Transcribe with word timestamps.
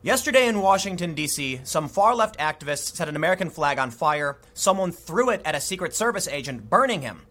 Yesterday 0.00 0.46
in 0.46 0.60
Washington, 0.60 1.14
D.C., 1.14 1.60
some 1.64 1.88
far 1.88 2.14
left 2.14 2.38
activists 2.38 2.94
set 2.94 3.08
an 3.08 3.16
American 3.16 3.50
flag 3.50 3.80
on 3.80 3.90
fire. 3.90 4.38
Someone 4.54 4.92
threw 4.92 5.30
it 5.30 5.42
at 5.44 5.56
a 5.56 5.60
Secret 5.60 5.92
Service 5.92 6.28
agent, 6.28 6.70
burning 6.70 7.02
him. 7.02 7.22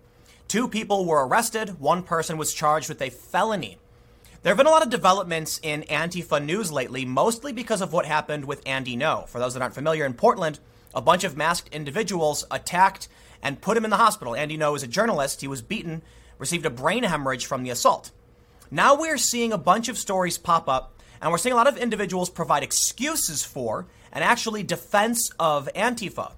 Two 0.50 0.68
people 0.68 1.06
were 1.06 1.26
arrested. 1.26 1.80
One 1.80 2.04
person 2.04 2.38
was 2.38 2.54
charged 2.54 2.90
with 2.90 3.02
a 3.02 3.10
felony. 3.10 3.78
There 4.44 4.52
have 4.52 4.58
been 4.58 4.68
a 4.68 4.72
lot 4.72 4.84
of 4.84 4.90
developments 4.90 5.62
in 5.64 5.84
Antifa 5.84 6.44
news 6.44 6.70
lately, 6.70 7.06
mostly 7.06 7.54
because 7.54 7.80
of 7.80 7.94
what 7.94 8.06
happened 8.06 8.44
with 8.44 8.62
Andy 8.66 8.98
Ngo. 8.98 9.30
For 9.30 9.40
those 9.40 9.54
that 9.54 9.64
aren't 9.64 9.74
familiar, 9.74 10.06
in 10.06 10.14
Portland, 10.14 10.60
a 10.94 11.02
bunch 11.02 11.24
of 11.24 11.38
masked 11.38 11.74
individuals 11.74 12.44
attacked 12.52 13.08
and 13.42 13.62
put 13.62 13.78
him 13.78 13.86
in 13.86 13.92
the 13.92 13.96
hospital. 13.96 14.36
Andy 14.36 14.58
Ngo 14.58 14.76
is 14.76 14.84
a 14.84 14.88
journalist. 14.88 15.40
He 15.40 15.48
was 15.48 15.62
beaten, 15.62 16.02
received 16.38 16.66
a 16.66 16.70
brain 16.70 17.04
hemorrhage 17.04 17.46
from 17.46 17.64
the 17.64 17.70
assault. 17.70 18.12
Now 18.70 19.00
we're 19.00 19.18
seeing 19.18 19.54
a 19.54 19.58
bunch 19.58 19.88
of 19.88 19.98
stories 19.98 20.38
pop 20.38 20.68
up 20.68 20.94
and 21.22 21.32
we're 21.32 21.38
seeing 21.38 21.54
a 21.54 21.56
lot 21.58 21.68
of 21.68 21.78
individuals 21.78 22.30
provide 22.30 22.64
excuses 22.64 23.44
for 23.44 23.86
and 24.12 24.24
actually 24.24 24.64
defense 24.64 25.30
of 25.40 25.70
Antifa. 25.76 26.32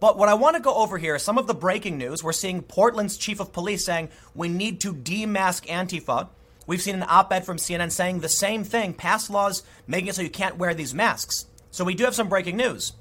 But 0.00 0.16
what 0.16 0.30
I 0.30 0.34
want 0.34 0.56
to 0.56 0.62
go 0.62 0.74
over 0.74 0.96
here 0.96 1.14
is 1.14 1.22
some 1.22 1.36
of 1.36 1.46
the 1.46 1.54
breaking 1.54 1.98
news. 1.98 2.24
We're 2.24 2.32
seeing 2.32 2.62
Portland's 2.62 3.18
chief 3.18 3.38
of 3.38 3.52
police 3.52 3.84
saying 3.84 4.08
we 4.34 4.48
need 4.48 4.80
to 4.80 4.94
demask 4.94 5.66
Antifa. 5.66 6.28
We've 6.66 6.80
seen 6.80 6.94
an 6.94 7.04
op 7.06 7.32
ed 7.32 7.44
from 7.44 7.58
CNN 7.58 7.90
saying 7.90 8.20
the 8.20 8.28
same 8.28 8.64
thing 8.64 8.94
pass 8.94 9.28
laws 9.28 9.62
making 9.86 10.08
it 10.08 10.14
so 10.14 10.22
you 10.22 10.30
can't 10.30 10.56
wear 10.56 10.72
these 10.72 10.94
masks. 10.94 11.46
So 11.70 11.84
we 11.84 11.94
do 11.94 12.04
have 12.04 12.14
some 12.14 12.28
breaking 12.28 12.56
news. 12.56 12.94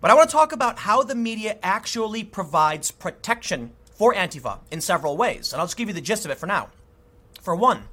But 0.00 0.10
I 0.10 0.14
want 0.14 0.30
to 0.30 0.36
talk 0.36 0.52
about 0.52 0.78
how 0.78 1.02
the 1.02 1.14
media 1.14 1.58
actually 1.62 2.24
provides 2.24 2.90
protection 2.90 3.72
for 3.94 4.14
Antifa 4.14 4.60
in 4.70 4.80
several 4.80 5.16
ways. 5.16 5.52
And 5.52 5.60
I'll 5.60 5.66
just 5.66 5.76
give 5.76 5.88
you 5.88 5.94
the 5.94 6.00
gist 6.00 6.24
of 6.24 6.30
it 6.30 6.38
for 6.38 6.46
now. 6.46 6.68
For 7.42 7.54
one, 7.54 7.84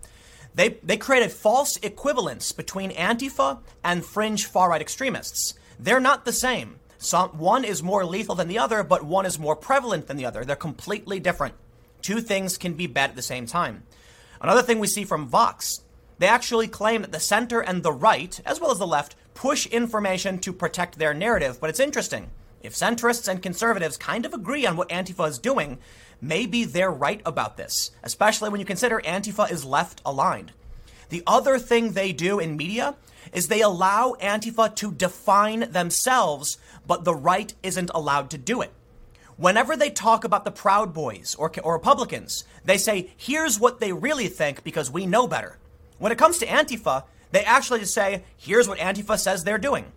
they, 0.56 0.78
they 0.82 0.98
created 0.98 1.32
false 1.32 1.78
equivalence 1.78 2.52
between 2.54 2.92
Antifa 2.92 3.60
and 3.84 4.06
fringe 4.06 4.46
far 4.46 4.70
right 4.70 4.82
extremists. 4.82 5.54
They're 5.78 6.00
not 6.00 6.24
the 6.24 6.32
same. 6.34 6.80
Some, 6.98 7.38
one 7.38 7.66
is 7.66 7.84
more 7.84 8.06
lethal 8.06 8.36
than 8.36 8.48
the 8.48 8.58
other, 8.58 8.82
but 8.82 9.04
one 9.04 9.26
is 9.26 9.38
more 9.38 9.56
prevalent 9.56 10.08
than 10.08 10.18
the 10.18 10.26
other. 10.26 10.46
They're 10.46 10.56
completely 10.56 11.20
different. 11.20 11.56
Two 12.02 12.22
things 12.22 12.58
can 12.58 12.74
be 12.74 12.88
bad 12.88 13.10
at 13.10 13.16
the 13.16 13.22
same 13.22 13.46
time. 13.46 13.84
Another 14.42 14.62
thing 14.62 14.80
we 14.80 14.88
see 14.88 15.04
from 15.04 15.28
Vox, 15.28 15.82
they 16.20 16.28
actually 16.28 16.68
claim 16.68 17.02
that 17.02 17.12
the 17.12 17.20
center 17.20 17.60
and 17.60 17.84
the 17.84 17.92
right, 17.92 18.40
as 18.46 18.62
well 18.62 18.72
as 18.72 18.80
the 18.80 18.88
left, 18.88 19.16
push 19.34 19.68
information 19.68 20.40
to 20.40 20.54
protect 20.54 20.98
their 20.98 21.14
narrative. 21.14 21.60
But 21.60 21.70
it's 21.70 21.80
interesting. 21.80 22.32
If 22.64 22.74
centrists 22.74 23.28
and 23.28 23.44
conservatives 23.44 23.98
kind 23.98 24.26
of 24.26 24.34
agree 24.34 24.66
on 24.66 24.78
what 24.78 24.90
Antifa 24.90 25.28
is 25.28 25.38
doing, 25.38 25.78
maybe 26.28 26.66
they're 26.66 26.92
right 26.92 27.22
about 27.26 27.58
this, 27.58 27.92
especially 28.04 28.50
when 28.50 28.60
you 28.60 28.66
consider 28.66 29.02
Antifa 29.02 29.50
is 29.52 29.66
left 29.66 30.02
aligned. 30.06 30.52
The 31.10 31.24
other 31.28 31.60
thing 31.60 31.92
they 31.92 32.12
do 32.12 32.40
in 32.40 32.58
media 32.58 32.96
is 33.34 33.48
they 33.48 33.62
allow 33.62 34.16
Antifa 34.22 34.76
to 34.76 34.92
define 34.92 35.72
themselves, 35.72 36.58
but 36.88 37.04
the 37.04 37.16
right 37.16 37.54
isn't 37.64 37.92
allowed 37.94 38.30
to 38.32 38.38
do 38.38 38.62
it. 38.62 38.72
Whenever 39.38 39.76
they 39.76 39.90
talk 39.90 40.24
about 40.24 40.46
the 40.46 40.52
Proud 40.52 40.94
Boys 40.94 41.36
or, 41.36 41.52
or 41.64 41.74
Republicans, 41.74 42.46
they 42.64 42.78
say, 42.78 43.12
here's 43.18 43.60
what 43.60 43.80
they 43.80 43.92
really 43.92 44.28
think 44.28 44.64
because 44.64 44.90
we 44.90 45.06
know 45.06 45.28
better. 45.28 45.58
When 45.98 46.12
it 46.12 46.18
comes 46.18 46.38
to 46.40 46.46
Antifa, 46.46 47.04
they 47.32 47.44
actually 47.44 47.82
just 47.82 47.94
say, 47.94 48.24
here's 48.38 48.68
what 48.68 48.80
Antifa 48.80 49.20
says 49.20 49.44
they're 49.44 49.58
doing. 49.58 49.92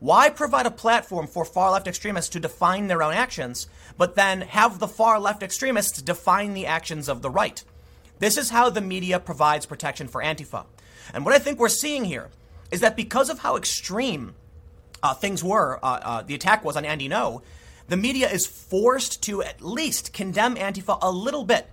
Why 0.00 0.30
provide 0.30 0.64
a 0.64 0.70
platform 0.70 1.26
for 1.26 1.44
far 1.44 1.72
left 1.72 1.88
extremists 1.88 2.30
to 2.30 2.40
define 2.40 2.86
their 2.86 3.02
own 3.02 3.14
actions, 3.14 3.66
but 3.98 4.14
then 4.14 4.40
have 4.40 4.78
the 4.78 4.88
far 4.88 5.20
left 5.20 5.42
extremists 5.42 6.00
define 6.00 6.54
the 6.54 6.64
actions 6.64 7.08
of 7.08 7.20
the 7.20 7.28
right? 7.30 7.62
This 8.20 8.38
is 8.38 8.50
how 8.50 8.70
the 8.70 8.80
media 8.80 9.20
provides 9.20 9.66
protection 9.66 10.08
for 10.08 10.22
Antifa. 10.22 10.64
And 11.12 11.24
what 11.24 11.34
I 11.34 11.38
think 11.38 11.58
we're 11.58 11.68
seeing 11.68 12.04
here 12.04 12.30
is 12.70 12.80
that 12.80 12.96
because 12.96 13.28
of 13.28 13.40
how 13.40 13.56
extreme 13.56 14.34
uh, 15.02 15.14
things 15.14 15.44
were, 15.44 15.78
uh, 15.82 16.00
uh, 16.02 16.22
the 16.22 16.34
attack 16.34 16.64
was 16.64 16.76
on 16.76 16.84
Andy 16.84 17.08
Ngo, 17.08 17.42
the 17.88 17.96
media 17.96 18.30
is 18.30 18.46
forced 18.46 19.22
to 19.24 19.42
at 19.42 19.60
least 19.60 20.12
condemn 20.12 20.56
Antifa 20.56 20.98
a 21.00 21.10
little 21.10 21.44
bit. 21.44 21.68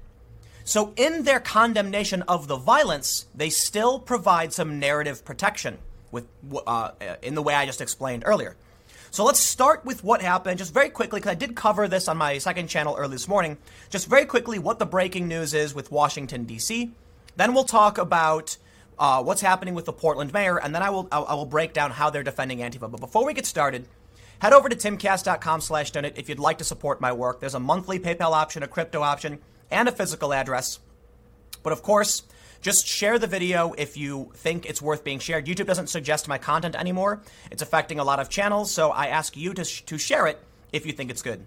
So, 0.64 0.94
in 0.96 1.24
their 1.24 1.40
condemnation 1.40 2.24
of 2.24 2.48
the 2.48 2.56
violence, 2.56 3.28
they 3.36 3.52
still 3.52 4.00
provide 4.00 4.52
some 4.52 4.80
narrative 4.80 5.24
protection 5.24 5.78
with 6.12 6.26
uh, 6.66 6.92
in 7.22 7.36
the 7.36 7.44
way 7.44 7.54
I 7.54 7.68
just 7.68 7.82
explained 7.82 8.24
earlier. 8.26 8.56
So 9.16 9.24
let's 9.24 9.40
start 9.40 9.86
with 9.86 10.04
what 10.04 10.22
happened 10.22 10.58
just 10.58 10.74
very 10.74 10.90
quickly, 10.90 11.22
because 11.22 11.32
I 11.32 11.36
did 11.36 11.56
cover 11.56 11.88
this 11.88 12.10
on 12.10 12.18
my 12.18 12.38
second 12.38 12.68
channel 12.68 12.98
early 13.00 13.14
this 13.14 13.30
morning. 13.30 13.58
Just 13.90 14.10
very 14.10 14.26
quickly, 14.26 14.60
what 14.60 14.78
the 14.78 14.86
breaking 14.86 15.30
news 15.30 15.54
is 15.54 15.74
with 15.74 15.90
Washington, 15.90 16.44
D.C. 16.44 16.92
Then 17.38 17.54
we'll 17.54 17.64
talk 17.64 17.98
about 17.98 18.58
uh, 19.00 19.24
what's 19.24 19.40
happening 19.40 19.74
with 19.74 19.86
the 19.86 19.94
Portland 19.94 20.34
mayor, 20.34 20.60
and 20.60 20.76
then 20.76 20.84
I 20.84 20.90
will, 20.90 21.08
I 21.14 21.34
will 21.34 21.46
break 21.46 21.72
down 21.72 21.92
how 21.92 22.10
they're 22.10 22.24
defending 22.24 22.60
Antifa. 22.60 22.92
But 22.92 23.00
before 23.00 23.26
we 23.26 23.34
get 23.34 23.46
started, 23.46 23.88
head 24.40 24.52
over 24.52 24.68
to 24.68 24.76
timcast.com 24.76 25.62
slash 25.62 25.92
donate 25.92 26.18
if 26.18 26.28
you'd 26.28 26.38
like 26.38 26.58
to 26.58 26.66
support 26.66 27.00
my 27.00 27.14
work. 27.14 27.40
There's 27.40 27.56
a 27.56 27.60
monthly 27.62 28.00
PayPal 28.00 28.34
option, 28.34 28.64
a 28.64 28.68
crypto 28.68 29.02
option, 29.02 29.40
and 29.72 29.88
a 29.88 29.94
physical 29.94 30.34
address. 30.34 30.80
But 31.64 31.72
of 31.72 31.84
course, 31.84 32.24
just 32.66 32.88
share 32.88 33.20
the 33.20 33.28
video 33.28 33.74
if 33.74 33.96
you 33.96 34.32
think 34.34 34.66
it's 34.66 34.82
worth 34.82 35.04
being 35.04 35.20
shared. 35.20 35.46
YouTube 35.46 35.68
doesn't 35.68 35.86
suggest 35.86 36.28
my 36.28 36.40
content 36.40 36.74
anymore. 36.74 37.22
It's 37.52 37.62
affecting 37.62 38.00
a 38.00 38.04
lot 38.04 38.20
of 38.20 38.28
channels, 38.28 38.72
so 38.72 38.90
I 38.90 39.06
ask 39.06 39.38
you 39.38 39.54
to, 39.54 39.64
sh- 39.64 39.84
to 39.84 40.00
share 40.00 40.26
it 40.26 40.44
if 40.74 40.84
you 40.84 40.92
think 40.92 41.12
it's 41.12 41.22
good. 41.22 41.46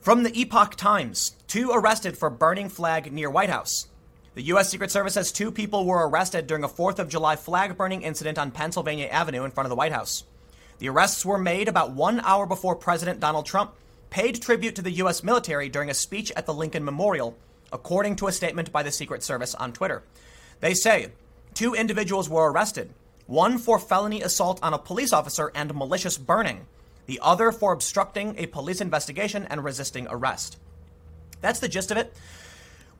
From 0.00 0.24
the 0.24 0.36
Epoch 0.36 0.74
Times, 0.74 1.36
two 1.46 1.70
arrested 1.70 2.18
for 2.18 2.28
burning 2.28 2.68
flag 2.68 3.12
near 3.12 3.30
White 3.30 3.50
House. 3.50 3.86
The 4.34 4.42
U.S. 4.42 4.68
Secret 4.68 4.90
Service 4.90 5.14
says 5.14 5.30
two 5.30 5.52
people 5.52 5.86
were 5.86 6.08
arrested 6.08 6.48
during 6.48 6.64
a 6.64 6.68
4th 6.68 6.98
of 6.98 7.08
July 7.08 7.36
flag 7.36 7.76
burning 7.76 8.02
incident 8.02 8.36
on 8.36 8.50
Pennsylvania 8.50 9.06
Avenue 9.06 9.44
in 9.44 9.52
front 9.52 9.66
of 9.66 9.70
the 9.70 9.76
White 9.76 9.92
House. 9.92 10.24
The 10.80 10.88
arrests 10.88 11.24
were 11.24 11.38
made 11.38 11.68
about 11.68 11.92
one 11.92 12.18
hour 12.18 12.46
before 12.46 12.74
President 12.74 13.20
Donald 13.20 13.46
Trump 13.46 13.74
paid 14.10 14.42
tribute 14.42 14.74
to 14.74 14.82
the 14.82 14.90
U.S. 15.02 15.22
military 15.22 15.68
during 15.68 15.88
a 15.88 15.94
speech 15.94 16.32
at 16.34 16.46
the 16.46 16.54
Lincoln 16.54 16.84
Memorial, 16.84 17.38
according 17.72 18.16
to 18.16 18.26
a 18.26 18.32
statement 18.32 18.72
by 18.72 18.82
the 18.82 18.90
Secret 18.90 19.22
Service 19.22 19.54
on 19.54 19.72
Twitter. 19.72 20.02
They 20.62 20.74
say 20.74 21.08
two 21.54 21.74
individuals 21.74 22.30
were 22.30 22.50
arrested 22.50 22.94
one 23.26 23.58
for 23.58 23.78
felony 23.78 24.22
assault 24.22 24.60
on 24.62 24.74
a 24.74 24.78
police 24.78 25.12
officer 25.12 25.50
and 25.54 25.74
malicious 25.74 26.18
burning, 26.18 26.66
the 27.06 27.18
other 27.20 27.50
for 27.50 27.72
obstructing 27.72 28.36
a 28.38 28.46
police 28.46 28.80
investigation 28.80 29.44
and 29.46 29.64
resisting 29.64 30.06
arrest. 30.08 30.58
That's 31.40 31.58
the 31.58 31.68
gist 31.68 31.90
of 31.90 31.96
it. 31.96 32.14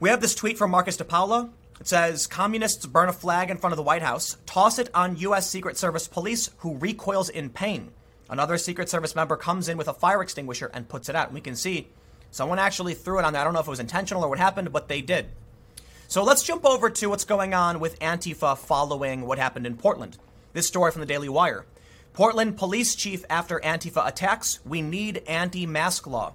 We 0.00 0.08
have 0.08 0.20
this 0.20 0.34
tweet 0.34 0.58
from 0.58 0.72
Marcus 0.72 0.96
DiPaola. 0.96 1.50
It 1.80 1.86
says 1.86 2.26
Communists 2.26 2.86
burn 2.86 3.08
a 3.08 3.12
flag 3.12 3.48
in 3.48 3.58
front 3.58 3.72
of 3.72 3.76
the 3.76 3.82
White 3.84 4.02
House, 4.02 4.38
toss 4.44 4.80
it 4.80 4.90
on 4.92 5.16
U.S. 5.18 5.48
Secret 5.48 5.76
Service 5.76 6.08
police 6.08 6.50
who 6.58 6.78
recoils 6.78 7.28
in 7.28 7.48
pain. 7.48 7.92
Another 8.28 8.58
Secret 8.58 8.88
Service 8.88 9.14
member 9.14 9.36
comes 9.36 9.68
in 9.68 9.76
with 9.76 9.86
a 9.86 9.94
fire 9.94 10.22
extinguisher 10.22 10.70
and 10.74 10.88
puts 10.88 11.08
it 11.08 11.14
out. 11.14 11.32
We 11.32 11.40
can 11.40 11.54
see 11.54 11.88
someone 12.32 12.58
actually 12.58 12.94
threw 12.94 13.20
it 13.20 13.24
on 13.24 13.32
there. 13.32 13.42
I 13.42 13.44
don't 13.44 13.54
know 13.54 13.60
if 13.60 13.68
it 13.68 13.70
was 13.70 13.78
intentional 13.78 14.24
or 14.24 14.28
what 14.28 14.38
happened, 14.38 14.72
but 14.72 14.88
they 14.88 15.00
did. 15.00 15.28
So 16.12 16.22
let's 16.22 16.42
jump 16.42 16.66
over 16.66 16.90
to 16.90 17.06
what's 17.06 17.24
going 17.24 17.54
on 17.54 17.80
with 17.80 17.98
Antifa 18.00 18.58
following 18.58 19.22
what 19.22 19.38
happened 19.38 19.66
in 19.66 19.78
Portland. 19.78 20.18
This 20.52 20.66
story 20.66 20.92
from 20.92 21.00
the 21.00 21.06
Daily 21.06 21.30
Wire. 21.30 21.64
Portland 22.12 22.58
police 22.58 22.94
chief 22.94 23.24
after 23.30 23.58
Antifa 23.60 24.06
attacks, 24.06 24.60
we 24.66 24.82
need 24.82 25.22
anti 25.26 25.64
mask 25.64 26.06
law. 26.06 26.34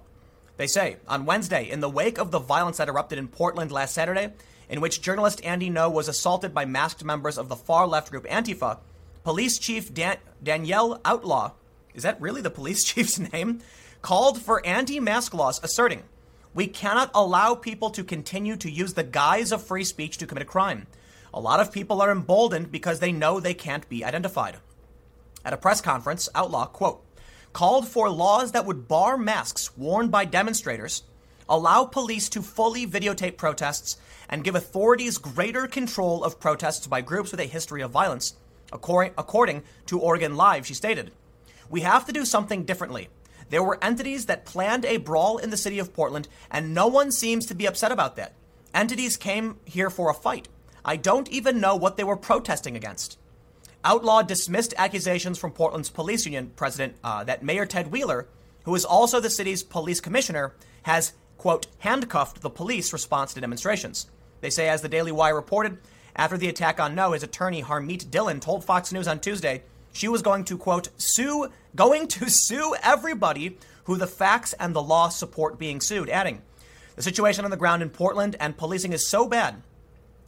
They 0.56 0.66
say 0.66 0.96
on 1.06 1.26
Wednesday, 1.26 1.70
in 1.70 1.78
the 1.78 1.88
wake 1.88 2.18
of 2.18 2.32
the 2.32 2.40
violence 2.40 2.78
that 2.78 2.88
erupted 2.88 3.20
in 3.20 3.28
Portland 3.28 3.70
last 3.70 3.94
Saturday, 3.94 4.32
in 4.68 4.80
which 4.80 5.00
journalist 5.00 5.44
Andy 5.44 5.70
Ngo 5.70 5.92
was 5.92 6.08
assaulted 6.08 6.52
by 6.52 6.64
masked 6.64 7.04
members 7.04 7.38
of 7.38 7.48
the 7.48 7.54
far 7.54 7.86
left 7.86 8.10
group 8.10 8.26
Antifa, 8.26 8.78
police 9.22 9.58
chief 9.60 9.94
Dan- 9.94 10.18
Danielle 10.42 11.00
Outlaw, 11.04 11.52
is 11.94 12.02
that 12.02 12.20
really 12.20 12.40
the 12.40 12.50
police 12.50 12.82
chief's 12.92 13.20
name? 13.20 13.60
Called 14.02 14.42
for 14.42 14.60
anti 14.66 14.98
mask 14.98 15.34
laws, 15.34 15.62
asserting 15.62 16.02
we 16.58 16.66
cannot 16.66 17.12
allow 17.14 17.54
people 17.54 17.88
to 17.88 18.02
continue 18.02 18.56
to 18.56 18.68
use 18.68 18.94
the 18.94 19.04
guise 19.04 19.52
of 19.52 19.62
free 19.64 19.84
speech 19.84 20.18
to 20.18 20.26
commit 20.26 20.42
a 20.42 20.44
crime. 20.44 20.88
A 21.32 21.38
lot 21.38 21.60
of 21.60 21.70
people 21.70 22.02
are 22.02 22.10
emboldened 22.10 22.72
because 22.72 22.98
they 22.98 23.12
know 23.12 23.38
they 23.38 23.54
can't 23.54 23.88
be 23.88 24.04
identified. 24.04 24.56
At 25.44 25.52
a 25.52 25.56
press 25.56 25.80
conference, 25.80 26.28
Outlaw, 26.34 26.66
quote, 26.66 27.04
called 27.52 27.86
for 27.86 28.10
laws 28.10 28.50
that 28.50 28.66
would 28.66 28.88
bar 28.88 29.16
masks 29.16 29.76
worn 29.76 30.08
by 30.08 30.24
demonstrators, 30.24 31.04
allow 31.48 31.84
police 31.84 32.28
to 32.30 32.42
fully 32.42 32.88
videotape 32.88 33.36
protests, 33.36 33.96
and 34.28 34.42
give 34.42 34.56
authorities 34.56 35.16
greater 35.16 35.68
control 35.68 36.24
of 36.24 36.40
protests 36.40 36.88
by 36.88 37.00
groups 37.00 37.30
with 37.30 37.38
a 37.38 37.44
history 37.44 37.82
of 37.82 37.92
violence. 37.92 38.34
According, 38.72 39.12
according 39.16 39.62
to 39.86 40.00
Oregon 40.00 40.34
Live, 40.34 40.66
she 40.66 40.74
stated, 40.74 41.12
We 41.70 41.82
have 41.82 42.04
to 42.06 42.12
do 42.12 42.24
something 42.24 42.64
differently. 42.64 43.10
There 43.50 43.62
were 43.62 43.82
entities 43.82 44.26
that 44.26 44.44
planned 44.44 44.84
a 44.84 44.98
brawl 44.98 45.38
in 45.38 45.50
the 45.50 45.56
city 45.56 45.78
of 45.78 45.94
Portland, 45.94 46.28
and 46.50 46.74
no 46.74 46.86
one 46.86 47.10
seems 47.10 47.46
to 47.46 47.54
be 47.54 47.66
upset 47.66 47.92
about 47.92 48.16
that. 48.16 48.34
Entities 48.74 49.16
came 49.16 49.56
here 49.64 49.90
for 49.90 50.10
a 50.10 50.14
fight. 50.14 50.48
I 50.84 50.96
don't 50.96 51.28
even 51.28 51.60
know 51.60 51.76
what 51.76 51.96
they 51.96 52.04
were 52.04 52.16
protesting 52.16 52.76
against. 52.76 53.18
Outlaw 53.84 54.22
dismissed 54.22 54.74
accusations 54.76 55.38
from 55.38 55.52
Portland's 55.52 55.90
police 55.90 56.26
union 56.26 56.52
president 56.56 56.96
uh, 57.02 57.24
that 57.24 57.42
Mayor 57.42 57.64
Ted 57.64 57.90
Wheeler, 57.90 58.28
who 58.64 58.74
is 58.74 58.84
also 58.84 59.20
the 59.20 59.30
city's 59.30 59.62
police 59.62 60.00
commissioner, 60.00 60.54
has, 60.82 61.12
quote, 61.38 61.66
handcuffed 61.78 62.42
the 62.42 62.50
police 62.50 62.92
response 62.92 63.34
to 63.34 63.40
demonstrations. 63.40 64.06
They 64.40 64.50
say, 64.50 64.68
as 64.68 64.82
the 64.82 64.88
Daily 64.88 65.12
Wire 65.12 65.34
reported, 65.34 65.78
after 66.16 66.36
the 66.36 66.48
attack 66.48 66.80
on 66.80 66.96
Ngo, 66.96 67.14
his 67.14 67.22
attorney 67.22 67.62
Harmeet 67.62 68.10
Dillon 68.10 68.40
told 68.40 68.64
Fox 68.64 68.92
News 68.92 69.08
on 69.08 69.20
Tuesday 69.20 69.62
she 69.92 70.08
was 70.08 70.22
going 70.22 70.44
to 70.44 70.58
quote 70.58 70.88
sue 70.96 71.48
going 71.74 72.08
to 72.08 72.30
sue 72.30 72.74
everybody 72.82 73.58
who 73.84 73.96
the 73.96 74.06
facts 74.06 74.52
and 74.54 74.74
the 74.74 74.82
law 74.82 75.08
support 75.08 75.58
being 75.58 75.80
sued, 75.80 76.10
adding, 76.10 76.42
"The 76.96 77.02
situation 77.02 77.44
on 77.44 77.50
the 77.50 77.56
ground 77.56 77.82
in 77.82 77.90
Portland 77.90 78.36
and 78.38 78.56
policing 78.56 78.92
is 78.92 79.08
so 79.08 79.26
bad 79.26 79.62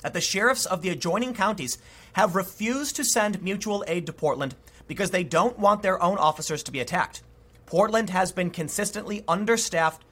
that 0.02 0.14
the 0.14 0.20
sheriffs 0.20 0.64
of 0.64 0.82
the 0.82 0.88
adjoining 0.88 1.34
counties 1.34 1.78
have 2.14 2.34
refused 2.34 2.96
to 2.96 3.04
send 3.04 3.42
mutual 3.42 3.84
aid 3.86 4.06
to 4.06 4.12
Portland 4.12 4.54
because 4.86 5.10
they 5.10 5.22
don't 5.22 5.58
want 5.58 5.82
their 5.82 6.02
own 6.02 6.18
officers 6.18 6.62
to 6.62 6.72
be 6.72 6.80
attacked. 6.80 7.22
Portland 7.66 8.10
has 8.10 8.32
been 8.32 8.50
consistently 8.50 9.22
understaffed. 9.28 10.02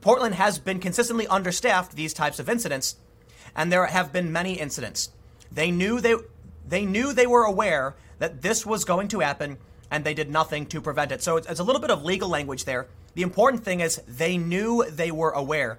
Portland 0.00 0.36
has 0.36 0.58
been 0.58 0.78
consistently 0.78 1.26
understaffed 1.26 1.96
these 1.96 2.14
types 2.14 2.38
of 2.38 2.48
incidents, 2.48 2.96
and 3.54 3.70
there 3.70 3.86
have 3.86 4.12
been 4.12 4.32
many 4.32 4.54
incidents. 4.54 5.10
They 5.50 5.70
knew 5.70 6.00
they 6.00 6.14
they 6.66 6.86
knew 6.86 7.12
they 7.12 7.26
were 7.26 7.44
aware 7.44 7.96
that 8.18 8.42
this 8.42 8.64
was 8.64 8.84
going 8.84 9.08
to 9.08 9.18
happen, 9.20 9.58
and 9.92 10.04
they 10.04 10.14
did 10.14 10.30
nothing 10.30 10.64
to 10.66 10.80
prevent 10.80 11.12
it. 11.12 11.22
So 11.22 11.36
it's, 11.36 11.46
it's 11.46 11.60
a 11.60 11.64
little 11.64 11.80
bit 11.80 11.90
of 11.90 12.02
legal 12.02 12.30
language 12.30 12.64
there. 12.64 12.88
The 13.14 13.22
important 13.22 13.62
thing 13.62 13.80
is 13.80 14.00
they 14.08 14.38
knew 14.38 14.84
they 14.90 15.10
were 15.10 15.30
aware. 15.30 15.78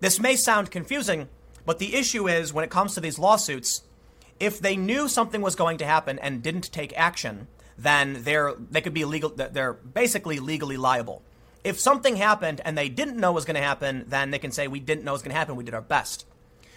This 0.00 0.20
may 0.20 0.36
sound 0.36 0.70
confusing, 0.70 1.28
but 1.64 1.78
the 1.78 1.96
issue 1.96 2.28
is 2.28 2.52
when 2.52 2.62
it 2.62 2.70
comes 2.70 2.94
to 2.94 3.00
these 3.00 3.18
lawsuits, 3.18 3.82
if 4.38 4.60
they 4.60 4.76
knew 4.76 5.08
something 5.08 5.40
was 5.40 5.56
going 5.56 5.78
to 5.78 5.86
happen 5.86 6.18
and 6.18 6.42
didn't 6.42 6.70
take 6.70 6.92
action, 6.96 7.48
then 7.78 8.18
they're 8.22 8.52
they 8.70 8.82
could 8.82 8.94
be 8.94 9.06
legal. 9.06 9.30
They're 9.30 9.72
basically 9.72 10.38
legally 10.40 10.76
liable. 10.76 11.22
If 11.64 11.80
something 11.80 12.16
happened 12.16 12.60
and 12.64 12.76
they 12.76 12.90
didn't 12.90 13.16
know 13.16 13.32
was 13.32 13.46
going 13.46 13.56
to 13.56 13.62
happen, 13.62 14.04
then 14.08 14.30
they 14.30 14.38
can 14.38 14.52
say 14.52 14.68
we 14.68 14.78
didn't 14.78 15.04
know 15.04 15.12
was 15.12 15.22
going 15.22 15.32
to 15.32 15.38
happen. 15.38 15.56
We 15.56 15.64
did 15.64 15.74
our 15.74 15.80
best. 15.80 16.26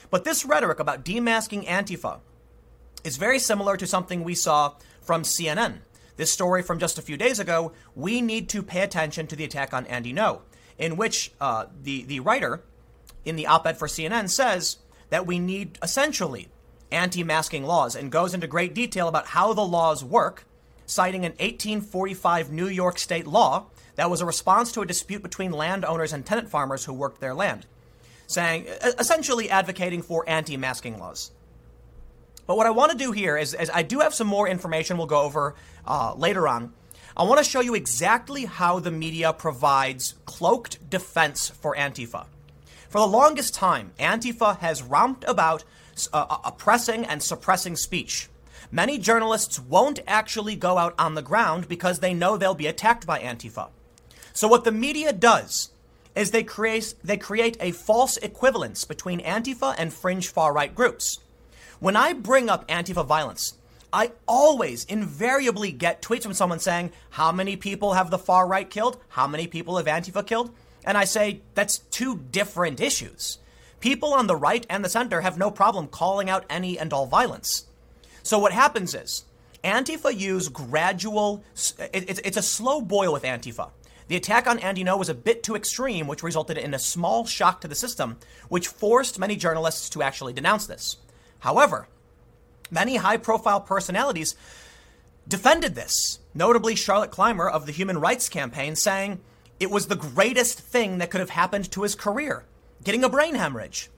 But 0.10 0.24
this 0.24 0.46
rhetoric 0.46 0.80
about 0.80 1.04
demasking 1.04 1.68
Antifa 1.68 2.20
is 3.04 3.18
very 3.18 3.40
similar 3.40 3.76
to 3.76 3.86
something 3.86 4.24
we 4.24 4.36
saw 4.36 4.76
from 5.02 5.24
CNN. 5.24 5.80
This 6.18 6.32
story 6.32 6.62
from 6.62 6.80
just 6.80 6.98
a 6.98 7.02
few 7.02 7.18
days 7.18 7.40
ago. 7.40 7.72
We 7.96 8.22
need 8.22 8.50
to 8.50 8.64
pay 8.64 8.82
attention 8.82 9.28
to 9.28 9.36
the 9.36 9.44
attack 9.44 9.74
on 9.74 9.86
Andy 9.88 10.14
Ngo, 10.14 10.42
in 10.78 10.98
which 10.98 11.32
uh, 11.40 11.66
the 11.82 12.04
the 12.04 12.20
writer 12.20 12.62
in 13.26 13.36
the 13.36 13.48
op-ed 13.48 13.78
for 13.78 13.88
CNN 13.88 14.30
says 14.30 14.78
that 15.10 15.28
we 15.28 15.40
need 15.40 15.78
essentially 15.84 16.50
anti-masking 16.92 17.64
laws 17.64 17.96
and 17.96 18.12
goes 18.12 18.34
into 18.34 18.48
great 18.48 18.74
detail 18.74 19.08
about 19.08 19.28
how 19.28 19.54
the 19.54 19.62
laws 19.62 20.04
work 20.04 20.46
citing 20.86 21.24
an 21.26 21.32
1845 21.34 22.52
New 22.52 22.68
York 22.68 23.00
state 23.00 23.26
law 23.26 23.66
that 23.96 24.10
was 24.10 24.22
a 24.22 24.26
response 24.26 24.72
to 24.72 24.82
a 24.82 24.86
dispute 24.86 25.24
between 25.24 25.52
landowners 25.52 26.14
and 26.14 26.26
tenant 26.26 26.50
farmers 26.50 26.86
who 26.86 26.94
worked 26.94 27.22
their 27.22 27.34
land, 27.34 27.66
saying 28.28 28.66
essentially 29.00 29.50
advocating 29.50 30.02
for 30.02 30.28
anti-masking 30.28 30.98
laws. 30.98 31.32
But 32.52 32.58
what 32.58 32.68
I 32.68 32.72
want 32.72 32.92
to 32.92 32.98
do 32.98 33.14
here 33.14 33.38
is, 33.38 33.54
is 33.54 33.72
I 33.74 33.82
do 33.82 34.00
have 34.00 34.14
some 34.14 34.28
more 34.28 34.46
information 34.46 34.98
we'll 34.98 35.08
go 35.08 35.22
over 35.22 35.56
uh, 35.88 36.14
later 36.16 36.50
on. 36.50 36.74
I 37.16 37.24
want 37.24 37.38
to 37.38 37.50
show 37.50 37.62
you 37.62 37.76
exactly 37.76 38.44
how 38.44 38.80
the 38.80 38.92
media 38.92 39.32
provides 39.32 40.16
cloaked 40.26 40.90
defense 40.90 41.48
for 41.48 41.74
Antifa. 41.78 42.26
For 42.90 42.98
the 42.98 43.08
longest 43.08 43.54
time, 43.54 43.94
Antifa 43.98 44.58
has 44.58 44.84
romped 44.84 45.24
about 45.30 45.64
uh, 46.12 46.40
oppressing 46.44 47.06
and 47.06 47.24
suppressing 47.24 47.78
speech. 47.78 48.28
Many 48.70 48.98
journalists 48.98 49.58
won't 49.58 50.02
actually 50.06 50.58
go 50.58 50.78
out 50.78 50.94
on 51.00 51.16
the 51.16 51.22
ground 51.22 51.70
because 51.70 52.00
they 52.00 52.14
know 52.14 52.36
they'll 52.36 52.54
be 52.54 52.68
attacked 52.68 53.08
by 53.08 53.20
Antifa. 53.20 53.70
So 54.34 54.50
what 54.50 54.66
the 54.66 54.74
media 54.74 55.14
does 55.14 55.70
is 56.16 56.32
they 56.32 56.44
create 56.44 56.96
they 57.02 57.16
create 57.16 57.56
a 57.62 57.72
false 57.72 58.18
equivalence 58.18 58.84
between 58.84 59.22
Antifa 59.22 59.74
and 59.78 59.94
fringe 59.94 60.28
far 60.28 60.52
right 60.52 60.76
groups. 60.76 61.20
When 61.82 61.96
I 61.96 62.14
bring 62.14 62.48
up 62.48 62.68
Antifa 62.68 63.04
violence, 63.04 63.56
I 63.92 64.12
always 64.28 64.86
invariably 64.86 65.72
get 65.72 66.04
tweets 66.04 66.22
from 66.22 66.36
someone 66.36 66.60
saying, 66.60 66.92
How 67.10 67.32
many 67.32 67.56
people 67.56 67.94
have 67.94 68.12
the 68.12 68.20
far 68.20 68.48
right 68.48 68.70
killed? 68.70 69.00
How 69.10 69.26
many 69.26 69.48
people 69.48 69.78
have 69.78 69.88
Antifa 69.88 70.24
killed? 70.28 70.52
And 70.86 70.96
I 70.96 71.06
say, 71.06 71.42
That's 71.56 71.80
two 71.80 72.18
different 72.30 72.80
issues. 72.80 73.40
People 73.80 74.14
on 74.14 74.28
the 74.28 74.36
right 74.36 74.64
and 74.70 74.86
the 74.86 74.90
center 74.90 75.22
have 75.22 75.40
no 75.40 75.50
problem 75.50 75.88
calling 75.88 76.30
out 76.30 76.46
any 76.52 76.78
and 76.78 76.94
all 76.94 77.08
violence. 77.08 77.66
So 78.22 78.38
what 78.38 78.52
happens 78.54 78.94
is 78.94 79.24
Antifa 79.64 80.16
use 80.16 80.50
gradual, 80.50 81.44
it, 81.80 82.22
it's 82.24 82.38
a 82.38 82.44
slow 82.44 82.82
boil 82.82 83.12
with 83.12 83.24
Antifa. 83.24 83.72
The 84.08 84.18
attack 84.18 84.46
on 84.46 84.60
Andy 84.60 84.84
Ngo 84.84 85.00
was 85.00 85.10
a 85.10 85.16
bit 85.16 85.42
too 85.42 85.56
extreme, 85.56 86.06
which 86.06 86.22
resulted 86.22 86.60
in 86.60 86.76
a 86.76 86.80
small 86.80 87.26
shock 87.26 87.60
to 87.62 87.68
the 87.68 87.74
system, 87.74 88.18
which 88.50 88.68
forced 88.68 89.18
many 89.18 89.36
journalists 89.36 89.90
to 89.90 90.04
actually 90.04 90.34
denounce 90.34 90.68
this. 90.68 90.98
However, 91.42 91.88
many 92.72 92.96
high 92.96 93.18
profile 93.18 93.62
personalities 93.62 94.36
defended 95.28 95.76
this, 95.76 96.20
notably 96.34 96.76
Charlotte 96.76 97.12
Clymer 97.12 97.48
of 97.48 97.66
the 97.66 97.72
Human 97.72 98.00
Rights 98.00 98.30
Campaign, 98.30 98.76
saying 98.76 99.20
it 99.60 99.70
was 99.70 99.88
the 99.88 99.96
greatest 99.96 100.60
thing 100.60 100.98
that 100.98 101.12
could 101.12 101.20
have 101.20 101.30
happened 101.30 101.70
to 101.72 101.84
his 101.84 101.94
career 101.94 102.46
getting 102.84 103.04
a 103.04 103.10
brain 103.10 103.36
hemorrhage. 103.36 103.90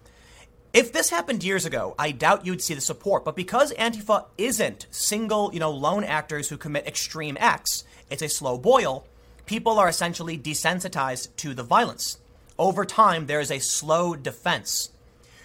If 0.74 0.92
this 0.92 1.10
happened 1.10 1.44
years 1.44 1.66
ago, 1.66 1.94
I 2.00 2.12
doubt 2.12 2.46
you'd 2.46 2.62
see 2.62 2.74
the 2.74 2.82
support. 2.82 3.24
But 3.24 3.36
because 3.36 3.72
Antifa 3.74 4.26
isn't 4.38 4.88
single, 4.90 5.54
you 5.54 5.60
know, 5.60 5.72
lone 5.72 6.04
actors 6.04 6.50
who 6.50 6.58
commit 6.58 6.88
extreme 6.88 7.38
acts, 7.40 7.84
it's 8.10 8.24
a 8.24 8.28
slow 8.28 8.58
boil. 8.58 9.06
People 9.46 9.78
are 9.78 9.88
essentially 9.88 10.38
desensitized 10.38 11.36
to 11.38 11.54
the 11.54 11.64
violence. 11.64 12.18
Over 12.58 12.86
time, 12.86 13.28
there 13.28 13.40
is 13.40 13.52
a 13.52 13.60
slow 13.60 14.16
defense. 14.16 14.90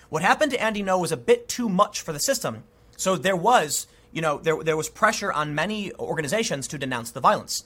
What 0.08 0.22
happened 0.22 0.52
to 0.52 0.62
Andy 0.62 0.82
Ngo 0.82 1.00
was 1.00 1.12
a 1.12 1.16
bit 1.16 1.48
too 1.48 1.68
much 1.68 2.00
for 2.00 2.12
the 2.12 2.20
system. 2.20 2.64
So 2.96 3.16
there 3.16 3.36
was, 3.36 3.86
you 4.12 4.22
know, 4.22 4.38
there, 4.38 4.62
there 4.62 4.76
was 4.76 4.88
pressure 4.88 5.32
on 5.32 5.54
many 5.54 5.92
organizations 5.94 6.66
to 6.68 6.78
denounce 6.78 7.10
the 7.10 7.20
violence. 7.20 7.64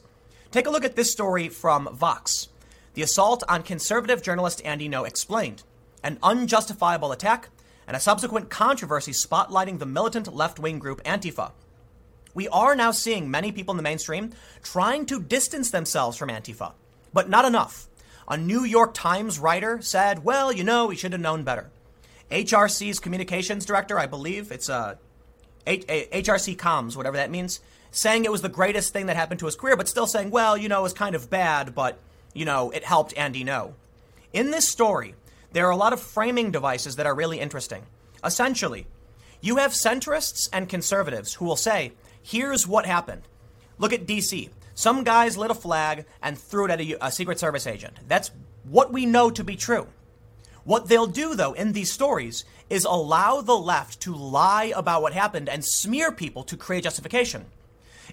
Take 0.50 0.66
a 0.66 0.70
look 0.70 0.84
at 0.84 0.96
this 0.96 1.12
story 1.12 1.48
from 1.48 1.88
Vox. 1.94 2.48
The 2.94 3.02
assault 3.02 3.42
on 3.48 3.62
conservative 3.62 4.22
journalist 4.22 4.60
Andy 4.64 4.88
Ngo 4.88 5.06
explained 5.06 5.62
an 6.02 6.18
unjustifiable 6.22 7.12
attack, 7.12 7.48
and 7.86 7.96
a 7.96 8.00
subsequent 8.00 8.50
controversy 8.50 9.12
spotlighting 9.12 9.78
the 9.78 9.86
militant 9.86 10.32
left 10.34 10.58
wing 10.58 10.78
group 10.78 11.02
Antifa. 11.04 11.52
We 12.34 12.48
are 12.48 12.74
now 12.74 12.90
seeing 12.90 13.30
many 13.30 13.52
people 13.52 13.72
in 13.72 13.76
the 13.76 13.82
mainstream 13.82 14.32
trying 14.62 15.06
to 15.06 15.20
distance 15.20 15.70
themselves 15.70 16.16
from 16.16 16.30
Antifa, 16.30 16.72
but 17.12 17.28
not 17.28 17.44
enough. 17.44 17.88
A 18.28 18.36
New 18.36 18.64
York 18.64 18.94
Times 18.94 19.38
writer 19.38 19.82
said, 19.82 20.24
well, 20.24 20.52
you 20.52 20.64
know, 20.64 20.86
we 20.86 20.96
should 20.96 21.12
have 21.12 21.20
known 21.20 21.42
better. 21.42 21.70
HRC's 22.32 22.98
communications 22.98 23.64
director, 23.64 23.98
I 23.98 24.06
believe, 24.06 24.50
it's 24.50 24.70
uh, 24.70 24.96
HRC 25.66 26.56
Comms, 26.56 26.96
whatever 26.96 27.16
that 27.18 27.30
means, 27.30 27.60
saying 27.90 28.24
it 28.24 28.32
was 28.32 28.42
the 28.42 28.48
greatest 28.48 28.92
thing 28.92 29.06
that 29.06 29.16
happened 29.16 29.40
to 29.40 29.46
his 29.46 29.54
career, 29.54 29.76
but 29.76 29.88
still 29.88 30.06
saying, 30.06 30.30
well, 30.30 30.56
you 30.56 30.68
know, 30.68 30.80
it 30.80 30.84
was 30.84 30.94
kind 30.94 31.14
of 31.14 31.28
bad, 31.28 31.74
but, 31.74 31.98
you 32.32 32.44
know, 32.44 32.70
it 32.70 32.84
helped 32.84 33.16
Andy 33.16 33.44
Ngo. 33.44 33.74
In 34.32 34.50
this 34.50 34.70
story, 34.70 35.14
there 35.52 35.66
are 35.66 35.70
a 35.70 35.76
lot 35.76 35.92
of 35.92 36.00
framing 36.00 36.50
devices 36.50 36.96
that 36.96 37.06
are 37.06 37.14
really 37.14 37.38
interesting. 37.38 37.84
Essentially, 38.24 38.86
you 39.42 39.56
have 39.56 39.72
centrists 39.72 40.48
and 40.52 40.68
conservatives 40.68 41.34
who 41.34 41.44
will 41.44 41.56
say, 41.56 41.92
here's 42.22 42.66
what 42.66 42.86
happened. 42.86 43.22
Look 43.78 43.92
at 43.92 44.06
DC. 44.06 44.48
Some 44.74 45.04
guys 45.04 45.36
lit 45.36 45.50
a 45.50 45.54
flag 45.54 46.06
and 46.22 46.38
threw 46.38 46.64
it 46.64 46.70
at 46.70 46.80
a, 46.80 47.06
a 47.06 47.12
Secret 47.12 47.38
Service 47.38 47.66
agent. 47.66 47.98
That's 48.08 48.30
what 48.64 48.90
we 48.90 49.04
know 49.04 49.30
to 49.30 49.44
be 49.44 49.56
true. 49.56 49.86
What 50.64 50.88
they'll 50.88 51.06
do, 51.06 51.34
though, 51.34 51.52
in 51.52 51.72
these 51.72 51.92
stories 51.92 52.44
is 52.70 52.84
allow 52.84 53.40
the 53.40 53.56
left 53.56 54.00
to 54.02 54.14
lie 54.14 54.72
about 54.76 55.02
what 55.02 55.12
happened 55.12 55.48
and 55.48 55.64
smear 55.64 56.12
people 56.12 56.44
to 56.44 56.56
create 56.56 56.84
justification. 56.84 57.46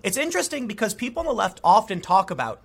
It's 0.01 0.17
interesting 0.17 0.67
because 0.67 0.93
people 0.93 1.21
on 1.21 1.25
the 1.25 1.33
left 1.33 1.59
often 1.63 2.01
talk 2.01 2.31
about 2.31 2.61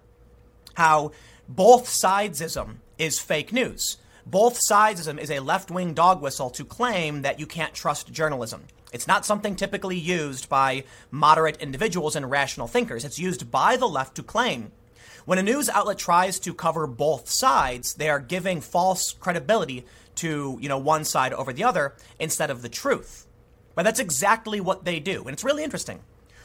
how 0.74 1.12
both 1.48 1.86
sidesism 1.86 2.76
is 2.98 3.18
fake 3.18 3.52
news. 3.52 3.98
Both 4.26 4.60
sidesism 4.66 5.18
is 5.18 5.30
a 5.30 5.40
left 5.40 5.70
wing 5.70 5.92
dog 5.92 6.22
whistle 6.22 6.48
to 6.50 6.64
claim 6.64 7.22
that 7.22 7.38
you 7.38 7.46
can't 7.46 7.74
trust 7.74 8.12
journalism. 8.12 8.64
It's 8.92 9.08
not 9.08 9.26
something 9.26 9.56
typically 9.56 9.98
used 9.98 10.48
by 10.48 10.84
moderate 11.10 11.56
individuals 11.60 12.16
and 12.16 12.30
rational 12.30 12.68
thinkers. 12.68 13.04
It's 13.04 13.18
used 13.18 13.50
by 13.50 13.76
the 13.76 13.88
left 13.88 14.14
to 14.16 14.22
claim. 14.22 14.70
When 15.24 15.38
a 15.38 15.42
news 15.42 15.70
outlet 15.70 15.96
tries 15.96 16.38
to 16.40 16.52
cover 16.52 16.86
both 16.86 17.30
sides, 17.30 17.94
they 17.94 18.10
are 18.10 18.20
giving 18.20 18.60
false 18.60 19.12
credibility 19.12 19.86
to, 20.16 20.58
you 20.60 20.68
know, 20.68 20.76
one 20.76 21.04
side 21.04 21.32
over 21.32 21.50
the 21.50 21.64
other 21.64 21.94
instead 22.18 22.50
of 22.50 22.60
the 22.60 22.68
truth. 22.68 23.26
But 23.74 23.84
that's 23.84 24.00
exactly 24.00 24.60
what 24.60 24.84
they 24.84 25.00
do. 25.00 25.22
And 25.22 25.30
it's 25.30 25.42
really 25.42 25.64
interesting. 25.64 26.00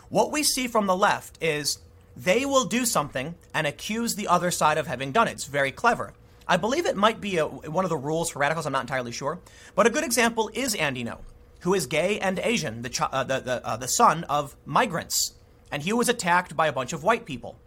What 0.07 0.31
we 0.31 0.43
see 0.43 0.67
from 0.67 0.87
the 0.87 0.95
left 0.95 1.37
is 1.43 1.79
they 2.15 2.45
will 2.45 2.65
do 2.65 2.85
something 2.85 3.35
and 3.53 3.67
accuse 3.67 4.15
the 4.15 4.29
other 4.29 4.49
side 4.49 4.77
of 4.77 4.87
having 4.87 5.11
done 5.11 5.27
it. 5.27 5.31
It's 5.31 5.45
very 5.45 5.73
clever. 5.73 6.13
I 6.47 6.55
believe 6.55 6.85
it 6.85 6.95
might 6.95 7.19
be 7.19 7.37
a, 7.37 7.45
one 7.45 7.83
of 7.83 7.89
the 7.89 7.97
rules 7.97 8.29
for 8.29 8.39
radicals. 8.39 8.65
I'm 8.65 8.71
not 8.71 8.81
entirely 8.83 9.11
sure. 9.11 9.39
But 9.75 9.87
a 9.87 9.91
good 9.91 10.05
example 10.05 10.49
is 10.53 10.73
Andy 10.73 11.03
Ngo, 11.03 11.19
who 11.59 11.73
is 11.73 11.85
gay 11.85 12.17
and 12.19 12.39
Asian, 12.39 12.81
the, 12.81 13.09
uh, 13.11 13.25
the, 13.25 13.39
the, 13.41 13.67
uh, 13.67 13.75
the 13.75 13.89
son 13.89 14.23
of 14.23 14.55
migrants. 14.65 15.33
And 15.69 15.83
he 15.83 15.91
was 15.91 16.07
attacked 16.07 16.55
by 16.55 16.67
a 16.67 16.73
bunch 16.73 16.93
of 16.93 17.03
white 17.03 17.25
people. 17.25 17.59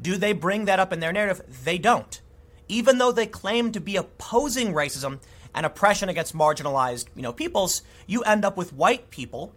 Do 0.00 0.16
they 0.16 0.32
bring 0.32 0.64
that 0.64 0.80
up 0.80 0.92
in 0.92 1.00
their 1.00 1.12
narrative? 1.12 1.42
They 1.64 1.78
don't. 1.78 2.20
Even 2.68 2.98
though 2.98 3.12
they 3.12 3.26
claim 3.26 3.72
to 3.72 3.80
be 3.80 3.96
opposing 3.96 4.72
racism 4.72 5.20
and 5.54 5.66
oppression 5.66 6.08
against 6.08 6.34
marginalized, 6.34 7.06
you 7.14 7.22
know, 7.22 7.32
peoples, 7.32 7.82
you 8.06 8.22
end 8.22 8.44
up 8.44 8.56
with 8.56 8.72
white 8.72 9.10
people 9.10 9.52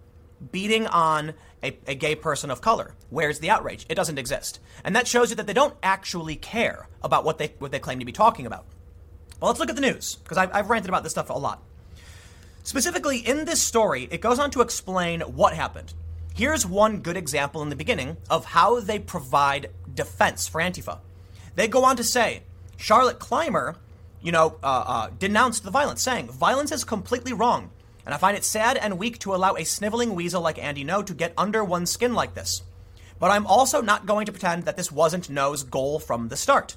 beating 0.51 0.87
on 0.87 1.33
a, 1.63 1.77
a 1.87 1.95
gay 1.95 2.15
person 2.15 2.51
of 2.51 2.59
color. 2.59 2.95
Where's 3.09 3.39
the 3.39 3.49
outrage? 3.49 3.85
It 3.87 3.95
doesn't 3.95 4.17
exist. 4.17 4.59
And 4.83 4.95
that 4.95 5.07
shows 5.07 5.29
you 5.29 5.35
that 5.37 5.47
they 5.47 5.53
don't 5.53 5.75
actually 5.81 6.35
care 6.35 6.89
about 7.01 7.23
what 7.23 7.37
they, 7.37 7.53
what 7.59 7.71
they 7.71 7.79
claim 7.79 7.99
to 7.99 8.05
be 8.05 8.11
talking 8.11 8.45
about. 8.45 8.65
Well, 9.39 9.49
let's 9.49 9.59
look 9.59 9.69
at 9.69 9.75
the 9.75 9.81
news, 9.81 10.15
because 10.15 10.37
I've, 10.37 10.53
I've 10.53 10.69
ranted 10.69 10.89
about 10.89 11.03
this 11.03 11.11
stuff 11.13 11.29
a 11.29 11.33
lot. 11.33 11.61
Specifically, 12.63 13.19
in 13.19 13.45
this 13.45 13.61
story, 13.61 14.07
it 14.09 14.21
goes 14.21 14.39
on 14.39 14.51
to 14.51 14.61
explain 14.61 15.21
what 15.21 15.53
happened. 15.53 15.93
Here's 16.33 16.65
one 16.65 17.01
good 17.01 17.17
example 17.17 17.61
in 17.61 17.69
the 17.69 17.75
beginning 17.75 18.17
of 18.29 18.45
how 18.45 18.79
they 18.79 18.99
provide 18.99 19.69
defense 19.93 20.47
for 20.47 20.61
Antifa. 20.61 20.99
They 21.55 21.67
go 21.67 21.83
on 21.85 21.95
to 21.97 22.03
say 22.03 22.43
Charlotte 22.77 23.19
Clymer, 23.19 23.77
you 24.21 24.31
know, 24.31 24.57
uh, 24.63 24.83
uh, 24.85 25.09
denounced 25.19 25.63
the 25.63 25.71
violence, 25.71 26.01
saying, 26.01 26.29
Violence 26.29 26.71
is 26.71 26.83
completely 26.83 27.33
wrong, 27.33 27.71
and 28.05 28.13
I 28.13 28.17
find 28.17 28.35
it 28.35 28.43
sad 28.43 28.77
and 28.77 28.97
weak 28.97 29.19
to 29.19 29.33
allow 29.33 29.55
a 29.55 29.63
sniveling 29.63 30.15
weasel 30.15 30.41
like 30.41 30.57
Andy 30.57 30.83
Ngo 30.83 31.05
to 31.05 31.13
get 31.13 31.33
under 31.37 31.63
one's 31.63 31.91
skin 31.91 32.13
like 32.13 32.33
this. 32.33 32.63
But 33.19 33.31
I'm 33.31 33.47
also 33.47 33.81
not 33.81 34.05
going 34.05 34.25
to 34.25 34.31
pretend 34.31 34.63
that 34.63 34.75
this 34.75 34.91
wasn't 34.91 35.29
Ngo's 35.29 35.63
goal 35.63 35.99
from 35.99 36.27
the 36.27 36.35
start. 36.35 36.75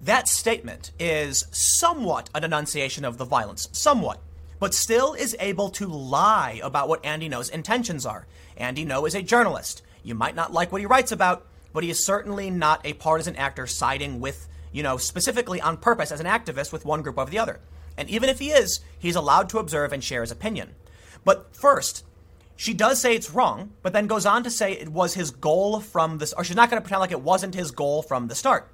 That 0.00 0.28
statement 0.28 0.90
is 0.98 1.46
somewhat 1.52 2.28
a 2.34 2.40
denunciation 2.40 3.04
of 3.04 3.18
the 3.18 3.24
violence, 3.24 3.68
somewhat, 3.72 4.20
but 4.58 4.74
still 4.74 5.14
is 5.14 5.36
able 5.38 5.70
to 5.70 5.86
lie 5.86 6.60
about 6.62 6.88
what 6.88 7.04
Andy 7.04 7.28
Ngo's 7.28 7.48
intentions 7.48 8.04
are. 8.04 8.26
Andy 8.56 8.84
Ngo 8.84 9.06
is 9.06 9.14
a 9.14 9.22
journalist. 9.22 9.82
You 10.02 10.14
might 10.14 10.34
not 10.34 10.52
like 10.52 10.72
what 10.72 10.80
he 10.80 10.86
writes 10.86 11.12
about, 11.12 11.46
but 11.72 11.82
he 11.82 11.90
is 11.90 12.04
certainly 12.04 12.50
not 12.50 12.84
a 12.84 12.92
partisan 12.94 13.36
actor 13.36 13.66
siding 13.66 14.20
with, 14.20 14.48
you 14.72 14.82
know, 14.82 14.96
specifically 14.96 15.60
on 15.60 15.76
purpose 15.76 16.12
as 16.12 16.20
an 16.20 16.26
activist 16.26 16.72
with 16.72 16.84
one 16.84 17.02
group 17.02 17.18
over 17.18 17.30
the 17.30 17.38
other. 17.38 17.60
And 17.96 18.08
even 18.08 18.28
if 18.28 18.38
he 18.38 18.50
is, 18.50 18.80
he's 18.98 19.16
allowed 19.16 19.48
to 19.50 19.58
observe 19.58 19.92
and 19.92 20.02
share 20.02 20.22
his 20.22 20.30
opinion. 20.30 20.74
But 21.24 21.54
first, 21.54 22.04
she 22.56 22.74
does 22.74 23.00
say 23.00 23.14
it's 23.14 23.30
wrong, 23.30 23.72
but 23.82 23.92
then 23.92 24.06
goes 24.06 24.26
on 24.26 24.42
to 24.44 24.50
say 24.50 24.72
it 24.72 24.88
was 24.88 25.14
his 25.14 25.30
goal 25.30 25.80
from 25.80 26.18
this, 26.18 26.32
or 26.32 26.44
she's 26.44 26.56
not 26.56 26.70
going 26.70 26.80
to 26.80 26.82
pretend 26.82 27.00
like 27.00 27.12
it 27.12 27.20
wasn't 27.20 27.54
his 27.54 27.70
goal 27.70 28.02
from 28.02 28.28
the 28.28 28.34
start. 28.34 28.68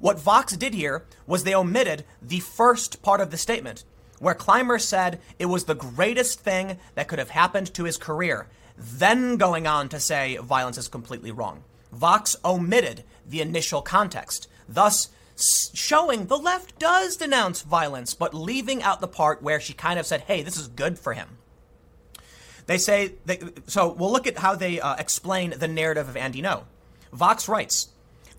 What 0.00 0.20
Vox 0.20 0.56
did 0.56 0.74
here 0.74 1.04
was 1.26 1.44
they 1.44 1.54
omitted 1.54 2.04
the 2.22 2.40
first 2.40 3.02
part 3.02 3.20
of 3.20 3.30
the 3.30 3.36
statement, 3.36 3.84
where 4.18 4.34
Clymer 4.34 4.78
said 4.78 5.20
it 5.38 5.46
was 5.46 5.64
the 5.64 5.74
greatest 5.74 6.40
thing 6.40 6.78
that 6.94 7.08
could 7.08 7.18
have 7.18 7.30
happened 7.30 7.72
to 7.74 7.84
his 7.84 7.96
career, 7.96 8.48
then 8.76 9.36
going 9.36 9.66
on 9.66 9.88
to 9.88 9.98
say 9.98 10.36
violence 10.36 10.78
is 10.78 10.88
completely 10.88 11.32
wrong. 11.32 11.64
Vox 11.92 12.36
omitted 12.44 13.04
the 13.26 13.40
initial 13.40 13.82
context, 13.82 14.48
thus 14.68 15.08
showing 15.74 16.26
the 16.26 16.36
left 16.36 16.78
does 16.78 17.16
denounce 17.16 17.62
violence, 17.62 18.14
but 18.14 18.34
leaving 18.34 18.82
out 18.82 19.00
the 19.00 19.08
part 19.08 19.42
where 19.42 19.60
she 19.60 19.72
kind 19.72 19.98
of 19.98 20.06
said, 20.06 20.22
hey, 20.22 20.42
this 20.42 20.56
is 20.56 20.68
good 20.68 20.98
for 20.98 21.12
him. 21.12 21.38
They 22.66 22.78
say, 22.78 23.14
they, 23.24 23.40
so 23.66 23.88
we'll 23.92 24.12
look 24.12 24.26
at 24.26 24.38
how 24.38 24.54
they 24.54 24.80
uh, 24.80 24.96
explain 24.96 25.54
the 25.56 25.68
narrative 25.68 26.08
of 26.08 26.16
Andy 26.16 26.42
Ngo. 26.42 26.64
Vox 27.12 27.48
writes, 27.48 27.88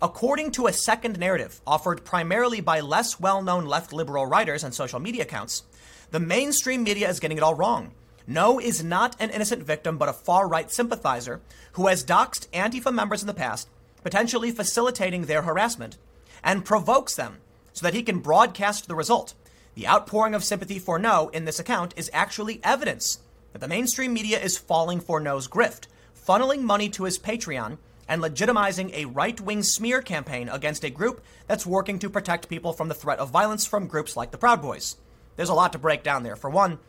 According 0.02 0.52
to 0.52 0.66
a 0.66 0.72
second 0.72 1.18
narrative 1.18 1.60
offered 1.66 2.04
primarily 2.04 2.60
by 2.60 2.80
less 2.80 3.20
well 3.20 3.42
known 3.42 3.66
left 3.66 3.92
liberal 3.92 4.24
writers 4.24 4.64
and 4.64 4.72
social 4.72 4.98
media 4.98 5.24
accounts, 5.24 5.64
the 6.10 6.20
mainstream 6.20 6.84
media 6.84 7.08
is 7.10 7.20
getting 7.20 7.36
it 7.36 7.42
all 7.42 7.54
wrong. 7.54 7.92
Ngo 8.26 8.62
is 8.62 8.82
not 8.82 9.16
an 9.20 9.30
innocent 9.30 9.62
victim, 9.62 9.98
but 9.98 10.08
a 10.08 10.14
far 10.14 10.48
right 10.48 10.70
sympathizer 10.70 11.40
who 11.72 11.86
has 11.86 12.04
doxed 12.04 12.48
Antifa 12.50 12.92
members 12.92 13.22
in 13.22 13.26
the 13.26 13.34
past, 13.34 13.68
potentially 14.02 14.50
facilitating 14.50 15.26
their 15.26 15.42
harassment, 15.42 15.98
and 16.42 16.64
provokes 16.64 17.14
them 17.14 17.38
so 17.72 17.84
that 17.84 17.94
he 17.94 18.02
can 18.02 18.20
broadcast 18.20 18.88
the 18.88 18.94
result. 18.94 19.34
The 19.74 19.86
outpouring 19.86 20.34
of 20.34 20.44
sympathy 20.44 20.78
for 20.78 20.98
Ngo 20.98 21.32
in 21.32 21.44
this 21.44 21.58
account 21.58 21.94
is 21.96 22.10
actually 22.12 22.60
evidence 22.64 23.20
that 23.52 23.60
the 23.60 23.68
mainstream 23.68 24.12
media 24.12 24.38
is 24.40 24.58
falling 24.58 25.00
for 25.00 25.20
Ngo's 25.20 25.48
grift, 25.48 25.86
funneling 26.14 26.62
money 26.62 26.88
to 26.90 27.04
his 27.04 27.18
Patreon 27.18 27.78
and 28.08 28.20
legitimizing 28.20 28.92
a 28.92 29.04
right 29.06 29.40
wing 29.40 29.62
smear 29.62 30.02
campaign 30.02 30.48
against 30.48 30.84
a 30.84 30.90
group 30.90 31.22
that's 31.46 31.64
working 31.64 31.98
to 32.00 32.10
protect 32.10 32.48
people 32.48 32.72
from 32.72 32.88
the 32.88 32.94
threat 32.94 33.20
of 33.20 33.30
violence 33.30 33.66
from 33.66 33.86
groups 33.86 34.16
like 34.16 34.32
the 34.32 34.38
Proud 34.38 34.60
Boys. 34.60 34.96
There's 35.36 35.48
a 35.48 35.54
lot 35.54 35.72
to 35.72 35.78
break 35.78 36.02
down 36.02 36.24
there. 36.24 36.36
For 36.36 36.50
one, 36.50 36.80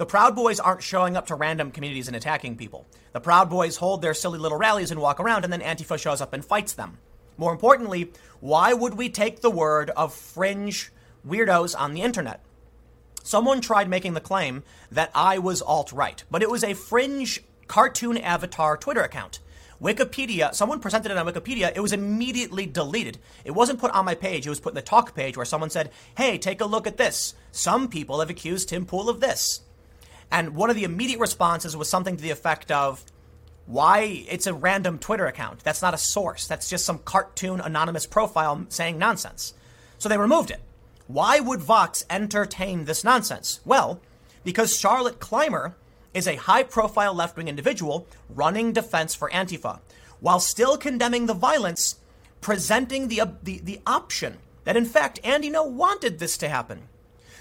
the 0.00 0.06
Proud 0.06 0.34
Boys 0.34 0.58
aren't 0.58 0.82
showing 0.82 1.14
up 1.14 1.26
to 1.26 1.34
random 1.34 1.70
communities 1.70 2.06
and 2.06 2.16
attacking 2.16 2.56
people. 2.56 2.86
The 3.12 3.20
Proud 3.20 3.50
Boys 3.50 3.76
hold 3.76 4.00
their 4.00 4.14
silly 4.14 4.38
little 4.38 4.56
rallies 4.56 4.90
and 4.90 4.98
walk 4.98 5.20
around, 5.20 5.44
and 5.44 5.52
then 5.52 5.60
Antifa 5.60 5.98
shows 5.98 6.22
up 6.22 6.32
and 6.32 6.42
fights 6.42 6.72
them. 6.72 6.96
More 7.36 7.52
importantly, 7.52 8.10
why 8.40 8.72
would 8.72 8.94
we 8.94 9.10
take 9.10 9.42
the 9.42 9.50
word 9.50 9.90
of 9.90 10.14
fringe 10.14 10.90
weirdos 11.28 11.78
on 11.78 11.92
the 11.92 12.00
internet? 12.00 12.40
Someone 13.22 13.60
tried 13.60 13.90
making 13.90 14.14
the 14.14 14.22
claim 14.22 14.62
that 14.90 15.10
I 15.14 15.36
was 15.36 15.60
alt 15.60 15.92
right, 15.92 16.24
but 16.30 16.40
it 16.40 16.50
was 16.50 16.64
a 16.64 16.72
fringe 16.72 17.44
cartoon 17.66 18.16
avatar 18.16 18.78
Twitter 18.78 19.02
account. 19.02 19.40
Wikipedia, 19.82 20.54
someone 20.54 20.80
presented 20.80 21.10
it 21.10 21.18
on 21.18 21.26
Wikipedia, 21.26 21.76
it 21.76 21.80
was 21.80 21.92
immediately 21.92 22.64
deleted. 22.64 23.18
It 23.44 23.50
wasn't 23.50 23.80
put 23.80 23.90
on 23.90 24.06
my 24.06 24.14
page, 24.14 24.46
it 24.46 24.50
was 24.50 24.60
put 24.60 24.70
in 24.70 24.76
the 24.76 24.82
talk 24.82 25.14
page 25.14 25.36
where 25.36 25.44
someone 25.44 25.68
said, 25.68 25.90
hey, 26.16 26.38
take 26.38 26.62
a 26.62 26.66
look 26.66 26.86
at 26.86 26.96
this. 26.96 27.34
Some 27.52 27.88
people 27.88 28.20
have 28.20 28.30
accused 28.30 28.70
Tim 28.70 28.86
Pool 28.86 29.10
of 29.10 29.20
this. 29.20 29.60
And 30.30 30.54
one 30.54 30.70
of 30.70 30.76
the 30.76 30.84
immediate 30.84 31.20
responses 31.20 31.76
was 31.76 31.88
something 31.88 32.16
to 32.16 32.22
the 32.22 32.30
effect 32.30 32.70
of, 32.70 33.04
why 33.66 34.24
it's 34.28 34.46
a 34.46 34.54
random 34.54 34.98
Twitter 34.98 35.26
account. 35.26 35.60
That's 35.60 35.82
not 35.82 35.94
a 35.94 35.98
source. 35.98 36.46
That's 36.46 36.68
just 36.68 36.84
some 36.84 36.98
cartoon 36.98 37.60
anonymous 37.60 38.06
profile 38.06 38.66
saying 38.68 38.98
nonsense. 38.98 39.54
So 39.98 40.08
they 40.08 40.18
removed 40.18 40.50
it. 40.50 40.60
Why 41.06 41.40
would 41.40 41.60
Vox 41.60 42.04
entertain 42.10 42.84
this 42.84 43.04
nonsense? 43.04 43.60
Well, 43.64 44.00
because 44.44 44.78
Charlotte 44.78 45.20
Clymer 45.20 45.76
is 46.14 46.26
a 46.26 46.36
high 46.36 46.64
profile 46.64 47.14
left 47.14 47.36
wing 47.36 47.48
individual 47.48 48.06
running 48.28 48.72
defense 48.72 49.14
for 49.14 49.30
Antifa, 49.30 49.80
while 50.18 50.40
still 50.40 50.76
condemning 50.76 51.26
the 51.26 51.34
violence, 51.34 51.96
presenting 52.40 53.08
the, 53.08 53.20
uh, 53.20 53.26
the, 53.42 53.60
the 53.62 53.80
option 53.86 54.38
that 54.64 54.76
in 54.76 54.84
fact 54.84 55.20
Andy 55.22 55.50
Ngo 55.50 55.70
wanted 55.70 56.18
this 56.18 56.36
to 56.38 56.48
happen 56.48 56.82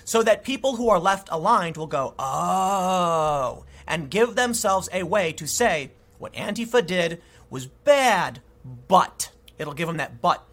so 0.09 0.23
that 0.23 0.43
people 0.43 0.75
who 0.75 0.89
are 0.89 0.97
left 0.97 1.29
aligned 1.31 1.77
will 1.77 1.85
go, 1.85 2.15
oh, 2.17 3.63
and 3.85 4.09
give 4.09 4.33
themselves 4.33 4.89
a 4.91 5.03
way 5.03 5.31
to 5.31 5.45
say 5.45 5.91
what 6.17 6.33
Antifa 6.33 6.83
did 6.83 7.21
was 7.51 7.67
bad, 7.67 8.41
but 8.87 9.29
it'll 9.59 9.75
give 9.75 9.85
them 9.85 9.97
that 9.97 10.19
but. 10.19 10.43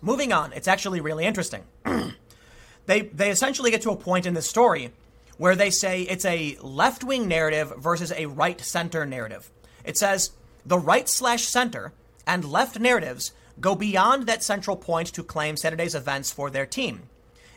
Moving 0.00 0.32
on, 0.32 0.52
it's 0.52 0.68
actually 0.68 1.00
really 1.00 1.24
interesting. 1.24 1.64
they, 2.86 3.00
they 3.00 3.28
essentially 3.28 3.72
get 3.72 3.82
to 3.82 3.90
a 3.90 3.96
point 3.96 4.24
in 4.24 4.34
the 4.34 4.40
story 4.40 4.92
where 5.36 5.56
they 5.56 5.70
say 5.70 6.02
it's 6.02 6.24
a 6.24 6.56
left 6.60 7.02
wing 7.02 7.26
narrative 7.26 7.72
versus 7.76 8.12
a 8.12 8.26
right 8.26 8.60
center 8.60 9.04
narrative. 9.04 9.50
It 9.84 9.98
says 9.98 10.30
the 10.64 10.78
right 10.78 11.08
slash 11.08 11.42
center 11.42 11.92
and 12.24 12.44
left 12.44 12.78
narratives 12.78 13.32
go 13.60 13.74
beyond 13.74 14.28
that 14.28 14.44
central 14.44 14.76
point 14.76 15.08
to 15.08 15.24
claim 15.24 15.56
Saturday's 15.56 15.96
events 15.96 16.30
for 16.30 16.50
their 16.50 16.66
team. 16.66 17.08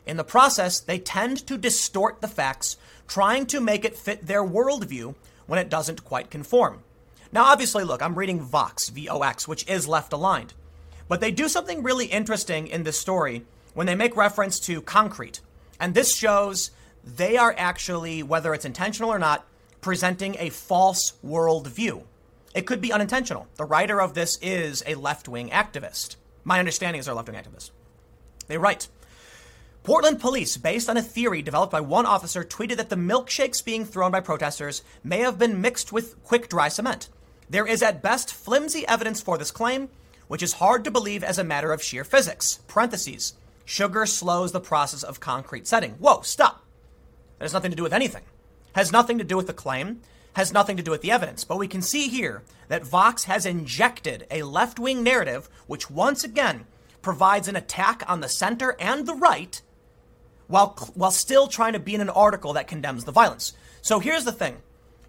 In 0.09 0.17
the 0.17 0.23
process, 0.23 0.79
they 0.79 0.97
tend 0.97 1.45
to 1.45 1.55
distort 1.55 2.19
the 2.19 2.27
facts, 2.27 2.77
trying 3.07 3.45
to 3.45 3.61
make 3.61 3.85
it 3.85 3.95
fit 3.95 4.25
their 4.25 4.43
worldview 4.43 5.13
when 5.45 5.59
it 5.59 5.69
doesn't 5.69 6.03
quite 6.03 6.31
conform. 6.31 6.81
Now, 7.31 7.43
obviously, 7.43 7.83
look, 7.83 8.01
I'm 8.01 8.17
reading 8.17 8.41
Vox, 8.41 8.89
V 8.89 9.07
O 9.07 9.21
X, 9.21 9.47
which 9.47 9.69
is 9.69 9.87
left 9.87 10.11
aligned. 10.11 10.55
But 11.07 11.21
they 11.21 11.29
do 11.29 11.47
something 11.47 11.83
really 11.83 12.07
interesting 12.07 12.65
in 12.65 12.81
this 12.81 12.99
story 12.99 13.45
when 13.75 13.85
they 13.85 13.93
make 13.93 14.17
reference 14.17 14.59
to 14.61 14.81
concrete. 14.81 15.41
And 15.79 15.93
this 15.93 16.15
shows 16.15 16.71
they 17.03 17.37
are 17.37 17.53
actually, 17.55 18.23
whether 18.23 18.55
it's 18.55 18.65
intentional 18.65 19.11
or 19.11 19.19
not, 19.19 19.45
presenting 19.79 20.37
a 20.39 20.49
false 20.49 21.13
worldview. 21.23 22.01
It 22.55 22.65
could 22.65 22.81
be 22.81 22.91
unintentional. 22.91 23.45
The 23.57 23.65
writer 23.65 24.01
of 24.01 24.15
this 24.15 24.39
is 24.41 24.81
a 24.87 24.95
left 24.95 25.27
wing 25.29 25.51
activist. 25.51 26.15
My 26.43 26.57
understanding 26.57 26.99
is 26.99 27.05
they're 27.05 27.13
left 27.13 27.29
wing 27.29 27.37
activists. 27.37 27.69
They 28.47 28.57
write 28.57 28.87
Portland 29.83 30.19
police, 30.19 30.57
based 30.57 30.89
on 30.89 30.98
a 30.98 31.01
theory 31.01 31.41
developed 31.41 31.71
by 31.71 31.81
one 31.81 32.05
officer, 32.05 32.43
tweeted 32.43 32.77
that 32.77 32.89
the 32.89 32.95
milkshakes 32.95 33.63
being 33.63 33.86
thrown 33.86 34.12
by 34.12 34.19
protesters 34.19 34.83
may 35.03 35.19
have 35.19 35.39
been 35.39 35.62
mixed 35.62 35.91
with 35.91 36.21
quick 36.24 36.50
dry 36.50 36.67
cement. 36.67 37.09
There 37.50 37.65
is 37.65 37.81
at 37.81 38.03
best 38.03 38.33
flimsy 38.33 38.88
evidence 38.88 39.21
for 39.21 39.38
this 39.38 39.51
claim, 39.51 39.89
which 40.27 40.43
is 40.43 40.53
hard 40.53 40.83
to 40.83 40.91
believe 40.91 41.24
as 41.24 41.39
a 41.39 41.43
matter 41.43 41.71
of 41.71 41.81
sheer 41.81 42.03
physics. 42.03 42.59
Parentheses. 42.67 43.33
Sugar 43.65 44.05
slows 44.05 44.51
the 44.51 44.59
process 44.59 45.01
of 45.01 45.19
concrete 45.19 45.67
setting. 45.67 45.91
Whoa, 45.93 46.21
stop. 46.21 46.63
That 47.38 47.45
has 47.45 47.53
nothing 47.53 47.71
to 47.71 47.77
do 47.77 47.83
with 47.83 47.93
anything. 47.93 48.24
Has 48.74 48.91
nothing 48.91 49.17
to 49.17 49.24
do 49.24 49.38
with 49.38 49.48
the 49.48 49.53
claim, 49.53 50.01
has 50.33 50.53
nothing 50.53 50.77
to 50.77 50.83
do 50.83 50.91
with 50.91 51.01
the 51.01 51.12
evidence. 51.12 51.43
But 51.43 51.57
we 51.57 51.67
can 51.67 51.81
see 51.81 52.09
here 52.09 52.43
that 52.67 52.86
Vox 52.86 53.24
has 53.24 53.45
injected 53.45 54.27
a 54.29 54.43
left 54.43 54.77
wing 54.77 55.03
narrative, 55.03 55.50
which 55.67 55.89
once 55.89 56.24
again 56.24 56.65
provides 57.01 57.48
an 57.48 57.55
attack 57.55 58.03
on 58.07 58.19
the 58.19 58.29
center 58.29 58.75
and 58.79 59.07
the 59.07 59.15
right 59.15 59.62
while, 60.50 60.75
while 60.94 61.12
still 61.12 61.48
trying 61.48 61.74
to 61.74 61.79
be 61.79 61.96
in 61.96 62.01
an 62.01 62.10
article 62.10 62.53
that 62.53 62.68
condemns 62.68 63.06
the 63.06 63.13
violence. 63.13 63.53
So 63.82 64.00
here's 64.00 64.25
the 64.25 64.34
thing 64.34 64.58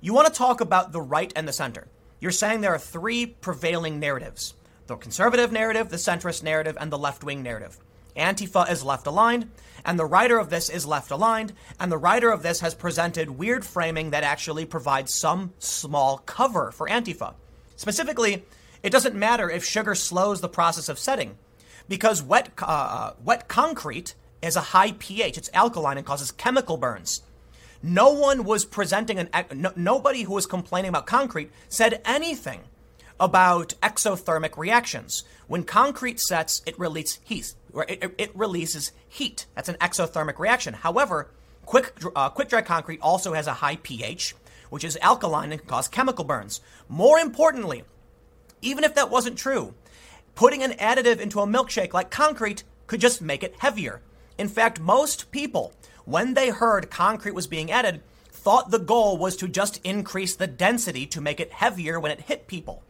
you 0.00 0.14
want 0.14 0.28
to 0.28 0.32
talk 0.32 0.60
about 0.60 0.92
the 0.92 1.00
right 1.00 1.32
and 1.34 1.48
the 1.48 1.52
center. 1.52 1.88
You're 2.20 2.30
saying 2.30 2.60
there 2.60 2.74
are 2.74 2.78
three 2.78 3.26
prevailing 3.26 3.98
narratives 3.98 4.54
the 4.86 4.96
conservative 4.96 5.50
narrative, 5.50 5.88
the 5.88 5.96
centrist 5.96 6.44
narrative, 6.44 6.76
and 6.80 6.92
the 6.92 6.98
left 6.98 7.24
wing 7.24 7.42
narrative. 7.42 7.78
Antifa 8.16 8.70
is 8.70 8.84
left 8.84 9.06
aligned, 9.06 9.50
and 9.84 9.98
the 9.98 10.04
writer 10.04 10.38
of 10.38 10.50
this 10.50 10.68
is 10.68 10.86
left 10.86 11.10
aligned, 11.10 11.52
and 11.78 11.90
the 11.90 11.98
writer 11.98 12.30
of 12.30 12.42
this 12.42 12.60
has 12.60 12.74
presented 12.74 13.30
weird 13.30 13.64
framing 13.64 14.10
that 14.10 14.24
actually 14.24 14.64
provides 14.64 15.14
some 15.14 15.52
small 15.58 16.18
cover 16.18 16.72
for 16.72 16.88
Antifa, 16.88 17.34
Specifically, 17.80 18.44
it 18.82 18.90
doesn't 18.90 19.14
matter 19.14 19.48
if 19.48 19.64
sugar 19.64 19.94
slows 19.94 20.42
the 20.42 20.50
process 20.50 20.90
of 20.90 20.98
setting, 20.98 21.38
because 21.88 22.22
wet, 22.22 22.50
uh, 22.58 23.12
wet 23.24 23.48
concrete 23.48 24.14
is 24.42 24.56
a 24.56 24.60
high 24.60 24.92
pH. 24.92 25.38
It's 25.38 25.50
alkaline 25.52 25.98
and 25.98 26.06
causes 26.06 26.32
chemical 26.32 26.76
burns. 26.76 27.22
No 27.82 28.10
one 28.10 28.44
was 28.44 28.64
presenting 28.64 29.18
an, 29.18 29.30
no, 29.54 29.72
nobody 29.74 30.22
who 30.22 30.34
was 30.34 30.46
complaining 30.46 30.90
about 30.90 31.06
concrete 31.06 31.50
said 31.68 32.02
anything 32.04 32.60
about 33.18 33.74
exothermic 33.82 34.56
reactions. 34.56 35.24
When 35.46 35.64
concrete 35.64 36.20
sets, 36.20 36.62
it 36.66 36.78
releases 36.78 37.20
heat. 37.24 37.54
It, 37.88 38.14
it, 38.18 38.36
releases 38.36 38.92
heat. 39.08 39.46
That's 39.54 39.68
an 39.68 39.76
exothermic 39.76 40.38
reaction. 40.38 40.74
However, 40.74 41.30
quick, 41.66 41.92
uh, 42.16 42.30
quick 42.30 42.48
dry 42.48 42.62
concrete 42.62 43.00
also 43.00 43.34
has 43.34 43.46
a 43.46 43.54
high 43.54 43.76
pH, 43.76 44.34
which 44.70 44.84
is 44.84 44.98
alkaline 45.00 45.52
and 45.52 45.60
can 45.60 45.68
cause 45.68 45.88
chemical 45.88 46.24
burns. 46.24 46.60
More 46.88 47.18
importantly, 47.18 47.84
even 48.62 48.84
if 48.84 48.94
that 48.94 49.10
wasn't 49.10 49.38
true, 49.38 49.74
putting 50.34 50.62
an 50.62 50.72
additive 50.72 51.20
into 51.20 51.40
a 51.40 51.46
milkshake 51.46 51.92
like 51.92 52.10
concrete 52.10 52.64
could 52.86 53.00
just 53.00 53.22
make 53.22 53.42
it 53.42 53.54
heavier. 53.58 54.00
In 54.40 54.48
fact, 54.48 54.80
most 54.80 55.30
people, 55.32 55.74
when 56.06 56.32
they 56.32 56.48
heard 56.48 56.90
concrete 56.90 57.34
was 57.34 57.46
being 57.46 57.70
added, 57.70 58.00
thought 58.30 58.70
the 58.70 58.78
goal 58.78 59.18
was 59.18 59.36
to 59.36 59.46
just 59.46 59.84
increase 59.84 60.34
the 60.34 60.46
density 60.46 61.04
to 61.08 61.20
make 61.20 61.40
it 61.40 61.52
heavier 61.52 62.00
when 62.00 62.10
it 62.10 62.22
hit 62.22 62.46
people. 62.46 62.82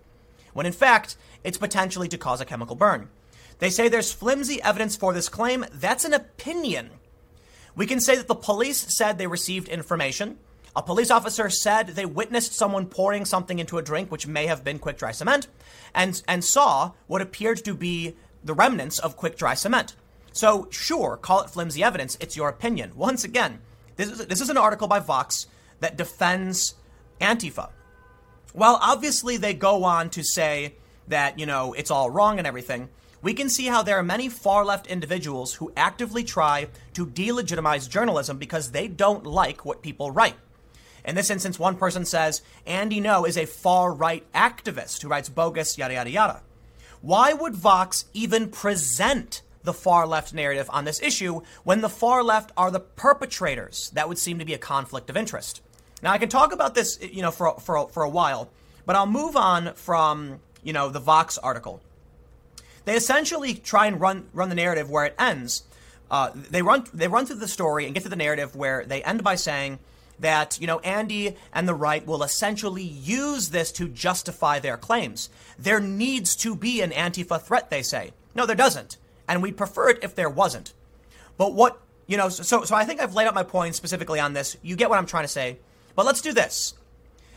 When 0.53 0.65
in 0.65 0.73
fact, 0.73 1.17
it's 1.43 1.59
potentially 1.59 2.07
to 2.07 2.19
cause 2.19 2.41
a 2.41 2.45
chemical 2.45 2.77
burn. 2.77 3.09
They 3.59 3.69
say 3.69 3.89
there's 3.89 4.13
flimsy 4.13 4.63
evidence 4.63 4.95
for 4.95 5.13
this 5.13 5.29
claim. 5.29 5.67
That's 5.73 6.05
an 6.05 6.15
opinion. 6.15 6.91
We 7.75 7.85
can 7.85 7.99
say 7.99 8.15
that 8.15 8.29
the 8.29 8.37
police 8.37 8.97
said 8.97 9.19
they 9.19 9.27
received 9.27 9.69
information. 9.69 10.39
A 10.77 10.83
police 10.83 11.11
officer 11.11 11.51
said 11.51 11.89
they 11.89 12.07
witnessed 12.07 12.55
someone 12.55 12.87
pouring 12.87 13.25
something 13.25 13.59
into 13.59 13.77
a 13.77 13.83
drink, 13.83 14.13
which 14.13 14.29
may 14.29 14.47
have 14.47 14.63
been 14.63 14.79
quick 14.79 14.99
dry 14.99 15.11
cement, 15.11 15.49
and, 15.97 16.23
and 16.29 16.45
saw 16.45 16.93
what 17.09 17.21
appeared 17.21 17.65
to 17.65 17.75
be 17.75 18.15
the 18.45 18.55
remnants 18.55 19.01
of 19.01 19.17
quick 19.17 19.37
dry 19.37 19.55
cement. 19.55 19.97
So, 20.33 20.69
sure, 20.71 21.17
call 21.17 21.43
it 21.43 21.51
flimsy 21.51 21.83
evidence. 21.83 22.17
It's 22.21 22.37
your 22.37 22.49
opinion. 22.49 22.93
Once 22.95 23.25
again, 23.25 23.61
this 23.97 24.09
is, 24.09 24.27
this 24.27 24.41
is 24.41 24.49
an 24.49 24.57
article 24.57 24.89
by 24.89 25.01
Vox 25.01 25.47
that 25.81 25.97
defends 25.97 26.75
Antifa. 27.21 27.71
Well, 28.55 28.79
obviously, 28.81 29.37
they 29.37 29.55
go 29.55 29.85
on 29.85 30.11
to 30.11 30.23
say 30.23 30.75
that, 31.09 31.39
you 31.39 31.47
know, 31.47 31.73
it's 31.73 31.91
all 31.91 32.11
wrong 32.11 32.39
and 32.39 32.47
everything. 32.47 32.89
We 33.23 33.35
can 33.35 33.51
see 33.51 33.67
how 33.67 33.83
there 33.83 33.99
are 33.99 34.03
many 34.03 34.29
far 34.29 34.65
left 34.65 34.87
individuals 34.87 35.55
who 35.55 35.73
actively 35.77 36.25
try 36.25 36.69
to 36.95 37.07
delegitimize 37.07 37.91
journalism 37.91 38.39
because 38.39 38.71
they 38.71 38.89
don't 38.89 39.27
like 39.27 39.65
what 39.65 39.83
people 39.83 40.11
write. 40.11 40.37
In 41.05 41.15
this 41.15 41.31
instance, 41.31 41.59
one 41.59 41.77
person 41.77 42.05
says 42.05 42.43
Andy 42.67 43.01
Ngo 43.01 43.29
is 43.29 43.37
a 43.37 43.47
far 43.47 43.93
right 43.93 44.31
activist 44.33 45.03
who 45.03 45.09
writes 45.09 45.29
bogus, 45.29 45.77
yada, 45.77 45.95
yada, 45.95 46.11
yada. 46.11 46.43
Why 47.03 47.33
would 47.33 47.55
Vox 47.55 48.07
even 48.13 48.51
present 48.51 49.43
the 49.63 49.73
far 49.73 50.07
left 50.07 50.33
narrative 50.33 50.71
on 50.73 50.85
this 50.85 51.03
issue 51.03 51.43
when 51.65 51.81
the 51.81 51.89
far 51.89 52.23
left 52.23 52.53
are 52.57 52.71
the 52.71 52.81
perpetrators? 52.81 53.91
That 53.95 54.09
would 54.09 54.19
seem 54.19 54.39
to 54.39 54.45
be 54.45 54.55
a 54.55 54.59
conflict 54.59 55.11
of 55.11 55.17
interest. 55.17 55.63
Now, 56.03 56.13
I 56.13 56.19
can 56.19 56.29
talk 56.29 56.53
about 56.53 56.75
this, 56.75 56.99
you 57.01 57.23
know, 57.23 57.31
for, 57.31 57.59
for, 57.61 57.89
for 57.89 58.03
a 58.03 58.09
while, 58.09 58.51
but 58.87 58.97
I'll 58.97 59.07
move 59.07 59.37
on 59.37 59.75
from, 59.75 60.41
you 60.63 60.73
know, 60.73 60.89
the 60.89 61.01
Vox 61.01 61.37
article. 61.39 61.81
They 62.85 62.97
essentially 62.97 63.55
try 63.55 63.87
and 63.87 64.01
run, 64.01 64.29
run 64.33 64.49
the 64.49 64.55
narrative 64.55 64.89
where 64.89 65.05
it 65.05 65.15
ends. 65.19 65.65
Uh, 66.11 66.31
they 66.35 66.63
run 66.63 66.85
they 66.93 67.07
run 67.07 67.25
through 67.25 67.37
the 67.37 67.47
story 67.47 67.85
and 67.85 67.95
get 67.95 68.03
to 68.03 68.09
the 68.09 68.17
narrative 68.17 68.57
where 68.57 68.85
they 68.85 69.01
end 69.05 69.23
by 69.23 69.37
saying 69.37 69.79
that, 70.19 70.61
you 70.61 70.67
know, 70.67 70.81
Andy 70.81 71.37
and 71.53 71.69
the 71.69 71.75
right 71.75 72.05
will 72.05 72.23
essentially 72.23 72.83
use 72.83 73.51
this 73.51 73.71
to 73.73 73.89
justify 73.89 74.59
their 74.59 74.77
claims. 74.77 75.31
There 75.59 75.81
needs 75.81 76.35
to 76.37 76.57
be 76.57 76.81
an 76.81 76.91
Antifa 76.91 77.41
threat, 77.41 77.71
they 77.71 77.83
say. 77.83 78.13
No, 78.35 78.45
there 78.45 78.57
doesn't. 78.57 78.97
And 79.31 79.43
we'd 79.43 79.57
prefer 79.57 79.91
it 79.91 80.01
if 80.03 80.17
there 80.17 80.29
wasn't. 80.29 80.75
But 81.39 81.55
what, 81.55 81.81
you 82.09 82.17
know, 82.17 82.29
so, 82.29 82.65
so 82.65 82.75
I 82.75 82.85
think 82.85 83.01
I've 83.01 83.15
laid 83.15 83.29
out 83.29 83.35
my 83.35 83.45
point 83.45 83.77
specifically 83.77 84.19
on 84.19 84.33
this. 84.33 84.57
You 84.61 84.75
get 84.75 84.91
what 84.91 84.99
I'm 84.99 85.07
trying 85.07 85.23
to 85.25 85.29
say. 85.29 85.59
But 85.95 86.05
let's 86.05 86.21
do 86.21 86.33
this. 86.33 86.75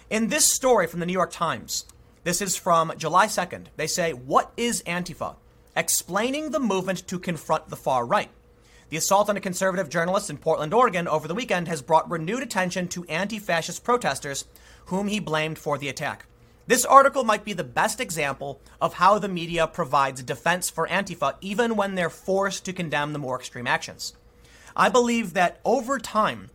In 0.09 0.27
this 0.27 0.51
story 0.51 0.87
from 0.87 0.99
the 0.99 1.05
New 1.05 1.13
York 1.13 1.31
Times, 1.31 1.85
this 2.23 2.41
is 2.41 2.57
from 2.57 2.93
July 2.97 3.27
2nd, 3.27 3.67
they 3.75 3.85
say, 3.85 4.11
What 4.11 4.51
is 4.57 4.81
Antifa? 4.87 5.35
Explaining 5.75 6.49
the 6.49 6.59
movement 6.59 7.07
to 7.07 7.19
confront 7.19 7.69
the 7.69 7.75
far 7.75 8.07
right. 8.07 8.31
The 8.89 8.97
assault 8.97 9.29
on 9.29 9.37
a 9.37 9.41
conservative 9.41 9.89
journalist 9.89 10.31
in 10.31 10.37
Portland, 10.37 10.73
Oregon 10.73 11.07
over 11.07 11.27
the 11.27 11.35
weekend 11.35 11.67
has 11.67 11.83
brought 11.83 12.09
renewed 12.09 12.41
attention 12.41 12.87
to 12.89 13.05
anti 13.05 13.37
fascist 13.37 13.83
protesters, 13.83 14.45
whom 14.85 15.07
he 15.07 15.19
blamed 15.19 15.59
for 15.59 15.77
the 15.77 15.89
attack. 15.89 16.25
This 16.65 16.85
article 16.85 17.25
might 17.25 17.43
be 17.43 17.53
the 17.53 17.63
best 17.63 17.99
example 17.99 18.61
of 18.79 18.93
how 18.93 19.19
the 19.19 19.27
media 19.27 19.67
provides 19.67 20.23
defense 20.23 20.69
for 20.69 20.87
Antifa 20.87 21.35
even 21.41 21.75
when 21.75 21.95
they're 21.95 22.09
forced 22.09 22.63
to 22.65 22.73
condemn 22.73 23.11
the 23.11 23.19
more 23.19 23.37
extreme 23.37 23.67
actions. 23.67 24.13
I 24.75 24.89
believe 24.89 25.33
that 25.33 25.59
over 25.65 25.99
time, 25.99 26.49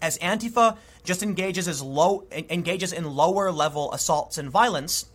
as 0.00 0.18
Antifa 0.18 0.78
just 1.04 1.22
engages 1.22 1.68
as 1.68 1.82
low 1.82 2.26
engages 2.32 2.92
in 2.92 3.04
lower 3.04 3.52
level 3.52 3.92
assaults 3.92 4.38
and 4.38 4.50
violence, 4.50 5.06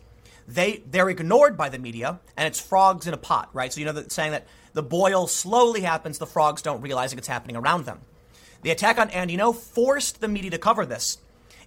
they 0.46 0.82
they're 0.88 1.10
ignored 1.10 1.56
by 1.56 1.68
the 1.68 1.78
media 1.78 2.20
and 2.36 2.46
it's 2.46 2.60
frogs 2.60 3.08
in 3.08 3.14
a 3.14 3.18
pot, 3.18 3.50
right? 3.52 3.72
So 3.72 3.80
you 3.80 3.86
know 3.86 4.04
saying 4.08 4.30
that 4.30 4.46
the 4.74 4.82
boil 4.82 5.26
slowly 5.26 5.80
happens, 5.80 6.18
the 6.18 6.26
frogs 6.26 6.62
don't 6.62 6.80
realize 6.80 7.12
it's 7.12 7.26
happening 7.26 7.56
around 7.56 7.84
them. 7.84 8.00
The 8.62 8.70
attack 8.70 8.98
on 8.98 9.10
Andy 9.10 9.36
Ngo 9.36 9.56
forced 9.56 10.20
the 10.20 10.28
media 10.28 10.52
to 10.52 10.58
cover 10.58 10.86
this. 10.86 11.18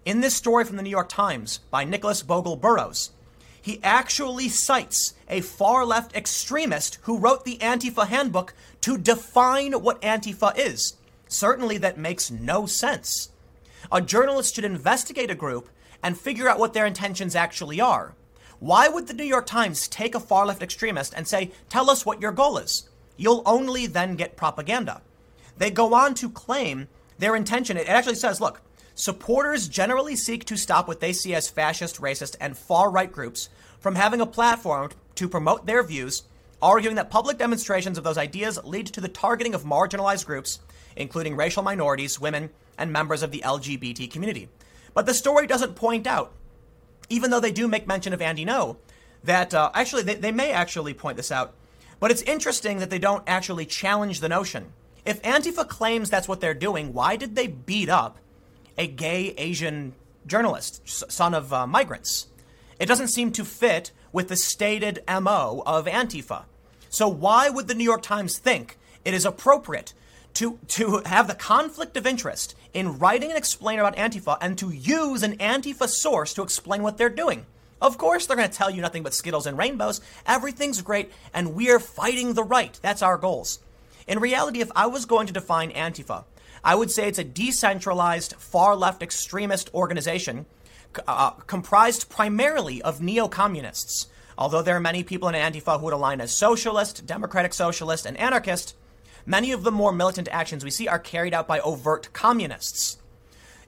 In 0.05 0.19
this 0.19 0.35
story 0.35 0.65
from 0.65 0.75
the 0.75 0.83
New 0.83 0.89
York 0.89 1.07
Times 1.07 1.61
by 1.71 1.85
Nicholas 1.85 2.23
Bogel-Burroughs, 2.23 3.11
he 3.61 3.79
actually 3.81 4.49
cites 4.49 5.13
a 5.29 5.39
far 5.39 5.85
left 5.85 6.13
extremist 6.13 6.99
who 7.03 7.17
wrote 7.17 7.45
the 7.45 7.57
Antifa 7.59 8.07
handbook 8.07 8.53
to 8.81 8.97
define 8.97 9.71
what 9.71 10.01
Antifa 10.01 10.57
is. 10.57 10.97
Certainly, 11.29 11.77
that 11.77 11.97
makes 11.97 12.29
no 12.29 12.65
sense. 12.65 13.29
A 13.93 14.01
journalist 14.01 14.55
should 14.55 14.65
investigate 14.65 15.31
a 15.31 15.35
group 15.35 15.69
and 16.03 16.17
figure 16.17 16.49
out 16.49 16.59
what 16.59 16.73
their 16.73 16.85
intentions 16.85 17.33
actually 17.33 17.79
are. 17.79 18.13
Why 18.59 18.89
would 18.89 19.07
the 19.07 19.13
New 19.13 19.23
York 19.23 19.45
Times 19.45 19.87
take 19.87 20.15
a 20.15 20.19
far 20.19 20.45
left 20.45 20.61
extremist 20.61 21.13
and 21.15 21.25
say, 21.25 21.51
tell 21.69 21.89
us 21.89 22.05
what 22.05 22.21
your 22.21 22.33
goal 22.33 22.57
is? 22.57 22.89
You'll 23.15 23.43
only 23.45 23.87
then 23.87 24.17
get 24.17 24.35
propaganda. 24.35 25.01
They 25.57 25.71
go 25.71 25.93
on 25.93 26.13
to 26.15 26.29
claim 26.29 26.89
their 27.19 27.37
intention. 27.37 27.77
It 27.77 27.87
actually 27.87 28.15
says, 28.15 28.41
look, 28.41 28.61
supporters 28.95 29.67
generally 29.67 30.15
seek 30.15 30.45
to 30.45 30.57
stop 30.57 30.87
what 30.87 30.99
they 30.99 31.13
see 31.13 31.33
as 31.35 31.49
fascist, 31.49 32.01
racist, 32.01 32.35
and 32.39 32.57
far 32.57 32.89
right 32.89 33.11
groups 33.11 33.49
from 33.79 33.95
having 33.95 34.21
a 34.21 34.25
platform 34.25 34.91
to 35.15 35.29
promote 35.29 35.65
their 35.65 35.83
views, 35.83 36.23
arguing 36.61 36.95
that 36.95 37.09
public 37.09 37.37
demonstrations 37.37 37.97
of 37.97 38.03
those 38.03 38.17
ideas 38.17 38.59
lead 38.63 38.87
to 38.87 39.01
the 39.01 39.07
targeting 39.07 39.53
of 39.53 39.63
marginalized 39.63 40.25
groups, 40.25 40.59
including 40.95 41.35
racial 41.35 41.63
minorities, 41.63 42.19
women, 42.19 42.49
and 42.77 42.91
members 42.91 43.23
of 43.23 43.31
the 43.31 43.43
LGBT 43.45 44.09
community. 44.09 44.49
But 44.93 45.05
the 45.05 45.13
story 45.13 45.47
doesn't 45.47 45.75
point 45.75 46.07
out, 46.07 46.31
even 47.09 47.31
though 47.31 47.39
they 47.39 47.51
do 47.51 47.67
make 47.67 47.87
mention 47.87 48.13
of 48.13 48.21
Andy 48.21 48.45
Ngo, 48.45 48.77
that 49.23 49.53
uh, 49.53 49.71
actually 49.73 50.03
they, 50.03 50.15
they 50.15 50.31
may 50.31 50.51
actually 50.51 50.93
point 50.93 51.17
this 51.17 51.31
out 51.31 51.53
but 52.03 52.11
it's 52.11 52.21
interesting 52.23 52.79
that 52.79 52.89
they 52.89 52.99
don't 52.99 53.23
actually 53.27 53.65
challenge 53.65 54.19
the 54.19 54.27
notion. 54.27 54.73
If 55.05 55.21
Antifa 55.21 55.65
claims 55.65 56.09
that's 56.09 56.27
what 56.27 56.41
they're 56.41 56.53
doing, 56.53 56.91
why 56.91 57.15
did 57.15 57.33
they 57.33 57.47
beat 57.47 57.87
up 57.87 58.19
a 58.77 58.87
gay 58.87 59.33
Asian 59.37 59.93
journalist, 60.25 61.11
son 61.11 61.33
of 61.33 61.53
uh, 61.53 61.67
migrants? 61.67 62.27
It 62.79 62.87
doesn't 62.87 63.09
seem 63.09 63.31
to 63.33 63.45
fit 63.45 63.91
with 64.11 64.29
the 64.29 64.35
stated 64.35 65.03
MO 65.07 65.63
of 65.65 65.85
Antifa. 65.85 66.43
So 66.89 67.07
why 67.07 67.49
would 67.49 67.67
the 67.67 67.75
New 67.75 67.83
York 67.83 68.01
Times 68.01 68.37
think 68.37 68.77
it 69.03 69.13
is 69.13 69.25
appropriate 69.25 69.93
to, 70.35 70.59
to 70.67 71.01
have 71.05 71.27
the 71.27 71.35
conflict 71.35 71.97
of 71.97 72.07
interest 72.07 72.55
in 72.73 72.97
writing 72.97 73.29
and 73.29 73.37
explain 73.37 73.79
about 73.79 73.95
Antifa 73.95 74.37
and 74.41 74.57
to 74.57 74.69
use 74.69 75.23
an 75.23 75.37
Antifa 75.37 75.87
source 75.87 76.33
to 76.33 76.43
explain 76.43 76.83
what 76.83 76.97
they're 76.97 77.09
doing? 77.09 77.45
Of 77.81 77.97
course, 77.97 78.25
they're 78.25 78.37
going 78.37 78.49
to 78.49 78.55
tell 78.55 78.69
you 78.69 78.81
nothing 78.81 79.03
but 79.03 79.13
Skittles 79.13 79.45
and 79.45 79.57
rainbows. 79.57 79.99
Everything's 80.25 80.81
great, 80.81 81.11
and 81.33 81.53
we're 81.53 81.79
fighting 81.79 82.33
the 82.33 82.43
right. 82.43 82.79
That's 82.81 83.01
our 83.01 83.17
goals. 83.17 83.59
In 84.07 84.19
reality, 84.19 84.61
if 84.61 84.71
I 84.75 84.85
was 84.85 85.05
going 85.05 85.27
to 85.27 85.33
define 85.33 85.71
Antifa, 85.71 86.23
I 86.63 86.75
would 86.75 86.91
say 86.91 87.07
it's 87.07 87.19
a 87.19 87.23
decentralized, 87.25 88.35
far 88.35 88.75
left 88.75 89.03
extremist 89.03 89.73
organization 89.73 90.45
uh, 91.07 91.31
comprised 91.31 92.09
primarily 92.09 92.81
of 92.81 93.01
neo 93.01 93.27
communists. 93.27 94.07
Although 94.37 94.61
there 94.61 94.75
are 94.75 94.79
many 94.79 95.03
people 95.03 95.27
in 95.27 95.35
Antifa 95.35 95.77
who 95.77 95.85
would 95.85 95.93
align 95.93 96.21
as 96.21 96.35
socialist, 96.35 97.05
democratic 97.05 97.53
socialist, 97.53 98.05
and 98.05 98.17
anarchist, 98.17 98.75
many 99.25 99.51
of 99.51 99.63
the 99.63 99.71
more 99.71 99.91
militant 99.91 100.29
actions 100.31 100.63
we 100.63 100.71
see 100.71 100.87
are 100.87 100.99
carried 100.99 101.33
out 101.33 101.47
by 101.47 101.59
overt 101.59 102.09
communists. 102.13 102.97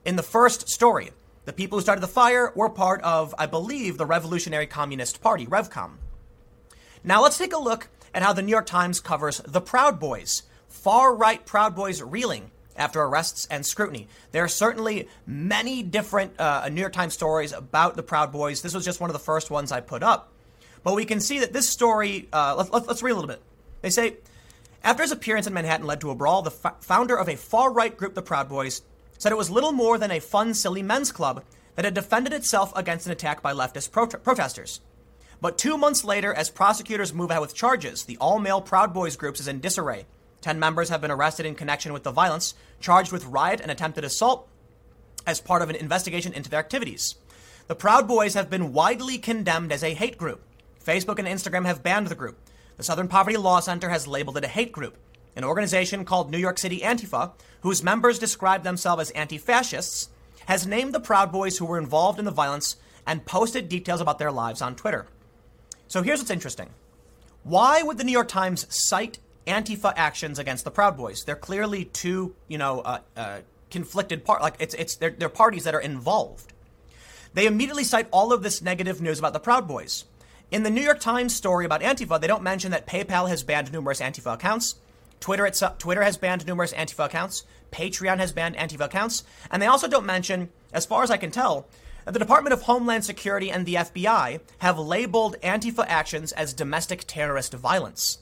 In 0.04 0.16
the 0.16 0.22
first 0.22 0.68
story, 0.68 1.10
the 1.44 1.52
people 1.52 1.78
who 1.78 1.82
started 1.82 2.00
the 2.00 2.08
fire 2.08 2.52
were 2.56 2.70
part 2.70 3.02
of, 3.02 3.34
I 3.38 3.46
believe, 3.46 3.98
the 3.98 4.06
Revolutionary 4.06 4.66
Communist 4.66 5.20
Party, 5.20 5.46
Revcom. 5.46 5.92
Now 7.04 7.22
let's 7.22 7.38
take 7.38 7.52
a 7.52 7.58
look 7.58 7.88
at 8.14 8.22
how 8.22 8.32
the 8.32 8.42
New 8.42 8.50
York 8.50 8.66
Times 8.66 9.00
covers 9.00 9.40
the 9.46 9.60
Proud 9.60 10.00
Boys. 10.00 10.42
Far 10.68 11.14
right 11.14 11.44
Proud 11.44 11.76
Boys 11.76 12.02
reeling 12.02 12.50
after 12.76 13.02
arrests 13.02 13.46
and 13.50 13.64
scrutiny. 13.64 14.08
There 14.32 14.44
are 14.44 14.48
certainly 14.48 15.08
many 15.26 15.82
different 15.82 16.38
uh, 16.38 16.68
New 16.68 16.80
York 16.80 16.92
Times 16.92 17.14
stories 17.14 17.52
about 17.52 17.96
the 17.96 18.02
Proud 18.02 18.32
Boys. 18.32 18.62
This 18.62 18.74
was 18.74 18.84
just 18.84 19.00
one 19.00 19.10
of 19.10 19.14
the 19.14 19.20
first 19.20 19.50
ones 19.50 19.72
I 19.72 19.80
put 19.80 20.02
up. 20.02 20.32
But 20.82 20.94
we 20.94 21.04
can 21.04 21.20
see 21.20 21.40
that 21.40 21.52
this 21.52 21.68
story, 21.68 22.28
uh, 22.32 22.54
let, 22.56 22.72
let, 22.72 22.86
let's 22.86 23.02
read 23.02 23.12
a 23.12 23.14
little 23.14 23.28
bit. 23.28 23.42
They 23.82 23.90
say, 23.90 24.16
after 24.84 25.02
his 25.02 25.12
appearance 25.12 25.46
in 25.46 25.52
Manhattan 25.52 25.86
led 25.86 26.00
to 26.02 26.10
a 26.10 26.14
brawl, 26.14 26.42
the 26.42 26.52
f- 26.64 26.76
founder 26.80 27.16
of 27.16 27.28
a 27.28 27.36
far 27.36 27.72
right 27.72 27.96
group, 27.96 28.14
the 28.14 28.22
Proud 28.22 28.48
Boys, 28.48 28.82
said 29.18 29.32
it 29.32 29.38
was 29.38 29.50
little 29.50 29.72
more 29.72 29.98
than 29.98 30.10
a 30.10 30.20
fun, 30.20 30.54
silly 30.54 30.82
men's 30.82 31.10
club 31.10 31.42
that 31.74 31.84
had 31.84 31.94
defended 31.94 32.32
itself 32.32 32.72
against 32.76 33.06
an 33.06 33.12
attack 33.12 33.42
by 33.42 33.52
leftist 33.52 33.90
pro- 33.90 34.06
protesters. 34.06 34.80
But 35.40 35.58
two 35.58 35.76
months 35.76 36.04
later, 36.04 36.32
as 36.32 36.50
prosecutors 36.50 37.12
move 37.12 37.30
ahead 37.30 37.40
with 37.40 37.54
charges, 37.54 38.04
the 38.04 38.16
all 38.18 38.38
male 38.38 38.60
Proud 38.60 38.94
Boys 38.94 39.16
group 39.16 39.38
is 39.38 39.48
in 39.48 39.60
disarray. 39.60 40.06
Ten 40.46 40.60
members 40.60 40.90
have 40.90 41.00
been 41.00 41.10
arrested 41.10 41.44
in 41.44 41.56
connection 41.56 41.92
with 41.92 42.04
the 42.04 42.12
violence, 42.12 42.54
charged 42.78 43.10
with 43.10 43.26
riot 43.26 43.60
and 43.60 43.68
attempted 43.68 44.04
assault 44.04 44.46
as 45.26 45.40
part 45.40 45.60
of 45.60 45.70
an 45.70 45.74
investigation 45.74 46.32
into 46.32 46.48
their 46.48 46.60
activities. 46.60 47.16
The 47.66 47.74
Proud 47.74 48.06
Boys 48.06 48.34
have 48.34 48.48
been 48.48 48.72
widely 48.72 49.18
condemned 49.18 49.72
as 49.72 49.82
a 49.82 49.92
hate 49.92 50.16
group. 50.16 50.40
Facebook 50.80 51.18
and 51.18 51.26
Instagram 51.26 51.66
have 51.66 51.82
banned 51.82 52.06
the 52.06 52.14
group. 52.14 52.38
The 52.76 52.84
Southern 52.84 53.08
Poverty 53.08 53.36
Law 53.36 53.58
Center 53.58 53.88
has 53.88 54.06
labeled 54.06 54.36
it 54.36 54.44
a 54.44 54.46
hate 54.46 54.70
group. 54.70 54.96
An 55.34 55.42
organization 55.42 56.04
called 56.04 56.30
New 56.30 56.38
York 56.38 56.60
City 56.60 56.78
Antifa, 56.78 57.32
whose 57.62 57.82
members 57.82 58.20
describe 58.20 58.62
themselves 58.62 59.00
as 59.00 59.10
anti 59.10 59.38
fascists, 59.38 60.10
has 60.46 60.64
named 60.64 60.94
the 60.94 61.00
Proud 61.00 61.32
Boys 61.32 61.58
who 61.58 61.66
were 61.66 61.76
involved 61.76 62.20
in 62.20 62.24
the 62.24 62.30
violence 62.30 62.76
and 63.04 63.26
posted 63.26 63.68
details 63.68 64.00
about 64.00 64.20
their 64.20 64.30
lives 64.30 64.62
on 64.62 64.76
Twitter. 64.76 65.08
So 65.88 66.02
here's 66.02 66.20
what's 66.20 66.30
interesting. 66.30 66.70
Why 67.42 67.82
would 67.82 67.98
the 67.98 68.04
New 68.04 68.12
York 68.12 68.28
Times 68.28 68.64
cite 68.72 69.18
Antifa 69.46 69.92
actions 69.96 70.38
against 70.38 70.64
the 70.64 70.70
Proud 70.70 70.96
Boys? 70.96 71.24
They're 71.24 71.36
clearly 71.36 71.84
two, 71.84 72.34
you 72.48 72.58
know, 72.58 72.80
uh, 72.80 72.98
uh, 73.16 73.38
conflicted 73.70 74.24
part. 74.24 74.42
Like 74.42 74.56
it's 74.58 74.74
it's 74.74 74.96
they're, 74.96 75.10
they're 75.10 75.28
parties 75.28 75.64
that 75.64 75.74
are 75.74 75.80
involved. 75.80 76.52
They 77.34 77.46
immediately 77.46 77.84
cite 77.84 78.08
all 78.10 78.32
of 78.32 78.42
this 78.42 78.62
negative 78.62 79.00
news 79.02 79.18
about 79.18 79.32
the 79.32 79.40
Proud 79.40 79.68
Boys. 79.68 80.04
In 80.50 80.62
the 80.62 80.70
New 80.70 80.80
York 80.80 81.00
Times 81.00 81.34
story 81.34 81.66
about 81.66 81.80
Antifa, 81.80 82.20
they 82.20 82.26
don't 82.26 82.42
mention 82.42 82.70
that 82.70 82.86
PayPal 82.86 83.28
has 83.28 83.42
banned 83.42 83.72
numerous 83.72 84.00
Antifa 84.00 84.34
accounts. 84.34 84.76
Twitter 85.20 85.46
itself, 85.46 85.78
Twitter 85.78 86.02
has 86.02 86.16
banned 86.16 86.46
numerous 86.46 86.72
Antifa 86.72 87.06
accounts. 87.06 87.44
Patreon 87.72 88.18
has 88.18 88.32
banned 88.32 88.56
Antifa 88.56 88.84
accounts, 88.84 89.24
and 89.50 89.60
they 89.60 89.66
also 89.66 89.88
don't 89.88 90.06
mention, 90.06 90.50
as 90.72 90.86
far 90.86 91.02
as 91.02 91.10
I 91.10 91.16
can 91.16 91.30
tell, 91.30 91.66
that 92.04 92.12
the 92.12 92.20
Department 92.20 92.52
of 92.52 92.62
Homeland 92.62 93.04
Security 93.04 93.50
and 93.50 93.66
the 93.66 93.74
FBI 93.74 94.40
have 94.58 94.78
labeled 94.78 95.36
Antifa 95.42 95.84
actions 95.88 96.30
as 96.32 96.54
domestic 96.54 97.04
terrorist 97.06 97.52
violence. 97.54 98.18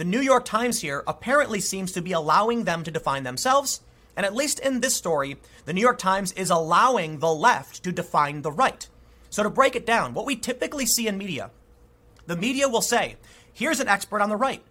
The 0.00 0.06
New 0.06 0.22
York 0.22 0.46
Times 0.46 0.80
here 0.80 1.04
apparently 1.06 1.60
seems 1.60 1.92
to 1.92 2.00
be 2.00 2.12
allowing 2.12 2.64
them 2.64 2.84
to 2.84 2.90
define 2.90 3.22
themselves, 3.22 3.82
and 4.16 4.24
at 4.24 4.34
least 4.34 4.58
in 4.58 4.80
this 4.80 4.96
story, 4.96 5.36
the 5.66 5.74
New 5.74 5.82
York 5.82 5.98
Times 5.98 6.32
is 6.32 6.48
allowing 6.48 7.18
the 7.18 7.30
left 7.30 7.82
to 7.84 7.92
define 7.92 8.40
the 8.40 8.50
right. 8.50 8.88
So 9.28 9.42
to 9.42 9.50
break 9.50 9.76
it 9.76 9.84
down, 9.84 10.14
what 10.14 10.24
we 10.24 10.36
typically 10.36 10.86
see 10.86 11.06
in 11.06 11.18
media, 11.18 11.50
the 12.26 12.34
media 12.34 12.66
will 12.66 12.80
say, 12.80 13.16
here's 13.52 13.78
an 13.78 13.88
expert 13.88 14.22
on 14.22 14.30
the 14.30 14.38
right. 14.38 14.62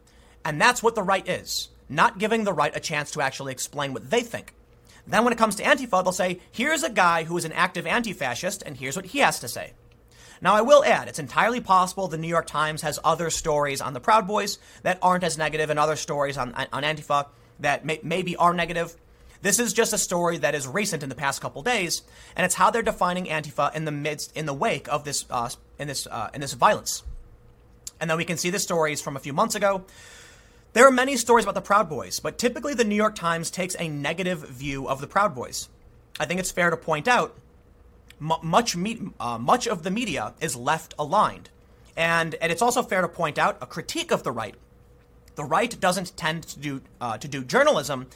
And 0.44 0.60
that's 0.60 0.82
what 0.82 0.96
the 0.96 1.04
right 1.04 1.30
is, 1.30 1.70
not 1.88 2.18
giving 2.18 2.44
the 2.44 2.52
right 2.52 2.76
a 2.76 2.80
chance 2.80 3.12
to 3.12 3.22
actually 3.22 3.52
explain 3.52 3.94
what 3.94 4.10
they 4.10 4.22
think. 4.22 4.56
Then 5.06 5.26
when 5.26 5.34
it 5.34 5.38
comes 5.38 5.58
to 5.58 5.64
Antifa, 5.64 6.04
they'll 6.04 6.12
say, 6.12 6.40
here's 6.52 6.82
a 6.82 6.90
guy 6.90 7.26
who 7.26 7.38
is 7.38 7.46
an 7.46 7.54
active 7.54 7.86
anti 7.86 8.14
fascist, 8.14 8.64
and 8.66 8.76
here's 8.76 8.96
what 8.96 9.06
he 9.06 9.20
has 9.20 9.40
to 9.42 9.48
say. 9.48 9.74
Now, 10.42 10.56
I 10.56 10.62
will 10.62 10.84
add, 10.86 11.08
it's 11.08 11.20
entirely 11.20 11.60
possible 11.60 12.08
the 12.08 12.18
New 12.18 12.28
York 12.28 12.48
Times 12.48 12.82
has 12.82 13.00
other 13.04 13.30
stories 13.30 13.82
on 13.82 13.94
the 13.94 14.00
Proud 14.00 14.28
Boys 14.28 14.58
that 14.84 15.00
aren't 15.02 15.24
as 15.24 15.38
negative 15.38 15.70
and 15.70 15.78
other 15.78 15.96
stories 15.96 16.38
on, 16.38 16.54
on 16.72 16.84
Antifa 16.84 17.28
that 17.60 17.84
may, 17.84 18.00
maybe 18.04 18.36
are 18.38 18.54
negative. 18.54 18.96
This 19.42 19.60
is 19.60 19.74
just 19.74 19.94
a 19.94 19.98
story 19.98 20.38
that 20.38 20.56
is 20.56 20.68
recent 20.68 21.04
in 21.04 21.10
the 21.10 21.16
past 21.16 21.42
couple 21.42 21.62
days, 21.62 22.02
and 22.36 22.46
it's 22.46 22.56
how 22.56 22.72
they're 22.72 22.82
defining 22.82 23.26
Antifa 23.26 23.76
in 23.76 23.86
the 23.86 23.92
midst, 23.92 24.36
in 24.36 24.46
the 24.46 24.54
wake 24.54 24.88
of 24.88 25.04
this, 25.04 25.26
uh, 25.30 25.50
in 25.78 25.88
this, 25.88 26.08
uh, 26.08 26.30
in 26.34 26.42
this 26.42 26.54
violence. 26.54 27.04
And 28.00 28.10
then 28.10 28.18
we 28.18 28.26
can 28.26 28.38
see 28.38 28.50
the 28.50 28.60
stories 28.60 29.02
from 29.02 29.18
a 29.18 29.20
few 29.20 29.34
months 29.34 29.56
ago 29.56 29.84
there 30.74 30.86
are 30.86 30.92
many 30.92 31.18
stories 31.18 31.46
about 31.46 31.56
the 31.56 31.62
Proud 31.62 31.90
Boys, 31.90 32.20
but 32.20 32.38
typically 32.38 32.76
the 32.76 32.84
New 32.84 32.96
York 32.96 33.16
Times 33.16 33.50
takes 33.50 33.76
a 33.80 33.90
negative 33.90 34.48
view 34.48 34.88
of 34.88 35.02
the 35.02 35.08
Proud 35.08 35.34
Boys. 35.34 35.68
I 36.20 36.26
think 36.26 36.40
it's 36.40 36.52
fair 36.52 36.70
to 36.70 36.78
point 36.78 37.08
out 37.08 37.36
much, 38.20 38.76
me- 38.76 39.12
uh, 39.20 39.38
much 39.38 39.68
of 39.68 39.84
the 39.84 39.92
media 39.92 40.34
is 40.42 40.56
left 40.56 40.94
aligned. 41.00 41.50
And, 41.96 42.36
and 42.36 42.52
it's 42.52 42.62
also 42.62 42.84
fair 42.84 43.02
to 43.02 43.08
point 43.08 43.38
out 43.38 43.58
a 43.62 43.66
critique 43.66 44.12
of 44.12 44.24
the 44.24 44.32
right. 44.32 44.56
The 45.36 45.44
right 45.44 45.80
doesn't 45.80 46.16
tend 46.18 46.44
to 46.44 46.60
do, 46.60 46.82
uh, 47.00 47.18
to 47.18 47.28
do 47.28 47.44
journalism, 47.44 48.08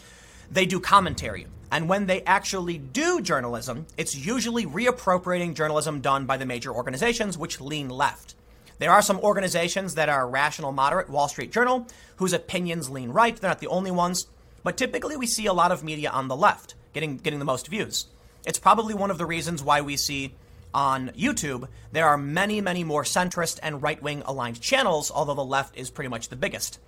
they 0.52 0.66
do 0.66 0.80
commentary. 0.80 1.48
And 1.72 1.90
when 1.90 2.06
they 2.06 2.22
actually 2.24 2.78
do 2.78 3.22
journalism, 3.22 3.88
it's 3.98 4.16
usually 4.16 4.66
reappropriating 4.66 5.56
journalism 5.56 6.02
done 6.02 6.26
by 6.26 6.38
the 6.38 6.46
major 6.46 6.72
organizations 6.72 7.38
which 7.38 7.60
lean 7.60 7.90
left. 7.90 8.36
There 8.80 8.92
are 8.92 9.02
some 9.02 9.20
organizations 9.20 9.96
that 9.96 10.10
are 10.10 10.28
rational 10.28 10.72
moderate, 10.72 11.10
Wall 11.10 11.28
Street 11.28 11.52
Journal, 11.52 11.88
whose 12.18 12.34
opinions 12.34 12.90
lean 12.90 13.10
right. 13.10 13.36
They're 13.36 13.50
not 13.50 13.60
the 13.60 13.68
only 13.68 13.92
ones, 13.92 14.28
but 14.64 14.78
typically 14.78 15.16
we 15.16 15.26
see 15.26 15.46
a 15.46 15.54
lot 15.54 15.72
of 15.72 15.84
media 15.84 16.10
on 16.10 16.28
the 16.28 16.36
left 16.36 16.76
getting 16.94 17.18
getting 17.18 17.40
the 17.40 17.46
most 17.46 17.68
views. 17.68 18.06
It's 18.46 18.60
probably 18.60 18.94
one 18.94 19.12
of 19.12 19.18
the 19.18 19.26
reasons 19.26 19.64
why 19.64 19.82
we 19.82 19.96
see 19.96 20.34
on 20.74 21.10
YouTube 21.10 21.68
there 21.92 22.08
are 22.08 22.18
many, 22.18 22.60
many 22.60 22.84
more 22.84 23.04
centrist 23.04 23.60
and 23.62 23.82
right-wing 23.82 24.24
aligned 24.26 24.60
channels, 24.60 25.12
although 25.12 25.36
the 25.36 25.46
left 25.46 25.78
is 25.78 25.90
pretty 25.90 26.10
much 26.10 26.30
the 26.30 26.36
biggest. 26.36 26.80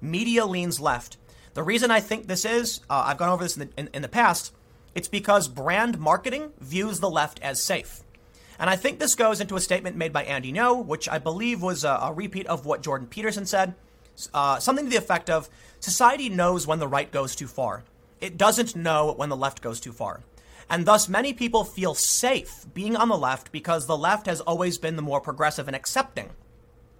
Media 0.00 0.46
leans 0.46 0.80
left. 0.80 1.16
The 1.54 1.62
reason 1.62 1.90
I 1.90 2.00
think 2.00 2.26
this 2.26 2.44
is, 2.44 2.80
uh, 2.88 3.04
I've 3.06 3.18
gone 3.18 3.28
over 3.28 3.42
this 3.42 3.56
in 3.56 3.68
the, 3.68 3.80
in, 3.80 3.90
in 3.92 4.02
the 4.02 4.08
past, 4.08 4.54
it's 4.94 5.08
because 5.08 5.48
brand 5.48 5.98
marketing 5.98 6.52
views 6.60 7.00
the 7.00 7.10
left 7.10 7.40
as 7.42 7.62
safe. 7.62 8.00
And 8.58 8.70
I 8.70 8.76
think 8.76 8.98
this 8.98 9.14
goes 9.14 9.40
into 9.40 9.56
a 9.56 9.60
statement 9.60 9.96
made 9.96 10.12
by 10.12 10.24
Andy 10.24 10.52
Ngo, 10.52 10.84
which 10.84 11.08
I 11.08 11.18
believe 11.18 11.60
was 11.60 11.84
a, 11.84 11.98
a 12.02 12.12
repeat 12.12 12.46
of 12.46 12.64
what 12.64 12.82
Jordan 12.82 13.08
Peterson 13.08 13.44
said. 13.44 13.74
Uh, 14.32 14.58
something 14.60 14.84
to 14.84 14.90
the 14.90 14.96
effect 14.96 15.28
of 15.28 15.48
society 15.80 16.28
knows 16.28 16.66
when 16.66 16.78
the 16.78 16.86
right 16.86 17.10
goes 17.10 17.34
too 17.34 17.48
far. 17.48 17.82
It 18.20 18.36
doesn't 18.36 18.76
know 18.76 19.12
when 19.12 19.30
the 19.30 19.36
left 19.36 19.62
goes 19.62 19.80
too 19.80 19.92
far. 19.92 20.22
And 20.68 20.86
thus, 20.86 21.08
many 21.08 21.32
people 21.32 21.64
feel 21.64 21.94
safe 21.94 22.66
being 22.72 22.96
on 22.96 23.08
the 23.08 23.18
left 23.18 23.52
because 23.52 23.86
the 23.86 23.96
left 23.96 24.26
has 24.26 24.40
always 24.40 24.78
been 24.78 24.96
the 24.96 25.02
more 25.02 25.20
progressive 25.20 25.66
and 25.66 25.76
accepting. 25.76 26.30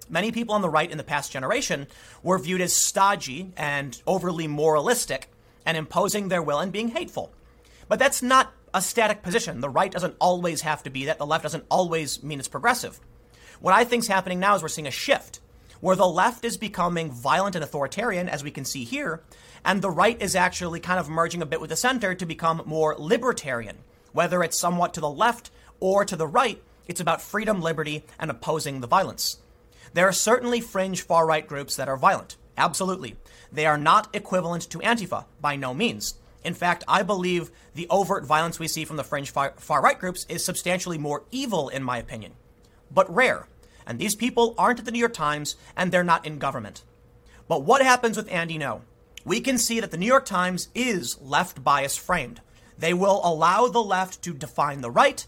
Many 0.09 0.33
people 0.33 0.55
on 0.55 0.63
the 0.63 0.69
right 0.69 0.91
in 0.91 0.99
the 0.99 1.05
past 1.05 1.33
generation 1.33 1.87
were 2.23 2.39
viewed 2.39 2.61
as 2.61 2.75
stodgy 2.75 3.53
and 3.57 4.01
overly 4.07 4.47
moralistic 4.47 5.29
and 5.65 5.77
imposing 5.77 6.29
their 6.29 6.43
will 6.43 6.59
and 6.59 6.73
being 6.73 6.89
hateful. 6.89 7.33
But 7.89 7.99
that's 7.99 8.23
not 8.23 8.53
a 8.75 8.83
static 8.83 9.23
position. 9.23 9.61
The 9.61 9.69
right 9.69 9.91
doesn't 9.91 10.17
always 10.19 10.63
have 10.63 10.83
to 10.83 10.91
be 10.91 11.07
that. 11.07 11.19
The 11.19 11.27
left 11.27 11.45
doesn't 11.45 11.65
always 11.71 12.23
mean 12.23 12.39
it's 12.39 12.49
progressive. 12.49 13.01
What 13.61 13.75
I 13.75 13.85
think 13.85 14.03
is 14.03 14.09
happening 14.09 14.41
now 14.41 14.57
is 14.57 14.63
we're 14.63 14.69
seeing 14.69 14.87
a 14.87 14.93
shift 14.93 15.41
where 15.81 15.97
the 15.97 16.07
left 16.07 16.45
is 16.45 16.57
becoming 16.57 17.11
violent 17.11 17.57
and 17.57 17.65
authoritarian, 17.65 18.29
as 18.29 18.45
we 18.45 18.51
can 18.51 18.65
see 18.65 18.85
here, 18.85 19.23
and 19.65 19.81
the 19.81 19.91
right 19.91 20.21
is 20.21 20.35
actually 20.35 20.81
kind 20.81 20.99
of 20.99 21.09
merging 21.09 21.43
a 21.43 21.47
bit 21.47 21.61
with 21.61 21.71
the 21.71 21.77
center 21.77 22.15
to 22.15 22.27
become 22.27 22.63
more 22.67 22.97
libertarian. 22.99 23.79
Whether 24.13 24.43
it's 24.43 24.59
somewhat 24.59 24.95
to 24.95 25.01
the 25.01 25.11
left 25.11 25.51
or 25.81 26.05
to 26.05 26.17
the 26.17 26.27
right, 26.27 26.63
it's 26.87 27.01
about 27.01 27.23
freedom, 27.23 27.63
liberty, 27.63 28.05
and 28.19 28.31
opposing 28.31 28.81
the 28.81 28.87
violence. 28.87 29.39
There 29.95 30.09
are 30.09 30.13
certainly 30.13 30.61
fringe 30.61 31.03
far 31.03 31.27
right 31.27 31.47
groups 31.47 31.77
that 31.77 31.89
are 31.89 31.97
violent. 31.97 32.37
Absolutely. 32.57 33.17
They 33.51 33.67
are 33.67 33.79
not 33.79 34.15
equivalent 34.15 34.69
to 34.71 34.79
Antifa, 34.79 35.27
by 35.41 35.57
no 35.57 35.75
means. 35.75 36.15
In 36.45 36.55
fact, 36.55 36.85
I 36.89 37.03
believe 37.03 37.51
the 37.75 37.87
overt 37.89 38.25
violence 38.25 38.59
we 38.59 38.69
see 38.69 38.85
from 38.85 38.97
the 38.97 39.05
fringe 39.05 39.31
far, 39.31 39.55
right 39.83 39.99
groups 39.99 40.27
is 40.29 40.45
substantially 40.45 40.99
more 40.99 41.25
evil, 41.31 41.69
in 41.69 41.83
my 41.83 41.99
opinion, 41.99 42.33
but 42.91 43.13
rare. 43.15 43.47
And 43.87 43.99
these 43.99 44.15
people 44.15 44.55
aren't 44.59 44.81
at 44.81 44.85
the 44.85 44.91
New 44.91 44.99
York 44.99 45.15
Times 45.15 45.57
and 45.77 45.93
they're 45.93 46.05
not 46.05 46.27
in 46.27 46.39
government. 46.39 46.83
But 47.49 47.63
what 47.63 47.83
happens 47.83 48.17
with 48.17 48.31
Andy 48.31 48.59
Ngo? 48.59 48.81
We 49.25 49.41
can 49.41 49.59
see 49.59 49.81
that 49.81 49.91
the 49.91 49.97
New 49.97 50.07
York 50.07 50.25
Times 50.25 50.69
is 50.75 51.21
left 51.21 51.63
bias 51.63 51.97
framed. 51.97 52.41
They 52.79 52.93
will 52.93 53.21
allow 53.23 53.69
the 53.69 53.83
left 53.83 54.23
to 54.23 54.33
define 54.33 54.81
the 54.81 54.91
right, 54.91 55.25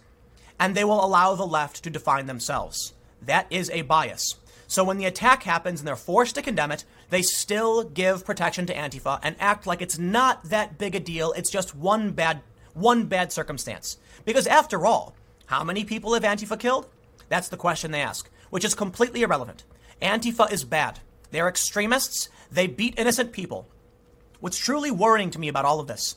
and 0.58 0.74
they 0.74 0.84
will 0.84 1.04
allow 1.04 1.34
the 1.34 1.46
left 1.46 1.84
to 1.84 1.90
define 1.90 2.26
themselves. 2.26 2.94
That 3.22 3.46
is 3.50 3.70
a 3.70 3.82
bias. 3.82 4.36
So 4.66 4.82
when 4.82 4.98
the 4.98 5.04
attack 5.04 5.44
happens 5.44 5.80
and 5.80 5.86
they're 5.86 5.96
forced 5.96 6.34
to 6.34 6.42
condemn 6.42 6.72
it, 6.72 6.84
they 7.10 7.22
still 7.22 7.84
give 7.84 8.24
protection 8.24 8.66
to 8.66 8.74
Antifa 8.74 9.20
and 9.22 9.36
act 9.38 9.66
like 9.66 9.80
it's 9.80 9.98
not 9.98 10.44
that 10.44 10.78
big 10.78 10.94
a 10.94 11.00
deal. 11.00 11.32
It's 11.32 11.50
just 11.50 11.76
one 11.76 12.10
bad 12.10 12.40
one 12.72 13.04
bad 13.04 13.32
circumstance. 13.32 13.98
Because 14.24 14.48
after 14.48 14.84
all, 14.84 15.14
how 15.46 15.62
many 15.62 15.84
people 15.84 16.14
have 16.14 16.24
Antifa 16.24 16.58
killed? 16.58 16.88
That's 17.28 17.48
the 17.48 17.56
question 17.56 17.90
they 17.90 18.00
ask, 18.00 18.28
which 18.50 18.64
is 18.64 18.74
completely 18.74 19.22
irrelevant. 19.22 19.64
Antifa 20.02 20.50
is 20.50 20.64
bad. 20.64 20.98
They're 21.30 21.48
extremists. 21.48 22.28
They 22.50 22.66
beat 22.66 22.98
innocent 22.98 23.32
people. 23.32 23.68
What's 24.44 24.58
truly 24.58 24.90
worrying 24.90 25.30
to 25.30 25.38
me 25.38 25.48
about 25.48 25.64
all 25.64 25.80
of 25.80 25.86
this 25.86 26.16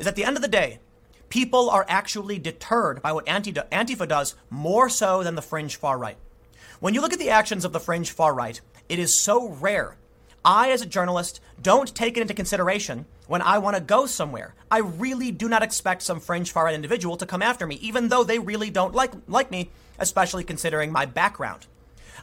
is 0.00 0.08
at 0.08 0.16
the 0.16 0.24
end 0.24 0.34
of 0.34 0.42
the 0.42 0.48
day, 0.48 0.80
people 1.28 1.70
are 1.70 1.86
actually 1.88 2.36
deterred 2.36 3.00
by 3.00 3.12
what 3.12 3.26
Antifa 3.26 4.08
does 4.08 4.34
more 4.50 4.88
so 4.88 5.22
than 5.22 5.36
the 5.36 5.42
fringe 5.42 5.76
far 5.76 5.96
right. 5.96 6.16
When 6.80 6.92
you 6.92 7.00
look 7.00 7.12
at 7.12 7.20
the 7.20 7.30
actions 7.30 7.64
of 7.64 7.72
the 7.72 7.78
fringe 7.78 8.10
far 8.10 8.34
right, 8.34 8.60
it 8.88 8.98
is 8.98 9.20
so 9.20 9.50
rare. 9.50 9.96
I, 10.44 10.72
as 10.72 10.82
a 10.82 10.86
journalist, 10.86 11.40
don't 11.62 11.94
take 11.94 12.16
it 12.16 12.20
into 12.20 12.34
consideration 12.34 13.06
when 13.28 13.42
I 13.42 13.58
want 13.58 13.76
to 13.76 13.80
go 13.80 14.06
somewhere. 14.06 14.56
I 14.72 14.78
really 14.78 15.30
do 15.30 15.48
not 15.48 15.62
expect 15.62 16.02
some 16.02 16.18
fringe 16.18 16.50
far 16.50 16.64
right 16.64 16.74
individual 16.74 17.16
to 17.18 17.26
come 17.26 17.42
after 17.42 17.64
me, 17.64 17.76
even 17.76 18.08
though 18.08 18.24
they 18.24 18.40
really 18.40 18.70
don't 18.70 18.92
like, 18.92 19.12
like 19.28 19.52
me, 19.52 19.70
especially 20.00 20.42
considering 20.42 20.90
my 20.90 21.06
background. 21.06 21.68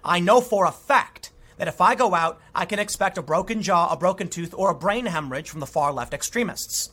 I 0.03 0.19
know 0.19 0.41
for 0.41 0.65
a 0.65 0.71
fact 0.73 1.31
that 1.57 1.67
if 1.67 1.81
I 1.81 1.95
go 1.95 2.13
out, 2.13 2.39
I 2.53 2.65
can 2.65 2.79
expect 2.79 3.17
a 3.17 3.21
broken 3.21 3.61
jaw, 3.61 3.91
a 3.91 3.97
broken 3.97 4.27
tooth, 4.27 4.53
or 4.57 4.69
a 4.69 4.75
brain 4.75 5.05
hemorrhage 5.05 5.49
from 5.49 5.59
the 5.59 5.65
far 5.65 5.91
left 5.91 6.13
extremists. 6.13 6.91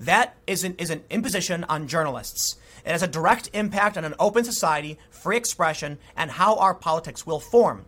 That 0.00 0.36
is 0.46 0.64
an, 0.64 0.74
is 0.78 0.90
an 0.90 1.04
imposition 1.10 1.64
on 1.64 1.88
journalists. 1.88 2.56
It 2.84 2.90
has 2.90 3.02
a 3.02 3.08
direct 3.08 3.48
impact 3.52 3.96
on 3.96 4.04
an 4.04 4.14
open 4.18 4.44
society, 4.44 4.98
free 5.10 5.36
expression, 5.36 5.98
and 6.16 6.32
how 6.32 6.56
our 6.56 6.74
politics 6.74 7.26
will 7.26 7.40
form. 7.40 7.86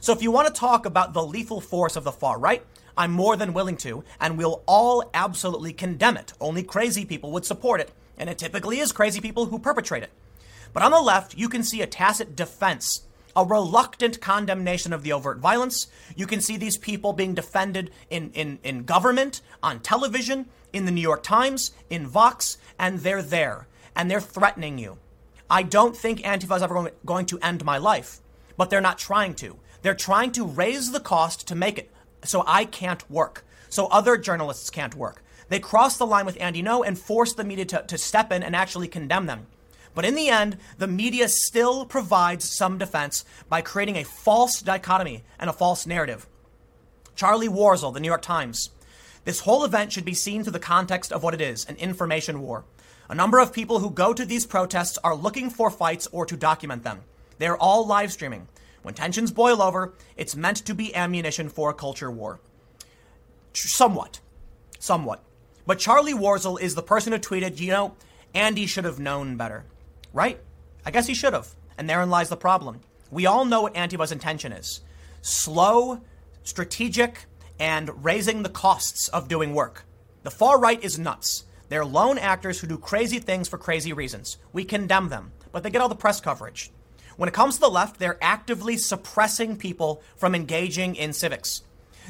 So 0.00 0.12
if 0.12 0.22
you 0.22 0.30
want 0.30 0.46
to 0.48 0.60
talk 0.60 0.84
about 0.84 1.14
the 1.14 1.22
lethal 1.22 1.60
force 1.60 1.96
of 1.96 2.04
the 2.04 2.12
far 2.12 2.38
right, 2.38 2.62
I'm 2.96 3.12
more 3.12 3.36
than 3.36 3.54
willing 3.54 3.76
to, 3.78 4.04
and 4.20 4.36
we'll 4.36 4.62
all 4.66 5.10
absolutely 5.14 5.72
condemn 5.72 6.16
it. 6.16 6.32
Only 6.40 6.62
crazy 6.62 7.04
people 7.04 7.30
would 7.32 7.44
support 7.44 7.80
it, 7.80 7.92
and 8.16 8.28
it 8.28 8.38
typically 8.38 8.78
is 8.78 8.92
crazy 8.92 9.20
people 9.20 9.46
who 9.46 9.58
perpetrate 9.58 10.02
it. 10.02 10.10
But 10.72 10.82
on 10.82 10.90
the 10.90 11.00
left, 11.00 11.36
you 11.36 11.48
can 11.48 11.62
see 11.62 11.80
a 11.80 11.86
tacit 11.86 12.36
defense, 12.36 13.05
a 13.36 13.44
reluctant 13.44 14.20
condemnation 14.20 14.92
of 14.92 15.02
the 15.02 15.12
overt 15.12 15.38
violence. 15.38 15.86
You 16.16 16.26
can 16.26 16.40
see 16.40 16.56
these 16.56 16.78
people 16.78 17.12
being 17.12 17.34
defended 17.34 17.90
in, 18.10 18.30
in, 18.32 18.58
in 18.64 18.84
government, 18.84 19.42
on 19.62 19.80
television, 19.80 20.46
in 20.72 20.86
the 20.86 20.90
New 20.90 21.02
York 21.02 21.22
Times, 21.22 21.72
in 21.90 22.06
Vox, 22.06 22.58
and 22.78 23.00
they're 23.00 23.22
there, 23.22 23.68
and 23.94 24.10
they're 24.10 24.20
threatening 24.20 24.78
you. 24.78 24.98
I 25.48 25.62
don't 25.62 25.96
think 25.96 26.20
Antifa 26.20 26.56
is 26.56 26.62
ever 26.62 26.90
going 27.04 27.26
to 27.26 27.38
end 27.40 27.64
my 27.64 27.78
life, 27.78 28.20
but 28.56 28.70
they're 28.70 28.80
not 28.80 28.98
trying 28.98 29.34
to. 29.36 29.58
They're 29.82 29.94
trying 29.94 30.32
to 30.32 30.44
raise 30.44 30.90
the 30.90 31.00
cost 31.00 31.46
to 31.48 31.54
make 31.54 31.78
it 31.78 31.92
so 32.24 32.42
I 32.46 32.64
can't 32.64 33.08
work, 33.10 33.44
so 33.68 33.86
other 33.86 34.16
journalists 34.16 34.70
can't 34.70 34.94
work. 34.94 35.22
They 35.48 35.60
cross 35.60 35.96
the 35.96 36.06
line 36.06 36.26
with 36.26 36.40
Andy 36.40 36.62
Ngo 36.62 36.84
and 36.86 36.98
force 36.98 37.32
the 37.34 37.44
media 37.44 37.64
to, 37.66 37.84
to 37.86 37.98
step 37.98 38.32
in 38.32 38.42
and 38.42 38.56
actually 38.56 38.88
condemn 38.88 39.26
them. 39.26 39.46
But 39.96 40.04
in 40.04 40.14
the 40.14 40.28
end, 40.28 40.58
the 40.76 40.86
media 40.86 41.26
still 41.26 41.86
provides 41.86 42.54
some 42.54 42.76
defense 42.76 43.24
by 43.48 43.62
creating 43.62 43.96
a 43.96 44.04
false 44.04 44.60
dichotomy 44.60 45.24
and 45.38 45.48
a 45.48 45.54
false 45.54 45.86
narrative. 45.86 46.28
Charlie 47.14 47.48
Warzel, 47.48 47.94
the 47.94 48.00
New 48.00 48.06
York 48.06 48.20
Times. 48.20 48.68
This 49.24 49.40
whole 49.40 49.64
event 49.64 49.90
should 49.90 50.04
be 50.04 50.12
seen 50.12 50.42
through 50.42 50.52
the 50.52 50.58
context 50.58 51.12
of 51.12 51.22
what 51.22 51.32
it 51.32 51.40
is 51.40 51.64
an 51.64 51.76
information 51.76 52.42
war. 52.42 52.66
A 53.08 53.14
number 53.14 53.38
of 53.38 53.54
people 53.54 53.78
who 53.78 53.90
go 53.90 54.12
to 54.12 54.26
these 54.26 54.44
protests 54.44 54.98
are 55.02 55.16
looking 55.16 55.48
for 55.48 55.70
fights 55.70 56.06
or 56.12 56.26
to 56.26 56.36
document 56.36 56.84
them. 56.84 57.00
They 57.38 57.46
are 57.46 57.56
all 57.56 57.86
live 57.86 58.12
streaming. 58.12 58.48
When 58.82 58.92
tensions 58.92 59.32
boil 59.32 59.62
over, 59.62 59.94
it's 60.18 60.36
meant 60.36 60.58
to 60.58 60.74
be 60.74 60.94
ammunition 60.94 61.48
for 61.48 61.70
a 61.70 61.74
culture 61.74 62.10
war. 62.10 62.38
Somewhat. 63.54 64.20
Somewhat. 64.78 65.22
But 65.66 65.78
Charlie 65.78 66.12
Warzel 66.12 66.60
is 66.60 66.74
the 66.74 66.82
person 66.82 67.14
who 67.14 67.18
tweeted, 67.18 67.58
you 67.60 67.70
know, 67.70 67.94
Andy 68.34 68.66
should 68.66 68.84
have 68.84 69.00
known 69.00 69.38
better. 69.38 69.64
Right? 70.16 70.40
I 70.86 70.90
guess 70.90 71.06
he 71.06 71.12
should 71.12 71.34
have. 71.34 71.54
And 71.76 71.90
therein 71.90 72.08
lies 72.08 72.30
the 72.30 72.38
problem. 72.38 72.80
We 73.10 73.26
all 73.26 73.44
know 73.44 73.60
what 73.60 73.76
Antifa's 73.76 74.12
intention 74.12 74.50
is 74.50 74.80
slow, 75.20 76.00
strategic, 76.42 77.26
and 77.60 78.02
raising 78.02 78.42
the 78.42 78.48
costs 78.48 79.08
of 79.08 79.28
doing 79.28 79.52
work. 79.52 79.84
The 80.22 80.30
far 80.30 80.58
right 80.58 80.82
is 80.82 80.98
nuts. 80.98 81.44
They're 81.68 81.84
lone 81.84 82.16
actors 82.16 82.58
who 82.58 82.66
do 82.66 82.78
crazy 82.78 83.18
things 83.18 83.46
for 83.46 83.58
crazy 83.58 83.92
reasons. 83.92 84.38
We 84.54 84.64
condemn 84.64 85.10
them, 85.10 85.32
but 85.52 85.62
they 85.62 85.68
get 85.68 85.82
all 85.82 85.88
the 85.90 85.94
press 85.94 86.18
coverage. 86.18 86.70
When 87.18 87.28
it 87.28 87.34
comes 87.34 87.56
to 87.56 87.60
the 87.60 87.68
left, 87.68 87.98
they're 87.98 88.22
actively 88.22 88.78
suppressing 88.78 89.58
people 89.58 90.02
from 90.16 90.34
engaging 90.34 90.96
in 90.96 91.12
civics. 91.12 91.62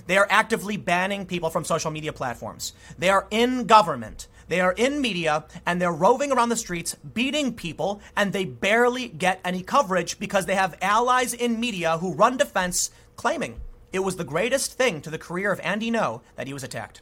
They 0.07 0.17
are 0.17 0.29
actively 0.31 0.77
banning 0.77 1.27
people 1.27 1.51
from 1.51 1.65
social 1.65 1.91
media 1.91 2.13
platforms. 2.13 2.73
They 2.99 3.09
are 3.09 3.27
in 3.33 3.67
government. 3.67 4.29
They 4.49 4.61
are 4.61 4.73
in 4.73 5.01
media 5.01 5.45
and 5.65 5.81
they're 5.81 5.93
roving 5.93 6.31
around 6.31 6.51
the 6.51 6.57
streets 6.57 6.95
beating 6.95 7.55
people 7.55 8.01
and 8.17 8.33
they 8.33 8.45
barely 8.45 9.09
get 9.09 9.41
any 9.45 9.63
coverage 9.63 10.19
because 10.19 10.47
they 10.47 10.55
have 10.55 10.79
allies 10.81 11.35
in 11.35 11.59
media 11.59 11.99
who 11.99 12.15
run 12.15 12.37
defense 12.37 12.91
claiming 13.17 13.61
it 13.93 14.01
was 14.01 14.17
the 14.17 14.25
greatest 14.25 14.75
thing 14.75 15.01
to 15.01 15.11
the 15.11 15.19
career 15.19 15.51
of 15.51 15.61
Andy 15.61 15.91
Ngo 15.91 16.21
that 16.35 16.47
he 16.47 16.53
was 16.53 16.63
attacked. 16.63 17.01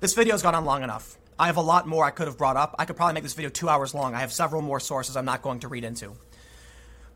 This 0.00 0.12
video's 0.12 0.42
gone 0.42 0.54
on 0.54 0.64
long 0.64 0.82
enough. 0.82 1.16
I 1.38 1.46
have 1.46 1.56
a 1.56 1.62
lot 1.62 1.88
more 1.88 2.04
I 2.04 2.10
could 2.10 2.26
have 2.26 2.36
brought 2.36 2.56
up. 2.56 2.74
I 2.78 2.84
could 2.84 2.96
probably 2.96 3.14
make 3.14 3.22
this 3.22 3.34
video 3.34 3.50
two 3.50 3.68
hours 3.68 3.94
long. 3.94 4.14
I 4.14 4.20
have 4.20 4.32
several 4.32 4.62
more 4.62 4.78
sources 4.78 5.16
I'm 5.16 5.24
not 5.24 5.42
going 5.42 5.60
to 5.60 5.68
read 5.68 5.82
into. 5.82 6.12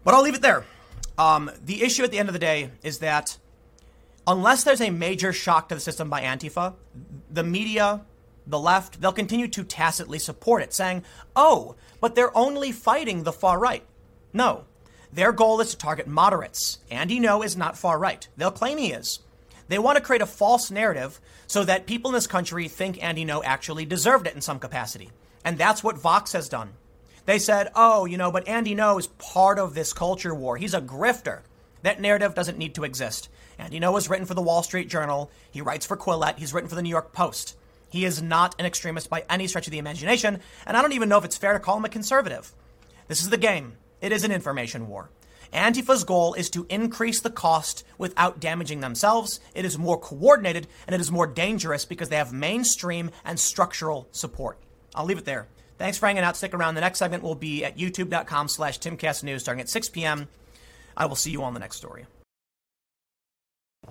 But 0.02 0.14
I'll 0.14 0.22
leave 0.22 0.34
it 0.34 0.42
there. 0.42 0.64
Um, 1.18 1.50
the 1.64 1.82
issue 1.82 2.04
at 2.04 2.10
the 2.10 2.18
end 2.18 2.28
of 2.28 2.32
the 2.32 2.38
day 2.38 2.70
is 2.82 3.00
that 3.00 3.36
unless 4.26 4.64
there's 4.64 4.80
a 4.80 4.90
major 4.90 5.32
shock 5.32 5.68
to 5.68 5.74
the 5.74 5.80
system 5.80 6.08
by 6.08 6.22
Antifa, 6.22 6.74
the 7.30 7.44
media, 7.44 8.00
the 8.48 8.58
left, 8.58 9.00
they'll 9.00 9.12
continue 9.12 9.48
to 9.48 9.64
tacitly 9.64 10.18
support 10.18 10.62
it, 10.62 10.72
saying, 10.72 11.04
oh, 11.36 11.76
but 12.00 12.14
they're 12.14 12.36
only 12.36 12.72
fighting 12.72 13.22
the 13.22 13.32
far 13.32 13.58
right. 13.58 13.84
No. 14.32 14.64
Their 15.12 15.32
goal 15.32 15.60
is 15.60 15.70
to 15.70 15.76
target 15.76 16.06
moderates. 16.06 16.78
Andy 16.90 17.20
Ngo 17.20 17.44
is 17.44 17.56
not 17.56 17.78
far 17.78 17.98
right. 17.98 18.28
They'll 18.36 18.50
claim 18.50 18.78
he 18.78 18.92
is. 18.92 19.20
They 19.68 19.78
want 19.78 19.96
to 19.96 20.02
create 20.02 20.22
a 20.22 20.26
false 20.26 20.70
narrative 20.70 21.20
so 21.46 21.64
that 21.64 21.86
people 21.86 22.10
in 22.10 22.14
this 22.14 22.26
country 22.26 22.68
think 22.68 23.02
Andy 23.02 23.24
Ngo 23.24 23.42
actually 23.44 23.84
deserved 23.84 24.26
it 24.26 24.34
in 24.34 24.40
some 24.40 24.58
capacity. 24.58 25.10
And 25.44 25.56
that's 25.56 25.84
what 25.84 25.98
Vox 25.98 26.32
has 26.32 26.48
done. 26.48 26.70
They 27.26 27.38
said, 27.38 27.70
oh, 27.74 28.06
you 28.06 28.16
know, 28.16 28.32
but 28.32 28.48
Andy 28.48 28.74
Ngo 28.74 28.98
is 28.98 29.06
part 29.06 29.58
of 29.58 29.74
this 29.74 29.92
culture 29.92 30.34
war. 30.34 30.56
He's 30.56 30.74
a 30.74 30.80
grifter. 30.80 31.40
That 31.82 32.00
narrative 32.00 32.34
doesn't 32.34 32.58
need 32.58 32.74
to 32.76 32.84
exist. 32.84 33.28
Andy 33.58 33.80
Ngo 33.80 33.94
has 33.94 34.08
written 34.08 34.26
for 34.26 34.34
the 34.34 34.42
Wall 34.42 34.62
Street 34.62 34.88
Journal. 34.88 35.30
He 35.50 35.60
writes 35.60 35.84
for 35.84 35.96
Quillette. 35.96 36.38
He's 36.38 36.54
written 36.54 36.70
for 36.70 36.76
the 36.76 36.82
New 36.82 36.88
York 36.88 37.12
Post. 37.12 37.56
He 37.88 38.04
is 38.04 38.22
not 38.22 38.54
an 38.58 38.66
extremist 38.66 39.08
by 39.08 39.24
any 39.30 39.46
stretch 39.46 39.66
of 39.66 39.70
the 39.70 39.78
imagination, 39.78 40.40
and 40.66 40.76
I 40.76 40.82
don't 40.82 40.92
even 40.92 41.08
know 41.08 41.18
if 41.18 41.24
it's 41.24 41.36
fair 41.36 41.52
to 41.52 41.60
call 41.60 41.76
him 41.76 41.84
a 41.84 41.88
conservative. 41.88 42.52
This 43.08 43.22
is 43.22 43.30
the 43.30 43.36
game. 43.36 43.74
It 44.00 44.12
is 44.12 44.24
an 44.24 44.32
information 44.32 44.88
war. 44.88 45.10
Antifa's 45.52 46.04
goal 46.04 46.34
is 46.34 46.50
to 46.50 46.66
increase 46.68 47.20
the 47.20 47.30
cost 47.30 47.84
without 47.96 48.40
damaging 48.40 48.80
themselves. 48.80 49.40
It 49.54 49.64
is 49.64 49.78
more 49.78 49.98
coordinated 49.98 50.66
and 50.86 50.94
it 50.94 51.00
is 51.00 51.10
more 51.10 51.26
dangerous 51.26 51.84
because 51.84 52.10
they 52.10 52.16
have 52.16 52.32
mainstream 52.32 53.10
and 53.24 53.40
structural 53.40 54.08
support. 54.12 54.58
I'll 54.94 55.06
leave 55.06 55.18
it 55.18 55.24
there. 55.24 55.46
Thanks 55.78 55.96
for 55.96 56.06
hanging 56.06 56.22
out. 56.22 56.36
Stick 56.36 56.54
around. 56.54 56.74
The 56.74 56.80
next 56.80 56.98
segment 56.98 57.22
will 57.22 57.34
be 57.34 57.64
at 57.64 57.78
youtube.com 57.78 58.48
slash 58.48 58.78
timcastnews 58.78 59.40
starting 59.40 59.62
at 59.62 59.68
6 59.68 59.88
p.m. 59.90 60.28
I 60.96 61.06
will 61.06 61.16
see 61.16 61.30
you 61.30 61.42
on 61.42 61.54
the 61.54 61.60
next 61.60 61.76
story. 61.76 62.04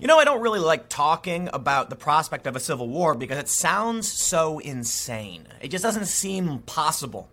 You 0.00 0.06
know, 0.06 0.20
I 0.20 0.24
don't 0.24 0.42
really 0.42 0.60
like 0.60 0.88
talking 0.88 1.50
about 1.52 1.90
the 1.90 1.96
prospect 1.96 2.46
of 2.46 2.54
a 2.54 2.60
civil 2.60 2.88
war 2.88 3.16
because 3.16 3.36
it 3.36 3.48
sounds 3.48 4.06
so 4.06 4.60
insane. 4.60 5.48
It 5.60 5.72
just 5.72 5.82
doesn't 5.82 6.06
seem 6.06 6.60
possible. 6.60 7.28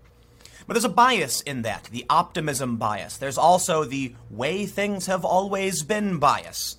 But 0.66 0.74
there's 0.74 0.84
a 0.84 0.90
bias 0.90 1.42
in 1.42 1.62
that, 1.62 1.84
the 1.92 2.08
optimism 2.10 2.78
bias. 2.78 3.18
There's 3.18 3.38
also 3.38 3.84
the 3.84 4.16
way 4.32 4.66
things 4.66 5.06
have 5.06 5.24
always 5.24 5.84
been 5.84 6.18
bias. 6.18 6.78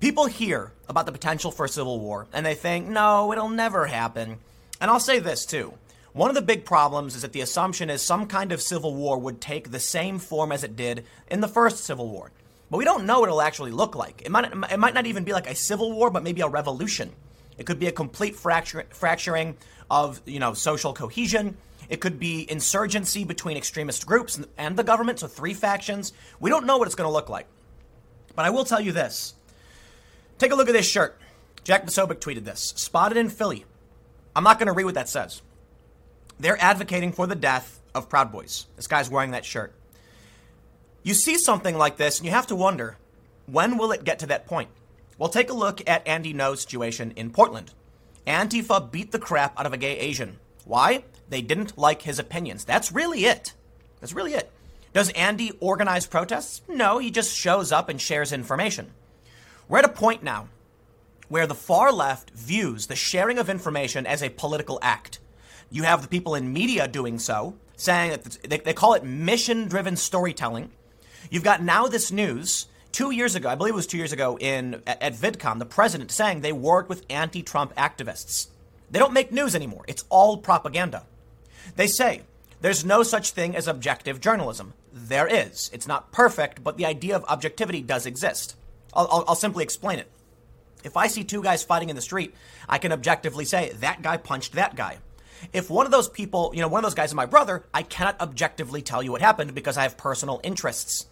People 0.00 0.26
hear 0.26 0.72
about 0.88 1.04
the 1.04 1.12
potential 1.12 1.50
for 1.50 1.66
a 1.66 1.68
civil 1.68 2.00
war 2.00 2.26
and 2.32 2.46
they 2.46 2.54
think, 2.54 2.88
no, 2.88 3.32
it'll 3.32 3.50
never 3.50 3.84
happen. 3.84 4.38
And 4.80 4.90
I'll 4.90 4.98
say 4.98 5.18
this 5.18 5.44
too. 5.44 5.74
One 6.14 6.30
of 6.30 6.34
the 6.34 6.40
big 6.40 6.64
problems 6.64 7.14
is 7.14 7.20
that 7.20 7.32
the 7.32 7.42
assumption 7.42 7.90
is 7.90 8.00
some 8.00 8.26
kind 8.26 8.50
of 8.50 8.62
civil 8.62 8.94
war 8.94 9.18
would 9.18 9.42
take 9.42 9.70
the 9.70 9.78
same 9.78 10.18
form 10.18 10.52
as 10.52 10.64
it 10.64 10.74
did 10.74 11.04
in 11.30 11.42
the 11.42 11.48
first 11.48 11.84
civil 11.84 12.08
war. 12.08 12.30
But 12.72 12.78
we 12.78 12.86
don't 12.86 13.04
know 13.04 13.20
what 13.20 13.28
it'll 13.28 13.42
actually 13.42 13.70
look 13.70 13.94
like. 13.94 14.22
It 14.24 14.30
might, 14.30 14.50
it 14.50 14.78
might 14.78 14.94
not 14.94 15.04
even 15.04 15.24
be 15.24 15.34
like 15.34 15.46
a 15.46 15.54
civil 15.54 15.92
war, 15.92 16.08
but 16.08 16.22
maybe 16.22 16.40
a 16.40 16.48
revolution. 16.48 17.12
It 17.58 17.66
could 17.66 17.78
be 17.78 17.86
a 17.86 17.92
complete 17.92 18.34
fracture, 18.34 18.86
fracturing 18.88 19.58
of 19.90 20.22
you 20.24 20.38
know 20.38 20.54
social 20.54 20.94
cohesion. 20.94 21.58
It 21.90 22.00
could 22.00 22.18
be 22.18 22.50
insurgency 22.50 23.24
between 23.24 23.58
extremist 23.58 24.06
groups 24.06 24.40
and 24.56 24.74
the 24.74 24.84
government, 24.84 25.18
so 25.18 25.26
three 25.26 25.52
factions. 25.52 26.14
We 26.40 26.48
don't 26.48 26.64
know 26.64 26.78
what 26.78 26.86
it's 26.86 26.94
going 26.94 27.06
to 27.06 27.12
look 27.12 27.28
like. 27.28 27.46
But 28.34 28.46
I 28.46 28.50
will 28.50 28.64
tell 28.64 28.80
you 28.80 28.92
this. 28.92 29.34
Take 30.38 30.52
a 30.52 30.54
look 30.54 30.70
at 30.70 30.72
this 30.72 30.88
shirt. 30.88 31.20
Jack 31.64 31.84
Posobiec 31.84 32.20
tweeted 32.20 32.44
this. 32.44 32.72
Spotted 32.74 33.18
in 33.18 33.28
Philly. 33.28 33.66
I'm 34.34 34.44
not 34.44 34.58
going 34.58 34.68
to 34.68 34.72
read 34.72 34.84
what 34.84 34.94
that 34.94 35.10
says. 35.10 35.42
They're 36.40 36.58
advocating 36.58 37.12
for 37.12 37.26
the 37.26 37.34
death 37.34 37.82
of 37.94 38.08
Proud 38.08 38.32
Boys. 38.32 38.64
This 38.76 38.86
guy's 38.86 39.10
wearing 39.10 39.32
that 39.32 39.44
shirt. 39.44 39.74
You 41.02 41.14
see 41.14 41.36
something 41.38 41.76
like 41.76 41.96
this, 41.96 42.18
and 42.18 42.26
you 42.26 42.32
have 42.32 42.46
to 42.48 42.56
wonder 42.56 42.96
when 43.46 43.76
will 43.76 43.92
it 43.92 44.04
get 44.04 44.20
to 44.20 44.26
that 44.26 44.46
point? 44.46 44.68
Well, 45.18 45.28
take 45.28 45.50
a 45.50 45.54
look 45.54 45.82
at 45.88 46.06
Andy 46.06 46.32
Ngo's 46.32 46.62
situation 46.62 47.12
in 47.16 47.30
Portland. 47.30 47.72
Antifa 48.26 48.90
beat 48.90 49.10
the 49.10 49.18
crap 49.18 49.58
out 49.58 49.66
of 49.66 49.72
a 49.72 49.76
gay 49.76 49.98
Asian. 49.98 50.38
Why? 50.64 51.04
They 51.28 51.42
didn't 51.42 51.76
like 51.76 52.02
his 52.02 52.18
opinions. 52.18 52.64
That's 52.64 52.92
really 52.92 53.24
it. 53.24 53.54
That's 54.00 54.12
really 54.12 54.34
it. 54.34 54.50
Does 54.92 55.10
Andy 55.10 55.52
organize 55.60 56.06
protests? 56.06 56.62
No, 56.68 56.98
he 56.98 57.10
just 57.10 57.34
shows 57.34 57.72
up 57.72 57.88
and 57.88 58.00
shares 58.00 58.32
information. 58.32 58.92
We're 59.68 59.78
at 59.78 59.84
a 59.84 59.88
point 59.88 60.22
now 60.22 60.48
where 61.28 61.46
the 61.46 61.54
far 61.54 61.90
left 61.90 62.30
views 62.30 62.86
the 62.86 62.94
sharing 62.96 63.38
of 63.38 63.48
information 63.48 64.06
as 64.06 64.22
a 64.22 64.28
political 64.28 64.78
act. 64.82 65.18
You 65.70 65.84
have 65.84 66.02
the 66.02 66.08
people 66.08 66.34
in 66.34 66.52
media 66.52 66.86
doing 66.86 67.18
so, 67.18 67.54
saying 67.74 68.10
that 68.10 68.38
they, 68.42 68.58
they 68.58 68.74
call 68.74 68.92
it 68.94 69.02
mission 69.02 69.66
driven 69.66 69.96
storytelling. 69.96 70.70
You've 71.30 71.44
got 71.44 71.62
now 71.62 71.86
this 71.86 72.12
news. 72.12 72.66
Two 72.92 73.10
years 73.10 73.34
ago, 73.34 73.48
I 73.48 73.54
believe 73.54 73.72
it 73.72 73.76
was 73.76 73.86
two 73.86 73.96
years 73.96 74.12
ago, 74.12 74.36
in 74.38 74.82
at, 74.86 75.14
VidCon, 75.14 75.58
the 75.58 75.64
president 75.64 76.10
saying 76.10 76.40
they 76.40 76.52
worked 76.52 76.90
with 76.90 77.06
anti-Trump 77.08 77.74
activists. 77.74 78.48
They 78.90 78.98
don't 78.98 79.14
make 79.14 79.32
news 79.32 79.54
anymore. 79.54 79.84
It's 79.88 80.04
all 80.10 80.36
propaganda. 80.36 81.04
They 81.76 81.86
say 81.86 82.20
there's 82.60 82.84
no 82.84 83.02
such 83.02 83.30
thing 83.30 83.56
as 83.56 83.66
objective 83.66 84.20
journalism. 84.20 84.74
There 84.92 85.26
is. 85.26 85.70
It's 85.72 85.88
not 85.88 86.12
perfect, 86.12 86.62
but 86.62 86.76
the 86.76 86.84
idea 86.84 87.16
of 87.16 87.24
objectivity 87.24 87.80
does 87.80 88.04
exist. 88.04 88.56
I'll, 88.92 89.08
I'll, 89.10 89.24
I'll 89.28 89.34
simply 89.34 89.64
explain 89.64 89.98
it. 89.98 90.10
If 90.84 90.96
I 90.96 91.06
see 91.06 91.24
two 91.24 91.42
guys 91.42 91.62
fighting 91.62 91.88
in 91.88 91.96
the 91.96 92.02
street, 92.02 92.34
I 92.68 92.76
can 92.76 92.92
objectively 92.92 93.46
say 93.46 93.72
that 93.80 94.02
guy 94.02 94.18
punched 94.18 94.52
that 94.52 94.76
guy. 94.76 94.98
If 95.52 95.70
one 95.70 95.86
of 95.86 95.92
those 95.92 96.08
people, 96.08 96.52
you 96.54 96.60
know, 96.60 96.68
one 96.68 96.84
of 96.84 96.90
those 96.90 96.94
guys 96.94 97.10
is 97.10 97.14
my 97.14 97.26
brother, 97.26 97.64
I 97.72 97.82
cannot 97.82 98.20
objectively 98.20 98.82
tell 98.82 99.02
you 99.02 99.12
what 99.12 99.22
happened 99.22 99.54
because 99.54 99.78
I 99.78 99.84
have 99.84 99.96
personal 99.96 100.40
interests. 100.44 101.06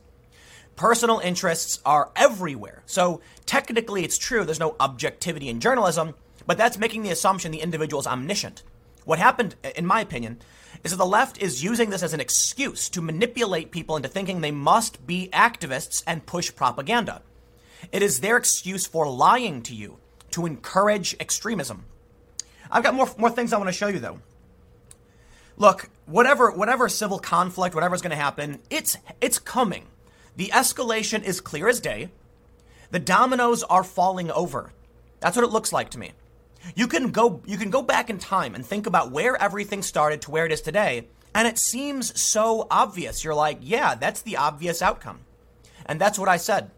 Personal 0.80 1.18
interests 1.18 1.78
are 1.84 2.10
everywhere. 2.16 2.82
So 2.86 3.20
technically, 3.44 4.02
it's 4.02 4.16
true, 4.16 4.46
there's 4.46 4.58
no 4.58 4.76
objectivity 4.80 5.50
in 5.50 5.60
journalism, 5.60 6.14
but 6.46 6.56
that's 6.56 6.78
making 6.78 7.02
the 7.02 7.10
assumption 7.10 7.52
the 7.52 7.60
individual 7.60 8.00
is 8.00 8.06
omniscient. 8.06 8.62
What 9.04 9.18
happened, 9.18 9.56
in 9.76 9.84
my 9.84 10.00
opinion, 10.00 10.38
is 10.82 10.92
that 10.92 10.96
the 10.96 11.04
left 11.04 11.36
is 11.36 11.62
using 11.62 11.90
this 11.90 12.02
as 12.02 12.14
an 12.14 12.20
excuse 12.20 12.88
to 12.88 13.02
manipulate 13.02 13.72
people 13.72 13.94
into 13.94 14.08
thinking 14.08 14.40
they 14.40 14.52
must 14.52 15.06
be 15.06 15.28
activists 15.34 16.02
and 16.06 16.24
push 16.24 16.54
propaganda. 16.54 17.20
It 17.92 18.00
is 18.00 18.20
their 18.20 18.38
excuse 18.38 18.86
for 18.86 19.06
lying 19.06 19.60
to 19.64 19.74
you 19.74 19.98
to 20.30 20.46
encourage 20.46 21.14
extremism. 21.20 21.84
I've 22.70 22.84
got 22.84 22.94
more, 22.94 23.10
more 23.18 23.28
things 23.28 23.52
I 23.52 23.58
want 23.58 23.68
to 23.68 23.74
show 23.74 23.88
you 23.88 23.98
though. 23.98 24.20
Look, 25.58 25.90
whatever 26.06 26.50
whatever 26.50 26.88
civil 26.88 27.18
conflict, 27.18 27.74
whatever's 27.74 28.00
going 28.00 28.16
to 28.16 28.16
happen, 28.16 28.60
it's 28.70 28.96
it's 29.20 29.38
coming. 29.38 29.84
The 30.40 30.52
escalation 30.54 31.22
is 31.22 31.38
clear 31.42 31.68
as 31.68 31.80
day. 31.80 32.08
The 32.92 32.98
dominoes 32.98 33.62
are 33.62 33.84
falling 33.84 34.30
over. 34.30 34.72
That's 35.20 35.36
what 35.36 35.44
it 35.44 35.52
looks 35.52 35.70
like 35.70 35.90
to 35.90 35.98
me. 35.98 36.12
You 36.74 36.88
can 36.88 37.10
go 37.10 37.42
you 37.44 37.58
can 37.58 37.68
go 37.68 37.82
back 37.82 38.08
in 38.08 38.16
time 38.16 38.54
and 38.54 38.64
think 38.64 38.86
about 38.86 39.12
where 39.12 39.36
everything 39.36 39.82
started 39.82 40.22
to 40.22 40.30
where 40.30 40.46
it 40.46 40.52
is 40.52 40.62
today, 40.62 41.08
and 41.34 41.46
it 41.46 41.58
seems 41.58 42.18
so 42.18 42.66
obvious. 42.70 43.22
You're 43.22 43.34
like, 43.34 43.58
yeah, 43.60 43.94
that's 43.96 44.22
the 44.22 44.38
obvious 44.38 44.80
outcome. 44.80 45.20
And 45.84 46.00
that's 46.00 46.18
what 46.18 46.30
I 46.30 46.38
said. 46.38 46.70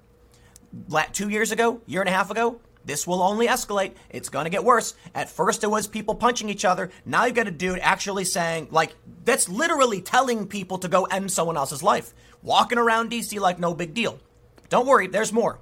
2 1.13 1.29
years 1.29 1.53
ago, 1.53 1.83
year 1.87 2.01
and 2.01 2.09
a 2.09 2.13
half 2.13 2.33
ago, 2.33 2.61
this 2.85 3.07
will 3.07 3.23
only 3.23 3.47
escalate. 3.47 3.93
It's 4.11 4.29
going 4.29 4.45
to 4.45 4.51
get 4.51 4.65
worse. 4.65 4.95
At 5.15 5.31
first, 5.31 5.65
it 5.65 5.69
was 5.69 5.87
people 5.87 6.15
punching 6.15 6.49
each 6.49 6.65
other. 6.65 6.91
Now 7.05 7.27
you've 7.27 7.37
got 7.37 7.49
a 7.49 7.53
dude 7.53 7.79
actually 7.81 8.25
saying, 8.25 8.69
like, 8.71 8.95
that's 9.25 9.49
literally 9.49 10.01
telling 10.01 10.47
people 10.47 10.79
to 10.79 10.89
go 10.89 11.05
end 11.05 11.31
someone 11.31 11.57
else's 11.57 11.83
life. 11.83 12.13
Walking 12.43 12.79
around 12.79 13.11
DC 13.11 13.39
like 13.39 13.59
no 13.59 13.75
big 13.75 13.95
deal. 13.95 14.19
Don't 14.69 14.87
worry, 14.87 15.07
there's 15.07 15.33
more. 15.33 15.59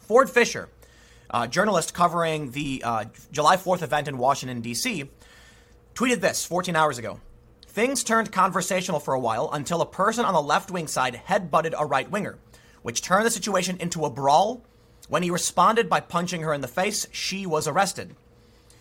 Ford 0.00 0.28
Fischer, 0.28 0.68
a 1.30 1.46
journalist 1.46 1.94
covering 1.94 2.50
the 2.50 2.82
uh, 2.84 3.04
July 3.30 3.56
4th 3.56 3.82
event 3.82 4.08
in 4.08 4.18
Washington, 4.18 4.60
D.C., 4.60 5.08
tweeted 5.94 6.20
this 6.20 6.44
14 6.44 6.74
hours 6.74 6.98
ago. 6.98 7.20
Things 7.68 8.02
turned 8.04 8.32
conversational 8.32 9.00
for 9.00 9.14
a 9.14 9.20
while 9.20 9.48
until 9.52 9.80
a 9.80 9.86
person 9.86 10.24
on 10.24 10.34
the 10.34 10.42
left 10.42 10.70
wing 10.70 10.88
side 10.88 11.14
head-butted 11.14 11.74
a 11.78 11.86
right 11.86 12.10
winger, 12.10 12.38
which 12.82 13.00
turned 13.00 13.24
the 13.24 13.30
situation 13.30 13.76
into 13.78 14.04
a 14.04 14.10
brawl 14.10 14.64
when 15.12 15.22
he 15.22 15.30
responded 15.30 15.90
by 15.90 16.00
punching 16.00 16.40
her 16.40 16.54
in 16.54 16.62
the 16.62 16.66
face, 16.66 17.06
she 17.12 17.44
was 17.44 17.68
arrested. 17.68 18.16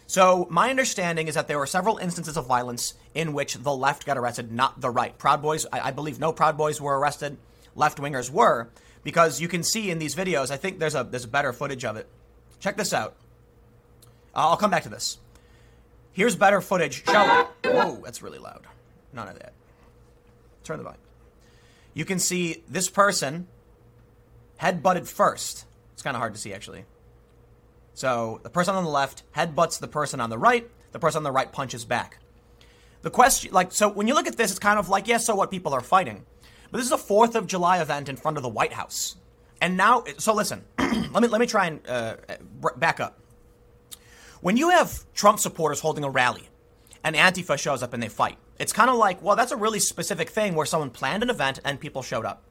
So, 0.07 0.47
my 0.49 0.69
understanding 0.69 1.27
is 1.27 1.35
that 1.35 1.49
there 1.49 1.57
were 1.57 1.65
several 1.65 1.97
instances 1.97 2.37
of 2.37 2.47
violence 2.47 2.93
in 3.13 3.33
which 3.33 3.55
the 3.55 3.75
left 3.75 4.05
got 4.05 4.17
arrested, 4.17 4.49
not 4.49 4.79
the 4.79 4.89
right. 4.89 5.17
Proud 5.17 5.41
Boys, 5.41 5.65
I, 5.73 5.89
I 5.89 5.91
believe 5.91 6.21
no 6.21 6.31
Proud 6.31 6.55
Boys 6.55 6.79
were 6.79 6.97
arrested, 6.97 7.35
left 7.75 7.97
wingers 7.97 8.29
were, 8.29 8.69
because 9.03 9.41
you 9.41 9.49
can 9.49 9.61
see 9.61 9.91
in 9.91 9.99
these 9.99 10.15
videos, 10.15 10.51
I 10.51 10.55
think 10.55 10.79
there's 10.79 10.95
a, 10.95 11.03
there's 11.03 11.25
better 11.25 11.51
footage 11.51 11.83
of 11.83 11.97
it. 11.97 12.07
Check 12.61 12.77
this 12.77 12.93
out. 12.93 13.17
Uh, 14.33 14.47
I'll 14.51 14.55
come 14.55 14.71
back 14.71 14.83
to 14.83 14.89
this. 14.89 15.17
Here's 16.13 16.37
better 16.37 16.61
footage. 16.61 17.03
Show. 17.03 17.49
Whoa, 17.65 17.99
that's 18.05 18.21
really 18.21 18.39
loud. 18.39 18.61
None 19.11 19.27
of 19.27 19.37
that. 19.37 19.51
Turn 20.63 20.77
the 20.77 20.85
volume. 20.85 21.01
You 21.93 22.05
can 22.05 22.19
see 22.19 22.63
this 22.69 22.89
person 22.89 23.47
head 24.55 24.81
butted 24.81 25.09
first. 25.09 25.65
It's 26.01 26.03
kind 26.03 26.17
of 26.17 26.19
hard 26.19 26.33
to 26.33 26.39
see, 26.39 26.51
actually. 26.51 26.85
So 27.93 28.39
the 28.41 28.49
person 28.49 28.73
on 28.73 28.83
the 28.83 28.89
left 28.89 29.21
headbutts 29.35 29.79
the 29.79 29.87
person 29.87 30.19
on 30.19 30.31
the 30.31 30.37
right. 30.39 30.67
The 30.93 30.97
person 30.97 31.19
on 31.19 31.23
the 31.23 31.31
right 31.31 31.51
punches 31.51 31.85
back. 31.85 32.17
The 33.03 33.11
question, 33.11 33.53
like, 33.53 33.71
so 33.71 33.87
when 33.87 34.07
you 34.07 34.15
look 34.15 34.25
at 34.25 34.35
this, 34.35 34.49
it's 34.49 34.59
kind 34.59 34.79
of 34.79 34.89
like, 34.89 35.07
yes, 35.07 35.21
yeah, 35.21 35.25
so 35.25 35.35
what 35.35 35.51
people 35.51 35.75
are 35.75 35.81
fighting. 35.81 36.25
But 36.71 36.79
this 36.79 36.87
is 36.87 36.91
a 36.91 36.97
4th 36.97 37.35
of 37.35 37.45
July 37.45 37.83
event 37.83 38.09
in 38.09 38.15
front 38.15 38.37
of 38.37 38.41
the 38.41 38.49
White 38.49 38.73
House. 38.73 39.15
And 39.61 39.77
now, 39.77 40.05
so 40.17 40.33
listen, 40.33 40.63
let 40.79 41.21
me, 41.21 41.27
let 41.27 41.39
me 41.39 41.45
try 41.45 41.67
and 41.67 41.87
uh, 41.87 42.15
back 42.77 42.99
up. 42.99 43.19
When 44.41 44.57
you 44.57 44.69
have 44.71 45.05
Trump 45.13 45.39
supporters 45.39 45.81
holding 45.81 46.03
a 46.03 46.09
rally 46.09 46.49
and 47.03 47.15
Antifa 47.15 47.59
shows 47.59 47.83
up 47.83 47.93
and 47.93 48.01
they 48.01 48.09
fight, 48.09 48.39
it's 48.57 48.73
kind 48.73 48.89
of 48.89 48.95
like, 48.95 49.21
well, 49.21 49.35
that's 49.35 49.51
a 49.51 49.55
really 49.55 49.79
specific 49.79 50.31
thing 50.31 50.55
where 50.55 50.65
someone 50.65 50.89
planned 50.89 51.21
an 51.21 51.29
event 51.29 51.59
and 51.63 51.79
people 51.79 52.01
showed 52.01 52.25
up. 52.25 52.41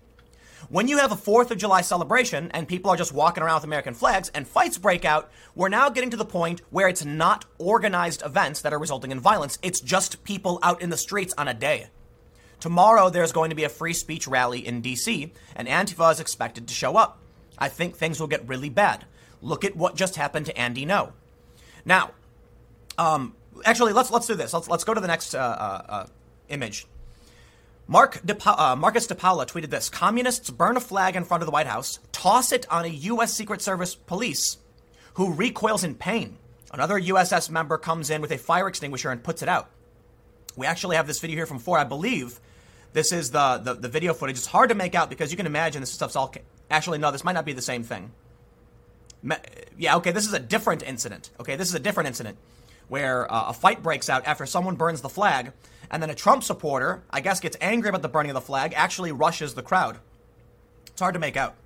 When 0.71 0.87
you 0.87 0.99
have 0.99 1.11
a 1.11 1.17
4th 1.17 1.51
of 1.51 1.59
July 1.59 1.81
celebration 1.81 2.49
and 2.53 2.69
people 2.69 2.93
are 2.93 2.97
just 2.97 3.13
walking 3.13 3.43
around 3.43 3.57
with 3.57 3.65
American 3.65 3.93
flags 3.93 4.29
and 4.29 4.47
fights 4.47 4.79
break 4.79 5.05
out, 5.05 5.29
we're 5.57 5.69
now 5.69 5.91
getting 5.91 6.11
to 6.11 6.17
the 6.17 6.25
point 6.25 6.63
where 6.71 6.87
it's 6.87 7.05
not 7.05 7.45
organized 7.59 8.23
events 8.25 8.63
that 8.63 8.73
are 8.73 8.79
resulting 8.79 9.11
in 9.11 9.19
violence. 9.19 9.59
It's 9.63 9.81
just 9.81 10.23
people 10.23 10.61
out 10.63 10.81
in 10.81 10.91
the 10.91 10.97
streets 10.97 11.35
on 11.37 11.49
a 11.49 11.55
day. 11.55 11.89
Tomorrow, 12.61 13.11
there's 13.11 13.33
going 13.33 13.51
to 13.51 13.57
be 13.57 13.65
a 13.65 13.69
free 13.69 13.93
speech 13.93 14.29
rally 14.29 14.65
in 14.65 14.81
DC, 14.81 15.33
and 15.57 15.67
Antifa 15.67 16.13
is 16.13 16.21
expected 16.21 16.69
to 16.69 16.75
show 16.75 16.97
up. 16.97 17.19
I 17.59 17.69
think 17.69 17.97
things 17.97 18.21
will 18.21 18.29
get 18.29 18.47
really 18.47 18.69
bad. 18.69 19.07
Look 19.43 19.65
at 19.65 19.75
what 19.75 19.97
just 19.97 20.15
happened 20.15 20.47
to 20.47 20.57
Andy 20.57 20.87
Ngo. 20.87 21.11
Now, 21.85 22.13
um, 22.97 23.35
actually, 23.65 23.93
let's 23.93 24.13
let's 24.13 24.29
do 24.29 24.37
this. 24.37 24.53
Let's 24.53 24.69
let's 24.69 24.85
go 24.85 24.95
to 24.95 25.01
the 25.01 25.09
next 25.09 25.35
uh, 25.35 25.39
uh, 25.39 25.83
uh 25.89 26.07
image. 26.49 26.87
Mark 27.91 28.25
De 28.25 28.37
uh, 28.47 28.77
Marcus 28.77 29.09
DiPaola 29.09 29.49
tweeted 29.49 29.71
this 29.71 29.89
Communists 29.89 30.49
burn 30.49 30.77
a 30.77 30.81
flag 30.81 31.17
in 31.17 31.25
front 31.25 31.43
of 31.43 31.47
the 31.47 31.51
White 31.51 31.67
House, 31.67 31.99
toss 32.13 32.53
it 32.53 32.65
on 32.71 32.85
a 32.85 32.89
U.S. 32.89 33.35
Secret 33.35 33.61
Service 33.61 33.97
police 33.97 34.59
who 35.15 35.35
recoils 35.35 35.83
in 35.83 35.97
pain. 35.97 36.39
Another 36.73 37.01
USS 37.01 37.51
member 37.51 37.79
comes 37.79 38.09
in 38.09 38.21
with 38.21 38.31
a 38.31 38.39
fire 38.39 38.69
extinguisher 38.69 39.11
and 39.11 39.25
puts 39.25 39.43
it 39.43 39.49
out. 39.49 39.71
We 40.57 40.67
actually 40.67 40.95
have 40.95 41.09
this 41.09 41.19
video 41.19 41.35
here 41.35 41.47
from 41.47 41.59
Ford. 41.59 41.81
I 41.81 41.85
believe 41.85 42.39
this 42.93 43.11
is 43.11 43.33
the, 43.33 43.57
the, 43.57 43.75
the 43.75 43.89
video 43.89 44.15
footage. 44.15 44.37
It's 44.37 44.47
hard 44.47 44.69
to 44.69 44.77
make 44.77 44.95
out 44.95 45.11
because 45.11 45.33
you 45.33 45.37
can 45.37 45.47
imagine 45.47 45.83
this 45.83 45.91
stuff's 45.91 46.15
all. 46.15 46.33
Actually, 46.71 46.99
no, 46.99 47.11
this 47.11 47.25
might 47.25 47.33
not 47.33 47.45
be 47.45 47.55
the 47.55 47.61
same 47.61 47.83
thing. 47.83 48.13
Yeah, 49.77 49.97
okay, 49.97 50.13
this 50.13 50.29
is 50.29 50.33
a 50.33 50.39
different 50.39 50.85
incident. 50.85 51.31
Okay, 51.41 51.57
this 51.57 51.67
is 51.67 51.75
a 51.75 51.81
different 51.81 52.07
incident 52.07 52.39
where 52.87 53.33
uh, 53.33 53.49
a 53.49 53.53
fight 53.53 53.83
breaks 53.83 54.09
out 54.09 54.27
after 54.27 54.47
someone 54.47 54.77
burns 54.77 55.01
the 55.01 55.09
flag 55.09 55.53
and 55.91 56.03
then 56.03 56.11
a 56.11 56.15
Trump 56.15 56.45
supporter, 56.45 57.03
I 57.11 57.21
guess, 57.21 57.41
gets 57.41 57.57
angry 57.61 57.89
about 57.89 58.03
the 58.03 58.09
burning 58.09 58.31
of 58.31 58.35
the 58.35 58.41
flag, 58.41 58.73
actually 58.77 59.13
rushes 59.13 59.55
the 59.55 59.63
crowd. 59.63 59.99
It's 60.87 61.01
hard 61.01 61.15
to 61.15 61.21
make 61.21 61.37
out. 61.37 61.57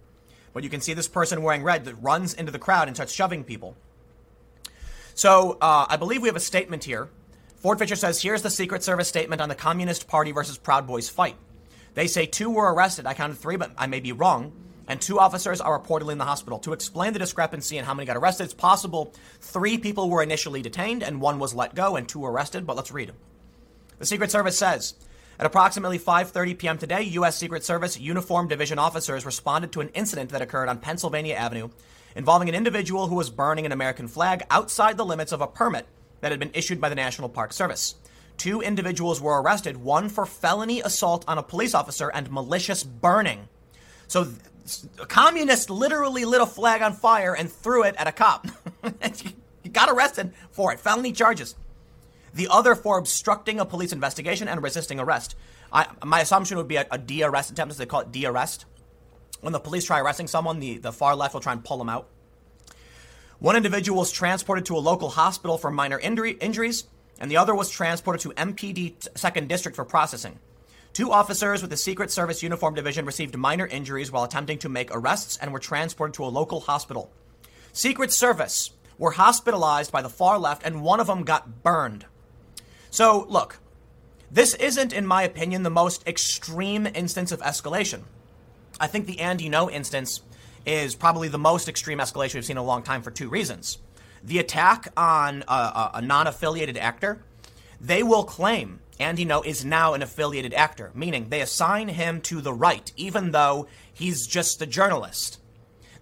But 0.53 0.65
you 0.65 0.71
can 0.71 0.81
see 0.81 0.95
this 0.95 1.09
person 1.09 1.43
wearing 1.43 1.63
red 1.63 1.85
that 1.85 1.95
runs 1.97 2.33
into 2.33 2.53
the 2.53 2.59
crowd 2.59 2.89
and 2.89 2.97
starts 2.97 3.13
shoving 3.13 3.45
people. 3.45 3.77
So 5.15 5.59
uh, 5.61 5.87
I 5.89 5.97
believe 5.97 6.23
we 6.23 6.29
have 6.29 6.37
a 6.37 6.41
statement 6.41 6.85
here. 6.85 7.09
Ford 7.57 7.79
Fischer 7.79 7.97
says, 7.97 8.21
here's 8.21 8.43
the 8.43 8.51
Secret 8.51 8.83
Service 8.83 9.09
statement 9.09 9.41
on 9.41 9.49
the 9.49 9.55
Communist 9.55 10.07
Party 10.07 10.33
versus 10.33 10.59
Proud 10.59 10.87
Boys 10.87 11.09
fight. 11.09 11.37
They 11.95 12.07
say 12.07 12.27
two 12.27 12.51
were 12.51 12.73
arrested. 12.73 13.07
I 13.07 13.15
counted 13.15 13.39
three, 13.39 13.57
but 13.57 13.73
I 13.79 13.87
may 13.87 14.01
be 14.01 14.13
wrong. 14.13 14.53
And 14.87 15.01
two 15.01 15.19
officers 15.19 15.61
are 15.61 15.79
reportedly 15.79 16.13
in 16.13 16.19
the 16.19 16.25
hospital. 16.25 16.59
To 16.61 16.73
explain 16.73 17.15
the 17.15 17.19
discrepancy 17.19 17.79
and 17.79 17.87
how 17.87 17.95
many 17.95 18.07
got 18.07 18.17
arrested, 18.17 18.45
it's 18.45 18.55
possible 18.55 19.13
three 19.41 19.79
people 19.79 20.11
were 20.11 20.23
initially 20.23 20.61
detained 20.61 21.03
and 21.03 21.21
one 21.21 21.39
was 21.39 21.55
let 21.55 21.75
go 21.75 21.97
and 21.97 22.07
two 22.07 22.25
arrested. 22.25 22.67
But 22.67 22.77
let's 22.77 22.93
read. 22.93 23.13
The 23.99 24.07
Secret 24.07 24.31
Service 24.31 24.59
says 24.59 24.95
at 25.39 25.47
approximately 25.47 25.99
5:30 25.99 26.59
p.m. 26.59 26.79
today, 26.79 27.03
U.S. 27.03 27.37
Secret 27.37 27.65
Service 27.65 27.99
uniformed 27.99 28.49
division 28.49 28.79
officers 28.79 29.27
responded 29.27 29.73
to 29.73 29.81
an 29.81 29.89
incident 29.91 30.31
that 30.31 30.43
occurred 30.43 30.69
on 30.69 30.79
Pennsylvania 30.79 31.35
Avenue 31.35 31.69
involving 32.17 32.49
an 32.49 32.55
individual 32.55 33.09
who 33.09 33.17
was 33.17 33.31
burning 33.31 33.67
an 33.67 33.73
American 33.73 34.09
flag 34.09 34.45
outside 34.51 34.97
the 34.97 35.05
limits 35.05 35.33
of 35.33 35.41
a 35.41 35.47
permit 35.47 35.87
that 36.21 36.31
had 36.31 36.41
been 36.41 36.51
issued 36.55 36.81
by 36.81 36.89
the 36.89 36.95
National 36.95 37.29
Park 37.29 37.53
Service. 37.53 37.97
Two 38.37 38.61
individuals 38.61 39.21
were 39.21 39.41
arrested, 39.41 39.77
one 39.77 40.09
for 40.09 40.27
felony 40.27 40.81
assault 40.81 41.25
on 41.29 41.39
a 41.39 41.43
police 41.43 41.75
officer 41.75 42.09
and 42.09 42.31
malicious 42.31 42.83
burning. 42.83 43.49
So 44.09 44.29
a 45.01 45.07
communist 45.07 45.71
literally 45.71 46.25
lit 46.25 46.41
a 46.41 46.47
flag 46.47 46.83
on 46.83 46.95
fire 46.95 47.35
and 47.35 47.51
threw 47.51 47.85
it 47.85 47.95
at 47.97 48.07
a 48.07 48.13
cop. 48.13 48.47
he 49.63 49.69
got 49.69 49.89
arrested 49.89 50.33
for 50.51 50.73
it, 50.73 50.81
felony 50.81 51.13
charges 51.13 51.55
the 52.35 52.49
other 52.51 52.75
for 52.75 52.99
obstructing 52.99 53.61
a 53.61 53.65
police 53.65 53.93
investigation 53.93 54.49
and 54.49 54.63
resisting 54.63 55.01
arrest. 55.01 55.37
I, 55.73 55.87
my 56.05 56.21
assumption 56.21 56.57
would 56.59 56.69
be 56.69 56.77
a, 56.77 56.87
a 56.91 56.99
de-arrest 56.99 57.51
attempt, 57.51 57.73
as 57.73 57.79
they 57.79 57.87
call 57.87 58.01
it, 58.01 58.13
de-arrest. 58.13 58.67
When 59.41 59.53
the 59.53 59.61
police 59.61 59.85
try 59.85 60.01
arresting 60.01 60.27
someone, 60.27 60.61
the, 60.61 60.79
the 60.79 60.93
far 60.93 61.15
left 61.15 61.35
will 61.35 61.41
try 61.41 61.53
and 61.53 61.65
pull 61.65 61.79
them 61.79 61.89
out. 61.89 62.09
One 63.39 63.57
individual 63.57 63.99
was 63.99 64.13
transported 64.13 64.67
to 64.67 64.77
a 64.77 64.79
local 64.79 65.11
hospital 65.11 65.59
for 65.59 65.71
minor 65.71 65.99
injury, 65.99 66.33
injuries, 66.41 66.85
and 67.21 67.31
the 67.31 67.37
other 67.37 67.55
was 67.55 67.71
transported 67.71 68.23
to 68.23 68.31
MPD 68.31 68.99
2nd 69.15 69.49
District 69.49 69.77
for 69.77 69.85
processing. 69.85 70.39
Two 70.93 71.11
officers 71.11 71.61
with 71.61 71.71
the 71.71 71.77
Secret 71.77 72.11
Service 72.11 72.43
Uniform 72.43 72.75
Division 72.75 73.05
received 73.05 73.37
minor 73.37 73.67
injuries 73.67 74.13
while 74.13 74.25
attempting 74.25 74.59
to 74.59 74.69
make 74.69 74.95
arrests 74.95 75.37
and 75.37 75.53
were 75.53 75.59
transported 75.59 76.15
to 76.15 76.25
a 76.25 76.27
local 76.27 76.61
hospital. 76.61 77.11
Secret 77.73 78.13
Service 78.13 78.71
were 78.97 79.11
hospitalized 79.11 79.91
by 79.91 80.03
the 80.03 80.09
far 80.09 80.39
left, 80.39 80.63
and 80.65 80.83
one 80.83 81.01
of 81.01 81.09
them 81.09 81.25
got 81.25 81.63
burned. 81.65 82.07
So, 82.95 83.27
look, 83.29 83.59
this 84.31 84.55
isn't, 84.55 84.93
in 84.93 85.05
my 85.05 85.25
opinion, 85.25 85.65
the 85.65 85.69
most 85.69 86.07
extreme 86.07 86.87
instance 86.87 87.33
of 87.33 87.41
escalation. 87.41 88.03
I 88.79 88.87
think 88.87 89.07
the 89.07 89.19
Andy 89.19 89.51
Ngo 89.51 89.69
instance 89.73 90.21
is 90.65 90.95
probably 90.95 91.27
the 91.27 91.37
most 91.37 91.69
extreme 91.69 91.99
escalation 91.99 92.35
we've 92.35 92.45
seen 92.45 92.57
in 92.57 92.63
a 92.63 92.65
long 92.65 92.85
time 92.85 93.03
for 93.03 93.11
two 93.11 93.29
reasons. 93.29 93.79
The 94.23 94.39
attack 94.39 94.93
on 94.97 95.43
a, 95.49 95.91
a 95.95 96.03
non 96.03 96.29
affiliated 96.29 96.77
actor, 96.77 97.21
they 97.81 98.05
will 98.05 98.23
claim 98.23 98.79
Andy 99.01 99.27
Ngo 99.27 99.45
is 99.45 99.65
now 99.65 99.95
an 99.95 100.03
affiliated 100.03 100.55
actor, 100.55 100.93
meaning 100.95 101.31
they 101.31 101.41
assign 101.41 101.89
him 101.89 102.21
to 102.21 102.41
the 102.41 102.53
right, 102.53 102.93
even 102.97 103.33
though 103.33 103.67
he's 103.93 104.25
just 104.25 104.63
a 104.63 104.67
journalist. 104.67 105.41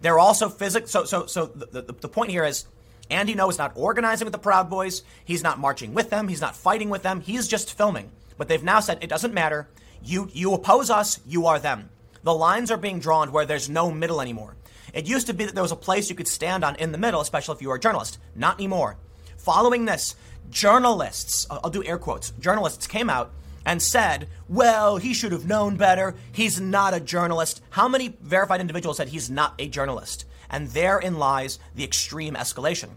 They're 0.03 0.18
also 0.18 0.51
physics. 0.51 0.90
So, 0.90 1.05
so, 1.05 1.24
so 1.24 1.47
the, 1.47 1.80
the, 1.80 1.93
the 1.95 2.09
point 2.09 2.32
here 2.32 2.45
is 2.45 2.66
Andy 3.12 3.34
Ngo 3.34 3.50
is 3.50 3.58
not 3.58 3.72
organizing 3.74 4.24
with 4.24 4.32
the 4.32 4.38
Proud 4.38 4.70
Boys. 4.70 5.02
He's 5.24 5.42
not 5.42 5.58
marching 5.58 5.92
with 5.92 6.10
them. 6.10 6.28
He's 6.28 6.40
not 6.40 6.56
fighting 6.56 6.88
with 6.88 7.02
them. 7.02 7.20
He's 7.20 7.46
just 7.46 7.76
filming. 7.76 8.10
But 8.38 8.48
they've 8.48 8.64
now 8.64 8.80
said 8.80 8.98
it 9.02 9.10
doesn't 9.10 9.34
matter. 9.34 9.68
You, 10.02 10.30
you 10.32 10.54
oppose 10.54 10.90
us, 10.90 11.20
you 11.26 11.46
are 11.46 11.58
them. 11.58 11.90
The 12.22 12.34
lines 12.34 12.70
are 12.70 12.76
being 12.76 12.98
drawn 12.98 13.30
where 13.30 13.44
there's 13.44 13.68
no 13.68 13.90
middle 13.90 14.20
anymore. 14.20 14.56
It 14.94 15.06
used 15.06 15.26
to 15.26 15.34
be 15.34 15.44
that 15.44 15.54
there 15.54 15.62
was 15.62 15.72
a 15.72 15.76
place 15.76 16.08
you 16.08 16.16
could 16.16 16.28
stand 16.28 16.64
on 16.64 16.76
in 16.76 16.92
the 16.92 16.98
middle, 16.98 17.20
especially 17.20 17.54
if 17.56 17.62
you 17.62 17.68
were 17.68 17.76
a 17.76 17.80
journalist. 17.80 18.18
Not 18.34 18.56
anymore. 18.56 18.96
Following 19.36 19.84
this, 19.84 20.16
journalists, 20.50 21.46
I'll 21.50 21.70
do 21.70 21.84
air 21.84 21.98
quotes, 21.98 22.30
journalists 22.40 22.86
came 22.86 23.10
out 23.10 23.32
and 23.64 23.80
said, 23.82 24.28
well, 24.48 24.96
he 24.96 25.14
should 25.14 25.32
have 25.32 25.46
known 25.46 25.76
better. 25.76 26.14
He's 26.32 26.60
not 26.60 26.94
a 26.94 27.00
journalist. 27.00 27.62
How 27.70 27.88
many 27.88 28.16
verified 28.20 28.60
individuals 28.60 28.96
said 28.96 29.08
he's 29.08 29.30
not 29.30 29.54
a 29.58 29.68
journalist? 29.68 30.24
And 30.50 30.68
therein 30.68 31.18
lies 31.18 31.58
the 31.74 31.84
extreme 31.84 32.34
escalation. 32.34 32.90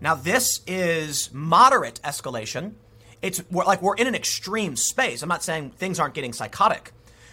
Now, 0.00 0.14
this 0.14 0.60
is 0.66 1.30
moderate 1.32 2.00
escalation. 2.02 2.72
It's 3.20 3.42
we're, 3.50 3.64
like 3.64 3.82
we're 3.82 3.96
in 3.96 4.06
an 4.06 4.14
extreme 4.14 4.76
space. 4.76 5.22
I'm 5.22 5.28
not 5.28 5.42
saying 5.42 5.72
things 5.72 6.00
aren't 6.00 6.14
getting 6.14 6.32
psychotic, 6.32 6.92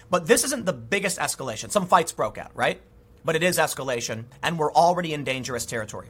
but 0.10 0.28
this 0.28 0.44
isn't 0.44 0.66
the 0.66 0.74
biggest 0.74 1.18
escalation. 1.18 1.72
Some 1.72 1.88
fights 1.88 2.12
broke 2.12 2.38
out, 2.38 2.52
right? 2.54 2.82
But 3.24 3.36
it 3.36 3.44
is 3.44 3.58
escalation, 3.58 4.26
and 4.44 4.60
we're 4.60 4.74
already 4.74 5.14
in 5.14 5.24
dangerous 5.24 5.66
territory. 5.66 6.08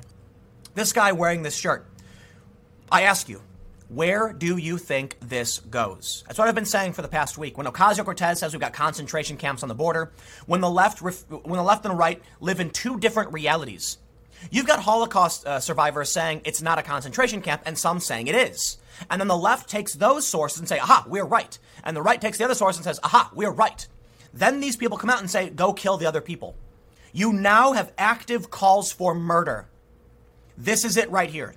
This 0.73 0.93
guy 0.93 1.11
wearing 1.11 1.43
this 1.43 1.55
shirt, 1.55 1.85
I 2.91 3.03
ask 3.03 3.29
you, 3.29 3.41
where 3.89 4.33
do 4.33 4.57
you 4.57 4.77
think 4.77 5.17
this 5.21 5.59
goes? 5.59 6.23
That's 6.27 6.37
what 6.37 6.47
I've 6.47 6.55
been 6.55 6.65
saying 6.65 6.93
for 6.93 7.01
the 7.01 7.07
past 7.07 7.37
week. 7.37 7.57
When 7.57 7.67
Ocasio 7.67 8.03
Cortez 8.03 8.39
says 8.39 8.51
we've 8.53 8.59
got 8.59 8.73
concentration 8.73 9.37
camps 9.37 9.63
on 9.63 9.69
the 9.69 9.75
border, 9.75 10.11
when 10.45 10.59
the 10.59 10.69
left, 10.69 11.01
when 11.01 11.57
the 11.57 11.63
left 11.63 11.85
and 11.85 11.97
right 11.97 12.21
live 12.41 12.59
in 12.59 12.69
two 12.69 12.99
different 12.99 13.31
realities, 13.31 13.97
you've 14.51 14.67
got 14.67 14.79
Holocaust 14.79 15.45
uh, 15.45 15.59
survivors 15.59 16.09
saying 16.09 16.41
it's 16.45 16.61
not 16.61 16.79
a 16.79 16.83
concentration 16.83 17.41
camp, 17.41 17.63
and 17.65 17.77
some 17.77 17.99
saying 17.99 18.27
it 18.27 18.35
is. 18.35 18.77
And 19.09 19.21
then 19.21 19.27
the 19.27 19.37
left 19.37 19.69
takes 19.69 19.93
those 19.93 20.27
sources 20.27 20.59
and 20.59 20.67
say, 20.67 20.79
"Aha, 20.79 21.05
we're 21.07 21.25
right," 21.25 21.57
and 21.83 21.95
the 21.95 22.01
right 22.01 22.19
takes 22.19 22.37
the 22.37 22.45
other 22.45 22.55
source 22.55 22.77
and 22.77 22.83
says, 22.83 22.99
"Aha, 23.03 23.31
we're 23.33 23.51
right." 23.51 23.87
Then 24.33 24.59
these 24.59 24.75
people 24.75 24.97
come 24.97 25.09
out 25.09 25.19
and 25.19 25.29
say, 25.29 25.49
"Go 25.49 25.73
kill 25.73 25.97
the 25.97 26.05
other 26.05 26.21
people." 26.21 26.55
You 27.13 27.33
now 27.33 27.73
have 27.73 27.93
active 27.97 28.51
calls 28.51 28.91
for 28.91 29.15
murder. 29.15 29.67
This 30.57 30.85
is 30.85 30.97
it 30.97 31.09
right 31.09 31.29
here. 31.29 31.55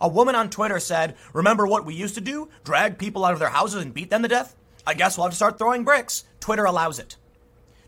A 0.00 0.08
woman 0.08 0.34
on 0.34 0.50
Twitter 0.50 0.78
said, 0.80 1.16
Remember 1.32 1.66
what 1.66 1.84
we 1.84 1.94
used 1.94 2.16
to 2.16 2.20
do? 2.20 2.48
Drag 2.64 2.98
people 2.98 3.24
out 3.24 3.32
of 3.32 3.38
their 3.38 3.48
houses 3.48 3.82
and 3.82 3.94
beat 3.94 4.10
them 4.10 4.22
to 4.22 4.28
death? 4.28 4.54
I 4.86 4.94
guess 4.94 5.16
we'll 5.16 5.26
have 5.26 5.32
to 5.32 5.36
start 5.36 5.58
throwing 5.58 5.84
bricks. 5.84 6.24
Twitter 6.40 6.64
allows 6.64 6.98
it. 6.98 7.16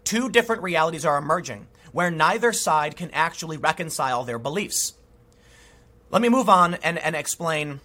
Two 0.04 0.28
different 0.28 0.62
realities 0.62 1.04
are 1.04 1.18
emerging 1.18 1.66
where 1.97 2.11
neither 2.11 2.53
side 2.53 2.94
can 2.94 3.11
actually 3.12 3.57
reconcile 3.57 4.22
their 4.22 4.38
beliefs. 4.38 4.92
Let 6.11 6.20
me 6.20 6.28
move 6.28 6.51
on 6.51 6.74
and, 6.74 6.99
and 6.99 7.16
explain. 7.16 7.80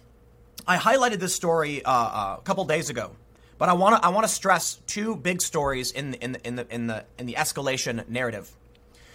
I 0.66 0.76
highlighted 0.76 1.18
this 1.18 1.34
story 1.34 1.82
uh, 1.82 1.90
uh, 1.90 2.36
a 2.38 2.42
couple 2.42 2.66
days 2.66 2.90
ago, 2.90 3.12
but 3.56 3.70
I 3.70 3.72
want 3.72 3.96
to 3.96 4.06
I 4.06 4.10
want 4.10 4.24
to 4.24 4.32
stress 4.32 4.74
two 4.86 5.16
big 5.16 5.40
stories 5.40 5.92
in 5.92 6.12
in 6.24 6.36
in 6.44 6.56
the 6.56 6.66
in 6.68 6.88
the 6.88 7.06
in 7.16 7.24
the 7.24 7.36
escalation 7.38 8.06
narrative. 8.06 8.50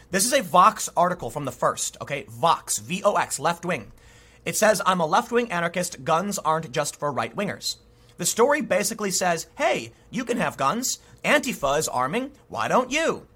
This 0.09 0.25
is 0.25 0.33
a 0.33 0.41
Vox 0.41 0.89
article 0.97 1.29
from 1.29 1.45
the 1.45 1.51
first. 1.51 1.97
Okay, 2.01 2.25
Vox, 2.27 2.79
V 2.79 3.03
O 3.05 3.17
X, 3.17 3.39
left 3.39 3.65
wing. 3.65 3.91
It 4.45 4.55
says, 4.55 4.81
I'm 4.83 4.99
a 4.99 5.05
left 5.05 5.31
wing 5.31 5.51
anarchist. 5.51 6.03
Guns 6.05 6.39
aren't 6.39 6.71
just 6.71 6.95
for 6.95 7.11
right 7.11 7.35
wingers. 7.35 7.75
The 8.17 8.25
story 8.25 8.61
basically 8.61 9.11
says, 9.11 9.45
hey, 9.59 9.91
you 10.09 10.25
can 10.25 10.37
have 10.37 10.57
guns. 10.57 10.97
Antifa 11.23 11.77
is 11.77 11.87
arming. 11.87 12.31
Why 12.47 12.67
don't 12.67 12.91
you? 12.91 13.27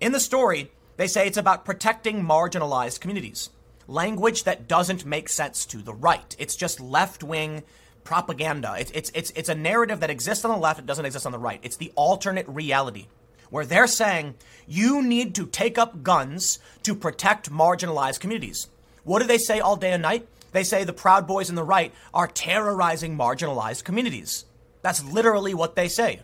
In 0.00 0.12
the 0.12 0.20
story, 0.20 0.70
they 1.00 1.06
say 1.06 1.26
it's 1.26 1.38
about 1.38 1.64
protecting 1.64 2.22
marginalized 2.22 3.00
communities. 3.00 3.48
Language 3.86 4.44
that 4.44 4.68
doesn't 4.68 5.06
make 5.06 5.30
sense 5.30 5.64
to 5.64 5.78
the 5.78 5.94
right. 5.94 6.36
It's 6.38 6.54
just 6.54 6.78
left 6.78 7.24
wing 7.24 7.62
propaganda. 8.04 8.76
It's, 8.78 8.90
it's, 8.90 9.10
it's, 9.14 9.30
it's 9.30 9.48
a 9.48 9.54
narrative 9.54 10.00
that 10.00 10.10
exists 10.10 10.44
on 10.44 10.50
the 10.50 10.58
left, 10.58 10.78
it 10.78 10.84
doesn't 10.84 11.06
exist 11.06 11.24
on 11.24 11.32
the 11.32 11.38
right. 11.38 11.58
It's 11.62 11.78
the 11.78 11.90
alternate 11.96 12.46
reality 12.46 13.06
where 13.48 13.64
they're 13.64 13.86
saying 13.86 14.34
you 14.68 15.00
need 15.00 15.34
to 15.36 15.46
take 15.46 15.78
up 15.78 16.02
guns 16.02 16.58
to 16.82 16.94
protect 16.94 17.50
marginalized 17.50 18.20
communities. 18.20 18.68
What 19.02 19.20
do 19.20 19.26
they 19.26 19.38
say 19.38 19.58
all 19.58 19.76
day 19.76 19.92
and 19.92 20.02
night? 20.02 20.28
They 20.52 20.64
say 20.64 20.84
the 20.84 20.92
Proud 20.92 21.26
Boys 21.26 21.48
and 21.48 21.56
the 21.56 21.64
right 21.64 21.94
are 22.12 22.26
terrorizing 22.26 23.16
marginalized 23.16 23.84
communities. 23.84 24.44
That's 24.82 25.02
literally 25.02 25.54
what 25.54 25.76
they 25.76 25.88
say. 25.88 26.20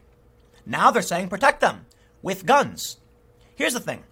Now 0.66 0.90
they're 0.90 1.00
saying 1.00 1.30
protect 1.30 1.62
them 1.62 1.86
with 2.20 2.44
guns. 2.44 2.98
Here's 3.54 3.72
the 3.72 3.80
thing. 3.80 4.04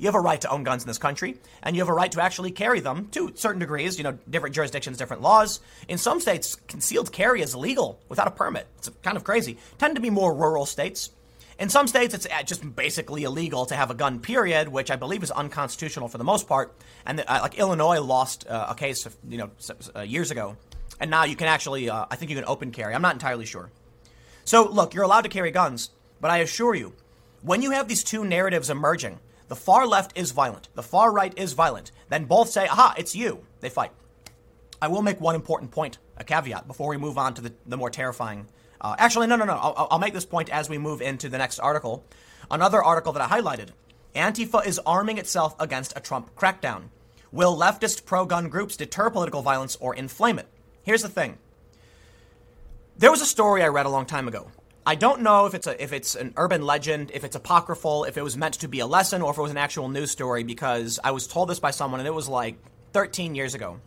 You 0.00 0.06
have 0.06 0.14
a 0.14 0.20
right 0.20 0.40
to 0.40 0.50
own 0.50 0.64
guns 0.64 0.82
in 0.82 0.88
this 0.88 0.96
country, 0.96 1.36
and 1.62 1.76
you 1.76 1.82
have 1.82 1.90
a 1.90 1.92
right 1.92 2.10
to 2.12 2.22
actually 2.22 2.52
carry 2.52 2.80
them 2.80 3.08
to 3.08 3.32
certain 3.34 3.60
degrees, 3.60 3.98
you 3.98 4.04
know, 4.04 4.18
different 4.30 4.54
jurisdictions, 4.54 4.96
different 4.96 5.20
laws. 5.20 5.60
In 5.88 5.98
some 5.98 6.20
states, 6.20 6.54
concealed 6.54 7.12
carry 7.12 7.42
is 7.42 7.54
legal 7.54 8.00
without 8.08 8.26
a 8.26 8.30
permit. 8.30 8.66
It's 8.78 8.90
kind 9.02 9.18
of 9.18 9.24
crazy. 9.24 9.58
Tend 9.76 9.96
to 9.96 10.00
be 10.00 10.08
more 10.08 10.34
rural 10.34 10.64
states. 10.64 11.10
In 11.58 11.68
some 11.68 11.86
states, 11.86 12.14
it's 12.14 12.24
uh, 12.24 12.42
just 12.44 12.74
basically 12.74 13.24
illegal 13.24 13.66
to 13.66 13.76
have 13.76 13.90
a 13.90 13.94
gun, 13.94 14.20
period, 14.20 14.68
which 14.68 14.90
I 14.90 14.96
believe 14.96 15.22
is 15.22 15.30
unconstitutional 15.30 16.08
for 16.08 16.16
the 16.16 16.24
most 16.24 16.48
part. 16.48 16.74
And 17.04 17.18
the, 17.18 17.30
uh, 17.30 17.40
like 17.42 17.58
Illinois 17.58 18.00
lost 18.00 18.46
uh, 18.48 18.68
a 18.70 18.74
case, 18.74 19.06
you 19.28 19.36
know, 19.36 19.50
uh, 19.94 20.00
years 20.00 20.30
ago, 20.30 20.56
and 20.98 21.10
now 21.10 21.24
you 21.24 21.36
can 21.36 21.46
actually, 21.46 21.90
uh, 21.90 22.06
I 22.10 22.16
think 22.16 22.30
you 22.30 22.36
can 22.36 22.46
open 22.46 22.70
carry. 22.70 22.94
I'm 22.94 23.02
not 23.02 23.16
entirely 23.16 23.44
sure. 23.44 23.70
So 24.46 24.66
look, 24.66 24.94
you're 24.94 25.04
allowed 25.04 25.22
to 25.22 25.28
carry 25.28 25.50
guns, 25.50 25.90
but 26.22 26.30
I 26.30 26.38
assure 26.38 26.74
you, 26.74 26.94
when 27.42 27.60
you 27.60 27.72
have 27.72 27.86
these 27.86 28.02
two 28.02 28.24
narratives 28.24 28.70
emerging, 28.70 29.18
the 29.50 29.56
far 29.56 29.86
left 29.86 30.16
is 30.16 30.30
violent, 30.30 30.70
the 30.74 30.82
far 30.82 31.12
right 31.12 31.36
is 31.36 31.52
violent, 31.52 31.92
then 32.08 32.24
both 32.24 32.48
say, 32.48 32.66
aha, 32.66 32.94
it's 32.96 33.14
you. 33.14 33.44
They 33.60 33.68
fight. 33.68 33.92
I 34.80 34.88
will 34.88 35.02
make 35.02 35.20
one 35.20 35.34
important 35.34 35.70
point, 35.70 35.98
a 36.16 36.24
caveat, 36.24 36.66
before 36.66 36.88
we 36.88 36.96
move 36.96 37.18
on 37.18 37.34
to 37.34 37.42
the, 37.42 37.52
the 37.66 37.76
more 37.76 37.90
terrifying 37.90 38.46
uh, 38.80 38.94
actually, 38.98 39.26
no, 39.26 39.36
no, 39.36 39.44
no. 39.44 39.54
I'll, 39.54 39.88
I'll 39.90 39.98
make 39.98 40.14
this 40.14 40.24
point 40.24 40.48
as 40.48 40.68
we 40.68 40.78
move 40.78 41.02
into 41.02 41.28
the 41.28 41.38
next 41.38 41.58
article. 41.58 42.04
Another 42.50 42.82
article 42.82 43.12
that 43.12 43.22
I 43.22 43.40
highlighted 43.40 43.68
Antifa 44.14 44.66
is 44.66 44.80
arming 44.80 45.18
itself 45.18 45.54
against 45.60 45.92
a 45.96 46.00
Trump 46.00 46.34
crackdown. 46.34 46.84
Will 47.30 47.56
leftist 47.56 48.06
pro 48.06 48.24
gun 48.24 48.48
groups 48.48 48.76
deter 48.76 49.10
political 49.10 49.42
violence 49.42 49.76
or 49.76 49.94
inflame 49.94 50.38
it? 50.38 50.48
Here's 50.82 51.02
the 51.02 51.08
thing 51.08 51.38
there 52.96 53.10
was 53.10 53.20
a 53.20 53.26
story 53.26 53.62
I 53.62 53.68
read 53.68 53.86
a 53.86 53.90
long 53.90 54.06
time 54.06 54.26
ago. 54.26 54.50
I 54.86 54.94
don't 54.94 55.20
know 55.20 55.46
if 55.46 55.54
it's 55.54 55.66
a 55.66 55.82
if 55.82 55.92
it's 55.92 56.14
an 56.14 56.32
urban 56.36 56.62
legend, 56.62 57.10
if 57.12 57.22
it's 57.22 57.36
apocryphal, 57.36 58.04
if 58.04 58.16
it 58.16 58.22
was 58.22 58.36
meant 58.36 58.54
to 58.54 58.68
be 58.68 58.80
a 58.80 58.86
lesson, 58.86 59.20
or 59.22 59.30
if 59.30 59.38
it 59.38 59.42
was 59.42 59.50
an 59.50 59.58
actual 59.58 59.88
news 59.88 60.10
story. 60.10 60.42
Because 60.42 60.98
I 61.04 61.10
was 61.10 61.26
told 61.26 61.48
this 61.48 61.60
by 61.60 61.70
someone, 61.70 62.00
and 62.00 62.06
it 62.06 62.14
was 62.14 62.28
like 62.28 62.56
13 62.92 63.34
years 63.34 63.54
ago. 63.54 63.80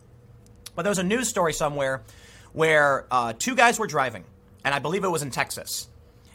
But 0.75 0.83
there 0.83 0.91
was 0.91 0.99
a 0.99 1.03
news 1.03 1.27
story 1.27 1.53
somewhere 1.53 2.03
where 2.51 3.05
uh, 3.11 3.33
two 3.37 3.55
guys 3.55 3.79
were 3.79 3.87
driving, 3.87 4.23
and 4.63 4.73
I 4.73 4.79
believe 4.79 5.03
it 5.03 5.09
was 5.09 5.23
in 5.23 5.31
Texas. 5.31 5.87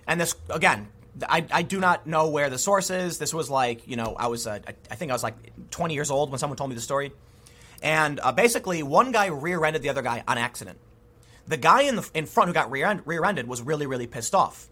And 0.07 0.21
this, 0.21 0.35
again, 0.51 0.89
I, 1.29 1.45
I 1.51 1.63
do 1.63 1.81
not 1.81 2.07
know 2.07 2.29
where 2.31 2.51
the 2.51 2.59
source 2.59 2.91
is. 2.91 3.19
This 3.19 3.35
was 3.35 3.51
like, 3.51 3.87
you 3.87 3.97
know, 3.97 4.15
I 4.19 4.29
was, 4.29 4.47
uh, 4.47 4.59
I 4.91 4.95
think 4.95 5.11
I 5.11 5.15
was 5.15 5.23
like 5.23 5.35
20 5.71 5.95
years 5.95 6.11
old 6.11 6.31
when 6.31 6.39
someone 6.39 6.57
told 6.57 6.71
me 6.71 6.77
the 6.77 6.83
story. 6.83 7.13
And 7.83 8.19
uh, 8.21 8.33
basically, 8.33 8.83
one 8.83 9.13
guy 9.13 9.27
rear 9.27 9.65
ended 9.65 9.83
the 9.83 9.89
other 9.89 10.03
guy 10.03 10.25
on 10.27 10.39
accident. 10.39 10.79
The 11.49 11.57
guy 11.57 11.83
in, 11.83 11.97
the, 11.97 12.09
in 12.15 12.27
front 12.27 12.49
who 12.49 12.55
got 12.55 12.71
rear 12.71 13.03
rear-ended 13.05 13.49
was 13.49 13.63
really, 13.63 13.87
really 13.87 14.07
pissed 14.07 14.35
off. 14.35 14.69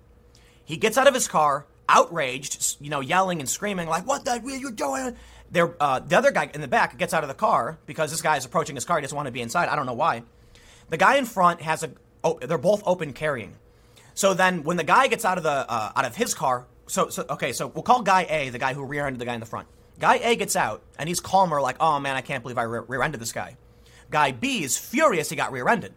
He 0.65 0.77
gets 0.77 0.99
out 0.99 1.07
of 1.07 1.15
his 1.15 1.27
car, 1.27 1.67
outraged, 1.89 2.77
you 2.81 2.91
know, 2.91 3.01
yelling 3.01 3.41
and 3.41 3.49
screaming, 3.49 3.89
like, 3.89 4.07
what 4.07 4.25
the 4.25 4.33
hell 4.33 4.47
are 4.47 4.57
you 4.57 4.71
doing? 4.71 5.17
There, 5.51 5.75
uh, 5.81 6.01
the 6.01 6.19
other 6.19 6.33
guy 6.33 6.51
in 6.53 6.61
the 6.61 6.69
back 6.69 6.99
gets 6.99 7.15
out 7.15 7.25
of 7.25 7.29
the 7.29 7.35
car 7.35 7.79
because 7.87 8.11
this 8.11 8.21
guy 8.21 8.37
is 8.37 8.45
approaching 8.45 8.75
his 8.75 8.85
car. 8.85 8.99
He 8.99 9.03
doesn't 9.03 9.17
want 9.17 9.27
to 9.27 9.33
be 9.33 9.41
inside. 9.41 9.69
I 9.69 9.77
don't 9.77 9.87
know 9.87 9.95
why. 9.95 10.23
The 10.91 10.97
guy 10.97 11.17
in 11.17 11.25
front 11.25 11.63
has 11.63 11.83
a, 11.83 11.91
oh, 12.23 12.39
they're 12.41 12.59
both 12.59 12.83
open 12.85 13.13
carrying. 13.13 13.57
So 14.15 14.35
then 14.35 14.65
when 14.65 14.77
the 14.77 14.85
guy 14.85 15.09
gets 15.09 15.25
out 15.25 15.37
of 15.39 15.45
the 15.45 15.51
uh, 15.51 15.93
out 15.95 16.05
of 16.05 16.17
his 16.17 16.35
car, 16.35 16.67
so 16.87 17.11
so 17.11 17.27
okay, 17.31 17.53
so 17.53 17.69
we'll 17.69 17.83
call 17.83 18.03
guy 18.03 18.27
A 18.29 18.49
the 18.49 18.59
guy 18.59 18.73
who 18.73 18.83
rear-ended 18.85 19.21
the 19.21 19.27
guy 19.27 19.35
in 19.35 19.41
the 19.41 19.47
front. 19.47 19.69
Guy 19.99 20.17
A 20.17 20.37
gets 20.37 20.57
out 20.57 20.83
and 20.99 21.09
he's 21.09 21.21
calmer, 21.21 21.61
like, 21.61 21.77
oh 21.81 22.01
man, 22.01 22.17
I 22.17 22.23
can't 22.23 22.43
believe 22.43 22.59
I 22.59 22.63
rear-ended 22.63 23.21
this 23.21 23.33
guy. 23.33 23.57
Guy 24.11 24.33
B 24.33 24.63
is 24.63 24.77
furious 24.79 25.29
he 25.29 25.37
got 25.37 25.53
rear-ended. 25.53 25.93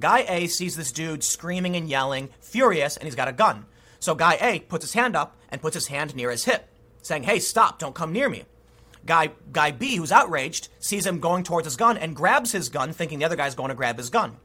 Guy 0.00 0.24
A 0.28 0.46
sees 0.46 0.76
this 0.76 0.92
dude 0.92 1.22
screaming 1.22 1.76
and 1.76 1.88
yelling, 1.88 2.30
furious, 2.40 2.96
and 2.96 3.04
he's 3.04 3.14
got 3.14 3.28
a 3.28 3.32
gun. 3.32 3.66
So 4.00 4.14
guy 4.14 4.38
A 4.40 4.60
puts 4.60 4.84
his 4.84 4.94
hand 4.94 5.14
up 5.14 5.36
and 5.50 5.60
puts 5.60 5.74
his 5.74 5.88
hand 5.88 6.16
near 6.16 6.30
his 6.30 6.46
hip, 6.46 6.68
saying, 7.02 7.24
Hey, 7.24 7.38
stop, 7.38 7.78
don't 7.78 7.94
come 7.94 8.12
near 8.12 8.28
me. 8.28 8.44
Guy, 9.04 9.30
guy 9.52 9.70
B, 9.70 9.96
who's 9.96 10.12
outraged, 10.12 10.68
sees 10.78 11.06
him 11.06 11.20
going 11.20 11.44
towards 11.44 11.66
his 11.66 11.76
gun 11.76 11.96
and 11.96 12.16
grabs 12.16 12.52
his 12.52 12.70
gun, 12.70 12.92
thinking 12.92 13.18
the 13.18 13.24
other 13.24 13.36
guy's 13.36 13.54
going 13.54 13.68
to 13.68 13.74
grab 13.74 13.98
his 13.98 14.10
gun. 14.10 14.36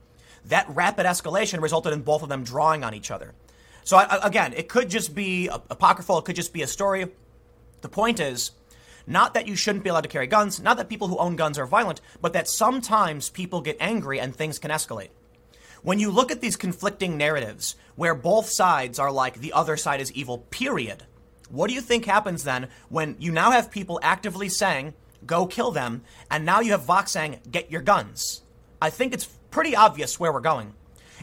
That 0.44 0.68
rapid 0.68 1.06
escalation 1.06 1.60
resulted 1.60 1.92
in 1.92 2.02
both 2.02 2.22
of 2.22 2.28
them 2.28 2.44
drawing 2.44 2.84
on 2.84 2.94
each 2.94 3.10
other. 3.10 3.34
So, 3.82 3.96
I, 3.96 4.26
again, 4.26 4.52
it 4.54 4.68
could 4.68 4.90
just 4.90 5.14
be 5.14 5.48
apocryphal, 5.48 6.18
it 6.18 6.24
could 6.24 6.36
just 6.36 6.52
be 6.52 6.62
a 6.62 6.66
story. 6.66 7.06
The 7.80 7.88
point 7.88 8.20
is, 8.20 8.52
not 9.06 9.34
that 9.34 9.46
you 9.46 9.56
shouldn't 9.56 9.84
be 9.84 9.90
allowed 9.90 10.02
to 10.02 10.08
carry 10.08 10.26
guns, 10.26 10.60
not 10.60 10.76
that 10.76 10.88
people 10.88 11.08
who 11.08 11.18
own 11.18 11.36
guns 11.36 11.58
are 11.58 11.66
violent, 11.66 12.00
but 12.20 12.32
that 12.32 12.48
sometimes 12.48 13.30
people 13.30 13.60
get 13.60 13.76
angry 13.78 14.18
and 14.18 14.34
things 14.34 14.58
can 14.58 14.70
escalate. 14.70 15.10
When 15.86 16.00
you 16.00 16.10
look 16.10 16.32
at 16.32 16.40
these 16.40 16.56
conflicting 16.56 17.16
narratives 17.16 17.76
where 17.94 18.16
both 18.16 18.48
sides 18.48 18.98
are 18.98 19.12
like 19.12 19.34
the 19.34 19.52
other 19.52 19.76
side 19.76 20.00
is 20.00 20.10
evil, 20.14 20.38
period, 20.38 21.04
what 21.48 21.68
do 21.68 21.74
you 21.74 21.80
think 21.80 22.04
happens 22.04 22.42
then 22.42 22.66
when 22.88 23.14
you 23.20 23.30
now 23.30 23.52
have 23.52 23.70
people 23.70 24.00
actively 24.02 24.48
saying, 24.48 24.94
go 25.26 25.46
kill 25.46 25.70
them, 25.70 26.02
and 26.28 26.44
now 26.44 26.58
you 26.58 26.72
have 26.72 26.82
Vox 26.82 27.12
saying, 27.12 27.38
get 27.52 27.70
your 27.70 27.82
guns? 27.82 28.42
I 28.82 28.90
think 28.90 29.14
it's 29.14 29.26
pretty 29.52 29.76
obvious 29.76 30.18
where 30.18 30.32
we're 30.32 30.40
going. 30.40 30.74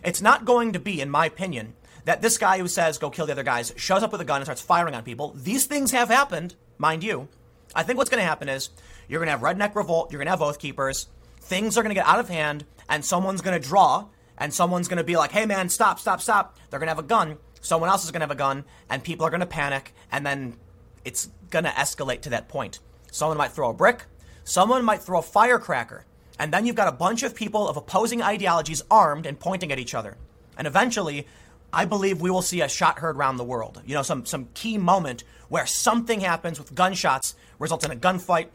It's 0.01 0.21
not 0.21 0.45
going 0.45 0.71
to 0.71 0.79
be, 0.79 1.01
in 1.01 1.09
my 1.09 1.25
opinion, 1.25 1.73
that 2.05 2.21
this 2.21 2.37
guy 2.37 2.57
who 2.57 2.69
says, 2.69 2.97
go 2.97 3.09
kill 3.09 3.25
the 3.25 3.33
other 3.33 3.43
guys, 3.43 3.73
shows 3.75 4.01
up 4.01 4.13
with 4.13 4.21
a 4.21 4.23
gun 4.23 4.37
and 4.37 4.45
starts 4.45 4.61
firing 4.61 4.95
on 4.95 5.03
people. 5.03 5.33
These 5.35 5.65
things 5.65 5.91
have 5.91 6.07
happened, 6.07 6.55
mind 6.77 7.03
you. 7.03 7.27
I 7.75 7.83
think 7.83 7.97
what's 7.97 8.09
going 8.09 8.23
to 8.23 8.29
happen 8.29 8.47
is 8.47 8.69
you're 9.09 9.19
going 9.19 9.27
to 9.27 9.31
have 9.37 9.41
redneck 9.41 9.75
revolt, 9.75 10.09
you're 10.09 10.19
going 10.19 10.27
to 10.27 10.31
have 10.31 10.41
oath 10.41 10.57
keepers, 10.57 11.07
things 11.41 11.77
are 11.77 11.83
going 11.83 11.93
to 11.93 11.99
get 11.99 12.07
out 12.07 12.21
of 12.21 12.29
hand, 12.29 12.63
and 12.87 13.03
someone's 13.03 13.41
going 13.41 13.61
to 13.61 13.67
draw, 13.67 14.05
and 14.37 14.53
someone's 14.53 14.87
going 14.87 14.97
to 14.97 15.03
be 15.03 15.17
like, 15.17 15.31
hey 15.31 15.45
man, 15.45 15.69
stop, 15.69 15.99
stop, 15.99 16.21
stop. 16.21 16.57
They're 16.69 16.79
going 16.79 16.87
to 16.87 16.95
have 16.95 16.99
a 16.99 17.07
gun, 17.07 17.37
someone 17.61 17.89
else 17.89 18.03
is 18.03 18.11
going 18.11 18.21
to 18.21 18.25
have 18.27 18.31
a 18.31 18.35
gun, 18.35 18.65
and 18.89 19.03
people 19.03 19.25
are 19.25 19.29
going 19.29 19.39
to 19.39 19.45
panic, 19.45 19.93
and 20.11 20.25
then 20.25 20.57
it's 21.05 21.29
going 21.49 21.65
to 21.65 21.71
escalate 21.71 22.21
to 22.21 22.29
that 22.31 22.49
point. 22.49 22.79
Someone 23.11 23.37
might 23.37 23.51
throw 23.51 23.69
a 23.69 23.73
brick, 23.73 24.05
someone 24.43 24.83
might 24.83 25.01
throw 25.01 25.19
a 25.19 25.23
firecracker, 25.23 26.05
and 26.39 26.51
then 26.51 26.65
you've 26.65 26.75
got 26.75 26.87
a 26.87 26.93
bunch 26.97 27.23
of 27.23 27.35
people 27.35 27.67
of 27.67 27.77
opposing 27.77 28.21
ideologies 28.21 28.83
armed 28.89 29.25
and 29.25 29.39
pointing 29.39 29.71
at 29.71 29.79
each 29.79 29.93
other. 29.93 30.17
And 30.57 30.67
eventually, 30.67 31.27
I 31.71 31.85
believe 31.85 32.21
we 32.21 32.29
will 32.29 32.41
see 32.41 32.61
a 32.61 32.69
shot 32.69 32.99
heard 32.99 33.17
around 33.17 33.37
the 33.37 33.43
world. 33.43 33.81
You 33.85 33.95
know, 33.95 34.03
some, 34.03 34.25
some 34.25 34.49
key 34.53 34.77
moment 34.77 35.23
where 35.49 35.65
something 35.65 36.19
happens 36.19 36.59
with 36.59 36.75
gunshots 36.75 37.35
results 37.59 37.85
in 37.85 37.91
a 37.91 37.95
gunfight. 37.95 38.47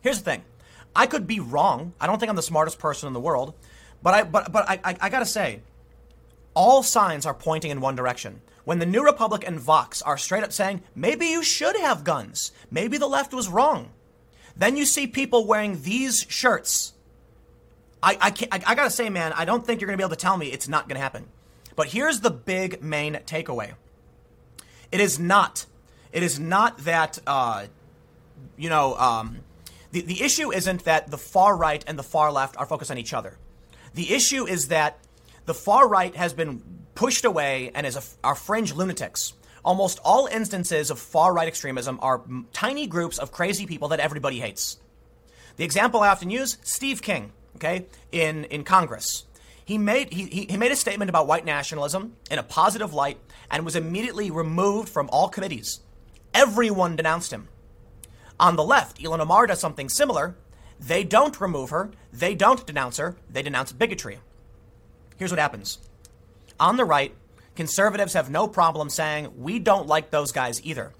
Here's 0.00 0.18
the 0.18 0.24
thing. 0.24 0.44
I 0.94 1.06
could 1.06 1.26
be 1.26 1.40
wrong. 1.40 1.92
I 2.00 2.06
don't 2.06 2.18
think 2.18 2.30
I'm 2.30 2.36
the 2.36 2.42
smartest 2.42 2.78
person 2.78 3.06
in 3.06 3.12
the 3.12 3.20
world, 3.20 3.54
but 4.02 4.14
I 4.14 4.22
but 4.24 4.52
but 4.52 4.68
I, 4.68 4.80
I, 4.84 4.96
I 5.00 5.08
gotta 5.08 5.26
say, 5.26 5.60
all 6.54 6.82
signs 6.82 7.26
are 7.26 7.34
pointing 7.34 7.70
in 7.70 7.80
one 7.80 7.96
direction. 7.96 8.40
When 8.64 8.78
the 8.78 8.86
New 8.86 9.04
Republic 9.04 9.44
and 9.46 9.58
Vox 9.58 10.02
are 10.02 10.18
straight 10.18 10.44
up 10.44 10.52
saying, 10.52 10.82
maybe 10.94 11.26
you 11.26 11.42
should 11.42 11.76
have 11.76 12.04
guns, 12.04 12.52
maybe 12.70 12.98
the 12.98 13.08
left 13.08 13.32
was 13.32 13.48
wrong. 13.48 13.90
Then 14.56 14.76
you 14.76 14.84
see 14.84 15.06
people 15.06 15.46
wearing 15.46 15.82
these 15.82 16.26
shirts. 16.28 16.92
I, 18.02 18.16
I, 18.20 18.30
can't, 18.30 18.52
I, 18.52 18.62
I 18.72 18.74
gotta 18.74 18.90
say, 18.90 19.08
man, 19.08 19.32
I 19.32 19.44
don't 19.44 19.66
think 19.66 19.80
you're 19.80 19.88
gonna 19.88 19.96
be 19.96 20.02
able 20.02 20.10
to 20.10 20.16
tell 20.16 20.36
me 20.36 20.48
it's 20.48 20.68
not 20.68 20.88
gonna 20.88 21.00
happen. 21.00 21.26
But 21.76 21.88
here's 21.88 22.20
the 22.20 22.30
big 22.30 22.82
main 22.82 23.14
takeaway. 23.14 23.72
It 24.92 25.00
is 25.00 25.18
not, 25.18 25.66
it 26.12 26.22
is 26.22 26.38
not 26.38 26.78
that, 26.78 27.18
uh, 27.26 27.66
you 28.56 28.68
know, 28.68 28.96
um, 28.96 29.38
the, 29.92 30.02
the 30.02 30.22
issue 30.22 30.52
isn't 30.52 30.84
that 30.84 31.10
the 31.10 31.18
far 31.18 31.56
right 31.56 31.82
and 31.86 31.98
the 31.98 32.02
far 32.02 32.30
left 32.32 32.56
are 32.56 32.66
focused 32.66 32.90
on 32.90 32.98
each 32.98 33.14
other. 33.14 33.38
The 33.94 34.12
issue 34.12 34.46
is 34.46 34.68
that 34.68 34.98
the 35.46 35.54
far 35.54 35.88
right 35.88 36.14
has 36.16 36.32
been 36.32 36.62
pushed 36.94 37.24
away 37.24 37.70
and 37.74 37.86
is 37.86 37.96
a, 37.96 38.02
are 38.22 38.34
fringe 38.34 38.74
lunatics. 38.74 39.32
Almost 39.64 39.98
all 40.04 40.26
instances 40.26 40.90
of 40.90 40.98
far 40.98 41.32
right 41.34 41.48
extremism 41.48 41.98
are 42.02 42.22
tiny 42.52 42.86
groups 42.86 43.18
of 43.18 43.32
crazy 43.32 43.66
people 43.66 43.88
that 43.88 44.00
everybody 44.00 44.40
hates. 44.40 44.78
The 45.56 45.64
example 45.64 46.00
I 46.00 46.08
often 46.08 46.30
use, 46.30 46.56
Steve 46.62 47.02
King, 47.02 47.32
okay, 47.56 47.86
in, 48.12 48.44
in 48.44 48.64
Congress. 48.64 49.24
He 49.64 49.76
made, 49.78 50.12
he, 50.12 50.46
he 50.48 50.56
made 50.56 50.72
a 50.72 50.76
statement 50.76 51.10
about 51.10 51.26
white 51.26 51.44
nationalism 51.44 52.16
in 52.30 52.38
a 52.38 52.42
positive 52.42 52.94
light 52.94 53.18
and 53.50 53.64
was 53.64 53.76
immediately 53.76 54.30
removed 54.30 54.88
from 54.88 55.08
all 55.12 55.28
committees. 55.28 55.80
Everyone 56.32 56.96
denounced 56.96 57.32
him. 57.32 57.48
On 58.38 58.56
the 58.56 58.64
left, 58.64 59.00
Ilhan 59.00 59.20
Omar 59.20 59.46
does 59.46 59.60
something 59.60 59.88
similar. 59.88 60.34
They 60.80 61.04
don't 61.04 61.40
remove 61.40 61.70
her, 61.70 61.90
they 62.12 62.34
don't 62.34 62.66
denounce 62.66 62.96
her, 62.96 63.14
they 63.30 63.42
denounce 63.42 63.70
bigotry. 63.70 64.18
Here's 65.18 65.30
what 65.30 65.38
happens. 65.38 65.78
On 66.58 66.76
the 66.76 66.84
right, 66.86 67.14
conservatives 67.54 68.14
have 68.14 68.30
no 68.30 68.48
problem 68.48 68.88
saying, 68.88 69.30
we 69.36 69.58
don't 69.58 69.86
like 69.86 70.10
those 70.10 70.32
guys 70.32 70.64
either. 70.64 70.92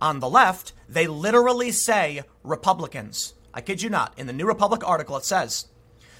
On 0.00 0.18
the 0.18 0.28
left, 0.28 0.72
they 0.88 1.06
literally 1.06 1.70
say 1.70 2.22
Republicans. 2.42 3.34
I 3.54 3.60
kid 3.60 3.80
you 3.80 3.90
not. 3.90 4.18
In 4.18 4.26
the 4.26 4.32
New 4.32 4.46
Republic 4.46 4.86
article, 4.86 5.16
it 5.16 5.24
says, 5.24 5.66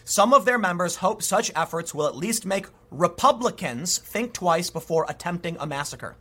some 0.04 0.32
of 0.32 0.44
their 0.44 0.58
members 0.58 0.96
hope 0.96 1.22
such 1.22 1.50
efforts 1.54 1.94
will 1.94 2.06
at 2.06 2.16
least 2.16 2.46
make 2.46 2.66
Republicans 2.90 3.98
think 3.98 4.32
twice 4.32 4.70
before 4.70 5.06
attempting 5.08 5.56
a 5.58 5.66
massacre. 5.66 6.16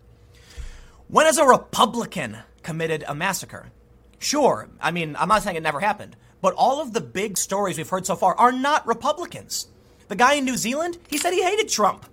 When 1.08 1.26
has 1.26 1.38
a 1.38 1.46
Republican 1.46 2.38
committed 2.64 3.04
a 3.08 3.14
massacre? 3.16 3.72
Sure, 4.18 4.70
I 4.80 4.92
mean, 4.92 5.16
I'm 5.20 5.28
not 5.28 5.44
saying 5.44 5.58
it 5.58 5.64
never 5.64 5.80
happened, 5.80 6.16
but 6.42 6.54
all 6.56 6.82
of 6.82 6.94
the 6.94 7.02
big 7.02 7.38
stories 7.38 7.78
we've 7.78 7.90
heard 7.90 8.06
so 8.06 8.16
far 8.16 8.36
are 8.36 8.52
not 8.52 8.86
Republicans. 8.88 9.68
The 10.08 10.16
guy 10.16 10.34
in 10.34 10.46
New 10.46 10.58
Zealand, 10.58 10.98
he 11.08 11.18
said 11.18 11.34
he 11.34 11.44
hated 11.44 11.70
Trump, 11.70 12.06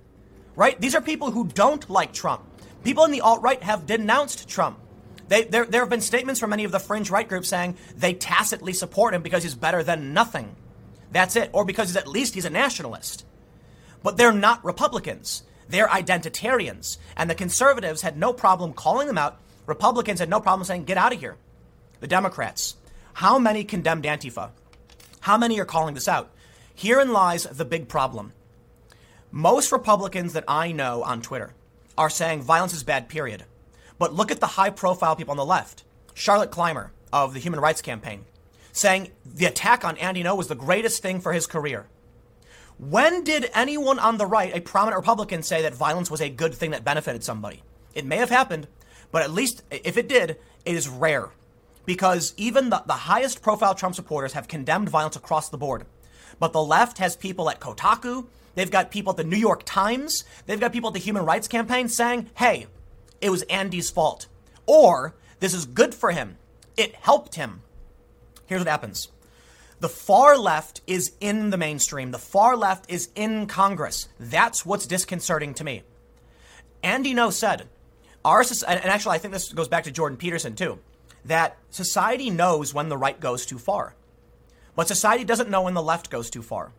right? 0.55 0.81
These 0.81 0.95
are 0.95 1.01
people 1.01 1.31
who 1.31 1.49
don't 1.49 1.89
like 1.91 2.13
Trump. 2.13 2.45
People 2.85 3.05
in 3.05 3.11
the 3.11 3.23
alt 3.23 3.43
right 3.43 3.63
have 3.63 3.87
denounced 3.87 4.49
Trump. 4.49 4.79
They, 5.29 5.45
there, 5.45 5.65
there 5.65 5.83
have 5.83 5.91
been 5.91 6.01
statements 6.01 6.41
from 6.41 6.51
many 6.51 6.65
of 6.65 6.73
the 6.73 6.79
fringe 6.79 7.11
right 7.11 7.29
groups 7.29 7.49
saying 7.49 7.77
they 7.97 8.15
tacitly 8.15 8.73
support 8.73 9.15
him 9.15 9.23
because 9.23 9.43
he's 9.43 9.55
better 9.55 9.83
than 9.83 10.15
nothing. 10.15 10.55
That's 11.13 11.37
it. 11.37 11.51
Or 11.53 11.65
because 11.65 11.97
at 11.97 12.07
least 12.07 12.35
he's 12.35 12.45
a 12.45 12.51
nationalist. 12.51 13.27
But 14.03 14.17
they're 14.17 14.33
not 14.33 14.65
Republicans. 14.65 15.43
They're 15.69 15.89
identitarians. 15.89 16.99
And 17.17 17.29
the 17.29 17.35
conservatives 17.35 18.03
had 18.03 18.17
no 18.17 18.33
problem 18.33 18.73
calling 18.73 19.07
them 19.07 19.19
out. 19.19 19.41
Republicans 19.67 20.21
had 20.21 20.31
no 20.31 20.41
problem 20.41 20.65
saying, 20.65 20.85
get 20.85 20.97
out 20.97 21.13
of 21.13 21.21
here 21.21 21.37
the 22.01 22.07
Democrats. 22.07 22.77
How 23.19 23.37
many 23.37 23.65
condemned 23.65 24.05
Antifa? 24.05 24.51
How 25.23 25.37
many 25.37 25.59
are 25.59 25.65
calling 25.65 25.95
this 25.95 26.07
out? 26.07 26.31
Herein 26.73 27.13
lies 27.13 27.43
the 27.43 27.65
big 27.65 27.89
problem. 27.89 28.33
Most 29.33 29.73
Republicans 29.73 30.35
that 30.35 30.45
I 30.47 30.71
know 30.71 31.03
on 31.03 31.21
Twitter 31.21 31.53
are 31.97 32.11
saying 32.11 32.43
violence 32.43 32.73
is 32.73 32.85
bad, 32.85 33.09
period. 33.09 33.43
But 33.99 34.15
look 34.15 34.31
at 34.31 34.39
the 34.39 34.55
high 34.55 34.71
profile 34.71 35.17
people 35.17 35.33
on 35.33 35.37
the 35.37 35.45
left. 35.45 35.83
Charlotte 36.15 36.53
Clymer 36.53 36.93
of 37.13 37.35
the 37.35 37.41
Human 37.41 37.59
Rights 37.59 37.83
Campaign 37.83 38.25
saying 38.71 39.11
the 39.27 39.47
attack 39.47 39.85
on 39.85 39.97
Andy 39.97 40.23
Ngo 40.23 40.37
was 40.37 40.47
the 40.47 40.55
greatest 40.55 41.03
thing 41.03 41.21
for 41.21 41.33
his 41.33 41.49
career. 41.49 41.89
When 42.79 43.25
did 43.25 43.51
anyone 43.53 43.99
on 43.99 44.19
the 44.19 44.27
right, 44.27 44.57
a 44.57 44.61
prominent 44.61 45.01
Republican, 45.01 45.43
say 45.43 45.63
that 45.63 45.75
violence 45.75 46.09
was 46.09 46.21
a 46.21 46.31
good 46.31 46.55
thing 46.55 46.71
that 46.71 46.85
benefited 46.85 47.25
somebody? 47.25 47.65
It 47.97 48.07
may 48.07 48.19
have 48.19 48.31
happened, 48.31 48.69
but 49.11 49.23
at 49.23 49.33
least 49.33 49.65
if 49.73 49.97
it 49.97 50.09
did, 50.09 50.39
it 50.65 50.77
is 50.77 50.89
rare 50.89 51.31
because 51.89 52.35
even 52.37 52.69
the, 52.69 52.83
the 52.87 52.93
highest 52.93 53.41
profile 53.41 53.75
Trump 53.75 53.95
supporters 53.95 54.35
have 54.35 54.47
condemned 54.47 54.91
violence 54.91 55.17
across 55.17 55.49
the 55.49 55.57
board. 55.57 55.87
But 56.39 56.53
the 56.53 56.63
left 56.63 56.99
has 56.99 57.17
people 57.17 57.49
at 57.49 57.61
Kotaku, 57.61 58.27
they've 58.55 58.71
got 58.71 58.91
people 58.91 59.13
at 59.13 59.17
the 59.17 59.25
New 59.25 59.39
York 59.39 59.63
Times, 59.65 60.25
they've 60.45 60.61
got 60.61 60.75
people 60.75 60.89
at 60.89 60.93
the 60.93 61.01
Human 61.01 61.25
Rights 61.25 61.49
Campaign 61.49 61.89
saying, 61.89 62.29
hey, 62.35 62.67
it 63.23 63.31
was 63.31 63.41
Andy's 63.45 63.89
fault. 63.89 64.27
Or, 64.67 65.15
this 65.41 65.55
is 65.55 65.65
good 65.65 65.95
for 65.95 66.11
him. 66.11 66.37
It 66.77 66.95
helped 66.95 67.37
him. 67.37 67.63
Here's 68.45 68.61
what 68.61 68.69
happens. 68.69 69.09
The 69.81 69.89
far 69.89 70.37
left 70.37 70.83
is 70.87 71.13
in 71.21 71.49
the 71.49 71.57
mainstream. 71.57 72.11
The 72.11 72.19
far 72.19 72.55
left 72.55 72.91
is 72.91 73.09
in 73.15 73.47
Congress. 73.47 74.09
That's 74.21 74.67
what's 74.67 74.87
disconcerting 74.87 75.55
to 75.55 75.65
me. 75.65 75.85
Andy 76.83 77.15
Ngo 77.15 77.33
said, 77.33 77.67
our, 78.27 78.41
and 78.43 78.85
actually 78.85 79.15
I 79.15 79.19
think 79.19 79.33
this 79.33 79.55
goes 79.55 79.69
back 79.69 79.85
to 79.85 79.91
Jordan 79.91 80.19
Peterson 80.19 80.55
too 80.55 80.81
that 81.29 81.59
society 81.71 82.31
knows 82.31 82.75
when 82.75 82.89
the 82.89 82.97
right 82.97 83.21
goes 83.21 83.47
too 83.47 83.59
far, 83.59 83.95
but 84.75 84.89
society 84.89 85.25
doesn't 85.25 85.51
know 85.51 85.63
when 85.63 85.75
the 85.75 85.83
left 85.83 86.11
goes 86.11 86.31
too 86.31 86.43
far. 86.43 86.73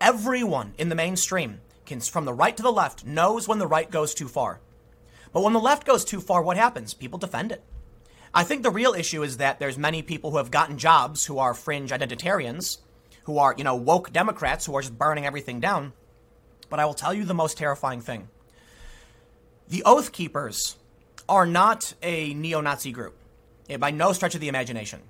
Everyone 0.00 0.74
in 0.78 0.88
the 0.88 0.94
mainstream, 0.94 1.60
can, 1.86 2.00
from 2.00 2.24
the 2.24 2.32
right 2.32 2.56
to 2.56 2.62
the 2.62 2.72
left, 2.72 3.04
knows 3.04 3.48
when 3.48 3.58
the 3.58 3.66
right 3.66 3.90
goes 3.90 4.14
too 4.14 4.28
far. 4.28 4.60
But 5.32 5.42
when 5.42 5.52
the 5.52 5.60
left 5.60 5.86
goes 5.86 6.04
too 6.04 6.20
far, 6.20 6.42
what 6.42 6.56
happens? 6.56 6.94
People 6.94 7.18
defend 7.18 7.50
it. 7.50 7.62
I 8.32 8.44
think 8.44 8.62
the 8.62 8.70
real 8.70 8.94
issue 8.94 9.22
is 9.22 9.38
that 9.38 9.58
there's 9.58 9.78
many 9.78 10.02
people 10.02 10.30
who 10.30 10.36
have 10.36 10.50
gotten 10.50 10.76
jobs 10.78 11.24
who 11.24 11.38
are 11.38 11.54
fringe 11.54 11.90
identitarians, 11.90 12.78
who 13.24 13.38
are, 13.38 13.54
you 13.56 13.64
know, 13.64 13.76
woke 13.76 14.12
Democrats 14.12 14.66
who 14.66 14.74
are 14.76 14.82
just 14.82 14.98
burning 14.98 15.24
everything 15.24 15.60
down. 15.60 15.92
But 16.68 16.80
I 16.80 16.84
will 16.84 16.94
tell 16.94 17.14
you 17.14 17.24
the 17.24 17.34
most 17.34 17.56
terrifying 17.56 18.00
thing. 18.00 18.28
The 19.68 19.82
Oath 19.84 20.12
Keepers 20.12 20.76
are 21.28 21.46
not 21.46 21.94
a 22.02 22.34
neo 22.34 22.60
Nazi 22.60 22.92
group 22.92 23.16
by 23.78 23.90
no 23.90 24.12
stretch 24.12 24.34
of 24.34 24.40
the 24.40 24.48
imagination. 24.48 25.00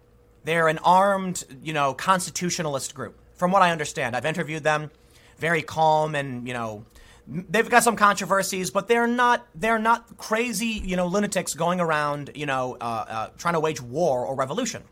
They're 0.44 0.68
an 0.68 0.78
armed, 0.78 1.44
you 1.62 1.72
know, 1.72 1.94
constitutionalist 1.94 2.94
group. 2.94 3.18
From 3.34 3.50
what 3.50 3.62
I 3.62 3.72
understand, 3.72 4.14
I've 4.14 4.26
interviewed 4.26 4.62
them, 4.62 4.90
very 5.38 5.62
calm 5.62 6.14
and, 6.14 6.46
you 6.46 6.54
know, 6.54 6.84
they've 7.26 7.68
got 7.68 7.82
some 7.82 7.96
controversies, 7.96 8.70
but 8.70 8.88
they're 8.88 9.06
not 9.06 9.46
they're 9.54 9.78
not 9.78 10.16
crazy, 10.18 10.66
you 10.84 10.96
know, 10.96 11.06
lunatics 11.06 11.54
going 11.54 11.80
around, 11.80 12.30
you 12.34 12.46
know, 12.46 12.76
uh, 12.80 13.04
uh, 13.08 13.28
trying 13.38 13.54
to 13.54 13.60
wage 13.60 13.80
war 13.80 14.26
or 14.26 14.34
revolution. 14.34 14.82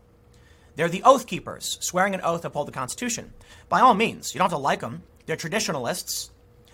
They're 0.75 0.89
the 0.89 1.03
oath 1.03 1.27
keepers, 1.27 1.77
swearing 1.81 2.15
an 2.15 2.21
oath 2.21 2.41
to 2.41 2.47
uphold 2.47 2.67
the 2.67 2.71
Constitution. 2.71 3.33
By 3.69 3.81
all 3.81 3.93
means, 3.93 4.33
you 4.33 4.39
don't 4.39 4.49
have 4.49 4.57
to 4.57 4.61
like 4.61 4.79
them. 4.79 5.03
They're 5.25 5.35
traditionalists, 5.35 6.31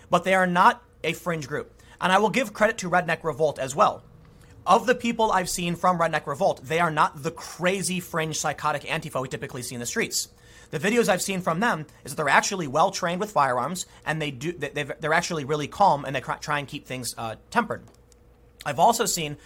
but 0.08 0.24
they 0.24 0.34
are 0.34 0.46
not 0.46 0.82
a 1.04 1.12
fringe 1.12 1.46
group. 1.46 1.72
And 2.00 2.10
I 2.10 2.18
will 2.18 2.30
give 2.30 2.54
credit 2.54 2.78
to 2.78 2.90
Redneck 2.90 3.22
Revolt 3.22 3.58
as 3.58 3.76
well. 3.76 4.02
Of 4.66 4.86
the 4.86 4.94
people 4.94 5.32
I've 5.32 5.48
seen 5.48 5.74
from 5.74 5.98
Redneck 5.98 6.26
Revolt, 6.26 6.60
they 6.64 6.80
are 6.80 6.90
not 6.90 7.22
the 7.22 7.30
crazy 7.30 7.98
fringe 7.98 8.38
psychotic 8.38 8.82
Antifa 8.82 9.20
we 9.20 9.28
typically 9.28 9.62
see 9.62 9.74
in 9.74 9.80
the 9.80 9.86
streets. 9.86 10.28
The 10.70 10.78
videos 10.78 11.08
I've 11.08 11.22
seen 11.22 11.40
from 11.40 11.60
them 11.60 11.86
is 12.04 12.12
that 12.12 12.16
they're 12.16 12.28
actually 12.28 12.68
well 12.68 12.90
trained 12.90 13.20
with 13.20 13.32
firearms 13.32 13.86
and 14.06 14.22
they 14.22 14.30
do 14.30 14.52
they're 14.52 15.14
actually 15.14 15.44
really 15.44 15.66
calm 15.66 16.04
and 16.04 16.14
they 16.14 16.20
try 16.20 16.58
and 16.58 16.68
keep 16.68 16.86
things 16.86 17.14
uh, 17.18 17.36
tempered. 17.50 17.84
I've 18.64 18.78
also 18.78 19.06
seen 19.06 19.38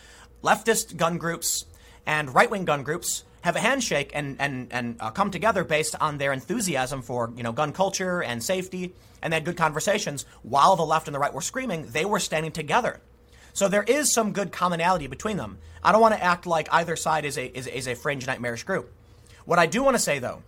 leftist 0.42 0.96
gun 0.96 1.16
groups 1.16 1.64
and 2.04 2.34
right 2.34 2.50
wing 2.50 2.66
gun 2.66 2.82
groups 2.82 3.24
have 3.42 3.56
a 3.56 3.60
handshake 3.60 4.10
and 4.14 4.36
and 4.40 4.68
and 4.70 4.96
uh, 5.00 5.10
come 5.10 5.30
together 5.30 5.64
based 5.64 5.94
on 6.00 6.18
their 6.18 6.32
enthusiasm 6.32 7.02
for 7.02 7.32
you 7.36 7.42
know 7.42 7.52
gun 7.52 7.72
culture 7.72 8.22
and 8.22 8.42
safety, 8.42 8.94
and 9.22 9.32
they 9.32 9.36
had 9.36 9.44
good 9.44 9.56
conversations. 9.56 10.26
While 10.42 10.76
the 10.76 10.84
left 10.84 11.08
and 11.08 11.14
the 11.14 11.18
right 11.18 11.32
were 11.32 11.40
screaming, 11.40 11.86
they 11.86 12.04
were 12.04 12.18
standing 12.18 12.52
together. 12.52 13.00
So 13.54 13.68
there 13.68 13.84
is 13.84 14.12
some 14.12 14.32
good 14.32 14.52
commonality 14.52 15.06
between 15.06 15.38
them. 15.38 15.58
I 15.82 15.92
don't 15.92 16.00
want 16.00 16.14
to 16.14 16.22
act 16.22 16.44
like 16.44 16.68
either 16.72 16.96
side 16.96 17.24
is 17.24 17.38
a 17.38 17.46
is, 17.56 17.66
is 17.66 17.88
a 17.88 17.94
fringe 17.94 18.26
nightmarish 18.26 18.64
group. 18.64 18.92
What 19.46 19.58
I 19.58 19.66
do 19.66 19.82
want 19.82 19.94
to 19.94 20.02
say 20.02 20.18
though 20.18 20.42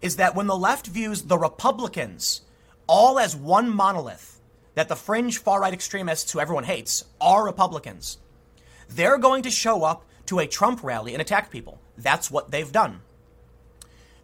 is 0.00 0.16
that 0.16 0.34
when 0.34 0.46
the 0.46 0.56
left 0.56 0.86
views 0.86 1.22
the 1.22 1.38
Republicans 1.38 2.42
all 2.86 3.18
as 3.18 3.34
one 3.34 3.68
monolith, 3.74 4.40
that 4.74 4.88
the 4.88 4.96
fringe 4.96 5.38
far 5.38 5.60
right 5.60 5.72
extremists 5.72 6.30
who 6.32 6.40
everyone 6.40 6.64
hates 6.64 7.04
are 7.20 7.44
Republicans, 7.44 8.18
they're 8.88 9.18
going 9.18 9.42
to 9.42 9.50
show 9.50 9.82
up 9.84 10.04
to 10.26 10.38
a 10.38 10.46
Trump 10.46 10.82
rally 10.82 11.12
and 11.12 11.20
attack 11.20 11.50
people. 11.50 11.80
That's 11.96 12.30
what 12.30 12.50
they've 12.50 12.70
done. 12.70 13.00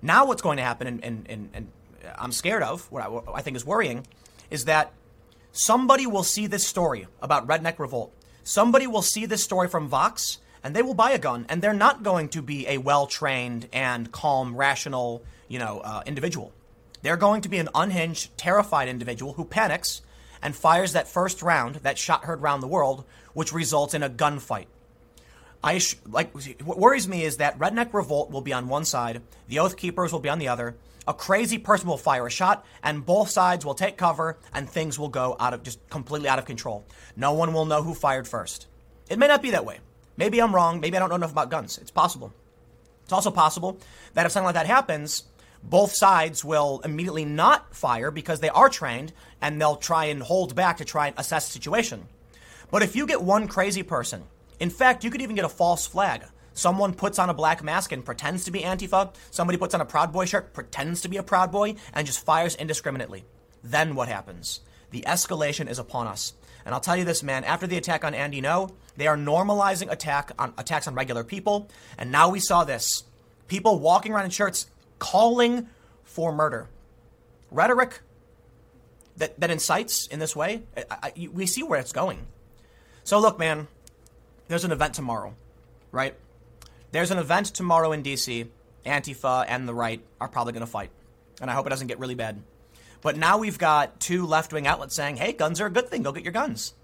Now, 0.02 0.26
what's 0.26 0.42
going 0.42 0.56
to 0.56 0.62
happen, 0.62 0.86
and, 0.86 1.04
and, 1.04 1.26
and, 1.28 1.50
and 1.52 1.68
I'm 2.18 2.32
scared 2.32 2.62
of, 2.62 2.90
what 2.90 3.02
I, 3.02 3.08
what 3.08 3.24
I 3.34 3.42
think 3.42 3.56
is 3.56 3.66
worrying, 3.66 4.06
is 4.50 4.64
that 4.64 4.92
somebody 5.52 6.06
will 6.06 6.22
see 6.22 6.46
this 6.46 6.66
story 6.66 7.06
about 7.20 7.46
Redneck 7.46 7.78
Revolt. 7.78 8.12
Somebody 8.50 8.88
will 8.88 9.00
see 9.00 9.26
this 9.26 9.44
story 9.44 9.68
from 9.68 9.86
Vox, 9.86 10.38
and 10.64 10.74
they 10.74 10.82
will 10.82 10.92
buy 10.92 11.12
a 11.12 11.20
gun, 11.20 11.46
and 11.48 11.62
they're 11.62 11.72
not 11.72 12.02
going 12.02 12.28
to 12.30 12.42
be 12.42 12.66
a 12.66 12.78
well 12.78 13.06
trained 13.06 13.68
and 13.72 14.10
calm, 14.10 14.56
rational, 14.56 15.22
you 15.46 15.60
know, 15.60 15.78
uh, 15.78 16.02
individual. 16.04 16.52
They're 17.02 17.16
going 17.16 17.42
to 17.42 17.48
be 17.48 17.58
an 17.58 17.68
unhinged, 17.76 18.36
terrified 18.36 18.88
individual 18.88 19.34
who 19.34 19.44
panics 19.44 20.02
and 20.42 20.56
fires 20.56 20.94
that 20.94 21.06
first 21.06 21.42
round, 21.42 21.76
that 21.76 21.96
shot 21.96 22.24
heard 22.24 22.42
round 22.42 22.60
the 22.60 22.66
world, 22.66 23.04
which 23.34 23.52
results 23.52 23.94
in 23.94 24.02
a 24.02 24.10
gunfight. 24.10 24.66
I 25.62 25.78
sh- 25.78 25.94
like 26.04 26.32
what 26.64 26.76
worries 26.76 27.06
me 27.06 27.22
is 27.22 27.36
that 27.36 27.56
Redneck 27.56 27.94
Revolt 27.94 28.32
will 28.32 28.40
be 28.40 28.52
on 28.52 28.66
one 28.66 28.84
side, 28.84 29.22
the 29.46 29.60
Oath 29.60 29.76
Keepers 29.76 30.12
will 30.12 30.18
be 30.18 30.28
on 30.28 30.40
the 30.40 30.48
other. 30.48 30.74
A 31.10 31.12
crazy 31.12 31.58
person 31.58 31.88
will 31.88 31.96
fire 31.96 32.28
a 32.28 32.30
shot, 32.30 32.64
and 32.84 33.04
both 33.04 33.30
sides 33.30 33.64
will 33.64 33.74
take 33.74 33.96
cover, 33.96 34.38
and 34.54 34.70
things 34.70 34.96
will 34.96 35.08
go 35.08 35.34
out 35.40 35.52
of 35.52 35.64
just 35.64 35.80
completely 35.90 36.28
out 36.28 36.38
of 36.38 36.44
control. 36.44 36.86
No 37.16 37.32
one 37.32 37.52
will 37.52 37.64
know 37.64 37.82
who 37.82 37.94
fired 37.94 38.28
first. 38.28 38.68
It 39.08 39.18
may 39.18 39.26
not 39.26 39.42
be 39.42 39.50
that 39.50 39.64
way. 39.64 39.80
Maybe 40.16 40.40
I'm 40.40 40.54
wrong. 40.54 40.78
Maybe 40.78 40.96
I 40.96 41.00
don't 41.00 41.08
know 41.08 41.16
enough 41.16 41.32
about 41.32 41.50
guns. 41.50 41.78
It's 41.78 41.90
possible. 41.90 42.32
It's 43.02 43.12
also 43.12 43.32
possible 43.32 43.80
that 44.14 44.24
if 44.24 44.30
something 44.30 44.44
like 44.44 44.54
that 44.54 44.68
happens, 44.68 45.24
both 45.64 45.96
sides 45.96 46.44
will 46.44 46.80
immediately 46.84 47.24
not 47.24 47.74
fire 47.74 48.12
because 48.12 48.38
they 48.38 48.50
are 48.50 48.68
trained 48.68 49.12
and 49.42 49.60
they'll 49.60 49.74
try 49.74 50.04
and 50.04 50.22
hold 50.22 50.54
back 50.54 50.76
to 50.76 50.84
try 50.84 51.08
and 51.08 51.18
assess 51.18 51.48
the 51.48 51.52
situation. 51.52 52.06
But 52.70 52.84
if 52.84 52.94
you 52.94 53.04
get 53.04 53.20
one 53.20 53.48
crazy 53.48 53.82
person 53.82 54.22
in 54.60 54.68
fact, 54.68 55.02
you 55.02 55.10
could 55.10 55.22
even 55.22 55.34
get 55.34 55.46
a 55.46 55.48
false 55.48 55.86
flag. 55.86 56.22
Someone 56.60 56.92
puts 56.92 57.18
on 57.18 57.30
a 57.30 57.34
black 57.34 57.64
mask 57.64 57.90
and 57.90 58.04
pretends 58.04 58.44
to 58.44 58.50
be 58.50 58.60
Antifa. 58.60 59.14
Somebody 59.30 59.56
puts 59.56 59.74
on 59.74 59.80
a 59.80 59.86
Proud 59.86 60.12
Boy 60.12 60.26
shirt, 60.26 60.52
pretends 60.52 61.00
to 61.00 61.08
be 61.08 61.16
a 61.16 61.22
Proud 61.22 61.50
Boy, 61.50 61.76
and 61.94 62.06
just 62.06 62.22
fires 62.22 62.54
indiscriminately. 62.54 63.24
Then 63.64 63.94
what 63.94 64.08
happens? 64.08 64.60
The 64.90 65.00
escalation 65.06 65.70
is 65.70 65.78
upon 65.78 66.06
us. 66.06 66.34
And 66.66 66.74
I'll 66.74 66.80
tell 66.82 66.98
you 66.98 67.06
this, 67.06 67.22
man, 67.22 67.44
after 67.44 67.66
the 67.66 67.78
attack 67.78 68.04
on 68.04 68.12
Andy 68.12 68.42
Ngo, 68.42 68.74
they 68.98 69.06
are 69.06 69.16
normalizing 69.16 69.90
attack 69.90 70.32
on 70.38 70.52
attacks 70.58 70.86
on 70.86 70.94
regular 70.94 71.24
people. 71.24 71.70
And 71.96 72.12
now 72.12 72.28
we 72.28 72.40
saw 72.40 72.64
this. 72.64 73.04
People 73.48 73.78
walking 73.78 74.12
around 74.12 74.26
in 74.26 74.30
shirts 74.30 74.66
calling 74.98 75.66
for 76.04 76.30
murder. 76.30 76.68
Rhetoric 77.50 78.02
that, 79.16 79.40
that 79.40 79.50
incites 79.50 80.08
in 80.08 80.18
this 80.18 80.36
way, 80.36 80.64
I, 80.76 80.84
I, 80.90 81.28
we 81.32 81.46
see 81.46 81.62
where 81.62 81.80
it's 81.80 81.92
going. 81.92 82.26
So 83.02 83.18
look, 83.18 83.38
man, 83.38 83.66
there's 84.48 84.66
an 84.66 84.72
event 84.72 84.92
tomorrow, 84.92 85.34
right? 85.90 86.14
There's 86.92 87.10
an 87.10 87.18
event 87.18 87.46
tomorrow 87.46 87.92
in 87.92 88.02
DC. 88.02 88.48
Antifa 88.84 89.44
and 89.46 89.68
the 89.68 89.74
right 89.74 90.02
are 90.20 90.28
probably 90.28 90.52
going 90.52 90.64
to 90.64 90.70
fight. 90.70 90.90
And 91.40 91.50
I 91.50 91.54
hope 91.54 91.66
it 91.66 91.70
doesn't 91.70 91.86
get 91.86 91.98
really 91.98 92.14
bad. 92.14 92.42
But 93.02 93.16
now 93.16 93.38
we've 93.38 93.58
got 93.58 94.00
two 94.00 94.26
left 94.26 94.52
wing 94.52 94.66
outlets 94.66 94.94
saying, 94.94 95.16
hey, 95.16 95.32
guns 95.32 95.60
are 95.60 95.66
a 95.66 95.70
good 95.70 95.88
thing. 95.88 96.02
Go 96.02 96.12
get 96.12 96.24
your 96.24 96.32
guns. 96.32 96.74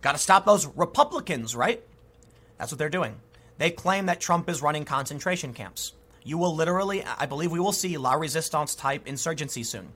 Got 0.00 0.12
to 0.12 0.18
stop 0.18 0.46
those 0.46 0.66
Republicans, 0.66 1.54
right? 1.54 1.82
That's 2.58 2.72
what 2.72 2.78
they're 2.78 2.88
doing. 2.88 3.16
They 3.58 3.70
claim 3.70 4.06
that 4.06 4.20
Trump 4.20 4.48
is 4.48 4.62
running 4.62 4.84
concentration 4.84 5.52
camps. 5.52 5.92
You 6.24 6.38
will 6.38 6.54
literally, 6.54 7.04
I 7.04 7.26
believe 7.26 7.50
we 7.50 7.60
will 7.60 7.72
see 7.72 7.98
La 7.98 8.14
Resistance 8.14 8.74
type 8.74 9.06
insurgency 9.06 9.64
soon. 9.64 9.88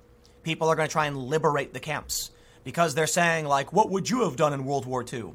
People 0.42 0.68
are 0.68 0.76
going 0.76 0.88
to 0.88 0.92
try 0.92 1.06
and 1.06 1.16
liberate 1.16 1.72
the 1.72 1.80
camps 1.80 2.30
because 2.64 2.94
they're 2.94 3.06
saying, 3.06 3.46
like, 3.46 3.72
what 3.72 3.90
would 3.90 4.10
you 4.10 4.24
have 4.24 4.36
done 4.36 4.52
in 4.52 4.64
World 4.64 4.86
War 4.86 5.04
II? 5.10 5.32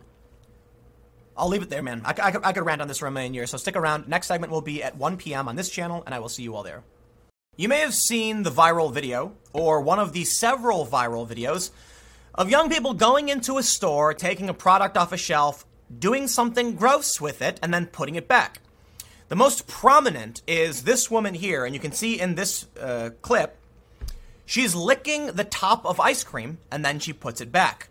I'll 1.42 1.48
leave 1.48 1.64
it 1.64 1.72
there, 1.72 1.82
man. 1.82 2.04
I, 2.06 2.14
I, 2.22 2.50
I 2.50 2.54
could 2.54 2.64
rant 2.64 2.84
on 2.84 2.88
this 2.88 3.00
for 3.00 3.08
a 3.08 3.12
million 3.12 3.34
years, 3.34 3.50
so 3.50 3.58
stick 3.58 3.76
around. 3.76 4.08
Next 4.08 4.28
segment 4.28 4.52
will 4.52 4.62
be 4.62 4.84
at 4.84 4.96
1 4.96 5.18
p.m. 5.18 5.48
on 5.48 5.56
this 5.56 5.70
channel, 5.70 6.04
and 6.06 6.14
I 6.14 6.20
will 6.20 6.30
see 6.30 6.44
you 6.44 6.56
all 6.56 6.62
there. 6.62 6.84
You 7.58 7.68
may 7.68 7.80
have 7.80 7.96
seen 7.96 8.44
the 8.44 8.52
viral 8.52 8.94
video, 8.94 9.34
or 9.52 9.82
one 9.82 9.98
of 9.98 10.14
the 10.14 10.24
several 10.24 10.86
viral 10.86 11.28
videos, 11.28 11.72
of 12.36 12.52
young 12.52 12.70
people 12.70 12.94
going 12.94 13.30
into 13.30 13.58
a 13.58 13.64
store, 13.64 14.14
taking 14.14 14.50
a 14.50 14.54
product 14.54 14.96
off 14.96 15.12
a 15.12 15.18
shelf, 15.18 15.66
doing 15.98 16.28
something 16.28 16.76
gross 16.76 17.20
with 17.20 17.42
it, 17.42 17.60
and 17.64 17.74
then 17.74 17.88
putting 17.88 18.14
it 18.14 18.28
back. 18.28 18.60
The 19.30 19.36
most 19.36 19.66
prominent 19.66 20.44
is 20.46 20.84
this 20.84 21.10
woman 21.10 21.34
here, 21.34 21.66
and 21.66 21.74
you 21.74 21.82
can 21.82 21.92
see 21.92 22.20
in 22.20 22.36
this 22.36 22.68
uh, 22.80 23.10
clip, 23.24 23.58
she's 24.46 24.76
licking 24.76 25.26
the 25.26 25.44
top 25.44 25.88
of 25.88 26.00
ice 26.00 26.24
cream, 26.24 26.60
and 26.72 26.86
then 26.86 27.00
she 27.00 27.14
puts 27.14 27.42
it 27.42 27.52
back. 27.52 27.90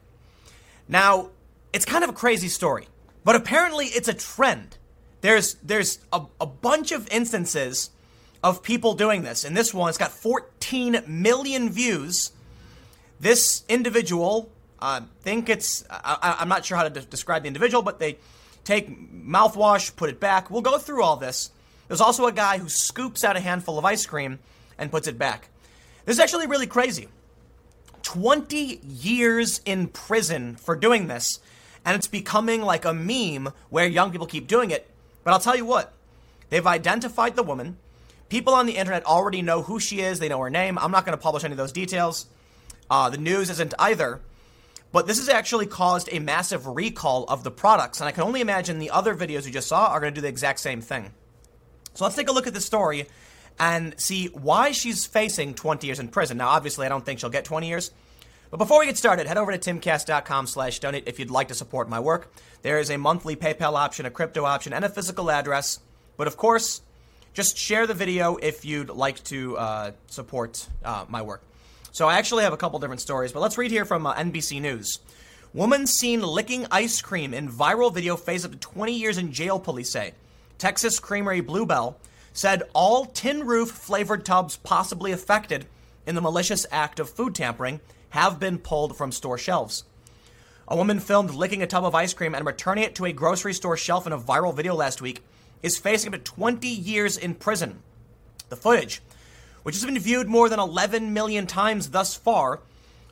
Now, 0.86 1.30
it's 1.72 1.84
kind 1.84 2.04
of 2.04 2.10
a 2.10 2.12
crazy 2.12 2.48
story. 2.48 2.86
But 3.24 3.36
apparently 3.36 3.86
it's 3.86 4.08
a 4.08 4.14
trend. 4.14 4.76
There's 5.20 5.54
there's 5.54 5.98
a, 6.12 6.22
a 6.40 6.46
bunch 6.46 6.92
of 6.92 7.08
instances 7.10 7.90
of 8.42 8.62
people 8.62 8.94
doing 8.94 9.22
this. 9.22 9.44
And 9.44 9.56
this 9.56 9.74
one, 9.74 9.88
it's 9.88 9.98
got 9.98 10.12
14 10.12 11.04
million 11.06 11.70
views. 11.70 12.32
This 13.18 13.64
individual, 13.68 14.50
I 14.78 14.98
uh, 14.98 15.00
think 15.20 15.50
it's, 15.50 15.84
I, 15.90 16.38
am 16.40 16.48
not 16.48 16.64
sure 16.64 16.78
how 16.78 16.84
to 16.84 16.90
de- 16.90 17.02
describe 17.02 17.42
the 17.42 17.48
individual, 17.48 17.82
but 17.82 17.98
they 17.98 18.16
take 18.64 18.88
mouthwash, 19.12 19.94
put 19.94 20.08
it 20.08 20.20
back. 20.20 20.50
We'll 20.50 20.62
go 20.62 20.78
through 20.78 21.02
all 21.02 21.16
this. 21.16 21.50
There's 21.88 22.00
also 22.00 22.26
a 22.26 22.32
guy 22.32 22.58
who 22.58 22.68
scoops 22.68 23.24
out 23.24 23.36
a 23.36 23.40
handful 23.40 23.78
of 23.78 23.84
ice 23.84 24.06
cream 24.06 24.38
and 24.78 24.90
puts 24.90 25.06
it 25.06 25.18
back. 25.18 25.50
This 26.06 26.16
is 26.16 26.20
actually 26.20 26.46
really 26.46 26.66
crazy. 26.66 27.08
20 28.02 28.80
years 28.82 29.60
in 29.66 29.88
prison 29.88 30.56
for 30.56 30.74
doing 30.74 31.08
this 31.08 31.40
and 31.84 31.96
it's 31.96 32.06
becoming 32.06 32.62
like 32.62 32.84
a 32.84 32.94
meme 32.94 33.52
where 33.68 33.86
young 33.86 34.10
people 34.10 34.26
keep 34.26 34.46
doing 34.46 34.70
it. 34.70 34.90
But 35.24 35.32
I'll 35.32 35.40
tell 35.40 35.56
you 35.56 35.64
what, 35.64 35.92
they've 36.48 36.66
identified 36.66 37.36
the 37.36 37.42
woman. 37.42 37.78
People 38.28 38.54
on 38.54 38.66
the 38.66 38.76
internet 38.76 39.04
already 39.04 39.42
know 39.42 39.62
who 39.62 39.80
she 39.80 40.00
is, 40.00 40.18
they 40.18 40.28
know 40.28 40.40
her 40.40 40.50
name. 40.50 40.78
I'm 40.78 40.92
not 40.92 41.04
going 41.04 41.16
to 41.16 41.22
publish 41.22 41.44
any 41.44 41.52
of 41.52 41.58
those 41.58 41.72
details. 41.72 42.26
Uh, 42.88 43.10
the 43.10 43.18
news 43.18 43.50
isn't 43.50 43.74
either. 43.78 44.20
But 44.92 45.06
this 45.06 45.18
has 45.18 45.28
actually 45.28 45.66
caused 45.66 46.08
a 46.10 46.18
massive 46.18 46.66
recall 46.66 47.24
of 47.24 47.44
the 47.44 47.50
products, 47.50 48.00
and 48.00 48.08
I 48.08 48.12
can 48.12 48.24
only 48.24 48.40
imagine 48.40 48.78
the 48.78 48.90
other 48.90 49.14
videos 49.14 49.46
you 49.46 49.52
just 49.52 49.68
saw 49.68 49.86
are 49.86 50.00
going 50.00 50.12
to 50.12 50.20
do 50.20 50.22
the 50.22 50.28
exact 50.28 50.58
same 50.58 50.80
thing. 50.80 51.12
So 51.94 52.04
let's 52.04 52.16
take 52.16 52.28
a 52.28 52.32
look 52.32 52.46
at 52.46 52.54
the 52.54 52.60
story 52.60 53.06
and 53.58 53.98
see 54.00 54.26
why 54.28 54.72
she's 54.72 55.06
facing 55.06 55.54
20 55.54 55.86
years 55.86 56.00
in 56.00 56.08
prison. 56.08 56.38
Now, 56.38 56.48
obviously, 56.48 56.86
I 56.86 56.88
don't 56.88 57.04
think 57.04 57.20
she'll 57.20 57.30
get 57.30 57.44
20 57.44 57.68
years. 57.68 57.92
But 58.50 58.56
before 58.56 58.80
we 58.80 58.86
get 58.86 58.98
started, 58.98 59.28
head 59.28 59.38
over 59.38 59.56
to 59.56 59.58
timcast.com 59.58 60.48
slash 60.48 60.80
donate 60.80 61.04
if 61.06 61.20
you'd 61.20 61.30
like 61.30 61.48
to 61.48 61.54
support 61.54 61.88
my 61.88 62.00
work. 62.00 62.32
There 62.62 62.80
is 62.80 62.90
a 62.90 62.96
monthly 62.96 63.36
PayPal 63.36 63.74
option, 63.74 64.06
a 64.06 64.10
crypto 64.10 64.44
option, 64.44 64.72
and 64.72 64.84
a 64.84 64.88
physical 64.88 65.30
address. 65.30 65.78
But 66.16 66.26
of 66.26 66.36
course, 66.36 66.82
just 67.32 67.56
share 67.56 67.86
the 67.86 67.94
video 67.94 68.36
if 68.36 68.64
you'd 68.64 68.90
like 68.90 69.22
to 69.24 69.56
uh, 69.56 69.90
support 70.08 70.66
uh, 70.84 71.04
my 71.08 71.22
work. 71.22 71.42
So 71.92 72.08
I 72.08 72.18
actually 72.18 72.42
have 72.42 72.52
a 72.52 72.56
couple 72.56 72.80
different 72.80 73.00
stories, 73.00 73.32
but 73.32 73.38
let's 73.38 73.56
read 73.56 73.70
here 73.70 73.84
from 73.84 74.04
uh, 74.04 74.14
NBC 74.14 74.60
News. 74.60 74.98
Woman 75.54 75.86
seen 75.86 76.20
licking 76.20 76.66
ice 76.72 77.00
cream 77.00 77.32
in 77.32 77.48
viral 77.48 77.94
video 77.94 78.16
face 78.16 78.44
up 78.44 78.52
to 78.52 78.58
20 78.58 78.92
years 78.92 79.16
in 79.16 79.32
jail, 79.32 79.60
police 79.60 79.90
say. 79.90 80.12
Texas 80.58 80.98
Creamery 80.98 81.40
Blue 81.40 81.66
Bell 81.66 81.96
said 82.32 82.64
all 82.72 83.06
tin 83.06 83.46
roof 83.46 83.70
flavored 83.70 84.24
tubs 84.24 84.56
possibly 84.56 85.12
affected 85.12 85.66
in 86.06 86.14
the 86.16 86.20
malicious 86.20 86.66
act 86.70 86.98
of 86.98 87.10
food 87.10 87.34
tampering 87.34 87.80
have 88.10 88.38
been 88.38 88.58
pulled 88.58 88.96
from 88.96 89.12
store 89.12 89.38
shelves. 89.38 89.84
A 90.68 90.76
woman 90.76 91.00
filmed 91.00 91.32
licking 91.32 91.62
a 91.62 91.66
tub 91.66 91.84
of 91.84 91.94
ice 91.94 92.14
cream 92.14 92.34
and 92.34 92.46
returning 92.46 92.84
it 92.84 92.94
to 92.96 93.04
a 93.04 93.12
grocery 93.12 93.54
store 93.54 93.76
shelf 93.76 94.06
in 94.06 94.12
a 94.12 94.18
viral 94.18 94.54
video 94.54 94.74
last 94.74 95.02
week 95.02 95.24
is 95.62 95.78
facing 95.78 96.14
up 96.14 96.24
to 96.24 96.32
20 96.32 96.68
years 96.68 97.16
in 97.16 97.34
prison. 97.34 97.82
The 98.50 98.56
footage, 98.56 99.02
which 99.62 99.74
has 99.74 99.84
been 99.84 99.98
viewed 99.98 100.28
more 100.28 100.48
than 100.48 100.60
11 100.60 101.12
million 101.12 101.46
times 101.46 101.90
thus 101.90 102.14
far, 102.14 102.60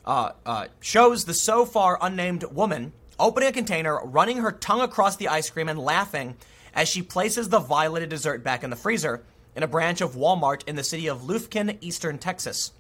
uh, 0.05 0.33
uh, 0.47 0.67
shows 0.81 1.25
the 1.25 1.35
so 1.35 1.65
far 1.65 1.99
unnamed 2.01 2.45
woman 2.45 2.93
opening 3.19 3.49
a 3.49 3.53
container, 3.53 3.99
running 4.05 4.39
her 4.39 4.53
tongue 4.53 4.81
across 4.81 5.17
the 5.17 5.29
ice 5.29 5.51
cream, 5.51 5.69
and 5.69 5.79
laughing 5.79 6.37
as 6.75 6.89
she 6.89 7.03
places 7.03 7.49
the 7.49 7.59
violated 7.59 8.09
dessert 8.09 8.45
back 8.45 8.63
in 8.63 8.71
the 8.71 8.77
freezer 8.77 9.25
in 9.57 9.63
a 9.63 9.69
branch 9.69 10.01
of 10.01 10.15
Walmart 10.15 10.63
in 10.69 10.77
the 10.77 10.85
city 10.85 11.09
of 11.09 11.23
Lufkin, 11.23 11.77
eastern 11.81 12.19
Texas. 12.19 12.71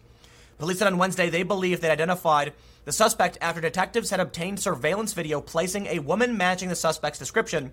Police 0.58 0.78
said 0.78 0.88
on 0.88 0.98
Wednesday 0.98 1.30
they 1.30 1.44
believe 1.44 1.80
they 1.80 1.90
identified 1.90 2.52
the 2.84 2.92
suspect 2.92 3.38
after 3.40 3.60
detectives 3.60 4.10
had 4.10 4.18
obtained 4.18 4.58
surveillance 4.58 5.12
video 5.12 5.40
placing 5.40 5.86
a 5.86 6.00
woman 6.00 6.36
matching 6.36 6.68
the 6.68 6.74
suspect's 6.74 7.18
description 7.18 7.72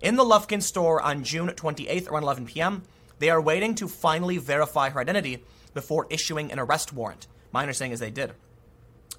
in 0.00 0.16
the 0.16 0.24
Lufkin 0.24 0.62
store 0.62 1.00
on 1.00 1.24
June 1.24 1.48
28th 1.48 2.10
around 2.10 2.24
11 2.24 2.46
p.m. 2.46 2.82
They 3.18 3.30
are 3.30 3.40
waiting 3.40 3.74
to 3.76 3.88
finally 3.88 4.38
verify 4.38 4.90
her 4.90 5.00
identity 5.00 5.44
before 5.72 6.06
issuing 6.10 6.50
an 6.50 6.58
arrest 6.58 6.92
warrant. 6.92 7.26
My 7.52 7.62
understanding 7.62 7.92
is 7.92 8.00
they 8.00 8.10
did. 8.10 8.32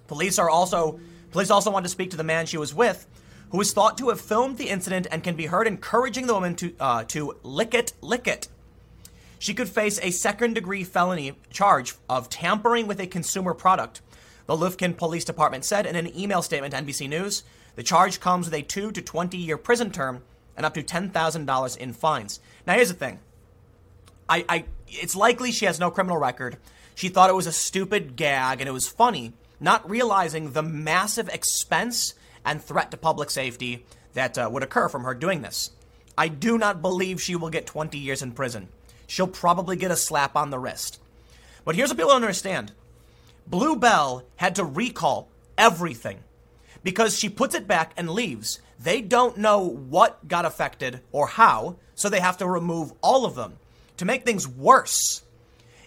Police 0.08 0.38
are 0.38 0.50
also 0.50 1.00
police 1.32 1.50
also 1.50 1.72
want 1.72 1.86
to 1.86 1.90
speak 1.90 2.12
to 2.12 2.18
the 2.18 2.24
man 2.24 2.46
she 2.46 2.58
was 2.58 2.74
with, 2.74 3.08
who 3.52 3.62
is 3.62 3.74
thought 3.74 3.98
to 4.00 4.10
have 4.10 4.20
filmed 4.20 4.58
the 4.58 4.70
incident 4.70 5.08
and 5.12 5.24
can 5.24 5.36
be 5.36 5.46
heard 5.46 5.68
encouraging 5.68 6.28
the 6.28 6.34
woman 6.34 6.56
to 6.56 6.74
uh, 6.80 7.04
to 7.06 7.38
lick 7.44 7.74
it, 7.74 7.94
lick 8.02 8.28
it. 8.28 8.48
She 9.40 9.54
could 9.54 9.70
face 9.70 10.00
a 10.02 10.12
second 10.12 10.56
degree 10.56 10.84
felony 10.84 11.34
charge 11.52 11.96
of 12.10 12.30
tampering 12.30 12.88
with 12.88 13.00
a 13.00 13.08
consumer 13.08 13.54
product. 13.54 14.02
The 14.48 14.56
Lufkin 14.56 14.98
Police 14.98 15.26
Department 15.26 15.66
said 15.66 15.86
in 15.86 15.96
an 15.96 16.18
email 16.18 16.42
statement 16.42 16.74
to 16.74 16.82
NBC 16.82 17.10
News, 17.10 17.44
the 17.76 17.84
charge 17.84 18.20
comes 18.20 18.48
with 18.48 18.54
a 18.54 18.64
2 18.64 18.92
to 18.92 19.02
20 19.02 19.38
year 19.38 19.58
prison 19.58 19.92
term 19.92 20.24
and 20.56 20.66
up 20.66 20.74
to 20.74 20.84
$10,000 20.84 21.78
in 21.78 21.94
fines. 21.94 22.40
Now 22.66 22.74
here's 22.74 22.88
the 22.88 22.96
thing. 22.96 23.20
I, 24.28 24.46
I 24.50 24.66
it's 24.88 25.16
likely 25.16 25.52
she 25.52 25.66
has 25.66 25.80
no 25.80 25.92
criminal 25.92 26.18
record. 26.18 26.58
She 26.96 27.10
thought 27.10 27.30
it 27.30 27.36
was 27.36 27.48
a 27.48 27.52
stupid 27.52 28.16
gag 28.16 28.60
and 28.60 28.68
it 28.68 28.74
was 28.74 28.88
funny, 28.88 29.34
not 29.60 29.88
realizing 29.88 30.52
the 30.52 30.64
massive 30.64 31.30
expense 31.30 32.16
and 32.44 32.62
threat 32.62 32.90
to 32.92 32.98
public 32.98 33.30
safety 33.30 33.86
that 34.14 34.38
uh, 34.38 34.50
would 34.52 34.64
occur 34.64 34.90
from 34.90 35.04
her 35.04 35.14
doing 35.14 35.42
this. 35.42 35.72
I 36.18 36.30
do 36.30 36.58
not 36.58 36.82
believe 36.82 37.22
she 37.22 37.36
will 37.36 37.52
get 37.52 37.68
20 37.68 37.98
years 38.00 38.24
in 38.24 38.32
prison. 38.32 38.70
She'll 39.08 39.28
probably 39.28 39.78
get 39.78 39.92
a 39.92 39.96
slap 39.96 40.36
on 40.36 40.50
the 40.50 40.60
wrist. 40.60 41.00
But 41.66 41.76
here's 41.76 41.90
what 41.90 41.98
people 41.98 42.12
don't 42.12 42.22
understand 42.22 42.74
Blue 43.48 43.78
Bell 43.78 44.24
had 44.36 44.56
to 44.56 44.66
recall 44.66 45.30
everything 45.58 46.20
because 46.84 47.18
she 47.18 47.30
puts 47.30 47.56
it 47.56 47.68
back 47.68 47.94
and 47.98 48.10
leaves. 48.10 48.60
They 48.80 49.02
don't 49.02 49.38
know 49.38 49.60
what 49.62 50.28
got 50.28 50.46
affected 50.46 51.02
or 51.12 51.28
how, 51.28 51.78
so 51.96 52.10
they 52.10 52.20
have 52.20 52.38
to 52.38 52.48
remove 52.48 52.94
all 53.02 53.26
of 53.26 53.36
them. 53.36 53.58
To 53.98 54.06
make 54.06 54.24
things 54.24 54.48
worse, 54.48 55.24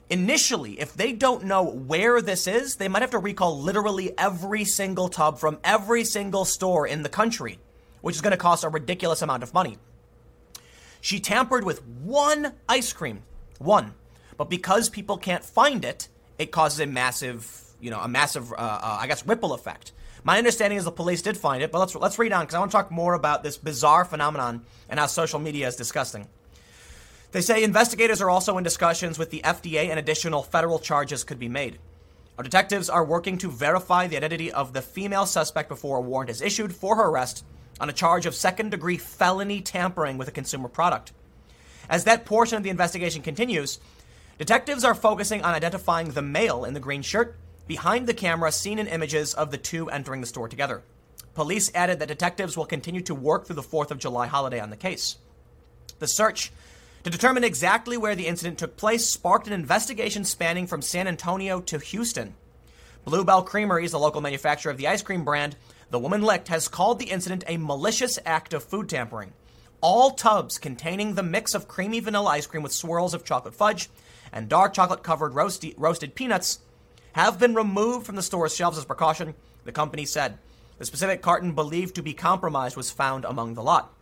initially, 0.08 0.80
if 0.80 0.94
they 0.94 1.12
don't 1.12 1.44
know 1.44 1.62
where 1.62 2.20
this 2.20 2.46
is, 2.46 2.76
they 2.76 2.88
might 2.88 3.02
have 3.02 3.12
to 3.12 3.18
recall 3.18 3.60
literally 3.60 4.18
every 4.18 4.64
single 4.64 5.08
tub 5.08 5.38
from 5.38 5.58
every 5.62 6.04
single 6.04 6.44
store 6.44 6.86
in 6.86 7.02
the 7.02 7.08
country, 7.08 7.58
which 8.00 8.16
is 8.16 8.22
going 8.22 8.32
to 8.32 8.36
cost 8.36 8.64
a 8.64 8.68
ridiculous 8.68 9.22
amount 9.22 9.42
of 9.42 9.54
money. 9.54 9.78
She 11.00 11.20
tampered 11.20 11.64
with 11.64 11.84
one 11.86 12.52
ice 12.68 12.92
cream, 12.92 13.22
one. 13.58 13.94
But 14.36 14.50
because 14.50 14.88
people 14.88 15.18
can't 15.18 15.44
find 15.44 15.84
it, 15.84 16.08
it 16.38 16.50
causes 16.50 16.80
a 16.80 16.86
massive, 16.86 17.62
you 17.80 17.90
know, 17.90 18.00
a 18.00 18.08
massive, 18.08 18.52
uh, 18.52 18.56
uh, 18.56 18.98
I 19.00 19.06
guess, 19.06 19.26
ripple 19.26 19.52
effect. 19.52 19.92
My 20.22 20.38
understanding 20.38 20.78
is 20.78 20.84
the 20.84 20.90
police 20.90 21.22
did 21.22 21.36
find 21.36 21.62
it, 21.62 21.72
but 21.72 21.78
let's 21.78 21.94
let's 21.94 22.18
read 22.18 22.32
on 22.32 22.42
because 22.42 22.54
I 22.54 22.58
want 22.58 22.70
to 22.70 22.76
talk 22.76 22.90
more 22.90 23.14
about 23.14 23.42
this 23.42 23.56
bizarre 23.56 24.04
phenomenon 24.04 24.62
and 24.88 25.00
how 25.00 25.06
social 25.06 25.38
media 25.38 25.66
is 25.66 25.76
disgusting. 25.76 26.26
They 27.32 27.40
say 27.40 27.62
investigators 27.62 28.20
are 28.20 28.28
also 28.28 28.58
in 28.58 28.64
discussions 28.64 29.18
with 29.18 29.30
the 29.30 29.40
FDA 29.42 29.88
and 29.88 29.98
additional 29.98 30.42
federal 30.42 30.78
charges 30.78 31.24
could 31.24 31.38
be 31.38 31.48
made. 31.48 31.78
Our 32.36 32.44
detectives 32.44 32.90
are 32.90 33.04
working 33.04 33.38
to 33.38 33.50
verify 33.50 34.08
the 34.08 34.16
identity 34.16 34.50
of 34.50 34.72
the 34.72 34.82
female 34.82 35.26
suspect 35.26 35.68
before 35.68 35.98
a 35.98 36.00
warrant 36.00 36.30
is 36.30 36.42
issued 36.42 36.74
for 36.74 36.96
her 36.96 37.04
arrest 37.04 37.44
on 37.80 37.88
a 37.88 37.94
charge 37.94 38.26
of 38.26 38.34
second 38.34 38.70
degree 38.70 38.96
felony 38.96 39.60
tampering 39.60 40.18
with 40.18 40.28
a 40.28 40.32
consumer 40.32 40.68
product. 40.68 41.12
As 41.88 42.04
that 42.04 42.24
portion 42.24 42.56
of 42.56 42.62
the 42.62 42.70
investigation 42.70 43.22
continues, 43.22 43.80
detectives 44.38 44.84
are 44.84 44.94
focusing 44.94 45.42
on 45.42 45.54
identifying 45.54 46.10
the 46.10 46.22
male 46.22 46.64
in 46.64 46.74
the 46.74 46.80
green 46.80 47.02
shirt 47.02 47.36
behind 47.66 48.06
the 48.06 48.14
camera 48.14 48.52
seen 48.52 48.78
in 48.78 48.86
images 48.86 49.34
of 49.34 49.50
the 49.50 49.58
two 49.58 49.88
entering 49.90 50.20
the 50.20 50.26
store 50.26 50.48
together. 50.48 50.82
Police 51.34 51.70
added 51.74 51.98
that 51.98 52.08
detectives 52.08 52.56
will 52.56 52.66
continue 52.66 53.00
to 53.02 53.14
work 53.14 53.46
through 53.46 53.56
the 53.56 53.62
4th 53.62 53.90
of 53.90 53.98
July 53.98 54.26
holiday 54.26 54.60
on 54.60 54.70
the 54.70 54.76
case. 54.76 55.16
The 55.98 56.06
search 56.06 56.52
to 57.04 57.10
determine 57.10 57.44
exactly 57.44 57.96
where 57.96 58.14
the 58.14 58.26
incident 58.26 58.58
took 58.58 58.76
place 58.76 59.06
sparked 59.06 59.46
an 59.46 59.52
investigation 59.52 60.24
spanning 60.24 60.66
from 60.66 60.82
San 60.82 61.08
Antonio 61.08 61.60
to 61.60 61.78
Houston. 61.78 62.34
Blue 63.04 63.24
Bell 63.24 63.42
Creamery 63.42 63.84
is 63.84 63.92
the 63.92 63.98
local 63.98 64.20
manufacturer 64.20 64.70
of 64.70 64.76
the 64.76 64.88
ice 64.88 65.02
cream 65.02 65.24
brand. 65.24 65.56
The 65.90 65.98
woman 65.98 66.22
licked 66.22 66.46
has 66.48 66.68
called 66.68 67.00
the 67.00 67.10
incident 67.10 67.42
a 67.48 67.56
malicious 67.56 68.16
act 68.24 68.54
of 68.54 68.62
food 68.62 68.88
tampering. 68.88 69.32
All 69.80 70.12
tubs 70.12 70.56
containing 70.56 71.14
the 71.14 71.22
mix 71.22 71.52
of 71.52 71.66
creamy 71.66 71.98
vanilla 71.98 72.30
ice 72.30 72.46
cream 72.46 72.62
with 72.62 72.72
swirls 72.72 73.12
of 73.12 73.24
chocolate 73.24 73.54
fudge 73.54 73.90
and 74.32 74.48
dark 74.48 74.72
chocolate 74.72 75.02
covered 75.02 75.32
roasty, 75.32 75.74
roasted 75.76 76.14
peanuts 76.14 76.60
have 77.14 77.40
been 77.40 77.56
removed 77.56 78.06
from 78.06 78.14
the 78.14 78.22
store's 78.22 78.54
shelves 78.54 78.78
as 78.78 78.84
precaution, 78.84 79.34
the 79.64 79.72
company 79.72 80.04
said. 80.04 80.38
The 80.78 80.84
specific 80.84 81.22
carton 81.22 81.56
believed 81.56 81.96
to 81.96 82.02
be 82.02 82.14
compromised 82.14 82.76
was 82.76 82.92
found 82.92 83.24
among 83.24 83.54
the 83.54 83.62
lot. 83.62 83.92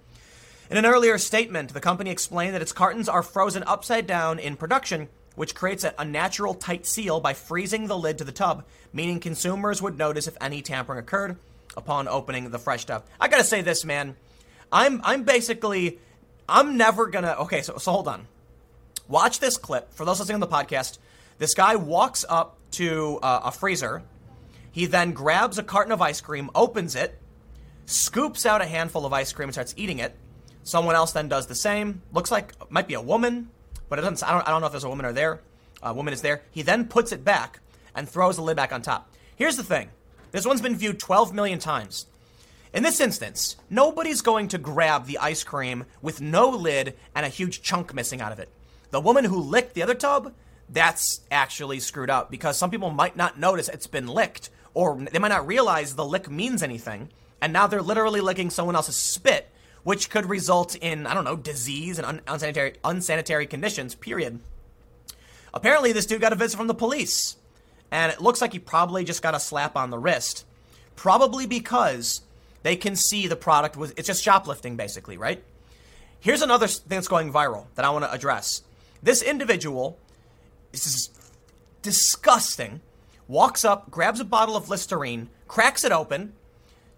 In 0.71 0.77
an 0.77 0.85
earlier 0.85 1.17
statement, 1.17 1.73
the 1.73 1.81
company 1.81 2.11
explained 2.11 2.55
that 2.55 2.61
its 2.61 2.73
cartons 2.73 3.09
are 3.09 3.23
frozen 3.23 3.65
upside 3.67 4.07
down 4.07 4.39
in 4.39 4.57
production, 4.57 5.09
which 5.37 5.55
creates 5.55 5.85
a, 5.85 6.05
natural 6.05 6.53
tight 6.53 6.85
seal 6.85 7.19
by 7.19 7.33
freezing 7.33 7.87
the 7.87 7.97
lid 7.97 8.19
to 8.19 8.25
the 8.25 8.33
tub, 8.33 8.65
meaning 8.93 9.21
consumers 9.21 9.81
would 9.81 9.97
notice 9.97 10.27
if 10.27 10.37
any 10.43 10.61
tampering 10.61 10.99
occurred 10.99 11.39
upon 11.79 12.09
opening 12.09 12.51
the 12.51 12.59
fresh 12.59 12.83
stuff. 12.83 13.05
I 13.19 13.29
gotta 13.29 13.45
say 13.45 13.63
this, 13.63 13.85
man. 13.85 14.17
I'm 14.71 15.01
I'm 15.05 15.23
basically 15.23 15.99
I'm 16.49 16.77
never 16.77 17.07
gonna 17.07 17.37
okay, 17.41 17.63
so 17.63 17.79
so 17.79 17.93
hold 17.93 18.09
on. 18.09 18.27
Watch 19.07 19.41
this 19.41 19.57
clip. 19.57 19.95
For 19.95 20.05
those 20.05 20.19
listening 20.19 20.35
on 20.35 20.41
the 20.41 20.47
podcast, 20.49 20.99
this 21.39 21.55
guy 21.55 21.77
walks 21.77 22.27
up 22.29 22.59
to 22.73 23.19
uh, 23.23 23.41
a 23.45 23.53
freezer. 23.53 24.03
He 24.73 24.85
then 24.85 25.13
grabs 25.13 25.57
a 25.57 25.63
carton 25.63 25.93
of 25.93 26.03
ice 26.03 26.21
cream, 26.21 26.51
opens 26.55 26.95
it, 26.95 27.19
scoops 27.87 28.45
out 28.45 28.61
a 28.61 28.67
handful 28.67 29.07
of 29.07 29.13
ice 29.13 29.33
cream, 29.33 29.49
and 29.49 29.55
starts 29.55 29.73
eating 29.79 30.01
it. 30.01 30.15
Someone 30.65 30.95
else 30.95 31.13
then 31.13 31.29
does 31.29 31.47
the 31.47 31.55
same. 31.55 32.03
Looks 32.13 32.31
like 32.31 32.53
might 32.71 32.89
be 32.89 32.95
a 32.95 33.01
woman, 33.01 33.49
but 33.89 33.99
it 33.99 34.03
doesn't. 34.03 34.29
I 34.29 34.33
don't. 34.33 34.47
I 34.47 34.51
don't 34.51 34.61
know 34.61 34.67
if 34.67 34.73
there's 34.73 34.85
a 34.85 34.89
woman 34.91 35.07
or 35.07 35.13
there. 35.13 35.41
A 35.83 35.95
woman 35.95 36.13
is 36.13 36.21
there. 36.21 36.43
He 36.51 36.63
then 36.63 36.87
puts 36.87 37.13
it 37.13 37.25
back 37.25 37.61
and 37.95 38.09
throws 38.09 38.37
the 38.37 38.43
lid 38.43 38.57
back 38.57 38.73
on 38.73 38.83
top. 38.83 39.15
Here's 39.37 39.57
the 39.57 39.63
thing. 39.63 39.91
This 40.31 40.47
one's 40.47 40.61
been 40.61 40.77
viewed 40.77 40.99
12 40.99 41.33
million 41.33 41.59
times. 41.59 42.07
In 42.73 42.83
this 42.83 43.01
instance, 43.01 43.57
nobody's 43.71 44.21
going 44.21 44.49
to 44.49 44.59
grab 44.59 45.07
the 45.07 45.19
ice 45.19 45.43
cream 45.43 45.87
with 46.03 46.21
no 46.21 46.51
lid 46.51 46.95
and 47.15 47.25
a 47.25 47.31
huge 47.31 47.63
chunk 47.63 47.95
missing 47.95 48.21
out 48.21 48.33
of 48.33 48.39
it. 48.39 48.51
The 48.91 49.01
woman 49.01 49.25
who 49.25 49.41
licked 49.41 49.75
the 49.75 49.83
other 49.83 49.95
tub, 49.95 50.35
that's 50.69 51.21
actually 51.31 51.81
screwed 51.81 52.11
up 52.11 52.31
because 52.31 52.59
some 52.59 52.71
people 52.71 52.91
might 52.91 53.17
not 53.17 53.39
notice 53.39 53.69
it's 53.69 53.87
been 53.87 54.07
licked 54.07 54.51
or 54.75 54.97
they 54.97 55.19
might 55.19 55.29
not 55.29 55.47
realize 55.47 55.95
the 55.95 56.05
lick 56.05 56.31
means 56.31 56.63
anything. 56.63 57.09
And 57.41 57.53
now 57.53 57.67
they're 57.67 57.81
literally 57.81 58.21
licking 58.21 58.51
someone 58.51 58.77
else's 58.77 58.97
spit 58.97 59.51
which 59.89 60.11
could 60.11 60.27
result 60.27 60.75
in, 60.77 61.07
I 61.07 61.15
don't 61.15 61.25
know, 61.25 61.35
disease 61.35 61.99
and 61.99 62.07
un- 62.07 62.21
unsanitary, 62.27 62.75
unsanitary 62.85 63.47
conditions, 63.47 63.95
period. 63.95 64.39
Apparently, 65.55 65.93
this 65.93 66.05
dude 66.05 66.21
got 66.21 66.35
a 66.35 66.37
visit 66.37 66.59
from 66.59 66.67
the 66.67 66.75
police, 66.75 67.37
and 67.91 68.13
it 68.13 68.21
looks 68.21 68.41
like 68.41 68.53
he 68.53 68.59
probably 68.59 69.05
just 69.05 69.23
got 69.23 69.35
a 69.35 69.41
slap 69.41 69.77
on 69.77 69.91
the 69.91 69.99
wrist. 69.99 70.45
Probably 70.97 71.47
because 71.47 72.23
they 72.63 72.77
can 72.77 72.97
see 72.97 73.27
the 73.27 73.37
product 73.37 73.77
was, 73.77 73.93
it's 73.97 74.09
just 74.09 74.23
shoplifting, 74.23 74.77
basically, 74.77 75.17
right? 75.17 75.43
Here's 76.21 76.43
another 76.43 76.67
thing 76.67 76.97
that's 76.97 77.09
going 77.09 77.33
viral 77.33 77.67
that 77.77 77.85
I 77.85 77.91
want 77.91 78.05
to 78.05 78.13
address. 78.13 78.63
This 79.03 79.23
individual, 79.23 79.99
this 80.73 80.87
is 80.87 81.11
disgusting, 81.83 82.81
walks 83.29 83.65
up, 83.65 83.91
grabs 83.91 84.21
a 84.21 84.25
bottle 84.25 84.57
of 84.57 84.69
Listerine, 84.69 85.29
cracks 85.47 85.85
it 85.85 85.93
open, 85.93 86.33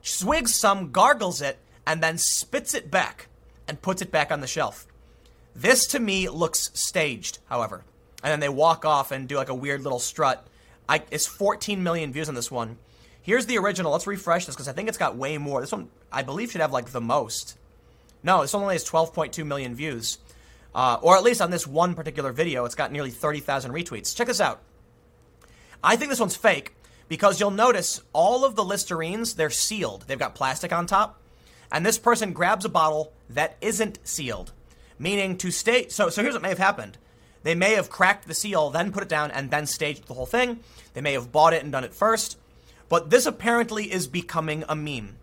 swigs 0.00 0.58
some, 0.58 0.90
gargles 0.90 1.42
it, 1.42 1.58
and 1.86 2.02
then 2.02 2.16
spits 2.16 2.74
it 2.74 2.90
back 2.90 3.28
and 3.68 3.82
puts 3.82 4.00
it 4.00 4.10
back 4.10 4.32
on 4.32 4.40
the 4.40 4.46
shelf. 4.46 4.86
This 5.54 5.86
to 5.88 6.00
me 6.00 6.28
looks 6.28 6.70
staged, 6.72 7.38
however. 7.48 7.84
And 8.22 8.30
then 8.30 8.40
they 8.40 8.48
walk 8.48 8.84
off 8.84 9.10
and 9.10 9.28
do 9.28 9.36
like 9.36 9.48
a 9.48 9.54
weird 9.54 9.82
little 9.82 9.98
strut. 9.98 10.46
I, 10.90 11.04
it's 11.12 11.26
14 11.26 11.84
million 11.84 12.12
views 12.12 12.28
on 12.28 12.34
this 12.34 12.50
one. 12.50 12.76
Here's 13.22 13.46
the 13.46 13.58
original. 13.58 13.92
Let's 13.92 14.08
refresh 14.08 14.46
this 14.46 14.56
because 14.56 14.66
I 14.66 14.72
think 14.72 14.88
it's 14.88 14.98
got 14.98 15.16
way 15.16 15.38
more. 15.38 15.60
This 15.60 15.70
one, 15.70 15.88
I 16.10 16.24
believe, 16.24 16.50
should 16.50 16.62
have 16.62 16.72
like 16.72 16.90
the 16.90 17.00
most. 17.00 17.56
No, 18.24 18.42
this 18.42 18.52
one 18.52 18.64
only 18.64 18.74
has 18.74 18.84
12.2 18.84 19.46
million 19.46 19.76
views. 19.76 20.18
Uh, 20.74 20.98
or 21.00 21.16
at 21.16 21.22
least 21.22 21.40
on 21.40 21.52
this 21.52 21.64
one 21.64 21.94
particular 21.94 22.32
video, 22.32 22.64
it's 22.64 22.74
got 22.74 22.90
nearly 22.90 23.10
30,000 23.10 23.70
retweets. 23.70 24.16
Check 24.16 24.26
this 24.26 24.40
out. 24.40 24.62
I 25.82 25.94
think 25.94 26.10
this 26.10 26.18
one's 26.18 26.34
fake 26.34 26.74
because 27.08 27.38
you'll 27.38 27.52
notice 27.52 28.02
all 28.12 28.44
of 28.44 28.56
the 28.56 28.64
Listerines, 28.64 29.36
they're 29.36 29.48
sealed. 29.48 30.06
They've 30.08 30.18
got 30.18 30.34
plastic 30.34 30.72
on 30.72 30.86
top. 30.86 31.22
And 31.70 31.86
this 31.86 31.98
person 31.98 32.32
grabs 32.32 32.64
a 32.64 32.68
bottle 32.68 33.12
that 33.28 33.56
isn't 33.60 34.00
sealed, 34.02 34.52
meaning 34.98 35.36
to 35.38 35.52
stay. 35.52 35.86
So, 35.88 36.08
so 36.08 36.22
here's 36.22 36.34
what 36.34 36.42
may 36.42 36.48
have 36.48 36.58
happened. 36.58 36.98
They 37.42 37.54
may 37.54 37.74
have 37.74 37.90
cracked 37.90 38.28
the 38.28 38.34
seal, 38.34 38.70
then 38.70 38.92
put 38.92 39.02
it 39.02 39.08
down, 39.08 39.30
and 39.30 39.50
then 39.50 39.66
staged 39.66 40.06
the 40.06 40.14
whole 40.14 40.26
thing. 40.26 40.60
They 40.94 41.00
may 41.00 41.14
have 41.14 41.32
bought 41.32 41.52
it 41.52 41.62
and 41.62 41.72
done 41.72 41.84
it 41.84 41.94
first. 41.94 42.38
But 42.88 43.10
this 43.10 43.26
apparently 43.26 43.90
is 43.90 44.06
becoming 44.06 44.64
a 44.68 44.76
meme. 44.76 45.16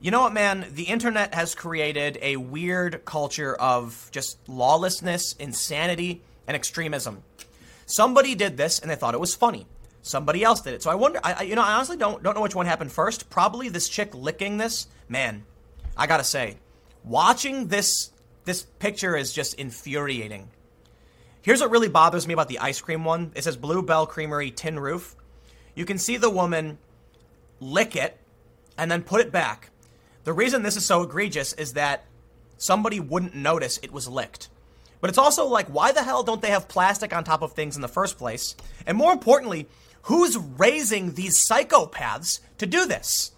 You 0.00 0.10
know 0.10 0.22
what, 0.22 0.32
man? 0.32 0.66
The 0.72 0.84
internet 0.84 1.34
has 1.34 1.54
created 1.54 2.18
a 2.20 2.36
weird 2.36 3.04
culture 3.04 3.54
of 3.54 4.08
just 4.10 4.38
lawlessness, 4.48 5.34
insanity, 5.34 6.22
and 6.48 6.56
extremism. 6.56 7.22
Somebody 7.86 8.34
did 8.34 8.56
this 8.56 8.80
and 8.80 8.90
they 8.90 8.96
thought 8.96 9.14
it 9.14 9.20
was 9.20 9.34
funny. 9.34 9.66
Somebody 10.02 10.42
else 10.42 10.60
did 10.60 10.74
it. 10.74 10.82
So 10.82 10.90
I 10.90 10.96
wonder. 10.96 11.20
I, 11.22 11.42
you 11.42 11.54
know, 11.54 11.62
I 11.62 11.74
honestly 11.74 11.96
don't 11.96 12.20
don't 12.22 12.34
know 12.34 12.42
which 12.42 12.56
one 12.56 12.66
happened 12.66 12.90
first. 12.90 13.30
Probably 13.30 13.68
this 13.68 13.88
chick 13.88 14.12
licking 14.12 14.56
this. 14.56 14.88
Man, 15.08 15.44
I 15.96 16.08
gotta 16.08 16.24
say, 16.24 16.56
watching 17.04 17.68
this 17.68 18.10
this 18.44 18.62
picture 18.62 19.16
is 19.16 19.32
just 19.32 19.54
infuriating. 19.54 20.48
Here's 21.42 21.60
what 21.60 21.70
really 21.70 21.88
bothers 21.88 22.26
me 22.26 22.34
about 22.34 22.48
the 22.48 22.60
ice 22.60 22.80
cream 22.80 23.04
one. 23.04 23.32
It 23.34 23.42
says 23.42 23.56
Blue 23.56 23.82
Bell 23.82 24.06
Creamery 24.06 24.52
Tin 24.52 24.78
Roof. 24.78 25.16
You 25.74 25.84
can 25.84 25.98
see 25.98 26.16
the 26.16 26.30
woman 26.30 26.78
lick 27.58 27.96
it 27.96 28.16
and 28.78 28.90
then 28.90 29.02
put 29.02 29.20
it 29.20 29.32
back. 29.32 29.70
The 30.22 30.32
reason 30.32 30.62
this 30.62 30.76
is 30.76 30.86
so 30.86 31.02
egregious 31.02 31.52
is 31.54 31.72
that 31.72 32.04
somebody 32.58 33.00
wouldn't 33.00 33.34
notice 33.34 33.78
it 33.82 33.92
was 33.92 34.06
licked. 34.06 34.50
But 35.00 35.10
it's 35.10 35.18
also 35.18 35.46
like, 35.46 35.66
why 35.66 35.90
the 35.90 36.04
hell 36.04 36.22
don't 36.22 36.40
they 36.40 36.50
have 36.50 36.68
plastic 36.68 37.12
on 37.12 37.24
top 37.24 37.42
of 37.42 37.52
things 37.52 37.74
in 37.74 37.82
the 37.82 37.88
first 37.88 38.18
place? 38.18 38.54
And 38.86 38.96
more 38.96 39.12
importantly, 39.12 39.68
who's 40.02 40.38
raising 40.38 41.14
these 41.14 41.44
psychopaths 41.44 42.38
to 42.58 42.66
do 42.66 42.86
this? 42.86 43.32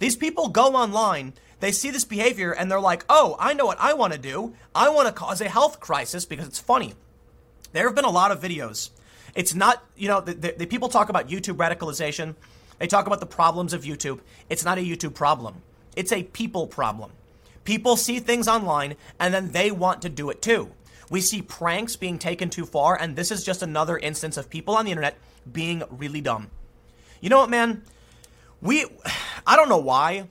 These 0.00 0.16
people 0.16 0.48
go 0.48 0.74
online, 0.74 1.34
they 1.60 1.70
see 1.70 1.92
this 1.92 2.04
behavior, 2.04 2.50
and 2.50 2.68
they're 2.68 2.80
like, 2.80 3.04
oh, 3.08 3.36
I 3.38 3.54
know 3.54 3.66
what 3.66 3.78
I 3.78 3.94
want 3.94 4.12
to 4.12 4.18
do. 4.18 4.54
I 4.74 4.88
want 4.88 5.06
to 5.06 5.14
cause 5.14 5.40
a 5.40 5.48
health 5.48 5.78
crisis 5.78 6.24
because 6.24 6.48
it's 6.48 6.58
funny. 6.58 6.94
There 7.74 7.86
have 7.86 7.96
been 7.96 8.04
a 8.04 8.10
lot 8.10 8.30
of 8.30 8.40
videos. 8.40 8.90
It's 9.34 9.52
not, 9.52 9.84
you 9.96 10.06
know, 10.06 10.20
the, 10.20 10.32
the, 10.34 10.54
the 10.58 10.66
people 10.66 10.88
talk 10.88 11.08
about 11.08 11.28
YouTube 11.28 11.56
radicalization. 11.56 12.36
They 12.78 12.86
talk 12.86 13.08
about 13.08 13.18
the 13.18 13.26
problems 13.26 13.72
of 13.72 13.82
YouTube. 13.82 14.20
It's 14.48 14.64
not 14.64 14.78
a 14.78 14.80
YouTube 14.80 15.14
problem. 15.14 15.56
It's 15.96 16.12
a 16.12 16.22
people 16.22 16.68
problem. 16.68 17.10
People 17.64 17.96
see 17.96 18.20
things 18.20 18.46
online 18.46 18.94
and 19.18 19.34
then 19.34 19.50
they 19.50 19.72
want 19.72 20.02
to 20.02 20.08
do 20.08 20.30
it 20.30 20.40
too. 20.40 20.70
We 21.10 21.20
see 21.20 21.42
pranks 21.42 21.96
being 21.96 22.18
taken 22.18 22.48
too 22.48 22.64
far, 22.64 22.98
and 22.98 23.14
this 23.14 23.30
is 23.30 23.44
just 23.44 23.62
another 23.62 23.98
instance 23.98 24.36
of 24.36 24.48
people 24.48 24.74
on 24.74 24.84
the 24.84 24.90
internet 24.90 25.18
being 25.52 25.82
really 25.90 26.20
dumb. 26.20 26.50
You 27.20 27.28
know 27.28 27.38
what, 27.38 27.50
man? 27.50 27.82
We, 28.62 28.86
I 29.46 29.56
don't 29.56 29.68
know 29.68 29.78
why, 29.78 30.28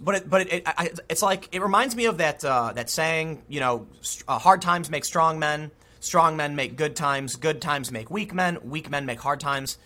but 0.00 0.16
it, 0.16 0.30
but 0.30 0.40
it, 0.42 0.64
it, 0.66 1.00
it's 1.08 1.22
like 1.22 1.48
it 1.52 1.62
reminds 1.62 1.94
me 1.94 2.06
of 2.06 2.18
that 2.18 2.44
uh, 2.44 2.72
that 2.72 2.90
saying, 2.90 3.42
you 3.48 3.60
know, 3.60 3.86
uh, 4.26 4.38
hard 4.38 4.62
times 4.62 4.90
make 4.90 5.04
strong 5.04 5.38
men, 5.38 5.70
strong 6.04 6.36
men 6.36 6.54
make 6.56 6.76
good 6.76 6.94
times, 6.96 7.36
good 7.36 7.60
times 7.60 7.90
make 7.90 8.10
weak 8.10 8.32
men, 8.34 8.58
weak 8.62 8.90
men 8.90 9.06
make 9.06 9.20
hard 9.20 9.40
times. 9.40 9.78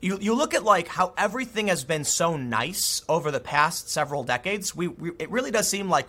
You, 0.00 0.18
you 0.20 0.34
look 0.34 0.54
at 0.54 0.64
like 0.64 0.88
how 0.88 1.14
everything 1.16 1.68
has 1.68 1.84
been 1.84 2.04
so 2.04 2.36
nice 2.36 3.02
over 3.08 3.30
the 3.30 3.40
past 3.40 3.88
several 3.88 4.24
decades. 4.24 4.74
We, 4.74 4.88
we 4.88 5.12
it 5.18 5.30
really 5.30 5.50
does 5.50 5.68
seem 5.68 5.88
like 5.88 6.06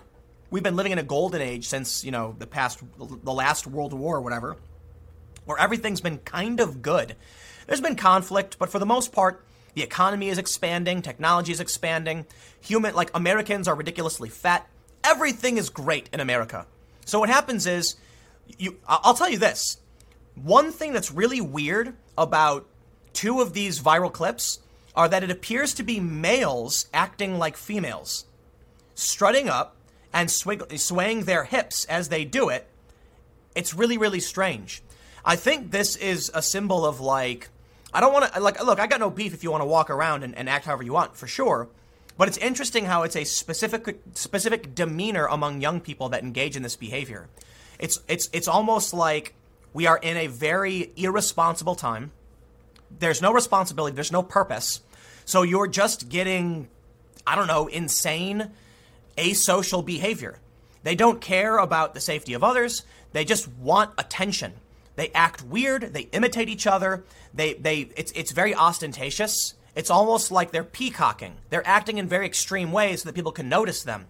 we've 0.54 0.62
been 0.62 0.76
living 0.76 0.92
in 0.92 1.00
a 1.00 1.04
golden 1.04 1.42
age 1.42 1.68
since 1.68 2.06
you 2.06 2.12
know 2.12 2.36
the 2.38 2.46
past 2.46 2.80
the 2.98 3.34
last 3.34 3.66
world 3.66 3.92
war 3.92 4.18
or 4.18 4.22
whatever 4.22 4.56
where 5.46 5.58
everything's 5.58 6.00
been 6.00 6.20
kind 6.20 6.60
of 6.60 6.84
good 6.84 7.16
there's 7.66 7.82
been 7.82 7.96
conflict 7.96 8.58
but 8.60 8.70
for 8.70 8.78
the 8.78 8.86
most 8.86 9.12
part 9.12 9.44
the 9.74 9.82
economy 9.82 10.30
is 10.30 10.38
expanding 10.38 11.02
technology 11.02 11.52
is 11.52 11.60
expanding 11.60 12.24
human 12.62 12.94
like 12.94 13.10
americans 13.16 13.68
are 13.68 13.74
ridiculously 13.74 14.30
fat 14.30 14.70
everything 15.04 15.58
is 15.58 15.72
great 15.72 16.08
in 16.14 16.20
america 16.20 16.68
so 17.04 17.20
what 17.20 17.30
happens 17.30 17.66
is 17.66 17.96
you 18.58 18.78
i'll 18.88 19.14
tell 19.14 19.30
you 19.30 19.38
this 19.38 19.78
one 20.36 20.72
thing 20.72 20.94
that's 20.94 21.12
really 21.12 21.42
weird 21.42 21.94
about 22.18 22.68
two 23.14 23.42
of 23.42 23.54
these 23.54 23.80
viral 23.80 24.12
clips 24.12 24.60
are 24.96 25.08
that 25.10 25.24
it 25.24 25.32
appears 25.32 25.74
to 25.74 25.84
be 25.84 26.00
males 26.00 26.88
acting 26.94 27.38
like 27.38 27.58
females 27.58 28.26
strutting 28.96 29.50
up 29.50 29.76
and 30.14 30.30
swaying 30.30 31.24
their 31.24 31.44
hips 31.44 31.86
as 31.86 32.10
they 32.10 32.24
do 32.24 32.50
it, 32.50 32.68
it's 33.56 33.74
really, 33.74 33.98
really 33.98 34.20
strange. 34.20 34.84
I 35.26 35.36
think 35.36 35.72
this 35.72 35.96
is 35.96 36.32
a 36.34 36.42
symbol 36.42 36.86
of 36.86 37.02
like, 37.02 37.50
I 37.94 38.00
don't 38.00 38.14
want 38.14 38.32
to, 38.32 38.40
like, 38.40 38.64
look, 38.64 38.80
I 38.80 38.88
got 38.88 39.00
no 39.00 39.10
beef 39.10 39.34
if 39.34 39.44
you 39.44 39.52
want 39.52 39.62
to 39.62 39.68
walk 39.68 39.90
around 39.90 40.24
and, 40.24 40.36
and 40.36 40.50
act 40.50 40.66
however 40.66 40.84
you 40.84 40.94
want, 40.94 41.16
for 41.16 41.28
sure. 41.28 41.70
But 42.18 42.28
it's 42.28 42.38
interesting 42.38 42.86
how 42.86 43.04
it's 43.04 43.16
a 43.16 43.24
specific 43.24 44.00
specific 44.14 44.76
demeanor 44.76 45.26
among 45.26 45.62
young 45.62 45.80
people 45.82 46.10
that 46.10 46.22
engage 46.22 46.56
in 46.56 46.62
this 46.62 46.76
behavior. 46.76 47.28
It's 47.84 48.00
it's 48.08 48.30
it's 48.32 48.48
almost 48.48 48.94
like 48.94 49.36
we 49.74 49.88
are 49.88 49.98
in 49.98 50.16
a 50.16 50.28
very 50.28 50.94
irresponsible 50.96 51.76
time. 51.76 52.12
There's 52.98 53.22
no 53.22 53.34
responsibility, 53.34 53.94
there's 53.94 54.10
no 54.10 54.24
purpose. 54.24 54.80
So 55.26 55.42
you're 55.42 55.68
just 55.68 56.08
getting 56.08 56.70
I 57.28 57.36
don't 57.36 57.48
know, 57.48 57.68
insane 57.68 58.52
asocial 59.18 59.86
behavior. 59.86 60.40
They 60.84 60.96
don't 60.96 61.20
care 61.20 61.58
about 61.58 61.94
the 61.94 62.00
safety 62.00 62.34
of 62.34 62.42
others. 62.42 62.84
They 63.12 63.26
just 63.26 63.50
want 63.50 63.92
attention. 63.98 64.54
They 64.96 65.10
act 65.10 65.44
weird. 65.44 65.94
They 65.94 66.04
imitate 66.14 66.48
each 66.48 66.68
other. 66.68 67.04
They, 67.34 67.54
they, 67.54 67.90
it's, 67.98 68.12
it's 68.14 68.32
very 68.32 68.56
ostentatious. 68.56 69.56
It's 69.76 69.90
almost 69.90 70.32
like 70.32 70.52
they're 70.52 70.64
peacocking. 70.64 71.36
They're 71.50 71.68
acting 71.68 71.98
in 71.98 72.08
very 72.08 72.26
extreme 72.26 72.72
ways 72.72 73.02
so 73.02 73.10
that 73.10 73.16
people 73.16 73.32
can 73.32 73.50
notice 73.50 73.84
them. 73.84 74.06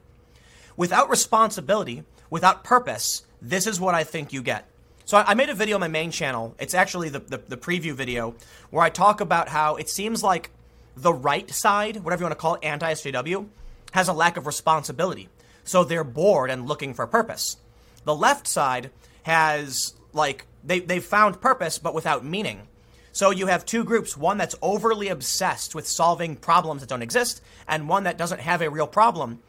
Without 0.76 1.09
responsibility, 1.09 2.03
without 2.30 2.63
purpose, 2.63 3.24
this 3.43 3.67
is 3.67 3.79
what 3.79 3.93
I 3.93 4.03
think 4.05 4.33
you 4.33 4.41
get. 4.41 4.65
So 5.05 5.17
I 5.17 5.33
made 5.33 5.49
a 5.49 5.53
video 5.53 5.75
on 5.75 5.81
my 5.81 5.89
main 5.89 6.11
channel. 6.11 6.55
It's 6.57 6.73
actually 6.73 7.09
the, 7.09 7.19
the, 7.19 7.37
the 7.37 7.57
preview 7.57 7.91
video 7.91 8.35
where 8.69 8.83
I 8.83 8.89
talk 8.89 9.19
about 9.19 9.49
how 9.49 9.75
it 9.75 9.89
seems 9.89 10.23
like 10.23 10.49
the 10.95 11.13
right 11.13 11.49
side, 11.51 11.97
whatever 11.97 12.21
you 12.21 12.25
want 12.25 12.37
to 12.37 12.41
call 12.41 12.55
it, 12.55 12.63
anti 12.63 12.93
SJW, 12.93 13.47
has 13.91 14.07
a 14.07 14.13
lack 14.13 14.37
of 14.37 14.47
responsibility. 14.47 15.27
So 15.65 15.83
they're 15.83 16.05
bored 16.05 16.49
and 16.49 16.67
looking 16.67 16.93
for 16.93 17.05
purpose. 17.05 17.57
The 18.05 18.15
left 18.15 18.47
side 18.47 18.91
has, 19.23 19.93
like, 20.13 20.45
they, 20.63 20.79
they've 20.79 21.03
found 21.03 21.41
purpose 21.41 21.77
but 21.79 21.93
without 21.93 22.23
meaning. 22.23 22.67
So 23.11 23.29
you 23.29 23.47
have 23.47 23.65
two 23.65 23.83
groups 23.83 24.17
one 24.17 24.37
that's 24.37 24.55
overly 24.61 25.09
obsessed 25.09 25.75
with 25.75 25.85
solving 25.85 26.37
problems 26.37 26.81
that 26.81 26.89
don't 26.89 27.01
exist, 27.01 27.41
and 27.67 27.89
one 27.89 28.05
that 28.05 28.17
doesn't 28.17 28.39
have 28.41 28.61
a 28.61 28.69
real 28.69 28.87
problem. 28.87 29.41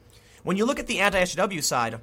When 0.42 0.57
you 0.57 0.66
look 0.66 0.80
at 0.80 0.88
the 0.88 1.01
anti 1.01 1.22
SJW 1.22 1.62
side, 1.62 2.01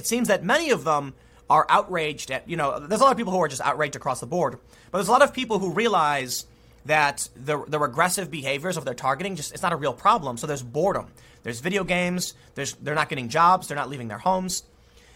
it 0.00 0.06
seems 0.06 0.28
that 0.28 0.42
many 0.42 0.70
of 0.70 0.82
them 0.82 1.12
are 1.50 1.66
outraged 1.68 2.30
at, 2.30 2.48
you 2.48 2.56
know, 2.56 2.78
there's 2.78 3.02
a 3.02 3.04
lot 3.04 3.10
of 3.10 3.18
people 3.18 3.34
who 3.34 3.40
are 3.42 3.48
just 3.48 3.60
outraged 3.60 3.96
across 3.96 4.18
the 4.20 4.26
board, 4.26 4.58
but 4.90 4.96
there's 4.96 5.08
a 5.08 5.12
lot 5.12 5.20
of 5.20 5.34
people 5.34 5.58
who 5.58 5.74
realize 5.74 6.46
that 6.86 7.28
the, 7.36 7.62
the 7.68 7.78
regressive 7.78 8.30
behaviors 8.30 8.78
of 8.78 8.86
their 8.86 8.94
targeting 8.94 9.36
just 9.36 9.52
it's 9.52 9.62
not 9.62 9.74
a 9.74 9.76
real 9.76 9.92
problem. 9.92 10.38
So 10.38 10.46
there's 10.46 10.62
boredom. 10.62 11.08
There's 11.42 11.60
video 11.60 11.84
games. 11.84 12.32
There's 12.54 12.72
they're 12.76 12.94
not 12.94 13.10
getting 13.10 13.28
jobs. 13.28 13.68
They're 13.68 13.76
not 13.76 13.90
leaving 13.90 14.08
their 14.08 14.18
homes. 14.18 14.62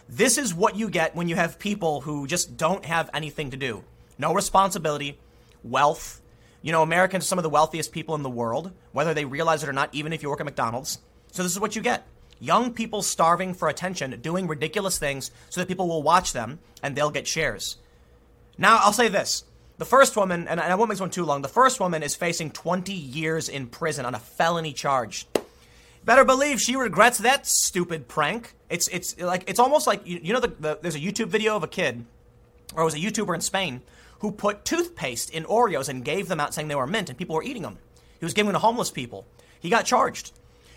This 0.06 0.36
is 0.36 0.52
what 0.52 0.76
you 0.76 0.90
get 0.90 1.16
when 1.16 1.28
you 1.28 1.36
have 1.36 1.58
people 1.58 2.02
who 2.02 2.26
just 2.26 2.58
don't 2.58 2.84
have 2.84 3.08
anything 3.14 3.52
to 3.52 3.56
do. 3.56 3.82
No 4.18 4.34
responsibility, 4.34 5.18
wealth. 5.62 6.20
You 6.60 6.72
know, 6.72 6.82
Americans 6.82 7.24
are 7.24 7.26
some 7.26 7.38
of 7.38 7.42
the 7.42 7.48
wealthiest 7.48 7.90
people 7.90 8.14
in 8.14 8.22
the 8.22 8.28
world, 8.28 8.70
whether 8.92 9.14
they 9.14 9.24
realize 9.24 9.62
it 9.62 9.68
or 9.70 9.72
not, 9.72 9.88
even 9.94 10.12
if 10.12 10.22
you 10.22 10.28
work 10.28 10.40
at 10.40 10.46
McDonald's. 10.46 10.98
So 11.32 11.42
this 11.42 11.52
is 11.52 11.60
what 11.60 11.74
you 11.74 11.80
get. 11.80 12.06
Young 12.40 12.72
people 12.72 13.02
starving 13.02 13.54
for 13.54 13.68
attention, 13.68 14.18
doing 14.20 14.46
ridiculous 14.46 14.98
things 14.98 15.30
so 15.50 15.60
that 15.60 15.68
people 15.68 15.88
will 15.88 16.02
watch 16.02 16.32
them 16.32 16.58
and 16.82 16.96
they'll 16.96 17.10
get 17.10 17.26
shares. 17.26 17.78
Now, 18.58 18.78
I'll 18.82 18.92
say 18.92 19.08
this. 19.08 19.44
The 19.76 19.84
first 19.84 20.16
woman, 20.16 20.46
and 20.46 20.60
I 20.60 20.74
won't 20.76 20.88
make 20.88 20.94
this 20.96 21.00
one 21.00 21.10
too 21.10 21.24
long, 21.24 21.42
the 21.42 21.48
first 21.48 21.80
woman 21.80 22.02
is 22.02 22.14
facing 22.14 22.52
20 22.52 22.92
years 22.92 23.48
in 23.48 23.66
prison 23.66 24.06
on 24.06 24.14
a 24.14 24.20
felony 24.20 24.72
charge. 24.72 25.26
Better 26.04 26.24
believe 26.24 26.60
she 26.60 26.76
regrets 26.76 27.18
that 27.18 27.46
stupid 27.46 28.06
prank. 28.06 28.54
It's 28.68 28.88
it's 28.88 29.18
like 29.18 29.44
it's 29.46 29.58
almost 29.58 29.86
like 29.86 30.06
you, 30.06 30.20
you 30.22 30.32
know 30.34 30.40
the, 30.40 30.48
the, 30.48 30.78
there's 30.80 30.94
a 30.94 31.00
YouTube 31.00 31.28
video 31.28 31.56
of 31.56 31.62
a 31.62 31.68
kid, 31.68 32.04
or 32.74 32.82
it 32.82 32.84
was 32.84 32.94
a 32.94 32.98
YouTuber 32.98 33.34
in 33.34 33.40
Spain 33.40 33.80
who 34.18 34.30
put 34.30 34.64
toothpaste 34.64 35.30
in 35.30 35.44
Oreos 35.44 35.88
and 35.88 36.04
gave 36.04 36.28
them 36.28 36.40
out 36.40 36.54
saying 36.54 36.68
they 36.68 36.74
were 36.74 36.86
mint, 36.86 37.08
and 37.08 37.18
people 37.18 37.34
were 37.34 37.42
eating 37.42 37.62
them. 37.62 37.78
He 38.20 38.24
was 38.24 38.34
giving 38.34 38.52
them 38.52 38.54
to 38.54 38.58
homeless 38.66 38.90
people. 38.90 39.26
He 39.60 39.70
got 39.70 39.86
charged. 39.86 40.32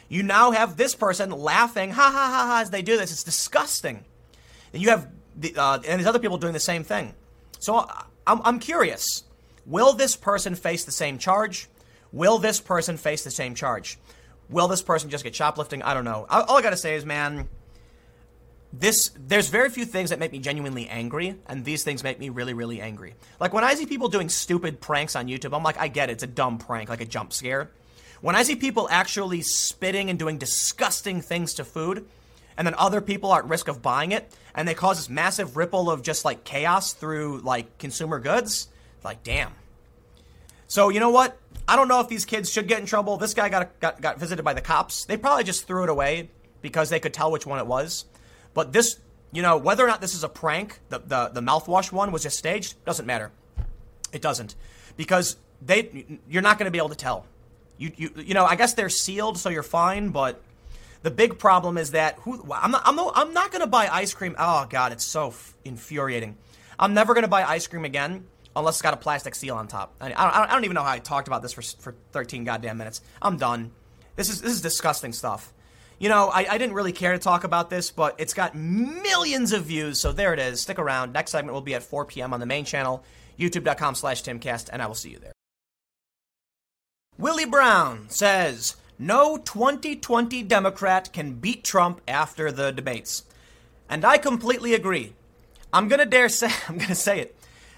You 0.09 0.23
now 0.23 0.51
have 0.51 0.77
this 0.77 0.95
person 0.95 1.31
laughing, 1.31 1.91
ha 1.91 2.01
ha 2.01 2.11
ha 2.11 2.47
ha, 2.47 2.61
as 2.61 2.69
they 2.69 2.81
do 2.81 2.97
this. 2.97 3.11
It's 3.11 3.23
disgusting. 3.23 4.05
And 4.73 4.81
you 4.81 4.89
have 4.89 5.07
the, 5.35 5.53
uh, 5.55 5.75
and 5.75 5.99
there's 5.99 6.07
other 6.07 6.19
people 6.19 6.37
doing 6.37 6.53
the 6.53 6.59
same 6.59 6.83
thing. 6.83 7.13
So 7.59 7.89
I'm, 8.25 8.41
I'm 8.43 8.59
curious. 8.59 9.23
Will 9.65 9.93
this 9.93 10.15
person 10.15 10.55
face 10.55 10.85
the 10.85 10.91
same 10.91 11.17
charge? 11.17 11.67
Will 12.11 12.37
this 12.37 12.61
person 12.61 12.97
face 12.97 13.23
the 13.23 13.31
same 13.31 13.53
charge? 13.53 13.99
Will 14.49 14.67
this 14.69 14.81
person 14.81 15.09
just 15.09 15.23
get 15.25 15.35
shoplifting? 15.35 15.83
I 15.83 15.93
don't 15.93 16.05
know. 16.05 16.25
All 16.29 16.57
I 16.57 16.61
got 16.61 16.69
to 16.69 16.77
say 16.77 16.95
is, 16.95 17.05
man, 17.05 17.49
this 18.71 19.11
there's 19.17 19.49
very 19.49 19.69
few 19.69 19.85
things 19.85 20.09
that 20.09 20.19
make 20.19 20.31
me 20.31 20.39
genuinely 20.39 20.87
angry, 20.87 21.35
and 21.47 21.65
these 21.65 21.83
things 21.83 22.03
make 22.03 22.19
me 22.19 22.29
really, 22.29 22.53
really 22.53 22.79
angry. 22.81 23.15
Like 23.39 23.53
when 23.53 23.63
I 23.63 23.75
see 23.75 23.85
people 23.85 24.07
doing 24.07 24.29
stupid 24.29 24.79
pranks 24.79 25.15
on 25.15 25.27
YouTube, 25.27 25.55
I'm 25.55 25.63
like, 25.63 25.77
I 25.77 25.87
get 25.87 26.09
it, 26.09 26.13
it's 26.13 26.23
a 26.23 26.27
dumb 26.27 26.57
prank, 26.57 26.89
like 26.89 27.01
a 27.01 27.05
jump 27.05 27.33
scare. 27.33 27.71
When 28.21 28.35
I 28.35 28.43
see 28.43 28.55
people 28.55 28.87
actually 28.89 29.41
spitting 29.41 30.09
and 30.09 30.17
doing 30.17 30.37
disgusting 30.37 31.21
things 31.21 31.53
to 31.55 31.63
food, 31.63 32.05
and 32.57 32.65
then 32.65 32.73
other 32.77 33.01
people 33.01 33.31
are 33.31 33.39
at 33.39 33.47
risk 33.47 33.67
of 33.67 33.81
buying 33.81 34.11
it, 34.11 34.33
and 34.55 34.67
they 34.67 34.73
cause 34.73 34.97
this 34.97 35.09
massive 35.09 35.55
ripple 35.55 35.91
of 35.91 36.01
just 36.01 36.25
like 36.25 36.43
chaos 36.43 36.93
through 36.93 37.39
like 37.41 37.77
consumer 37.77 38.19
goods, 38.19 38.67
like 39.03 39.23
damn. 39.23 39.51
So 40.67 40.89
you 40.89 40.99
know 40.99 41.11
what? 41.11 41.37
I 41.67 41.75
don't 41.75 41.87
know 41.87 41.99
if 41.99 42.07
these 42.07 42.25
kids 42.25 42.49
should 42.49 42.67
get 42.67 42.79
in 42.79 42.85
trouble. 42.85 43.17
This 43.17 43.33
guy 43.33 43.49
got, 43.49 43.79
got, 43.79 44.01
got 44.01 44.19
visited 44.19 44.43
by 44.43 44.53
the 44.53 44.61
cops. 44.61 45.05
They 45.05 45.17
probably 45.17 45.43
just 45.43 45.67
threw 45.67 45.83
it 45.83 45.89
away 45.89 46.29
because 46.61 46.89
they 46.89 46.99
could 46.99 47.13
tell 47.13 47.31
which 47.31 47.45
one 47.45 47.59
it 47.59 47.67
was. 47.67 48.05
But 48.53 48.73
this, 48.73 48.99
you 49.31 49.41
know, 49.41 49.57
whether 49.57 49.83
or 49.83 49.87
not 49.87 50.01
this 50.01 50.15
is 50.15 50.23
a 50.23 50.29
prank, 50.29 50.79
the, 50.89 50.99
the, 50.99 51.29
the 51.33 51.41
mouthwash 51.41 51.91
one 51.91 52.11
was 52.11 52.23
just 52.23 52.37
staged, 52.37 52.83
doesn't 52.85 53.05
matter. 53.05 53.31
It 54.11 54.21
doesn't. 54.21 54.55
Because 54.95 55.37
they, 55.61 56.19
you're 56.29 56.41
not 56.41 56.57
going 56.57 56.65
to 56.65 56.71
be 56.71 56.77
able 56.77 56.89
to 56.89 56.95
tell. 56.95 57.25
You, 57.77 57.91
you, 57.95 58.11
you 58.17 58.33
know, 58.33 58.45
I 58.45 58.55
guess 58.55 58.73
they're 58.73 58.89
sealed, 58.89 59.37
so 59.37 59.49
you're 59.49 59.63
fine, 59.63 60.09
but 60.09 60.41
the 61.03 61.11
big 61.11 61.37
problem 61.39 61.77
is 61.77 61.91
that 61.91 62.15
who, 62.19 62.51
I'm 62.51 62.71
not, 62.71 62.81
I'm 62.85 62.95
not, 62.95 63.13
I'm 63.15 63.33
not 63.33 63.51
going 63.51 63.61
to 63.61 63.67
buy 63.67 63.87
ice 63.87 64.13
cream. 64.13 64.35
Oh, 64.37 64.65
God, 64.69 64.91
it's 64.91 65.05
so 65.05 65.27
f- 65.29 65.55
infuriating. 65.63 66.37
I'm 66.79 66.93
never 66.93 67.13
going 67.13 67.23
to 67.23 67.29
buy 67.29 67.43
ice 67.43 67.67
cream 67.67 67.85
again 67.85 68.25
unless 68.55 68.75
it's 68.75 68.81
got 68.81 68.93
a 68.93 68.97
plastic 68.97 69.35
seal 69.35 69.55
on 69.55 69.67
top. 69.67 69.93
I, 70.01 70.11
I, 70.11 70.43
I 70.43 70.53
don't 70.53 70.65
even 70.65 70.75
know 70.75 70.83
how 70.83 70.91
I 70.91 70.99
talked 70.99 71.27
about 71.27 71.41
this 71.41 71.53
for, 71.53 71.61
for 71.61 71.95
13 72.11 72.43
goddamn 72.43 72.77
minutes. 72.77 73.01
I'm 73.21 73.37
done. 73.37 73.71
This 74.15 74.29
is, 74.29 74.41
this 74.41 74.51
is 74.51 74.61
disgusting 74.61 75.13
stuff. 75.13 75.53
You 75.99 76.09
know, 76.09 76.29
I, 76.29 76.45
I 76.49 76.57
didn't 76.57 76.75
really 76.75 76.91
care 76.91 77.13
to 77.13 77.19
talk 77.19 77.43
about 77.43 77.69
this, 77.69 77.91
but 77.91 78.15
it's 78.19 78.33
got 78.33 78.55
millions 78.55 79.51
of 79.51 79.65
views, 79.65 79.99
so 79.99 80.11
there 80.11 80.33
it 80.33 80.39
is. 80.39 80.61
Stick 80.61 80.77
around. 80.77 81.13
Next 81.13 81.31
segment 81.31 81.53
will 81.53 81.61
be 81.61 81.73
at 81.73 81.83
4 81.83 82.05
p.m. 82.05 82.33
on 82.33 82.39
the 82.39 82.45
main 82.45 82.65
channel, 82.65 83.03
youtube.com 83.39 83.95
slash 83.95 84.23
timcast, 84.23 84.69
and 84.71 84.81
I 84.81 84.87
will 84.87 84.95
see 84.95 85.09
you 85.09 85.19
there. 85.19 85.36
Willie 87.19 87.45
Brown 87.45 88.05
says, 88.09 88.75
no 88.99 89.37
2020 89.37 90.43
Democrat 90.43 91.11
can 91.11 91.33
beat 91.33 91.63
Trump 91.63 91.99
after 92.07 92.51
the 92.51 92.71
debates. 92.71 93.23
And 93.89 94.05
I 94.05 94.19
completely 94.19 94.75
agree. 94.75 95.13
I'm 95.73 95.87
going 95.87 95.99
to 95.99 96.05
dare 96.05 96.29
say, 96.29 96.51
I'm 96.67 96.75
going 96.75 96.89
to 96.89 96.95
say 96.95 97.19
it. 97.19 97.35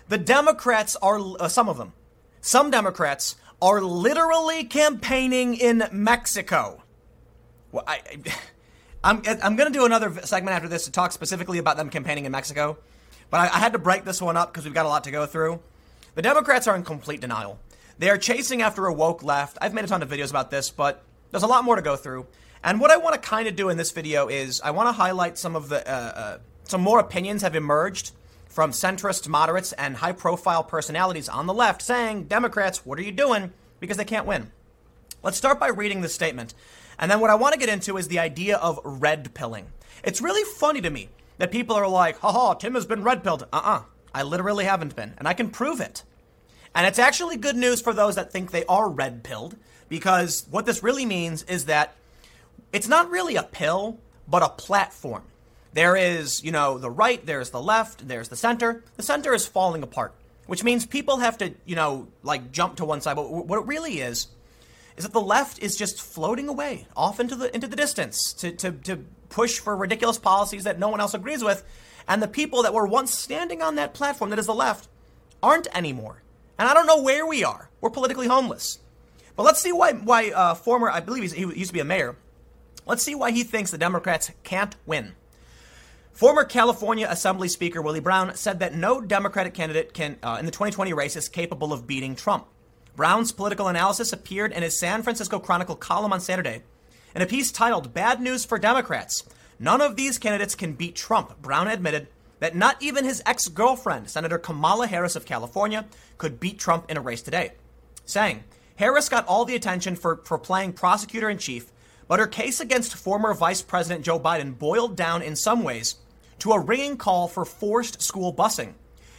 The 0.09 0.17
Democrats 0.17 0.97
are, 0.97 1.19
uh, 1.39 1.47
some 1.47 1.69
of 1.69 1.77
them, 1.77 1.93
some 2.41 2.69
Democrats 2.69 3.37
are 3.61 3.79
literally 3.79 4.65
campaigning 4.65 5.55
in 5.55 5.87
Mexico. 5.91 6.83
Well, 7.71 7.85
I, 7.87 8.01
I'm, 9.05 9.21
I'm 9.41 9.55
going 9.55 9.71
to 9.71 9.77
do 9.77 9.85
another 9.85 10.13
segment 10.25 10.55
after 10.55 10.67
this 10.67 10.83
to 10.83 10.91
talk 10.91 11.13
specifically 11.13 11.59
about 11.59 11.77
them 11.77 11.89
campaigning 11.89 12.25
in 12.25 12.33
Mexico, 12.33 12.77
but 13.29 13.39
I, 13.39 13.43
I 13.45 13.59
had 13.59 13.71
to 13.71 13.79
break 13.79 14.03
this 14.03 14.21
one 14.21 14.35
up 14.35 14.51
because 14.51 14.65
we've 14.65 14.73
got 14.73 14.85
a 14.85 14.89
lot 14.89 15.05
to 15.05 15.11
go 15.11 15.25
through. 15.25 15.61
The 16.15 16.21
Democrats 16.21 16.67
are 16.67 16.75
in 16.75 16.83
complete 16.83 17.21
denial. 17.21 17.57
They 17.99 18.09
are 18.09 18.17
chasing 18.17 18.61
after 18.61 18.85
a 18.87 18.93
woke 18.93 19.23
left. 19.23 19.57
I've 19.61 19.73
made 19.73 19.83
a 19.83 19.87
ton 19.87 20.01
of 20.01 20.09
videos 20.09 20.29
about 20.29 20.49
this, 20.49 20.71
but 20.71 21.03
there's 21.31 21.43
a 21.43 21.47
lot 21.47 21.65
more 21.65 21.75
to 21.75 21.81
go 21.81 21.97
through. 21.97 22.27
And 22.63 22.79
what 22.79 22.91
I 22.91 22.97
want 22.97 23.21
to 23.21 23.29
kind 23.29 23.45
of 23.45 23.57
do 23.57 23.67
in 23.67 23.75
this 23.75 23.91
video 23.91 24.29
is 24.29 24.61
I 24.61 24.71
want 24.71 24.87
to 24.87 24.93
highlight 24.93 25.37
some 25.37 25.55
of 25.55 25.67
the 25.67 25.85
uh, 25.87 25.93
uh, 25.93 26.37
some 26.63 26.79
more 26.79 26.99
opinions 26.99 27.41
have 27.41 27.55
emerged 27.55 28.11
from 28.47 28.71
centrist 28.71 29.27
moderates 29.27 29.73
and 29.73 29.97
high 29.97 30.13
profile 30.13 30.63
personalities 30.63 31.27
on 31.27 31.45
the 31.45 31.53
left 31.53 31.81
saying, 31.81 32.23
Democrats, 32.23 32.85
what 32.85 32.97
are 32.99 33.03
you 33.03 33.11
doing? 33.11 33.51
Because 33.81 33.97
they 33.97 34.05
can't 34.05 34.25
win. 34.25 34.51
Let's 35.21 35.37
start 35.37 35.59
by 35.59 35.67
reading 35.67 35.99
the 35.99 36.09
statement. 36.09 36.53
And 36.97 37.11
then 37.11 37.19
what 37.19 37.29
I 37.29 37.35
want 37.35 37.53
to 37.53 37.59
get 37.59 37.69
into 37.69 37.97
is 37.97 38.07
the 38.07 38.19
idea 38.19 38.57
of 38.57 38.79
red 38.83 39.33
pilling. 39.33 39.67
It's 40.03 40.21
really 40.21 40.43
funny 40.57 40.79
to 40.81 40.89
me 40.89 41.09
that 41.37 41.51
people 41.51 41.75
are 41.75 41.87
like, 41.87 42.19
haha, 42.19 42.53
Tim 42.53 42.75
has 42.75 42.85
been 42.85 43.03
red 43.03 43.23
pilled. 43.23 43.43
Uh 43.51 43.61
uh 43.63 43.81
I 44.13 44.23
literally 44.23 44.65
haven't 44.65 44.95
been, 44.95 45.15
and 45.17 45.27
I 45.27 45.33
can 45.33 45.49
prove 45.49 45.81
it. 45.81 46.03
And 46.75 46.85
it's 46.85 46.99
actually 46.99 47.37
good 47.37 47.55
news 47.55 47.81
for 47.81 47.93
those 47.93 48.15
that 48.15 48.31
think 48.31 48.51
they 48.51 48.65
are 48.65 48.89
red 48.89 49.23
pilled, 49.23 49.55
because 49.87 50.45
what 50.49 50.65
this 50.65 50.83
really 50.83 51.05
means 51.05 51.43
is 51.43 51.65
that 51.65 51.95
it's 52.71 52.87
not 52.87 53.09
really 53.09 53.35
a 53.35 53.43
pill, 53.43 53.99
but 54.27 54.43
a 54.43 54.49
platform. 54.49 55.23
There 55.73 55.95
is, 55.95 56.43
you 56.43 56.51
know, 56.51 56.77
the 56.77 56.89
right, 56.89 57.23
there's 57.25 57.49
the 57.49 57.61
left, 57.61 58.07
there's 58.07 58.29
the 58.29 58.35
center. 58.35 58.83
The 58.97 59.03
center 59.03 59.33
is 59.33 59.47
falling 59.47 59.83
apart, 59.83 60.13
which 60.47 60.63
means 60.63 60.85
people 60.85 61.17
have 61.17 61.37
to, 61.39 61.53
you 61.65 61.75
know, 61.75 62.07
like 62.23 62.51
jump 62.51 62.77
to 62.77 62.85
one 62.85 63.01
side. 63.01 63.15
But 63.15 63.31
what 63.31 63.59
it 63.59 63.65
really 63.65 63.99
is, 63.99 64.27
is 64.97 65.05
that 65.05 65.13
the 65.13 65.21
left 65.21 65.59
is 65.59 65.75
just 65.77 66.01
floating 66.01 66.49
away 66.49 66.85
off 66.95 67.19
into 67.19 67.35
the 67.35 67.53
into 67.55 67.67
the 67.67 67.75
distance 67.75 68.33
to, 68.33 68.51
to, 68.51 68.71
to 68.71 69.05
push 69.29 69.59
for 69.59 69.75
ridiculous 69.75 70.17
policies 70.17 70.65
that 70.65 70.77
no 70.77 70.89
one 70.89 70.99
else 70.99 71.13
agrees 71.13 71.43
with. 71.43 71.63
And 72.07 72.21
the 72.21 72.27
people 72.27 72.63
that 72.63 72.73
were 72.73 72.85
once 72.85 73.17
standing 73.17 73.61
on 73.61 73.75
that 73.75 73.93
platform 73.93 74.31
that 74.31 74.39
is 74.39 74.47
the 74.47 74.53
left 74.53 74.87
aren't 75.41 75.67
anymore. 75.75 76.21
And 76.59 76.67
I 76.67 76.73
don't 76.73 76.85
know 76.85 77.01
where 77.01 77.25
we 77.25 77.43
are. 77.43 77.69
We're 77.79 77.89
politically 77.89 78.27
homeless. 78.27 78.79
But 79.37 79.43
let's 79.43 79.61
see 79.61 79.71
why 79.71 79.93
why 79.93 80.31
uh, 80.31 80.53
former 80.53 80.89
I 80.89 80.99
believe 80.99 81.31
he 81.31 81.41
used 81.41 81.69
to 81.69 81.73
be 81.73 81.79
a 81.79 81.85
mayor. 81.85 82.17
Let's 82.85 83.01
see 83.01 83.15
why 83.15 83.31
he 83.31 83.43
thinks 83.43 83.71
the 83.71 83.77
Democrats 83.77 84.29
can't 84.43 84.75
win. 84.85 85.13
Former 86.11 86.43
California 86.43 87.07
Assembly 87.09 87.47
Speaker 87.47 87.81
Willie 87.81 88.01
Brown 88.01 88.35
said 88.35 88.59
that 88.59 88.75
no 88.75 88.99
Democratic 88.99 89.53
candidate 89.53 89.93
can, 89.93 90.17
uh, 90.21 90.35
in 90.37 90.45
the 90.45 90.51
2020 90.51 90.91
race 90.91 91.15
is 91.15 91.29
capable 91.29 91.71
of 91.71 91.87
beating 91.87 92.13
Trump. 92.13 92.45
Brown's 92.93 93.31
political 93.31 93.69
analysis 93.69 94.11
appeared 94.11 94.51
in 94.51 94.61
his 94.61 94.77
San 94.77 95.01
Francisco 95.01 95.39
Chronicle 95.39 95.77
column 95.77 96.11
on 96.11 96.19
Saturday. 96.19 96.63
In 97.15 97.21
a 97.21 97.25
piece 97.25 97.53
titled 97.53 97.93
Bad 97.93 98.19
News 98.19 98.43
for 98.43 98.59
Democrats, 98.59 99.23
none 99.59 99.79
of 99.79 99.95
these 99.95 100.17
candidates 100.17 100.55
can 100.55 100.73
beat 100.73 100.97
Trump. 100.97 101.41
Brown 101.41 101.69
admitted 101.69 102.09
that 102.39 102.55
not 102.55 102.81
even 102.81 103.05
his 103.05 103.21
ex 103.25 103.47
girlfriend, 103.47 104.09
Senator 104.09 104.37
Kamala 104.37 104.87
Harris 104.87 105.15
of 105.15 105.25
California, 105.25 105.85
could 106.17 106.39
beat 106.39 106.59
Trump 106.59 106.89
in 106.89 106.97
a 106.97 107.01
race 107.01 107.21
today, 107.21 107.51
saying, 108.05 108.43
Harris 108.75 109.09
got 109.09 109.27
all 109.27 109.45
the 109.45 109.55
attention 109.55 109.95
for, 109.95 110.17
for 110.23 110.37
playing 110.37 110.73
prosecutor 110.73 111.29
in 111.29 111.37
chief, 111.37 111.71
but 112.07 112.19
her 112.19 112.27
case 112.27 112.59
against 112.59 112.95
former 112.95 113.33
Vice 113.33 113.61
President 113.61 114.05
Joe 114.05 114.19
Biden 114.19 114.57
boiled 114.57 114.95
down 114.95 115.21
in 115.21 115.35
some 115.35 115.63
ways 115.63 115.95
to 116.39 116.53
a 116.53 116.59
ringing 116.59 116.97
call 116.97 117.27
for 117.27 117.45
forced 117.45 118.01
school 118.01 118.33
busing. 118.33 118.73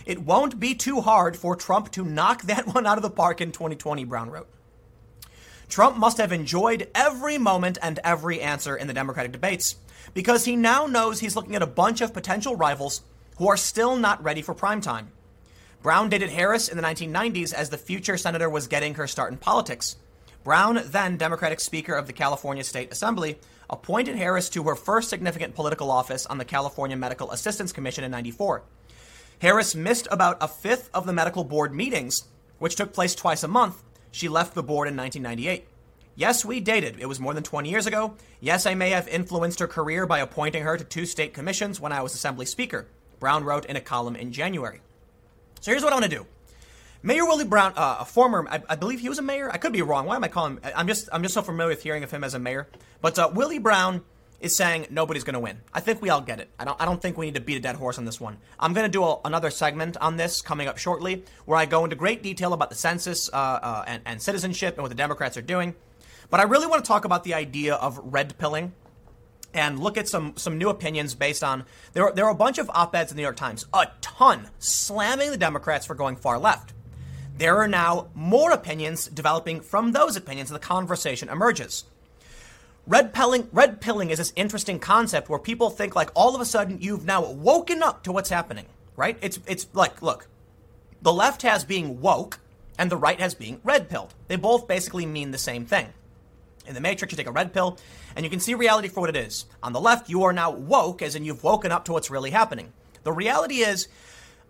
It 0.07 0.23
won't 0.23 0.59
be 0.59 0.75
too 0.75 1.03
hard 1.03 1.37
for 1.37 1.55
Trump 1.55 1.91
to 1.93 2.05
knock 2.05 2.43
that 2.43 2.67
one 2.75 2.87
out 2.87 2.97
of 2.97 3.03
the 3.03 3.11
park 3.11 3.41
in 3.41 3.53
2020, 3.53 4.05
Brown 4.05 4.31
wrote. 4.31 4.49
Trump 5.69 5.97
must 5.97 6.19
have 6.19 6.33
enjoyed 6.33 6.89
every 6.95 7.39
moment 7.39 7.79
and 7.81 8.01
every 8.03 8.41
answer 8.41 8.75
in 8.75 8.89
the 8.89 8.95
Democratic 8.95 9.31
debates 9.31 9.77
because 10.15 10.45
he 10.45 10.57
now 10.57 10.87
knows 10.87 11.21
he's 11.21 11.37
looking 11.37 11.55
at 11.55 11.63
a 11.63 11.67
bunch 11.67 12.01
of 12.01 12.13
potential 12.13 12.57
rivals 12.57 13.03
who 13.41 13.49
are 13.49 13.57
still 13.57 13.97
not 13.97 14.23
ready 14.23 14.43
for 14.43 14.53
prime 14.53 14.83
time. 14.83 15.11
Brown 15.83 16.11
dated 16.11 16.29
Harris 16.29 16.69
in 16.69 16.77
the 16.77 16.83
1990s 16.83 17.55
as 17.55 17.71
the 17.71 17.79
future 17.79 18.19
senator 18.19 18.51
was 18.51 18.67
getting 18.67 18.97
her 18.97 19.07
start 19.07 19.33
in 19.33 19.39
politics. 19.39 19.97
Brown, 20.45 20.83
then 20.85 21.17
Democratic 21.17 21.59
Speaker 21.59 21.95
of 21.95 22.07
the 22.07 22.13
California 22.13 22.63
State 22.63 22.93
Assembly, 22.93 23.39
appointed 23.71 24.17
Harris 24.17 24.51
to 24.51 24.65
her 24.65 24.75
first 24.75 25.09
significant 25.09 25.55
political 25.55 25.91
office 25.91 26.27
on 26.27 26.37
the 26.37 26.45
California 26.45 26.99
Medical 26.99 27.31
Assistance 27.31 27.73
Commission 27.73 28.05
in 28.05 28.11
94. 28.11 28.63
Harris 29.39 29.75
missed 29.75 30.07
about 30.11 30.37
a 30.43 30.47
fifth 30.47 30.91
of 30.93 31.07
the 31.07 31.13
medical 31.15 31.43
board 31.43 31.75
meetings, 31.75 32.25
which 32.59 32.77
took 32.77 32.93
place 32.93 33.15
twice 33.15 33.43
a 33.43 33.49
month. 33.49 33.83
She 34.11 34.29
left 34.29 34.55
the 34.55 34.63
board 34.63 34.87
in 34.87 34.99
1998. 34.99 35.67
Yes, 36.15 36.45
we 36.45 36.61
dated. 36.61 37.01
It 37.01 37.07
was 37.07 37.19
more 37.19 37.33
than 37.33 37.43
20 37.43 37.71
years 37.71 37.87
ago. 37.87 38.17
Yes, 38.39 38.67
I 38.67 38.75
may 38.75 38.91
have 38.91 39.09
influenced 39.09 39.61
her 39.61 39.67
career 39.67 40.05
by 40.05 40.19
appointing 40.19 40.63
her 40.63 40.77
to 40.77 40.85
two 40.85 41.07
state 41.07 41.33
commissions 41.33 41.81
when 41.81 41.93
I 41.93 42.03
was 42.03 42.13
Assembly 42.13 42.45
Speaker, 42.45 42.87
Brown 43.21 43.45
wrote 43.45 43.67
in 43.67 43.77
a 43.77 43.81
column 43.81 44.17
in 44.17 44.33
January. 44.33 44.81
So 45.61 45.71
here's 45.71 45.85
what 45.85 45.93
I 45.93 45.97
want 45.97 46.11
to 46.11 46.17
do. 46.17 46.27
Mayor 47.03 47.25
Willie 47.25 47.45
Brown, 47.45 47.73
uh, 47.77 47.99
a 48.01 48.05
former, 48.05 48.47
I, 48.51 48.63
I, 48.69 48.77
believe 48.77 49.01
he 49.01 49.09
was 49.09 49.19
a 49.19 49.23
mayor. 49.23 49.51
I 49.51 49.57
could 49.57 49.73
be 49.73 49.81
wrong. 49.81 50.05
Why 50.05 50.17
am 50.17 50.25
I 50.25 50.29
calling 50.29 50.55
him? 50.55 50.61
I'm 50.77 50.87
just, 50.87 51.09
I'm 51.13 51.23
just 51.23 51.33
so 51.33 51.41
familiar 51.41 51.71
with 51.71 51.83
hearing 51.83 52.03
of 52.03 52.11
him 52.11 52.25
as 52.25 52.35
a 52.35 52.39
mayor. 52.39 52.69
But 53.01 53.19
uh, 53.19 53.31
Willie 53.33 53.59
Brown 53.59 54.03
is 54.41 54.55
saying 54.55 54.87
nobody's 54.91 55.25
going 55.25 55.35
to 55.35 55.41
win. 55.41 55.61
I 55.73 55.81
think 55.81 56.03
we 56.03 56.11
all 56.11 56.21
get 56.21 56.41
it. 56.41 56.49
I 56.59 56.65
don't, 56.65 56.81
I 56.81 56.85
don't 56.85 57.01
think 57.01 57.17
we 57.17 57.27
need 57.27 57.37
to 57.37 57.41
beat 57.41 57.57
a 57.57 57.61
dead 57.61 57.77
horse 57.77 57.99
on 57.99 58.05
this 58.05 58.21
one. 58.21 58.37
I'm 58.59 58.75
going 58.75 58.85
to 58.85 58.91
do 58.91 59.03
a, 59.03 59.19
another 59.25 59.51
segment 59.51 59.97
on 59.99 60.17
this 60.17 60.43
coming 60.43 60.69
up 60.69 60.77
shortly, 60.77 61.25
where 61.47 61.59
I 61.59 61.67
go 61.67 61.85
into 61.85 61.97
great 61.97 62.23
detail 62.23 62.53
about 62.53 62.69
the 62.69 62.77
census 62.77 63.31
uh, 63.33 63.37
uh, 63.37 63.85
and, 63.87 64.03
and 64.05 64.21
citizenship 64.21 64.75
and 64.75 64.83
what 64.83 64.89
the 64.89 64.95
Democrats 64.95 65.37
are 65.37 65.43
doing. 65.43 65.75
But 66.29 66.41
I 66.41 66.45
really 66.45 66.67
want 66.67 66.85
to 66.85 66.89
talk 66.89 67.05
about 67.05 67.25
the 67.25 67.35
idea 67.35 67.75
of 67.75 67.99
red 68.03 68.37
pilling 68.39 68.73
and 69.55 69.79
look 69.79 69.97
at 69.97 70.09
some 70.09 70.35
some 70.37 70.59
new 70.59 70.69
opinions 70.69 71.15
based 71.15 71.43
on 71.43 71.65
there 71.93 72.05
are, 72.05 72.13
there 72.13 72.25
are 72.27 72.31
a 72.31 72.35
bunch 72.35 72.59
of 72.59 72.71
op-eds 72.71 73.11
in 73.11 73.17
the 73.17 73.21
New 73.21 73.27
York 73.27 73.37
Times, 73.37 73.67
a 73.73 73.89
ton 74.01 74.49
slamming 74.59 75.31
the 75.31 75.37
Democrats 75.37 75.87
for 75.87 75.95
going 75.95 76.17
far 76.17 76.39
left. 76.39 76.73
There 77.37 77.57
are 77.57 77.69
now 77.69 78.09
more 78.15 78.53
opinions 78.53 79.07
developing 79.07 79.61
from 79.61 79.93
those 79.93 80.17
opinions, 80.17 80.51
and 80.51 80.57
the 80.57 80.65
conversation 80.65 81.29
emerges. 81.29 81.85
Red 82.87 83.15
pilling, 83.15 83.49
red 83.53 83.81
pilling 83.81 84.11
is 84.11 84.19
this 84.19 84.33
interesting 84.37 84.79
concept 84.79 85.29
where 85.29 85.39
people 85.39 85.71
think 85.71 85.95
like 85.95 86.11
all 86.15 86.35
of 86.35 86.41
a 86.41 86.45
sudden 86.45 86.81
you've 86.81 87.05
now 87.05 87.31
woken 87.31 87.83
up 87.83 88.03
to 88.03 88.13
what's 88.13 88.31
happening, 88.31 88.67
right? 88.97 89.17
It's 89.21 89.39
it's 89.47 89.67
like 89.73 90.03
look, 90.03 90.27
the 91.03 91.13
left 91.13 91.43
has 91.43 91.65
being 91.65 92.01
woke 92.01 92.41
and 92.79 92.91
the 92.91 92.97
right 92.97 93.21
has 93.21 93.35
being 93.35 93.61
red 93.65 93.89
pilled. 93.89 94.15
They 94.29 94.37
both 94.37 94.67
basically 94.67 95.07
mean 95.07 95.31
the 95.31 95.39
same 95.39 95.67
thing. 95.67 95.89
In 96.71 96.75
the 96.75 96.81
Matrix, 96.81 97.13
you 97.13 97.17
take 97.17 97.27
a 97.27 97.33
red 97.33 97.53
pill, 97.53 97.79
and 98.17 98.25
you 98.25 98.31
can 98.31 98.41
see 98.41 98.55
reality 98.55 98.89
for 98.89 99.01
what 99.01 99.11
it 99.11 99.17
is. 99.17 99.45
On 99.63 99.75
the 99.75 99.81
left, 99.81 100.09
you 100.09 100.23
are 100.23 100.33
now 100.33 100.51
woke, 100.51 101.03
as 101.03 101.15
in 101.15 101.25
you've 101.25 101.45
woken 101.45 101.71
up 101.71 101.85
to 101.85 101.93
what's 101.93 102.11
really 102.11 102.31
happening. 102.31 102.73
The 103.03 103.13
reality 103.13 103.57
is, 103.57 103.89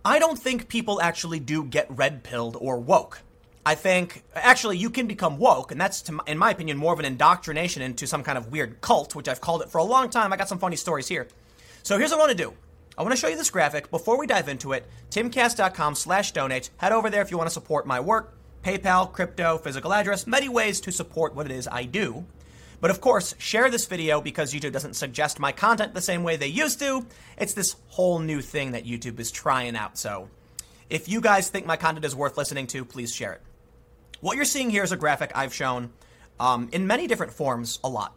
I 0.05 0.19
don't 0.19 0.39
think 0.39 0.69
people 0.69 1.01
actually 1.01 1.41
do 1.41 1.65
get 1.65 1.87
red 1.91 2.23
pilled 2.23 2.57
or 2.61 2.79
woke. 2.79 3.23
I 3.65 3.75
think 3.75 4.23
actually 4.35 4.79
you 4.79 4.91
can 4.91 5.07
become 5.07 5.39
woke, 5.39 5.73
and 5.73 5.81
that's, 5.81 6.03
to, 6.03 6.19
in 6.27 6.39
my 6.39 6.51
opinion, 6.51 6.77
more 6.77 6.93
of 6.93 6.99
an 6.99 7.05
indoctrination 7.05 7.83
into 7.83 8.07
some 8.07 8.23
kind 8.23 8.39
of 8.39 8.51
weird 8.51 8.81
cult, 8.81 9.15
which 9.15 9.29
I've 9.29 9.41
called 9.41 9.63
it 9.63 9.71
for 9.71 9.79
a 9.79 9.85
long 9.85 10.09
time. 10.09 10.33
I 10.33 10.37
got 10.37 10.49
some 10.49 10.59
funny 10.59 10.77
stories 10.77 11.09
here. 11.09 11.29
So 11.83 11.99
here's 11.99 12.11
what 12.11 12.19
I 12.19 12.21
want 12.21 12.31
to 12.31 12.45
do. 12.45 12.55
I 12.97 13.03
want 13.03 13.13
to 13.13 13.17
show 13.17 13.29
you 13.29 13.37
this 13.37 13.51
graphic. 13.51 13.91
Before 13.91 14.19
we 14.19 14.27
dive 14.27 14.49
into 14.49 14.73
it, 14.73 14.87
timcast.com 15.11 15.95
slash 15.95 16.33
donate. 16.33 16.71
Head 16.79 16.93
over 16.93 17.09
there 17.09 17.23
if 17.23 17.31
you 17.31 17.39
want 17.39 17.49
to 17.49 17.55
support 17.55 17.87
my 17.87 18.01
work. 18.01 18.35
PayPal, 18.63 19.11
crypto, 19.11 19.59
physical 19.59 19.93
address, 19.93 20.27
many 20.27 20.49
ways 20.49 20.81
to 20.83 20.93
support 20.93 21.35
what 21.35 21.47
it 21.47 21.53
is 21.53 21.69
I 21.71 21.85
do. 21.85 22.25
But 22.81 22.91
of 22.91 23.01
course, 23.01 23.35
share 23.39 23.71
this 23.71 23.87
video 23.87 24.21
because 24.21 24.55
YouTube 24.55 24.73
doesn't 24.73 24.95
suggest 24.95 25.39
my 25.39 25.53
content 25.53 25.95
the 25.95 26.01
same 26.01 26.23
way 26.23 26.37
they 26.37 26.47
used 26.47 26.79
to. 26.81 27.07
It's 27.37 27.55
this 27.55 27.77
whole 27.89 28.19
new 28.19 28.41
thing 28.41 28.73
that 28.73 28.87
YouTube 28.87 29.21
is 29.21 29.31
trying 29.31 29.77
out. 29.77 29.99
So 29.99 30.29
if 30.89 31.09
you 31.09 31.21
guys 31.21 31.51
think 31.51 31.67
my 31.67 31.77
content 31.77 32.05
is 32.05 32.17
worth 32.17 32.37
listening 32.39 32.67
to, 32.69 32.85
please 32.85 33.15
share 33.15 33.35
it. 33.35 33.43
What 34.21 34.37
you're 34.37 34.45
seeing 34.45 34.71
here 34.71 34.83
is 34.83 34.93
a 34.93 34.97
graphic 34.97 35.33
I've 35.35 35.55
shown 35.55 35.91
um, 36.39 36.69
in 36.73 36.87
many 36.87 37.07
different 37.07 37.33
forms 37.33 37.79
a 37.85 37.89
lot. 37.89 38.15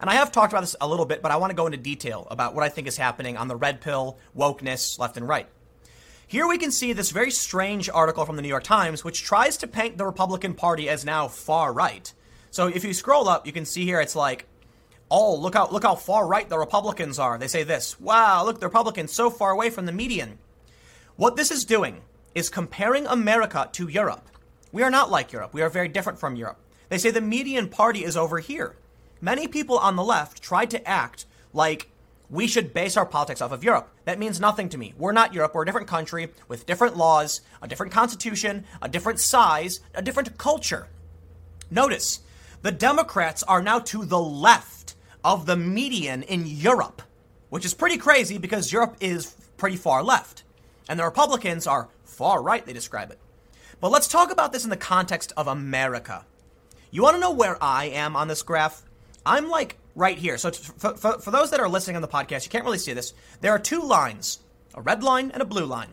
And 0.00 0.10
I 0.10 0.14
have 0.14 0.32
talked 0.32 0.52
about 0.52 0.60
this 0.60 0.76
a 0.80 0.88
little 0.88 1.06
bit, 1.06 1.22
but 1.22 1.30
I 1.30 1.36
want 1.36 1.50
to 1.50 1.56
go 1.56 1.66
into 1.66 1.78
detail 1.78 2.26
about 2.30 2.54
what 2.54 2.62
I 2.62 2.68
think 2.68 2.86
is 2.86 2.96
happening 2.96 3.36
on 3.36 3.48
the 3.48 3.56
red 3.56 3.80
pill, 3.80 4.18
wokeness, 4.36 4.98
left 4.98 5.16
and 5.16 5.26
right. 5.26 5.48
Here 6.34 6.48
we 6.48 6.58
can 6.58 6.72
see 6.72 6.92
this 6.92 7.12
very 7.12 7.30
strange 7.30 7.88
article 7.88 8.26
from 8.26 8.34
the 8.34 8.42
New 8.42 8.48
York 8.48 8.64
Times, 8.64 9.04
which 9.04 9.22
tries 9.22 9.56
to 9.58 9.68
paint 9.68 9.96
the 9.96 10.04
Republican 10.04 10.54
Party 10.54 10.88
as 10.88 11.04
now 11.04 11.28
far 11.28 11.72
right. 11.72 12.12
So 12.50 12.66
if 12.66 12.82
you 12.82 12.92
scroll 12.92 13.28
up, 13.28 13.46
you 13.46 13.52
can 13.52 13.64
see 13.64 13.84
here 13.84 14.00
it's 14.00 14.16
like, 14.16 14.48
oh, 15.12 15.36
look 15.36 15.54
how 15.54 15.68
look 15.68 15.84
how 15.84 15.94
far 15.94 16.26
right 16.26 16.48
the 16.48 16.58
Republicans 16.58 17.20
are. 17.20 17.38
They 17.38 17.46
say 17.46 17.62
this, 17.62 18.00
wow, 18.00 18.44
look, 18.44 18.58
the 18.58 18.66
Republicans 18.66 19.12
so 19.12 19.30
far 19.30 19.52
away 19.52 19.70
from 19.70 19.86
the 19.86 19.92
median. 19.92 20.38
What 21.14 21.36
this 21.36 21.52
is 21.52 21.64
doing 21.64 22.02
is 22.34 22.48
comparing 22.48 23.06
America 23.06 23.68
to 23.70 23.86
Europe. 23.86 24.28
We 24.72 24.82
are 24.82 24.90
not 24.90 25.12
like 25.12 25.30
Europe. 25.30 25.54
We 25.54 25.62
are 25.62 25.70
very 25.70 25.86
different 25.86 26.18
from 26.18 26.34
Europe. 26.34 26.58
They 26.88 26.98
say 26.98 27.12
the 27.12 27.20
median 27.20 27.68
party 27.68 28.04
is 28.04 28.16
over 28.16 28.40
here. 28.40 28.74
Many 29.20 29.46
people 29.46 29.78
on 29.78 29.94
the 29.94 30.02
left 30.02 30.42
tried 30.42 30.70
to 30.70 30.84
act 30.84 31.26
like 31.52 31.92
we 32.30 32.46
should 32.46 32.74
base 32.74 32.96
our 32.96 33.06
politics 33.06 33.40
off 33.40 33.52
of 33.52 33.64
Europe. 33.64 33.90
That 34.04 34.18
means 34.18 34.40
nothing 34.40 34.68
to 34.70 34.78
me. 34.78 34.94
We're 34.96 35.12
not 35.12 35.34
Europe. 35.34 35.54
We're 35.54 35.62
a 35.62 35.66
different 35.66 35.88
country 35.88 36.30
with 36.48 36.66
different 36.66 36.96
laws, 36.96 37.42
a 37.62 37.68
different 37.68 37.92
constitution, 37.92 38.64
a 38.80 38.88
different 38.88 39.20
size, 39.20 39.80
a 39.94 40.02
different 40.02 40.38
culture. 40.38 40.88
Notice, 41.70 42.20
the 42.62 42.72
Democrats 42.72 43.42
are 43.42 43.62
now 43.62 43.78
to 43.80 44.04
the 44.04 44.20
left 44.20 44.94
of 45.22 45.46
the 45.46 45.56
median 45.56 46.22
in 46.22 46.46
Europe, 46.46 47.02
which 47.50 47.64
is 47.64 47.74
pretty 47.74 47.98
crazy 47.98 48.38
because 48.38 48.72
Europe 48.72 48.96
is 49.00 49.34
pretty 49.56 49.76
far 49.76 50.02
left. 50.02 50.44
And 50.88 50.98
the 50.98 51.04
Republicans 51.04 51.66
are 51.66 51.88
far 52.04 52.42
right, 52.42 52.64
they 52.64 52.72
describe 52.72 53.10
it. 53.10 53.18
But 53.80 53.90
let's 53.90 54.08
talk 54.08 54.30
about 54.30 54.52
this 54.52 54.64
in 54.64 54.70
the 54.70 54.76
context 54.76 55.32
of 55.36 55.46
America. 55.46 56.24
You 56.90 57.02
want 57.02 57.16
to 57.16 57.20
know 57.20 57.32
where 57.32 57.62
I 57.62 57.86
am 57.86 58.16
on 58.16 58.28
this 58.28 58.42
graph? 58.42 58.82
I'm 59.26 59.48
like 59.48 59.78
right 59.94 60.18
here. 60.18 60.38
So 60.38 60.50
for, 60.50 60.96
for, 60.96 61.30
those 61.30 61.50
that 61.50 61.60
are 61.60 61.68
listening 61.68 61.96
on 61.96 62.02
the 62.02 62.08
podcast, 62.08 62.44
you 62.44 62.50
can't 62.50 62.64
really 62.64 62.78
see 62.78 62.92
this. 62.92 63.14
There 63.40 63.52
are 63.52 63.58
two 63.58 63.80
lines, 63.80 64.40
a 64.74 64.80
red 64.80 65.02
line 65.02 65.30
and 65.30 65.42
a 65.42 65.46
blue 65.46 65.66
line. 65.66 65.90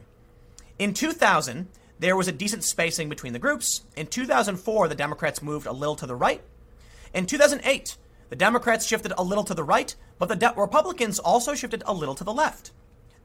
In 0.79 0.93
2000, 0.93 1.67
there 1.99 2.15
was 2.15 2.27
a 2.27 2.31
decent 2.31 2.63
spacing 2.63 3.09
between 3.09 3.33
the 3.33 3.39
groups. 3.39 3.83
In 3.95 4.07
2004, 4.07 4.87
the 4.87 4.95
Democrats 4.95 5.41
moved 5.41 5.67
a 5.67 5.71
little 5.71 5.95
to 5.97 6.07
the 6.07 6.15
right. 6.15 6.41
In 7.13 7.25
2008, 7.25 7.97
the 8.29 8.35
Democrats 8.35 8.87
shifted 8.87 9.13
a 9.17 9.23
little 9.23 9.43
to 9.43 9.53
the 9.53 9.63
right, 9.63 9.93
but 10.17 10.29
the 10.29 10.35
De- 10.35 10.53
Republicans 10.57 11.19
also 11.19 11.53
shifted 11.53 11.83
a 11.85 11.93
little 11.93 12.15
to 12.15 12.23
the 12.23 12.33
left. 12.33 12.71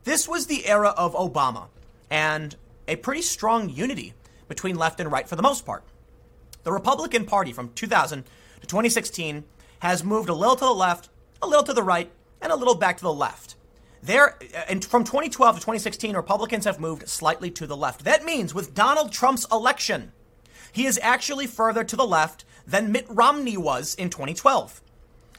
This 0.05 0.29
was 0.29 0.47
the 0.47 0.67
era 0.67 0.91
of 0.91 1.15
Obama 1.15 1.69
and 2.11 2.55
a 2.87 2.97
pretty 2.97 3.23
strong 3.23 3.69
unity 3.69 4.15
between 4.49 4.77
left 4.77 5.01
and 5.01 5.11
right 5.11 5.29
for 5.29 5.37
the 5.37 5.43
most 5.43 5.65
part. 5.65 5.85
The 6.65 6.73
Republican 6.73 7.25
Party 7.25 7.53
from 7.53 7.73
2000 7.75 8.25
to 8.61 8.67
2016 8.67 9.45
has 9.81 10.05
moved 10.05 10.29
a 10.29 10.35
little 10.35 10.57
to 10.57 10.65
the 10.65 10.71
left, 10.71 11.09
a 11.43 11.47
little 11.47 11.65
to 11.65 11.73
the 11.73 11.83
right, 11.83 12.11
and 12.41 12.53
a 12.53 12.57
little 12.57 12.75
back 12.75 12.97
to 12.99 13.03
the 13.03 13.13
left. 13.13 13.57
There, 14.03 14.37
uh, 14.55 14.61
and 14.69 14.85
from 14.85 15.05
2012 15.05 15.57
to 15.57 15.61
2016, 15.61 16.15
Republicans 16.15 16.65
have 16.65 16.79
moved 16.79 17.09
slightly 17.09 17.51
to 17.53 17.67
the 17.67 17.77
left. 17.77 18.05
That 18.05 18.25
means 18.25 18.55
with 18.55 18.75
Donald 18.75 19.13
Trump's 19.13 19.47
election, 19.51 20.13
he 20.73 20.87
is 20.87 21.01
actually 21.03 21.47
further 21.47 21.85
to 21.85 21.97
the 21.97 22.07
left 22.07 22.45
than 22.67 22.93
Mitt 22.93 23.07
Romney 23.09 23.57
was 23.57 23.95
in 23.95 24.11
2012. 24.11 24.81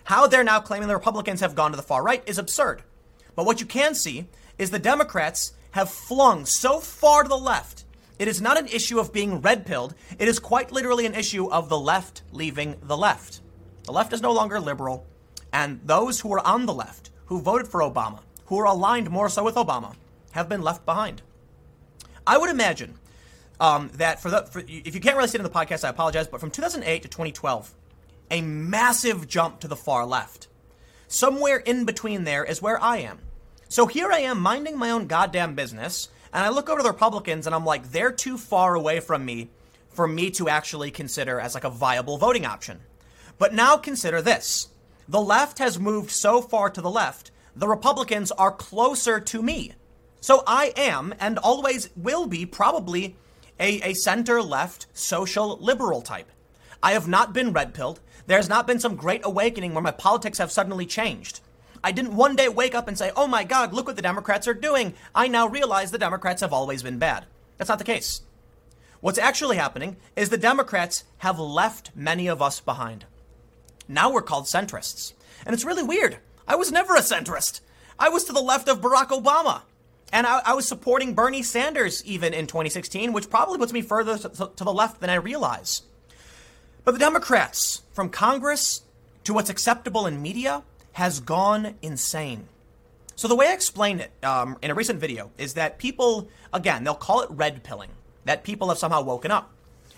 How 0.05 0.27
they're 0.27 0.43
now 0.43 0.59
claiming 0.59 0.88
the 0.88 0.95
Republicans 0.95 1.41
have 1.41 1.55
gone 1.55 1.71
to 1.71 1.77
the 1.77 1.83
far 1.83 2.03
right 2.03 2.23
is 2.25 2.38
absurd. 2.38 2.81
But 3.35 3.45
what 3.45 3.59
you 3.59 3.65
can 3.65 3.93
see 3.93 4.27
is 4.57 4.71
the 4.71 4.79
Democrats 4.79 5.53
have 5.71 5.91
flung 5.91 6.45
so 6.45 6.79
far 6.79 7.23
to 7.23 7.29
the 7.29 7.38
left. 7.38 7.85
It 8.17 8.27
is 8.27 8.41
not 8.41 8.57
an 8.57 8.67
issue 8.67 8.99
of 8.99 9.13
being 9.13 9.41
red 9.41 9.65
pilled. 9.65 9.93
It 10.17 10.27
is 10.27 10.39
quite 10.39 10.71
literally 10.71 11.05
an 11.05 11.13
issue 11.13 11.49
of 11.51 11.69
the 11.69 11.79
left 11.79 12.23
leaving 12.31 12.75
the 12.81 12.97
left. 12.97 13.41
The 13.88 13.93
left 13.93 14.11
is 14.11 14.21
no 14.21 14.33
longer 14.33 14.59
liberal, 14.59 15.05
and 15.53 15.79
those 15.85 16.19
who 16.19 16.33
are 16.33 16.45
on 16.45 16.65
the 16.65 16.73
left, 16.73 17.09
who 17.27 17.39
voted 17.39 17.69
for 17.69 17.79
Obama, 17.79 18.19
who 18.47 18.59
are 18.59 18.65
aligned 18.65 19.09
more 19.09 19.29
so 19.29 19.45
with 19.45 19.55
Obama, 19.55 19.95
have 20.31 20.49
been 20.49 20.61
left 20.61 20.85
behind. 20.85 21.21
I 22.27 22.38
would 22.38 22.49
imagine 22.49 22.95
um, 23.61 23.89
that 23.93 24.21
for 24.21 24.29
the 24.29 24.41
for, 24.41 24.59
if 24.67 24.93
you 24.93 24.99
can't 24.99 25.15
really 25.15 25.29
see 25.29 25.38
it 25.38 25.39
in 25.39 25.43
the 25.43 25.49
podcast, 25.49 25.85
I 25.85 25.89
apologize, 25.89 26.27
but 26.27 26.41
from 26.41 26.51
2008 26.51 27.01
to 27.03 27.07
2012, 27.07 27.73
a 28.29 28.41
massive 28.41 29.25
jump 29.25 29.61
to 29.61 29.69
the 29.69 29.77
far 29.77 30.05
left. 30.05 30.49
Somewhere 31.07 31.55
in 31.55 31.85
between 31.85 32.25
there 32.25 32.43
is 32.43 32.61
where 32.61 32.83
I 32.83 32.97
am. 32.97 33.19
So 33.69 33.88
here 33.88 34.11
I 34.11 34.19
am 34.19 34.41
minding 34.41 34.77
my 34.77 34.91
own 34.91 35.07
goddamn 35.07 35.55
business, 35.55 36.09
and 36.33 36.43
I 36.43 36.49
look 36.49 36.69
over 36.69 36.83
the 36.83 36.91
Republicans 36.91 37.45
and 37.45 37.55
I'm 37.55 37.63
like, 37.63 37.89
they're 37.91 38.11
too 38.11 38.38
far 38.38 38.75
away 38.75 38.99
from 38.99 39.23
me 39.23 39.47
for 39.88 40.09
me 40.09 40.29
to 40.31 40.49
actually 40.49 40.91
consider 40.91 41.39
as 41.39 41.55
like 41.55 41.63
a 41.63 41.69
viable 41.69 42.17
voting 42.17 42.45
option. 42.45 42.81
But 43.38 43.53
now 43.53 43.77
consider 43.77 44.21
this. 44.21 44.69
The 45.07 45.21
left 45.21 45.59
has 45.59 45.79
moved 45.79 46.11
so 46.11 46.41
far 46.41 46.69
to 46.69 46.81
the 46.81 46.89
left, 46.89 47.31
the 47.55 47.67
Republicans 47.67 48.31
are 48.31 48.51
closer 48.51 49.19
to 49.19 49.41
me. 49.41 49.73
So 50.19 50.43
I 50.45 50.73
am, 50.75 51.13
and 51.19 51.39
always 51.39 51.89
will 51.95 52.27
be, 52.27 52.45
probably 52.45 53.15
a, 53.59 53.81
a 53.81 53.93
center 53.93 54.41
left 54.41 54.88
social 54.93 55.57
liberal 55.57 56.01
type. 56.01 56.31
I 56.83 56.91
have 56.91 57.07
not 57.07 57.33
been 57.33 57.53
red 57.53 57.73
pilled. 57.73 57.99
There 58.27 58.38
has 58.38 58.49
not 58.49 58.67
been 58.67 58.79
some 58.79 58.95
great 58.95 59.21
awakening 59.23 59.73
where 59.73 59.81
my 59.81 59.91
politics 59.91 60.38
have 60.38 60.51
suddenly 60.51 60.85
changed. 60.85 61.39
I 61.83 61.91
didn't 61.91 62.15
one 62.15 62.35
day 62.35 62.49
wake 62.49 62.75
up 62.75 62.88
and 62.88 62.97
say, 62.97 63.11
oh 63.15 63.27
my 63.27 63.43
God, 63.43 63.73
look 63.73 63.88
what 63.88 63.95
the 63.95 64.01
Democrats 64.01 64.47
are 64.47 64.53
doing. 64.53 64.93
I 65.15 65.27
now 65.27 65.47
realize 65.47 65.91
the 65.91 65.97
Democrats 65.97 66.41
have 66.41 66.53
always 66.53 66.83
been 66.83 66.99
bad. 66.99 67.25
That's 67.57 67.69
not 67.69 67.79
the 67.79 67.85
case. 67.85 68.21
What's 68.99 69.19
actually 69.19 69.57
happening 69.57 69.97
is 70.15 70.29
the 70.29 70.38
Democrats 70.38 71.05
have 71.19 71.39
left 71.39 71.91
many 71.95 72.27
of 72.27 72.41
us 72.41 72.59
behind. 72.59 73.05
Now 73.88 74.11
we're 74.11 74.21
called 74.21 74.45
centrists. 74.45 75.13
And 75.45 75.53
it's 75.53 75.65
really 75.65 75.83
weird. 75.83 76.17
I 76.47 76.55
was 76.55 76.71
never 76.71 76.95
a 76.95 77.01
centrist. 77.01 77.61
I 77.99 78.09
was 78.09 78.23
to 78.25 78.33
the 78.33 78.41
left 78.41 78.67
of 78.67 78.81
Barack 78.81 79.09
Obama. 79.09 79.61
And 80.11 80.25
I, 80.25 80.41
I, 80.45 80.53
was 80.53 80.67
supporting 80.67 81.13
Bernie 81.13 81.43
Sanders 81.43 82.03
even 82.05 82.33
in 82.33 82.47
2016, 82.47 83.11
which 83.11 83.29
probably 83.29 83.57
puts 83.57 83.73
me 83.73 83.81
further 83.81 84.17
to, 84.17 84.29
to, 84.55 84.63
the 84.63 84.73
left 84.73 85.01
than 85.01 85.09
I 85.09 85.15
realize. 85.15 85.81
But 86.85 86.93
the 86.93 86.99
Democrats, 86.99 87.81
from 87.91 88.09
Congress 88.09 88.84
to 89.26 89.34
what's 89.34 89.49
acceptable 89.49 90.05
in 90.05 90.22
media, 90.22 90.64
has 90.93 91.19
gone 91.19 91.76
insane. 91.81 92.47
So 93.18 93.27
the 93.27 93.35
way 93.35 93.47
I 93.47 93.53
explain 93.53 93.99
it 93.99 94.11
um, 94.23 94.57
in 94.61 94.72
a 94.72 94.76
recent 94.76 94.99
video 94.99 95.31
is 95.38 95.55
that 95.55 95.77
people, 95.77 96.30
again, 96.53 96.85
they'll 96.85 96.95
call 96.95 97.22
it 97.22 97.30
red 97.31 97.64
pilling, 97.64 97.89
that 98.23 98.43
people 98.43 98.69
have 98.69 98.77
somehow 98.77 99.01
woken 99.01 99.31
up. 99.31 99.51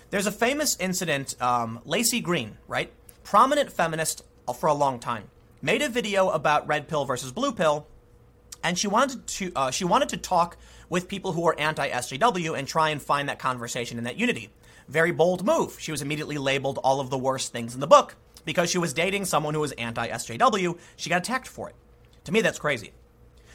There's 0.10 0.26
a 0.26 0.32
famous 0.32 0.76
incident, 0.80 1.40
um, 1.40 1.82
Laci 1.86 2.24
Green, 2.24 2.57
right? 2.68 2.91
Prominent 3.30 3.72
feminist 3.72 4.24
for 4.58 4.66
a 4.66 4.74
long 4.74 4.98
time, 4.98 5.26
made 5.62 5.84
a 5.84 5.88
video 5.88 6.30
about 6.30 6.68
red 6.68 6.88
pill 6.88 7.06
versus 7.06 7.32
blue 7.32 7.52
pill 7.52 7.86
and 8.64 8.76
she 8.76 8.88
wanted 8.88 9.28
to 9.28 9.52
uh, 9.56 9.70
she 9.70 9.86
wanted 9.86 10.10
to 10.10 10.18
talk 10.18 10.58
with 10.90 11.08
people 11.08 11.34
who 11.34 11.48
are 11.48 11.54
anti-SJW 11.60 12.58
and 12.58 12.68
try 12.68 12.90
and 12.90 13.00
find 13.00 13.30
that 13.30 13.38
conversation 13.38 14.00
and 14.00 14.08
that 14.08 14.18
unity. 14.18 14.50
Very 14.88 15.12
bold 15.12 15.46
move. 15.46 15.80
She 15.80 15.92
was 15.92 16.02
immediately 16.02 16.40
labeled 16.40 16.80
all 16.84 17.00
of 17.00 17.12
the 17.12 17.20
worst 17.20 17.52
things 17.52 17.76
in 17.76 17.82
the 17.82 17.86
book 17.86 18.16
because 18.46 18.72
she 18.72 18.80
was 18.80 18.94
dating 18.94 19.26
someone 19.26 19.54
who 19.54 19.60
was 19.60 19.74
anti-SJW. 19.74 20.80
She 20.96 21.12
got 21.12 21.22
attacked 21.22 21.48
for 21.48 21.70
it. 21.70 21.76
To 22.24 22.32
me, 22.32 22.42
that's 22.42 22.58
crazy. 22.58 22.94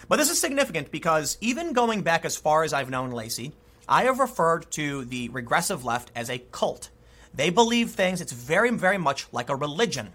But 0.08 0.18
this 0.18 0.30
is 0.30 0.40
significant 0.40 0.92
because 0.92 1.36
even 1.40 1.72
going 1.72 2.02
back 2.02 2.24
as 2.24 2.36
far 2.36 2.62
as 2.62 2.72
I've 2.72 2.90
known 2.90 3.10
Laci, 3.10 3.50
I 3.88 4.04
have 4.04 4.20
referred 4.20 4.70
to 4.70 5.04
the 5.04 5.30
regressive 5.30 5.84
left 5.84 6.12
as 6.14 6.30
a 6.30 6.38
cult. 6.38 6.90
They 7.34 7.50
believe 7.50 7.90
things, 7.90 8.20
it's 8.20 8.32
very, 8.32 8.70
very 8.70 8.98
much 8.98 9.26
like 9.32 9.50
a 9.50 9.56
religion. 9.56 10.12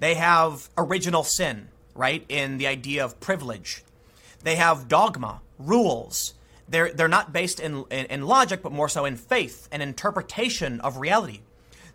They 0.00 0.14
have 0.14 0.68
original 0.76 1.24
sin, 1.24 1.68
right? 1.94 2.24
In 2.28 2.58
the 2.58 2.66
idea 2.66 3.04
of 3.04 3.20
privilege, 3.20 3.84
they 4.42 4.56
have 4.56 4.88
dogma, 4.88 5.40
rules. 5.58 6.34
They're, 6.68 6.92
they're 6.92 7.08
not 7.08 7.32
based 7.32 7.60
in, 7.60 7.84
in, 7.90 8.06
in 8.06 8.26
logic, 8.26 8.62
but 8.62 8.72
more 8.72 8.88
so 8.88 9.04
in 9.04 9.16
faith 9.16 9.68
and 9.70 9.82
interpretation 9.82 10.80
of 10.80 10.96
reality. 10.98 11.40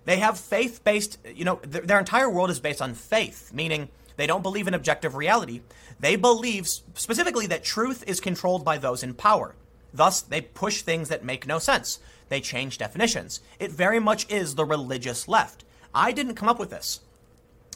They 0.06 0.18
have 0.18 0.40
faith 0.40 0.84
based, 0.84 1.18
you 1.36 1.44
know, 1.44 1.58
th- 1.58 1.84
their 1.84 2.00
entire 2.00 2.30
world 2.30 2.50
is 2.50 2.60
based 2.60 2.82
on 2.82 2.94
faith, 2.94 3.52
meaning 3.54 3.90
they 4.16 4.26
don't 4.26 4.42
believe 4.42 4.68
in 4.68 4.74
objective 4.74 5.16
reality. 5.16 5.62
They 6.00 6.16
believe 6.16 6.68
specifically 6.68 7.48
that 7.48 7.64
truth 7.64 8.04
is 8.08 8.20
controlled 8.20 8.64
by 8.64 8.78
those 8.78 9.04
in 9.04 9.14
power. 9.14 9.56
Thus, 9.94 10.22
they 10.22 10.42
push 10.42 10.82
things 10.82 11.10
that 11.10 11.26
make 11.26 11.46
no 11.46 11.60
sense. 11.60 12.00
They 12.30 12.42
change 12.42 12.78
definitions. 12.78 13.42
It 13.60 13.72
very 13.72 14.00
much 14.00 14.30
is 14.32 14.56
the 14.56 14.66
religious 14.66 15.28
left. 15.28 15.64
I 15.94 16.12
didn't 16.12 16.36
come 16.36 16.50
up 16.50 16.60
with 16.60 16.70
this. 16.70 17.02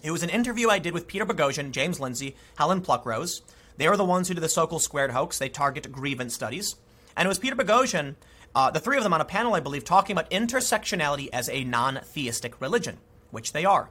It 0.03 0.11
was 0.11 0.23
an 0.23 0.29
interview 0.29 0.69
I 0.69 0.79
did 0.79 0.93
with 0.93 1.07
Peter 1.07 1.25
Boghossian, 1.25 1.71
James 1.71 1.99
Lindsay, 1.99 2.35
Helen 2.57 2.81
Pluckrose. 2.81 3.41
They 3.77 3.87
are 3.87 3.97
the 3.97 4.05
ones 4.05 4.27
who 4.27 4.33
do 4.33 4.41
the 4.41 4.47
Sokal 4.47 4.81
Squared 4.81 5.11
hoax. 5.11 5.37
They 5.37 5.49
target 5.49 5.91
grievance 5.91 6.33
studies. 6.33 6.75
And 7.15 7.25
it 7.25 7.29
was 7.29 7.39
Peter 7.39 7.55
Boghossian, 7.55 8.15
uh, 8.53 8.71
the 8.71 8.79
three 8.79 8.97
of 8.97 9.03
them 9.03 9.13
on 9.13 9.21
a 9.21 9.25
panel, 9.25 9.53
I 9.53 9.59
believe, 9.59 9.83
talking 9.83 10.13
about 10.13 10.29
intersectionality 10.29 11.29
as 11.31 11.49
a 11.49 11.63
non 11.63 11.99
theistic 12.03 12.59
religion, 12.59 12.97
which 13.29 13.53
they 13.53 13.63
are. 13.63 13.89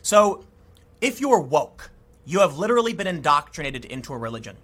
So, 0.00 0.44
if 1.00 1.20
you're 1.20 1.40
woke, 1.40 1.90
you 2.24 2.40
have 2.40 2.56
literally 2.56 2.92
been 2.92 3.06
indoctrinated 3.06 3.84
into 3.84 4.12
a 4.12 4.18
religion. 4.18 4.56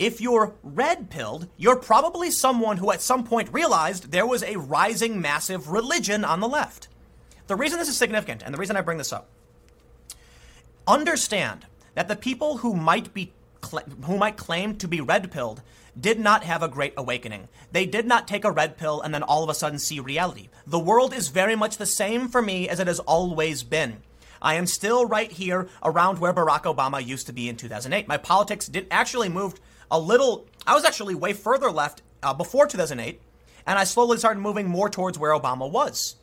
If 0.00 0.18
you're 0.18 0.54
red 0.62 1.10
pilled, 1.10 1.46
you're 1.58 1.76
probably 1.76 2.30
someone 2.30 2.78
who 2.78 2.90
at 2.90 3.02
some 3.02 3.22
point 3.22 3.52
realized 3.52 4.10
there 4.10 4.26
was 4.26 4.42
a 4.42 4.56
rising 4.56 5.20
massive 5.20 5.68
religion 5.68 6.24
on 6.24 6.40
the 6.40 6.48
left. 6.48 6.88
The 7.48 7.54
reason 7.54 7.78
this 7.78 7.90
is 7.90 7.98
significant, 7.98 8.42
and 8.42 8.54
the 8.54 8.58
reason 8.58 8.76
I 8.76 8.80
bring 8.80 8.96
this 8.96 9.12
up, 9.12 9.28
understand 10.88 11.66
that 11.96 12.08
the 12.08 12.16
people 12.16 12.56
who 12.56 12.74
might 12.74 13.12
be 13.12 13.34
who 14.06 14.16
might 14.16 14.38
claim 14.38 14.74
to 14.76 14.88
be 14.88 15.02
red 15.02 15.30
pilled 15.30 15.60
did 16.00 16.18
not 16.18 16.44
have 16.44 16.62
a 16.62 16.68
great 16.68 16.94
awakening. 16.96 17.48
They 17.70 17.84
did 17.84 18.06
not 18.06 18.26
take 18.26 18.46
a 18.46 18.50
red 18.50 18.78
pill 18.78 19.02
and 19.02 19.12
then 19.12 19.22
all 19.22 19.44
of 19.44 19.50
a 19.50 19.54
sudden 19.54 19.78
see 19.78 20.00
reality. 20.00 20.48
The 20.66 20.78
world 20.78 21.12
is 21.12 21.28
very 21.28 21.54
much 21.54 21.76
the 21.76 21.84
same 21.84 22.28
for 22.28 22.40
me 22.40 22.70
as 22.70 22.80
it 22.80 22.86
has 22.86 23.00
always 23.00 23.62
been. 23.62 23.98
I 24.40 24.54
am 24.54 24.66
still 24.66 25.04
right 25.04 25.30
here 25.30 25.68
around 25.84 26.18
where 26.18 26.32
Barack 26.32 26.62
Obama 26.62 27.04
used 27.04 27.26
to 27.26 27.34
be 27.34 27.50
in 27.50 27.56
2008. 27.56 28.08
My 28.08 28.16
politics 28.16 28.66
did 28.66 28.86
actually 28.90 29.28
moved 29.28 29.60
a 29.90 29.98
little. 29.98 30.46
I 30.66 30.74
was 30.74 30.84
actually 30.84 31.14
way 31.14 31.32
further 31.32 31.70
left 31.70 32.02
uh, 32.22 32.34
before 32.34 32.66
2008, 32.66 33.20
and 33.66 33.78
I 33.78 33.84
slowly 33.84 34.18
started 34.18 34.40
moving 34.40 34.68
more 34.68 34.88
towards 34.88 35.18
where 35.18 35.32
Obama 35.32 35.70
was. 35.70 36.16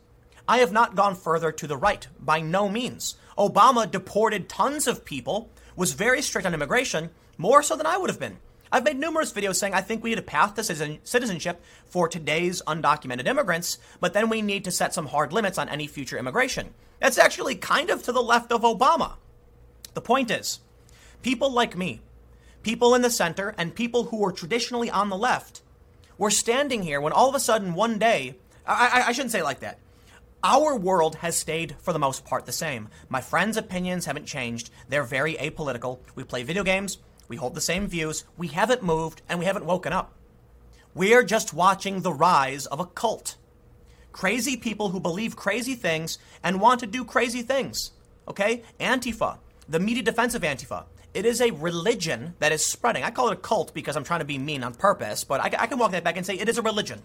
I 0.48 0.60
have 0.60 0.72
not 0.72 0.96
gone 0.96 1.16
further 1.16 1.52
to 1.52 1.68
the 1.68 1.76
right 1.76 2.08
by 2.20 2.40
no 2.40 2.70
means. 2.70 3.16
Obama 3.38 3.90
deported 3.90 4.48
tons 4.48 4.88
of 4.88 5.04
people, 5.04 5.50
was 5.76 5.94
very 5.94 6.22
strict 6.22 6.48
on 6.48 6.54
immigration, 6.54 7.10
more 7.38 7.62
so 7.62 7.76
than 7.76 7.86
I 7.86 7.98
would 7.98 8.10
have 8.10 8.20
been. 8.20 8.38
I've 8.72 8.84
made 8.84 8.98
numerous 9.00 9.32
videos 9.32 9.56
saying 9.56 9.74
I 9.74 9.82
think 9.82 10.04
we 10.04 10.10
need 10.10 10.20
a 10.20 10.24
path 10.24 10.56
to 10.56 10.64
citizenship 10.64 11.64
for 11.86 12.08
today's 12.08 12.62
undocumented 12.64 13.28
immigrants, 13.28 13.78
but 14.02 14.14
then 14.14 14.28
we 14.28 14.42
need 14.42 14.66
to 14.66 14.72
set 14.72 14.94
some 14.94 15.08
hard 15.08 15.32
limits 15.32 15.58
on 15.58 15.70
any 15.70 15.88
future 15.88 16.18
immigration. 16.18 16.74
That's 17.00 17.18
actually 17.18 17.56
kind 17.56 17.90
of 17.90 18.04
to 18.04 18.12
the 18.12 18.22
left 18.22 18.52
of 18.52 18.62
Obama. 18.62 19.14
The 19.94 20.02
point 20.02 20.32
is, 20.32 20.60
people 21.22 21.52
like 21.52 21.78
me, 21.78 22.02
people 22.64 22.96
in 22.96 23.02
the 23.02 23.10
center, 23.10 23.56
and 23.58 23.76
people 23.76 24.06
who 24.06 24.18
were 24.18 24.32
traditionally 24.32 24.90
on 24.90 25.10
the 25.10 25.18
left 25.18 25.62
were 26.18 26.32
standing 26.32 26.84
here 26.84 27.00
when 27.00 27.14
all 27.14 27.30
of 27.30 27.36
a 27.36 27.40
sudden 27.40 27.74
one 27.74 28.00
day, 28.00 28.36
I, 28.66 29.02
I, 29.02 29.08
I 29.08 29.12
shouldn't 29.12 29.32
say 29.32 29.44
like 29.44 29.60
that. 29.62 29.80
Our 30.44 30.76
world 30.76 31.16
has 31.16 31.36
stayed, 31.36 31.76
for 31.80 31.94
the 31.94 32.00
most 32.00 32.24
part, 32.24 32.46
the 32.46 32.52
same. 32.52 32.90
My 33.10 33.22
friends' 33.22 33.58
opinions 33.58 34.06
haven't 34.06 34.26
changed. 34.26 34.70
They're 34.88 35.04
very 35.04 35.34
apolitical. 35.36 36.00
We 36.16 36.24
play 36.24 36.44
video 36.44 36.64
games, 36.64 37.00
we 37.28 37.38
hold 37.38 37.56
the 37.56 37.62
same 37.62 37.88
views, 37.88 38.24
we 38.38 38.48
haven't 38.48 38.84
moved, 38.84 39.22
and 39.28 39.40
we 39.40 39.46
haven't 39.46 39.66
woken 39.66 39.94
up. 39.94 40.14
We're 40.94 41.24
just 41.24 41.54
watching 41.54 42.02
the 42.02 42.14
rise 42.14 42.66
of 42.68 42.80
a 42.80 42.86
cult. 42.86 43.36
Crazy 44.12 44.58
people 44.58 44.90
who 44.90 45.00
believe 45.00 45.36
crazy 45.36 45.76
things 45.76 46.18
and 46.44 46.62
want 46.62 46.80
to 46.80 46.88
do 46.88 47.04
crazy 47.04 47.42
things. 47.42 47.92
Okay? 48.28 48.64
Antifa, 48.80 49.38
the 49.70 49.80
media 49.80 50.04
defense 50.04 50.34
of 50.34 50.42
Antifa. 50.42 50.86
It 51.18 51.26
is 51.26 51.42
a 51.42 51.50
religion 51.50 52.36
that 52.38 52.52
is 52.52 52.64
spreading. 52.64 53.04
I 53.04 53.10
call 53.10 53.30
it 53.30 53.34
a 53.34 53.42
cult 53.42 53.74
because 53.74 53.96
I'm 53.96 54.04
trying 54.04 54.20
to 54.20 54.26
be 54.26 54.38
mean 54.38 54.64
on 54.64 54.76
purpose, 54.76 55.24
but 55.24 55.42
I, 55.42 55.46
I 55.64 55.66
can 55.66 55.80
walk 55.80 55.90
that 55.94 56.04
back 56.04 56.16
and 56.16 56.24
say 56.24 56.36
it 56.36 56.48
is 56.48 56.60
a 56.60 56.62
religion. 56.62 57.02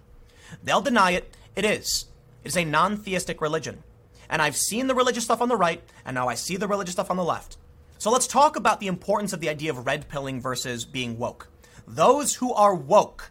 They'll 0.62 0.82
deny 0.82 1.12
it. 1.12 1.34
It 1.56 1.64
is. 1.64 2.04
It 2.44 2.48
is 2.48 2.56
a 2.58 2.66
non 2.66 2.98
theistic 2.98 3.40
religion. 3.40 3.82
And 4.28 4.42
I've 4.42 4.54
seen 4.54 4.86
the 4.86 4.94
religious 4.94 5.24
stuff 5.24 5.40
on 5.40 5.48
the 5.48 5.56
right, 5.56 5.82
and 6.04 6.14
now 6.14 6.28
I 6.28 6.34
see 6.34 6.58
the 6.58 6.68
religious 6.68 6.92
stuff 6.92 7.10
on 7.10 7.16
the 7.16 7.24
left. 7.24 7.56
So 7.96 8.10
let's 8.10 8.26
talk 8.26 8.54
about 8.56 8.80
the 8.80 8.86
importance 8.86 9.32
of 9.32 9.40
the 9.40 9.48
idea 9.48 9.70
of 9.70 9.86
red 9.86 10.10
pilling 10.10 10.42
versus 10.42 10.84
being 10.84 11.16
woke. 11.16 11.48
Those 11.88 12.34
who 12.34 12.52
are 12.52 12.74
woke 12.74 13.30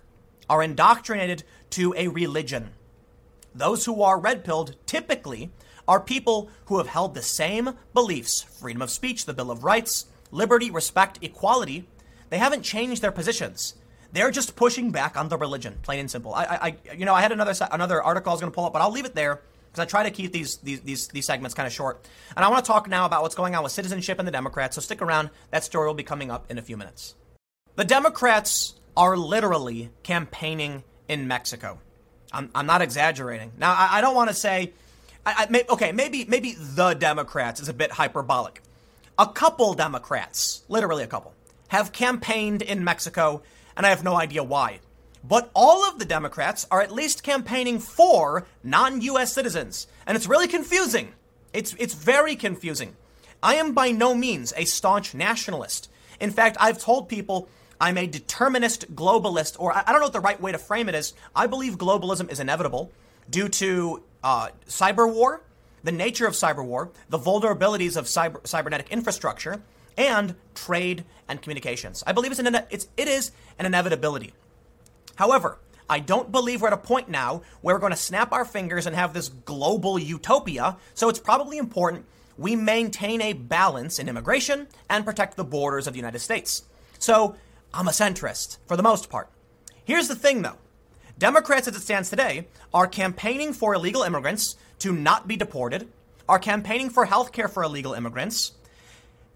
are 0.50 0.64
indoctrinated 0.64 1.44
to 1.72 1.94
a 1.96 2.08
religion. 2.08 2.72
Those 3.54 3.86
who 3.86 4.02
are 4.02 4.20
red 4.20 4.44
pilled 4.44 4.76
typically 4.88 5.52
are 5.88 6.00
people 6.00 6.50
who 6.66 6.80
have 6.80 6.88
held 6.88 7.14
the 7.14 7.22
same 7.22 7.78
beliefs 7.94 8.42
freedom 8.42 8.82
of 8.82 8.90
speech, 8.90 9.26
the 9.26 9.34
Bill 9.36 9.52
of 9.52 9.64
Rights, 9.64 10.08
liberty, 10.32 10.72
respect, 10.72 11.20
equality. 11.22 11.88
They 12.30 12.38
haven't 12.38 12.64
changed 12.64 13.02
their 13.02 13.12
positions. 13.12 13.76
They're 14.14 14.32
just 14.32 14.56
pushing 14.56 14.92
back 14.92 15.16
on 15.16 15.30
the 15.30 15.38
religion, 15.38 15.78
plain 15.84 16.00
and 16.00 16.12
simple. 16.12 16.34
I, 16.34 16.44
I 16.44 16.96
you 16.96 17.06
know, 17.06 17.14
I 17.14 17.22
had 17.22 17.32
another 17.32 17.54
another 17.72 18.02
article 18.02 18.32
I 18.32 18.34
was 18.34 18.42
going 18.42 18.52
to 18.52 18.56
pull 18.56 18.66
up, 18.66 18.74
but 18.74 18.82
I'll 18.82 18.92
leave 18.92 19.06
it 19.06 19.16
there 19.16 19.42
because 19.72 19.84
I 19.84 19.86
try 19.86 20.04
to 20.04 20.12
keep 20.12 20.34
these, 20.34 20.58
these, 20.58 20.82
these, 20.82 21.08
these 21.08 21.26
segments 21.26 21.54
kind 21.54 21.66
of 21.66 21.72
short. 21.72 22.06
And 22.36 22.44
I 22.44 22.50
want 22.50 22.66
to 22.66 22.70
talk 22.70 22.90
now 22.90 23.06
about 23.06 23.22
what's 23.22 23.36
going 23.36 23.56
on 23.56 23.64
with 23.64 23.72
citizenship 23.72 24.20
and 24.20 24.28
the 24.28 24.32
Democrats, 24.32 24.76
so 24.76 24.82
stick 24.82 25.02
around. 25.02 25.30
That 25.52 25.64
story 25.64 25.88
will 25.88 25.94
be 25.94 26.04
coming 26.04 26.30
up 26.30 26.52
in 26.52 26.58
a 26.58 26.62
few 26.62 26.76
minutes. 26.76 27.16
The 27.78 27.86
Democrats 27.86 28.76
are 28.98 29.16
literally 29.16 29.92
campaigning 30.04 30.84
in 31.08 31.28
Mexico. 31.28 31.80
I'm, 32.34 32.50
I'm 32.54 32.66
not 32.66 32.82
exaggerating. 32.82 33.54
Now, 33.58 33.72
I, 33.72 34.00
I 34.00 34.02
don't 34.02 34.16
want 34.16 34.30
to 34.30 34.36
say, 34.36 34.74
I, 35.26 35.46
I 35.46 35.50
may, 35.50 35.64
okay, 35.70 35.94
maybe, 35.94 36.26
maybe 36.26 36.54
the 36.58 36.94
Democrats 36.94 37.62
is 37.62 37.70
a 37.70 37.74
bit 37.74 37.92
hyperbolic. 37.92 38.62
A 39.22 39.28
couple 39.28 39.76
Democrats, 39.76 40.64
literally 40.68 41.04
a 41.04 41.08
couple, 41.08 41.36
have 41.68 41.92
campaigned 41.92 42.64
in 42.64 42.84
Mexico, 42.84 43.44
and 43.78 43.86
I 43.86 43.90
have 43.90 44.04
no 44.04 44.16
idea 44.16 44.44
why. 44.44 44.80
But 45.24 45.52
all 45.54 45.88
of 45.88 46.00
the 46.00 46.06
Democrats 46.06 46.66
are 46.72 46.82
at 46.82 46.92
least 46.92 47.22
campaigning 47.22 47.78
for 47.78 48.48
non 48.64 49.00
US 49.02 49.32
citizens. 49.32 49.86
And 50.08 50.16
it's 50.18 50.26
really 50.26 50.48
confusing. 50.48 51.14
It's, 51.54 51.76
it's 51.78 51.94
very 51.94 52.36
confusing. 52.36 52.96
I 53.44 53.58
am 53.58 53.76
by 53.76 53.92
no 53.92 54.16
means 54.16 54.56
a 54.58 54.66
staunch 54.66 55.14
nationalist. 55.14 55.92
In 56.20 56.32
fact, 56.32 56.58
I've 56.60 56.80
told 56.80 57.08
people 57.08 57.48
I'm 57.80 58.00
a 58.00 58.08
determinist 58.08 58.96
globalist, 58.96 59.56
or 59.60 59.72
I 59.72 59.84
don't 59.84 60.00
know 60.00 60.08
what 60.08 60.14
the 60.14 60.20
right 60.20 60.42
way 60.42 60.52
to 60.52 60.58
frame 60.58 60.90
it 60.90 60.96
is. 60.96 61.14
I 61.36 61.46
believe 61.46 61.78
globalism 61.78 62.32
is 62.32 62.40
inevitable 62.40 62.92
due 63.30 63.50
to 63.50 64.02
uh, 64.24 64.48
cyber 64.68 65.08
war, 65.14 65.44
the 65.84 65.92
nature 65.92 66.28
of 66.28 66.34
cyber 66.34 66.66
war, 66.66 66.92
the 67.10 67.20
vulnerabilities 67.20 67.98
of 67.98 68.06
cyber, 68.06 68.46
cybernetic 68.46 68.90
infrastructure, 68.92 69.62
and 69.98 70.36
trade 70.56 71.04
and 71.28 71.42
communications. 71.42 72.04
I 72.06 72.12
believe 72.12 72.32
it's 72.32 72.40
an, 72.40 72.56
it's, 72.70 72.88
it 72.98 73.08
is 73.08 73.32
an 73.60 73.66
inevitability. 73.66 74.34
However, 75.16 75.60
I 75.90 76.00
don't 76.00 76.32
believe 76.32 76.62
we're 76.62 76.68
at 76.68 76.74
a 76.74 76.78
point 76.78 77.10
now 77.10 77.42
where 77.62 77.76
we're 77.76 77.80
going 77.80 77.92
to 77.92 77.98
snap 77.98 78.32
our 78.32 78.46
fingers 78.46 78.86
and 78.88 78.96
have 78.96 79.14
this 79.14 79.30
global 79.30 80.00
utopia, 80.00 80.78
so 80.94 81.10
it's 81.10 81.20
probably 81.20 81.58
important 81.58 82.06
we 82.38 82.56
maintain 82.56 83.22
a 83.22 83.34
balance 83.34 84.00
in 84.00 84.10
immigration 84.10 84.68
and 84.90 85.06
protect 85.06 85.38
the 85.38 85.44
borders 85.44 85.86
of 85.86 85.94
the 85.94 86.00
United 86.00 86.20
States. 86.20 86.64
So, 86.98 87.36
I'm 87.74 87.88
a 87.88 87.92
centrist, 87.92 88.58
for 88.66 88.76
the 88.76 88.84
most 88.84 89.10
part. 89.10 89.30
Here's 89.86 90.08
the 90.08 90.16
thing, 90.16 90.42
though 90.42 90.58
Democrats, 91.18 91.68
as 91.68 91.76
it 91.76 91.82
stands 91.82 92.10
today, 92.10 92.48
are 92.74 92.88
campaigning 92.88 93.54
for 93.54 93.74
illegal 93.74 94.04
immigrants 94.04 94.56
to 94.82 94.94
not 94.94 95.28
be 95.28 95.36
deported, 95.36 95.88
are 96.28 96.40
campaigning 96.40 96.90
for 96.90 97.06
health 97.06 97.32
care 97.32 97.48
for 97.48 97.64
illegal 97.64 97.94
immigrants, 97.94 98.54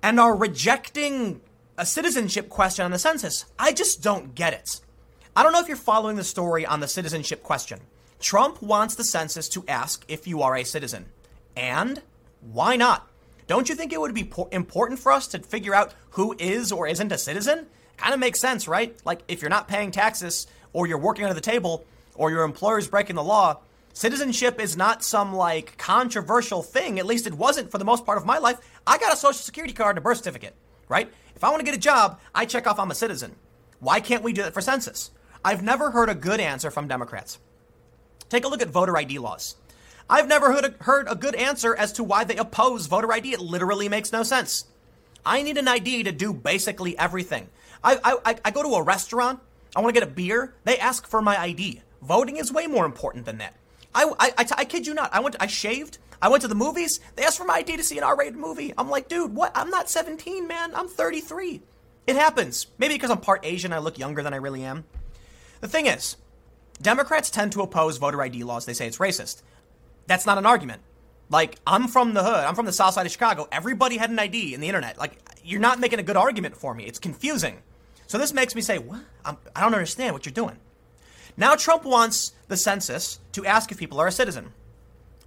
and 0.03 0.19
are 0.19 0.35
rejecting 0.35 1.41
a 1.77 1.85
citizenship 1.85 2.49
question 2.49 2.85
on 2.85 2.91
the 2.91 2.99
census. 2.99 3.45
I 3.57 3.73
just 3.73 4.01
don't 4.01 4.35
get 4.35 4.53
it. 4.53 4.79
I 5.35 5.43
don't 5.43 5.51
know 5.51 5.59
if 5.59 5.67
you're 5.67 5.77
following 5.77 6.15
the 6.15 6.23
story 6.23 6.65
on 6.65 6.79
the 6.79 6.87
citizenship 6.87 7.43
question. 7.43 7.79
Trump 8.19 8.61
wants 8.61 8.95
the 8.95 9.03
census 9.03 9.49
to 9.49 9.65
ask 9.67 10.05
if 10.07 10.27
you 10.27 10.41
are 10.41 10.55
a 10.55 10.63
citizen. 10.63 11.05
And 11.55 12.01
why 12.41 12.75
not? 12.75 13.09
Don't 13.47 13.69
you 13.69 13.75
think 13.75 13.93
it 13.93 13.99
would 13.99 14.13
be 14.13 14.31
important 14.51 14.99
for 14.99 15.11
us 15.11 15.27
to 15.27 15.39
figure 15.39 15.75
out 15.75 15.93
who 16.11 16.35
is 16.39 16.71
or 16.71 16.87
isn't 16.87 17.11
a 17.11 17.17
citizen? 17.17 17.67
Kind 17.97 18.13
of 18.13 18.19
makes 18.19 18.39
sense, 18.39 18.67
right? 18.67 18.95
Like 19.05 19.21
if 19.27 19.41
you're 19.41 19.49
not 19.49 19.67
paying 19.67 19.91
taxes 19.91 20.47
or 20.73 20.87
you're 20.87 20.97
working 20.97 21.25
under 21.25 21.35
the 21.35 21.41
table 21.41 21.85
or 22.15 22.31
your 22.31 22.43
employer's 22.43 22.87
breaking 22.87 23.15
the 23.15 23.23
law, 23.23 23.59
citizenship 23.95 24.59
is 24.59 24.77
not 24.77 25.03
some 25.03 25.33
like 25.33 25.77
controversial 25.77 26.61
thing. 26.61 26.99
At 26.99 27.07
least 27.07 27.25
it 27.25 27.33
wasn't 27.33 27.71
for 27.71 27.79
the 27.79 27.85
most 27.85 28.05
part 28.05 28.19
of 28.19 28.25
my 28.25 28.37
life. 28.37 28.59
I 28.85 28.99
got 28.99 29.13
a 29.13 29.17
social 29.17 29.33
security 29.33 29.73
card 29.73 29.91
and 29.91 29.97
a 29.99 30.01
birth 30.01 30.17
certificate, 30.17 30.53
right? 30.87 31.11
If 31.35 31.43
I 31.43 31.49
want 31.49 31.61
to 31.61 31.65
get 31.65 31.75
a 31.75 31.79
job, 31.79 32.19
I 32.35 32.45
check 32.45 32.67
off 32.67 32.77
I'm 32.77 32.91
a 32.91 32.95
citizen. 32.95 33.35
Why 33.79 33.99
can't 33.99 34.23
we 34.23 34.33
do 34.33 34.43
that 34.43 34.53
for 34.53 34.61
census? 34.61 35.11
I've 35.43 35.63
never 35.63 35.91
heard 35.91 36.09
a 36.09 36.15
good 36.15 36.39
answer 36.39 36.69
from 36.69 36.87
Democrats. 36.87 37.39
Take 38.29 38.45
a 38.45 38.47
look 38.47 38.61
at 38.61 38.69
voter 38.69 38.97
ID 38.97 39.19
laws. 39.19 39.55
I've 40.09 40.27
never 40.27 40.51
heard 40.51 40.65
a, 40.65 40.83
heard 40.83 41.07
a 41.09 41.15
good 41.15 41.35
answer 41.35 41.75
as 41.75 41.93
to 41.93 42.03
why 42.03 42.25
they 42.25 42.35
oppose 42.35 42.87
voter 42.87 43.11
ID. 43.11 43.33
It 43.33 43.39
literally 43.39 43.89
makes 43.89 44.11
no 44.11 44.23
sense. 44.23 44.65
I 45.25 45.41
need 45.41 45.57
an 45.57 45.67
ID 45.67 46.03
to 46.03 46.11
do 46.11 46.33
basically 46.33 46.97
everything. 46.97 47.49
I, 47.83 48.19
I, 48.25 48.35
I 48.45 48.51
go 48.51 48.61
to 48.61 48.75
a 48.75 48.83
restaurant, 48.83 49.39
I 49.75 49.81
want 49.81 49.95
to 49.95 49.99
get 49.99 50.07
a 50.07 50.11
beer, 50.11 50.53
they 50.63 50.77
ask 50.77 51.07
for 51.07 51.21
my 51.21 51.39
ID. 51.39 51.81
Voting 52.01 52.37
is 52.37 52.51
way 52.51 52.67
more 52.67 52.85
important 52.85 53.25
than 53.25 53.37
that. 53.39 53.55
I, 53.95 54.45
I, 54.57 54.65
kid 54.65 54.85
you 54.85 54.93
not. 54.93 55.13
I 55.13 55.21
went. 55.21 55.35
I 55.39 55.47
shaved. 55.47 55.97
I 56.21 56.29
went 56.29 56.41
to 56.41 56.47
the 56.47 56.55
movies. 56.55 56.99
They 57.15 57.23
asked 57.23 57.37
for 57.37 57.45
my 57.45 57.55
ID 57.55 57.77
to 57.77 57.83
see 57.83 57.97
an 57.97 58.03
R-rated 58.03 58.35
movie. 58.35 58.73
I'm 58.77 58.89
like, 58.89 59.07
dude, 59.07 59.35
what? 59.35 59.51
I'm 59.55 59.69
not 59.69 59.89
17, 59.89 60.47
man. 60.47 60.73
I'm 60.73 60.87
33. 60.87 61.61
It 62.07 62.15
happens. 62.15 62.67
Maybe 62.77 62.95
because 62.95 63.09
I'm 63.09 63.19
part 63.19 63.45
Asian, 63.45 63.73
I 63.73 63.79
look 63.79 63.97
younger 63.97 64.23
than 64.23 64.33
I 64.33 64.37
really 64.37 64.63
am. 64.63 64.85
The 65.61 65.67
thing 65.67 65.87
is, 65.87 66.17
Democrats 66.81 67.29
tend 67.29 67.51
to 67.53 67.61
oppose 67.61 67.97
voter 67.97 68.21
ID 68.21 68.43
laws. 68.43 68.65
They 68.65 68.73
say 68.73 68.87
it's 68.87 68.97
racist. 68.97 69.41
That's 70.07 70.25
not 70.25 70.37
an 70.37 70.45
argument. 70.45 70.81
Like, 71.29 71.57
I'm 71.65 71.87
from 71.87 72.13
the 72.13 72.23
hood. 72.23 72.45
I'm 72.45 72.53
from 72.53 72.67
the 72.67 72.73
south 72.73 72.93
side 72.93 73.05
of 73.05 73.11
Chicago. 73.11 73.47
Everybody 73.51 73.97
had 73.97 74.11
an 74.11 74.19
ID 74.19 74.53
in 74.53 74.61
the 74.61 74.67
internet. 74.67 74.97
Like, 74.97 75.17
you're 75.43 75.59
not 75.59 75.79
making 75.79 75.99
a 75.99 76.03
good 76.03 76.17
argument 76.17 76.55
for 76.55 76.73
me. 76.73 76.85
It's 76.85 76.99
confusing. 76.99 77.57
So 78.07 78.17
this 78.17 78.33
makes 78.33 78.53
me 78.53 78.61
say, 78.61 78.77
what? 78.77 78.99
I'm, 79.23 79.37
I 79.55 79.61
do 79.61 79.65
not 79.65 79.73
understand 79.73 80.13
what 80.13 80.25
you're 80.25 80.33
doing. 80.33 80.57
Now 81.37 81.55
Trump 81.55 81.83
wants 81.83 82.33
the 82.47 82.57
census 82.57 83.19
to 83.33 83.45
ask 83.45 83.71
if 83.71 83.77
people 83.77 83.99
are 83.99 84.07
a 84.07 84.11
citizen. 84.11 84.53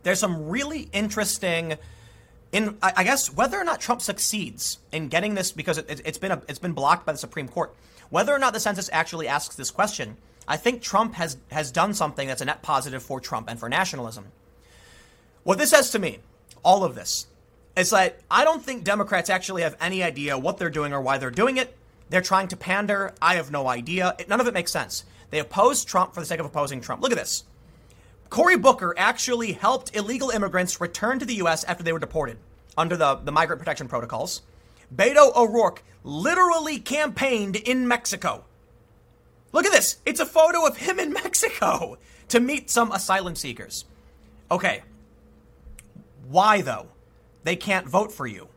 There's 0.03 0.21
some 0.21 0.49
really 0.49 0.89
interesting, 0.93 1.77
in 2.53 2.79
I 2.83 3.05
guess 3.05 3.35
whether 3.35 3.59
or 3.59 3.65
not 3.65 3.81
Trump 3.81 4.01
succeeds 4.01 4.79
in 4.93 5.09
getting 5.09 5.35
this 5.35 5.53
because 5.53 5.79
it, 5.79 6.07
has 6.07 6.19
been 6.19 6.33
a, 6.33 6.43
it's 6.49 6.59
been 6.59 6.73
blocked 6.73 7.05
by 7.05 7.13
the 7.13 7.19
Supreme 7.19 7.49
Court. 7.49 7.75
Whether 8.11 8.33
or 8.33 8.39
not 8.39 8.55
the 8.55 8.61
census 8.61 8.89
actually 8.93 9.29
asks 9.29 9.55
this 9.57 9.71
question, 9.71 10.17
I 10.47 10.57
think 10.57 10.81
Trump 10.81 11.15
has 11.15 11.37
has 11.51 11.71
done 11.71 11.93
something 11.93 12.27
that's 12.27 12.41
a 12.41 12.47
net 12.47 12.63
positive 12.63 13.03
for 13.03 13.21
Trump 13.21 13.51
and 13.51 13.61
for 13.61 13.69
nationalism. 13.69 14.27
What 15.43 15.59
this 15.59 15.71
says 15.71 15.91
to 15.91 15.99
me, 15.99 16.21
all 16.65 16.85
of 16.85 16.95
this, 16.95 17.27
is 17.77 17.91
that 17.91 18.21
I 18.31 18.45
don't 18.45 18.63
think 18.63 18.85
Democrats 18.85 19.29
actually 19.29 19.63
have 19.63 19.77
any 19.81 20.03
idea 20.03 20.39
what 20.39 20.59
they're 20.59 20.71
doing 20.71 20.93
or 20.93 21.01
why 21.01 21.19
they're 21.19 21.31
doing 21.31 21.59
it. 21.59 21.77
They're 22.09 22.23
trying 22.23 22.49
to 22.49 22.57
pander. 22.57 23.15
I 23.21 23.35
have 23.35 23.51
no 23.51 23.69
idea. 23.69 24.17
None 24.27 24.41
of 24.41 24.47
it 24.47 24.55
makes 24.55 24.73
sense. 24.73 25.05
They 25.31 25.39
oppose 25.39 25.85
Trump 25.85 26.15
for 26.15 26.21
the 26.21 26.27
sake 26.27 26.41
of 26.41 26.47
opposing 26.47 26.81
Trump. 26.81 27.03
Look 27.03 27.13
at 27.13 27.19
this. 27.19 27.45
Cory 28.31 28.57
Booker 28.57 28.95
actually 28.97 29.53
helped 29.53 29.97
illegal 29.97 30.31
immigrants 30.31 30.81
return 30.81 31.19
to 31.19 31.25
the 31.25 31.37
U.S. 31.37 31.65
after 31.65 31.83
they 31.83 31.93
were 31.93 31.99
deported 31.99 32.39
under 32.77 32.97
the, 32.97 33.17
the 33.17 33.33
migrant 33.33 33.59
protection 33.59 33.89
protocols. 33.89 34.43
Beto 34.95 35.35
O'Rourke 35.35 35.83
literally 36.05 36.79
campaigned 36.79 37.57
in 37.57 37.89
Mexico. 37.89 38.45
Look 39.53 39.67
at 39.67 39.73
this. 39.73 39.99
It's 40.05 40.21
a 40.21 40.27
photo 40.27 40.67
of 40.67 40.77
him 40.77 40.99
in 40.99 41.13
Mexico 41.25 41.99
to 42.29 42.41
meet 42.41 42.71
some 42.71 42.93
asylum 42.93 43.35
seekers. 43.35 43.85
Okay. 44.51 44.83
Why, 46.29 46.61
though? 46.61 46.89
They 47.45 47.57
can't 47.57 47.89
vote 47.89 48.13
for 48.13 48.27
you. 48.27 48.49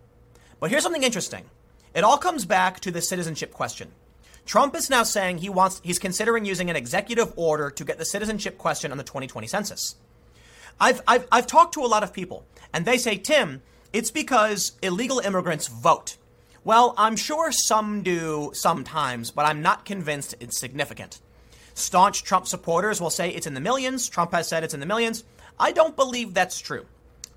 But 0.60 0.70
here's 0.70 0.84
something 0.84 1.04
interesting. 1.04 1.46
It 1.94 2.04
all 2.04 2.18
comes 2.18 2.46
back 2.46 2.80
to 2.82 2.92
the 2.92 3.02
citizenship 3.02 3.54
question. 3.54 3.92
Trump 4.52 4.76
is 4.76 4.90
now 4.90 5.02
saying 5.02 5.38
he 5.38 5.48
wants 5.48 5.80
he's 5.82 5.98
considering 5.98 6.44
using 6.44 6.70
an 6.70 6.76
executive 6.76 7.32
order 7.38 7.70
to 7.70 7.86
get 7.86 7.98
the 7.98 8.04
citizenship 8.04 8.58
question 8.58 8.92
on 8.92 8.98
the 8.98 9.04
2020 9.06 9.48
census. 9.48 9.96
I've, 10.78 11.00
I've, 11.08 11.26
I've 11.32 11.48
talked 11.48 11.74
to 11.76 11.86
a 11.86 11.88
lot 11.88 12.04
of 12.04 12.12
people, 12.12 12.46
and 12.74 12.84
they 12.84 12.98
say, 12.98 13.16
Tim, 13.16 13.62
it's 13.94 14.12
because 14.12 14.74
illegal 14.82 15.20
immigrants 15.20 15.68
vote. 15.68 16.18
Well, 16.66 16.94
I'm 16.98 17.16
sure 17.16 17.54
some 17.54 18.04
do 18.04 18.52
sometimes, 18.54 19.32
but 19.32 19.46
I'm 19.46 19.62
not 19.62 19.86
convinced 19.86 20.36
it's 20.42 20.60
significant. 20.60 21.22
Staunch 21.74 22.26
Trump 22.26 22.46
supporters 22.46 23.00
will 23.00 23.10
say 23.10 23.30
it's 23.30 23.48
in 23.48 23.54
the 23.54 23.62
millions. 23.62 24.10
Trump 24.10 24.34
has 24.34 24.50
said 24.50 24.66
it's 24.66 24.74
in 24.74 24.82
the 24.82 24.86
millions. 24.86 25.24
I 25.58 25.72
don't 25.72 25.96
believe 25.96 26.34
that's 26.34 26.60
true. 26.60 26.86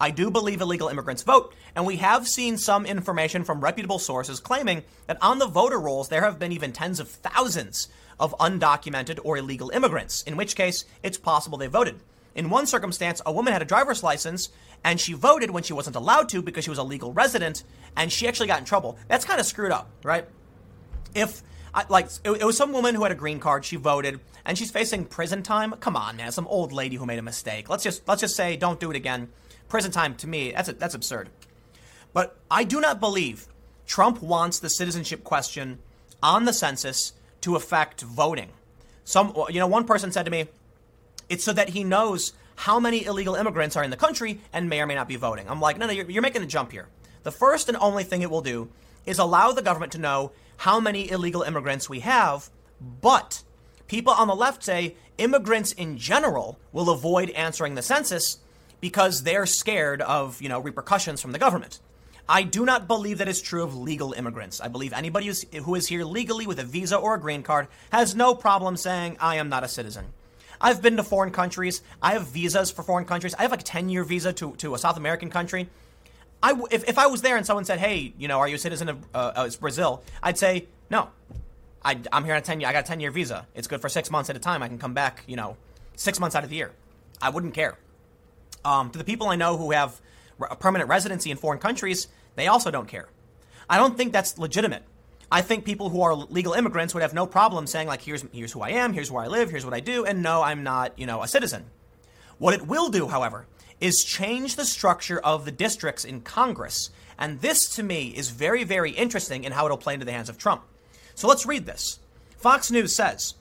I 0.00 0.10
do 0.10 0.30
believe 0.30 0.60
illegal 0.60 0.88
immigrants 0.88 1.22
vote, 1.22 1.54
and 1.74 1.86
we 1.86 1.96
have 1.96 2.26
seen 2.26 2.58
some 2.58 2.84
information 2.84 3.44
from 3.44 3.60
reputable 3.60 3.98
sources 3.98 4.40
claiming 4.40 4.82
that 5.06 5.18
on 5.22 5.38
the 5.38 5.46
voter 5.46 5.78
rolls 5.78 6.08
there 6.08 6.22
have 6.22 6.38
been 6.38 6.52
even 6.52 6.72
tens 6.72 7.00
of 7.00 7.08
thousands 7.08 7.88
of 8.18 8.36
undocumented 8.38 9.20
or 9.24 9.36
illegal 9.36 9.70
immigrants, 9.70 10.22
in 10.22 10.36
which 10.36 10.56
case 10.56 10.84
it's 11.02 11.18
possible 11.18 11.58
they 11.58 11.66
voted. 11.66 12.00
In 12.34 12.50
one 12.50 12.66
circumstance, 12.66 13.22
a 13.24 13.32
woman 13.32 13.52
had 13.52 13.62
a 13.62 13.66
driver's 13.66 14.02
license 14.02 14.48
and 14.82 15.00
she 15.00 15.12
voted 15.12 15.50
when 15.50 15.62
she 15.62 15.72
wasn't 15.72 15.96
allowed 15.96 16.28
to 16.30 16.42
because 16.42 16.64
she 16.64 16.70
was 16.70 16.78
a 16.78 16.84
legal 16.84 17.12
resident 17.12 17.62
and 17.96 18.10
she 18.10 18.26
actually 18.26 18.48
got 18.48 18.58
in 18.58 18.64
trouble. 18.64 18.98
That's 19.08 19.24
kind 19.24 19.38
of 19.38 19.46
screwed 19.46 19.70
up, 19.70 19.88
right? 20.02 20.26
If 21.14 21.42
like 21.88 22.08
it, 22.24 22.44
was 22.44 22.56
some 22.56 22.72
woman 22.72 22.94
who 22.94 23.02
had 23.02 23.12
a 23.12 23.16
green 23.16 23.38
card, 23.38 23.64
she 23.64 23.76
voted 23.76 24.20
and 24.44 24.58
she's 24.58 24.70
facing 24.70 25.04
prison 25.04 25.42
time. 25.42 25.72
Come 25.72 25.96
on, 25.96 26.16
man, 26.16 26.32
some 26.32 26.46
old 26.48 26.72
lady 26.72 26.96
who 26.96 27.06
made 27.06 27.18
a 27.18 27.22
mistake. 27.22 27.68
Let's 27.68 27.84
just 27.84 28.06
let's 28.08 28.20
just 28.20 28.36
say 28.36 28.56
don't 28.56 28.80
do 28.80 28.90
it 28.90 28.96
again 28.96 29.28
prison 29.74 29.90
time 29.90 30.14
to 30.14 30.28
me, 30.28 30.52
that's, 30.52 30.72
that's 30.74 30.94
absurd. 30.94 31.28
But 32.12 32.38
I 32.48 32.62
do 32.62 32.80
not 32.80 33.01
believe 33.01 33.48
Trump 33.88 34.22
wants 34.22 34.60
the 34.60 34.70
citizenship 34.70 35.24
question 35.24 35.80
on 36.22 36.44
the 36.44 36.52
census 36.52 37.12
to 37.40 37.56
affect 37.56 38.02
voting. 38.02 38.51
Some, 39.02 39.34
you 39.48 39.59
know, 39.59 39.66
one 39.66 39.84
person 39.84 40.12
said 40.12 40.26
to 40.26 40.30
me, 40.30 40.46
it's 41.28 41.42
so 41.42 41.52
that 41.52 41.70
he 41.70 41.82
knows 41.82 42.34
how 42.55 42.78
many 42.78 43.05
illegal 43.05 43.34
immigrants 43.34 43.74
are 43.74 43.82
in 43.82 43.90
the 43.90 43.96
country 43.96 44.40
and 44.52 44.68
may 44.68 44.80
or 44.80 44.86
may 44.86 44.94
not 44.94 45.09
be 45.09 45.16
voting. 45.16 45.51
I'm 45.51 45.60
like, 45.60 45.76
no, 45.76 45.86
no, 45.88 45.92
you're, 45.92 46.09
you're 46.09 46.22
making 46.22 46.44
a 46.44 46.46
jump 46.46 46.70
here. 46.70 46.86
The 47.24 47.32
first 47.32 47.68
and 47.68 47.76
only 47.78 48.05
thing 48.05 48.22
it 48.22 48.30
will 48.30 48.42
do 48.42 48.70
is 49.06 49.18
allow 49.18 49.51
the 49.51 49.60
government 49.60 49.90
to 49.94 49.98
know 49.98 50.30
how 50.56 50.78
many 50.78 51.10
illegal 51.10 51.42
immigrants 51.42 51.90
we 51.90 51.98
have, 51.98 52.48
but 53.01 53.42
people 53.88 54.12
on 54.12 54.28
the 54.28 54.36
left 54.36 54.62
say 54.62 54.94
immigrants 55.18 55.72
in 55.72 55.98
general 55.98 56.60
will 56.70 56.90
avoid 56.90 57.30
answering 57.30 57.74
the 57.74 57.82
census 57.82 58.38
because 58.85 59.23
they're 59.23 59.47
scared 59.47 60.02
of, 60.02 60.43
you 60.43 60.48
know, 60.51 60.61
repercussions 60.61 61.19
from 61.19 61.32
the 61.32 61.39
government. 61.39 61.81
I 62.28 62.43
do 62.43 62.66
not 62.66 62.86
believe 62.86 63.16
that 63.16 63.28
is 63.28 63.40
true 63.40 63.62
of 63.62 63.74
legal 63.74 64.12
immigrants. 64.12 64.61
I 64.61 64.69
believe 64.69 64.93
anybody 64.93 65.32
who 65.62 65.74
is 65.74 65.89
here 65.89 66.05
legally 66.05 66.47
with 66.47 66.59
a 66.59 66.65
visa 66.65 66.94
or 66.94 67.15
a 67.15 67.19
green 67.19 67.43
card 67.43 67.69
has 67.93 68.15
no 68.15 68.35
problem 68.35 68.77
saying, 68.77 69.16
I 69.20 69.36
am 69.36 69.48
not 69.48 69.65
a 69.65 69.69
citizen. 69.69 70.05
I've 70.61 70.82
been 70.82 70.98
to 70.98 71.02
foreign 71.02 71.31
countries. 71.32 71.81
I 72.02 72.12
have 72.12 72.27
visas 72.27 72.70
for 72.70 72.82
foreign 72.82 73.06
countries. 73.06 73.35
I 73.39 73.40
have 73.40 73.52
like 73.52 73.62
a 73.62 73.65
10 73.65 73.89
year 73.89 74.05
visa 74.05 74.35
to, 74.35 74.55
to 74.56 74.74
a 74.74 74.78
South 74.78 74.98
American 74.98 75.31
country. 75.31 75.70
I, 76.43 76.52
if, 76.70 76.86
if 76.86 76.98
I 76.98 77.06
was 77.06 77.23
there 77.23 77.39
and 77.39 77.47
someone 77.47 77.65
said, 77.65 77.78
hey, 77.78 78.12
you 78.19 78.28
know, 78.28 78.39
are 78.39 78.48
you 78.48 78.56
a 78.56 78.59
citizen 78.59 78.90
of 78.90 78.98
uh, 79.15 79.48
Brazil? 79.61 80.02
I'd 80.23 80.36
say, 80.36 80.66
no. 80.90 81.09
I, 81.82 81.98
I'm 82.12 82.27
here 82.27 82.35
on 82.35 82.40
a 82.40 82.44
10 82.44 82.61
year, 82.61 82.69
I 82.69 82.74
got 82.74 82.85
a 82.85 82.86
10 82.86 83.01
year 83.01 83.11
visa. 83.11 83.47
It's 83.55 83.66
good 83.66 83.81
for 83.81 83.89
six 83.89 84.11
months 84.11 84.28
at 84.28 84.36
a 84.36 84.40
time. 84.40 84.62
I 84.62 84.69
can 84.69 84.77
come 84.77 84.93
back, 84.93 85.24
you 85.27 85.36
know, 85.36 85.56
six 85.97 86.20
months 86.20 86.36
out 86.36 86.44
of 86.44 86.51
the 86.51 86.56
year. 86.56 86.73
I 87.23 87.31
wouldn't 87.31 87.55
care. 87.55 87.78
Um, 88.64 88.90
to 88.90 88.98
the 88.98 89.04
people 89.04 89.28
I 89.28 89.36
know 89.36 89.56
who 89.56 89.72
have 89.72 90.00
a 90.40 90.56
permanent 90.56 90.88
residency 90.88 91.30
in 91.30 91.36
foreign 91.36 91.58
countries, 91.58 92.08
they 92.34 92.46
also 92.46 92.70
don't 92.70 92.88
care. 92.88 93.08
I 93.68 93.76
don't 93.76 93.96
think 93.96 94.12
that's 94.12 94.38
legitimate. 94.38 94.82
I 95.30 95.42
think 95.42 95.64
people 95.64 95.88
who 95.88 96.02
are 96.02 96.14
legal 96.14 96.52
immigrants 96.52 96.94
would 96.94 97.02
have 97.02 97.14
no 97.14 97.26
problem 97.26 97.66
saying 97.66 97.88
like, 97.88 98.02
here's 98.02 98.24
here's 98.32 98.52
who 98.52 98.60
I 98.60 98.70
am, 98.70 98.92
here's 98.92 99.10
where 99.10 99.24
I 99.24 99.26
live, 99.26 99.50
here's 99.50 99.64
what 99.64 99.74
I 99.74 99.80
do, 99.80 100.04
and 100.04 100.22
no, 100.22 100.42
I'm 100.42 100.62
not, 100.62 100.98
you 100.98 101.06
know, 101.06 101.22
a 101.22 101.28
citizen. 101.28 101.64
What 102.38 102.54
it 102.54 102.66
will 102.66 102.88
do, 102.90 103.08
however, 103.08 103.46
is 103.80 104.04
change 104.04 104.56
the 104.56 104.64
structure 104.64 105.18
of 105.18 105.44
the 105.44 105.50
districts 105.50 106.04
in 106.04 106.20
Congress, 106.20 106.90
and 107.18 107.40
this 107.40 107.68
to 107.76 107.82
me 107.82 108.08
is 108.08 108.30
very 108.30 108.64
very 108.64 108.90
interesting 108.90 109.44
in 109.44 109.52
how 109.52 109.64
it'll 109.64 109.76
play 109.78 109.94
into 109.94 110.06
the 110.06 110.12
hands 110.12 110.28
of 110.28 110.38
Trump. 110.38 110.62
So 111.14 111.26
let's 111.26 111.46
read 111.46 111.66
this. 111.66 111.98
Fox 112.36 112.70
News 112.70 112.94
says 112.94 113.34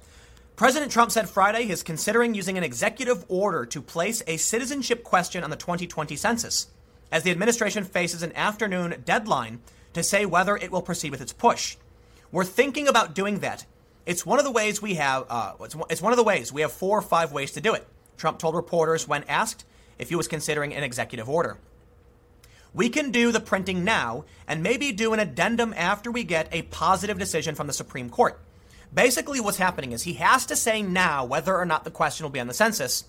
President 0.56 0.92
Trump 0.92 1.12
said 1.12 1.28
Friday 1.28 1.66
he 1.66 1.72
is 1.72 1.82
considering 1.82 2.36
using 2.36 2.60
an 2.60 2.64
executive 2.64 3.26
order 3.28 3.66
to 3.66 3.82
place 3.82 4.22
a 4.28 4.38
citizenship 4.38 5.04
question 5.04 5.44
on 5.44 5.50
the 5.50 5.56
2020 5.56 6.16
census, 6.16 6.68
as 7.12 7.24
the 7.24 7.32
administration 7.32 7.84
faces 7.84 8.22
an 8.22 8.32
afternoon 8.36 9.02
deadline 9.04 9.62
to 9.94 10.04
say 10.04 10.28
whether 10.28 10.56
it 10.56 10.72
will 10.72 10.84
proceed 10.84 11.10
with 11.10 11.22
its 11.22 11.34
push. 11.34 11.76
We're 12.32 12.46
thinking 12.46 12.88
about 12.88 13.16
doing 13.16 13.40
that. 13.40 13.66
It's 14.06 14.28
one 14.28 14.38
of 14.38 14.46
the 14.46 14.52
ways 14.52 14.80
we 14.80 14.94
have. 14.96 15.26
Uh, 15.28 15.54
it's, 15.62 15.76
it's 15.90 16.02
one 16.04 16.14
of 16.14 16.18
the 16.18 16.24
ways 16.24 16.54
we 16.54 16.62
have 16.62 16.72
four 16.72 17.00
or 17.00 17.02
five 17.02 17.32
ways 17.32 17.52
to 17.54 17.62
do 17.62 17.74
it. 17.74 17.88
Trump 18.18 18.38
told 18.38 18.54
reporters 18.54 19.08
when 19.08 19.24
asked 19.24 19.66
if 19.98 20.10
he 20.10 20.16
was 20.16 20.28
considering 20.28 20.76
an 20.76 20.84
executive 20.84 21.28
order. 21.28 21.58
We 22.76 22.90
can 22.90 23.10
do 23.10 23.32
the 23.32 23.40
printing 23.40 23.84
now 23.84 24.26
and 24.48 24.62
maybe 24.62 24.92
do 24.92 25.14
an 25.14 25.20
addendum 25.20 25.74
after 25.76 26.12
we 26.12 26.24
get 26.24 26.48
a 26.52 26.62
positive 26.64 27.18
decision 27.18 27.56
from 27.56 27.66
the 27.66 27.74
Supreme 27.74 28.12
Court. 28.12 28.40
Basically, 28.94 29.40
what's 29.40 29.58
happening 29.58 29.92
is 29.92 30.04
he 30.04 30.14
has 30.14 30.46
to 30.46 30.56
say 30.56 30.84
now 30.84 31.26
whether 31.26 31.56
or 31.58 31.66
not 31.66 31.84
the 31.84 31.92
question 31.92 32.24
will 32.24 32.32
be 32.32 32.40
on 32.40 32.48
the 32.48 32.54
census, 32.54 33.06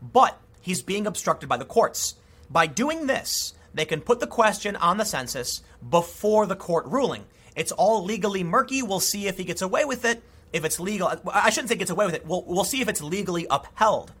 but 0.00 0.40
he's 0.60 0.82
being 0.82 1.06
obstructed 1.06 1.48
by 1.48 1.56
the 1.56 1.64
courts. 1.64 2.16
By 2.50 2.66
doing 2.66 3.06
this, 3.06 3.54
they 3.72 3.84
can 3.84 4.00
put 4.00 4.18
the 4.18 4.26
question 4.26 4.74
on 4.76 4.96
the 4.96 5.04
census 5.04 5.62
before 5.88 6.46
the 6.46 6.56
court 6.56 6.86
ruling. 6.86 7.24
It's 7.54 7.72
all 7.72 8.04
legally 8.04 8.42
murky. 8.42 8.82
We'll 8.82 9.00
see 9.00 9.28
if 9.28 9.36
he 9.36 9.44
gets 9.44 9.62
away 9.62 9.84
with 9.84 10.04
it. 10.04 10.22
If 10.52 10.64
it's 10.64 10.80
legal, 10.80 11.12
I 11.32 11.50
shouldn't 11.50 11.68
say 11.68 11.76
gets 11.76 11.90
away 11.90 12.06
with 12.06 12.14
it. 12.14 12.26
We'll, 12.26 12.42
we'll 12.42 12.64
see 12.64 12.80
if 12.80 12.88
it's 12.88 13.00
legally 13.00 13.46
upheld. 13.48 14.12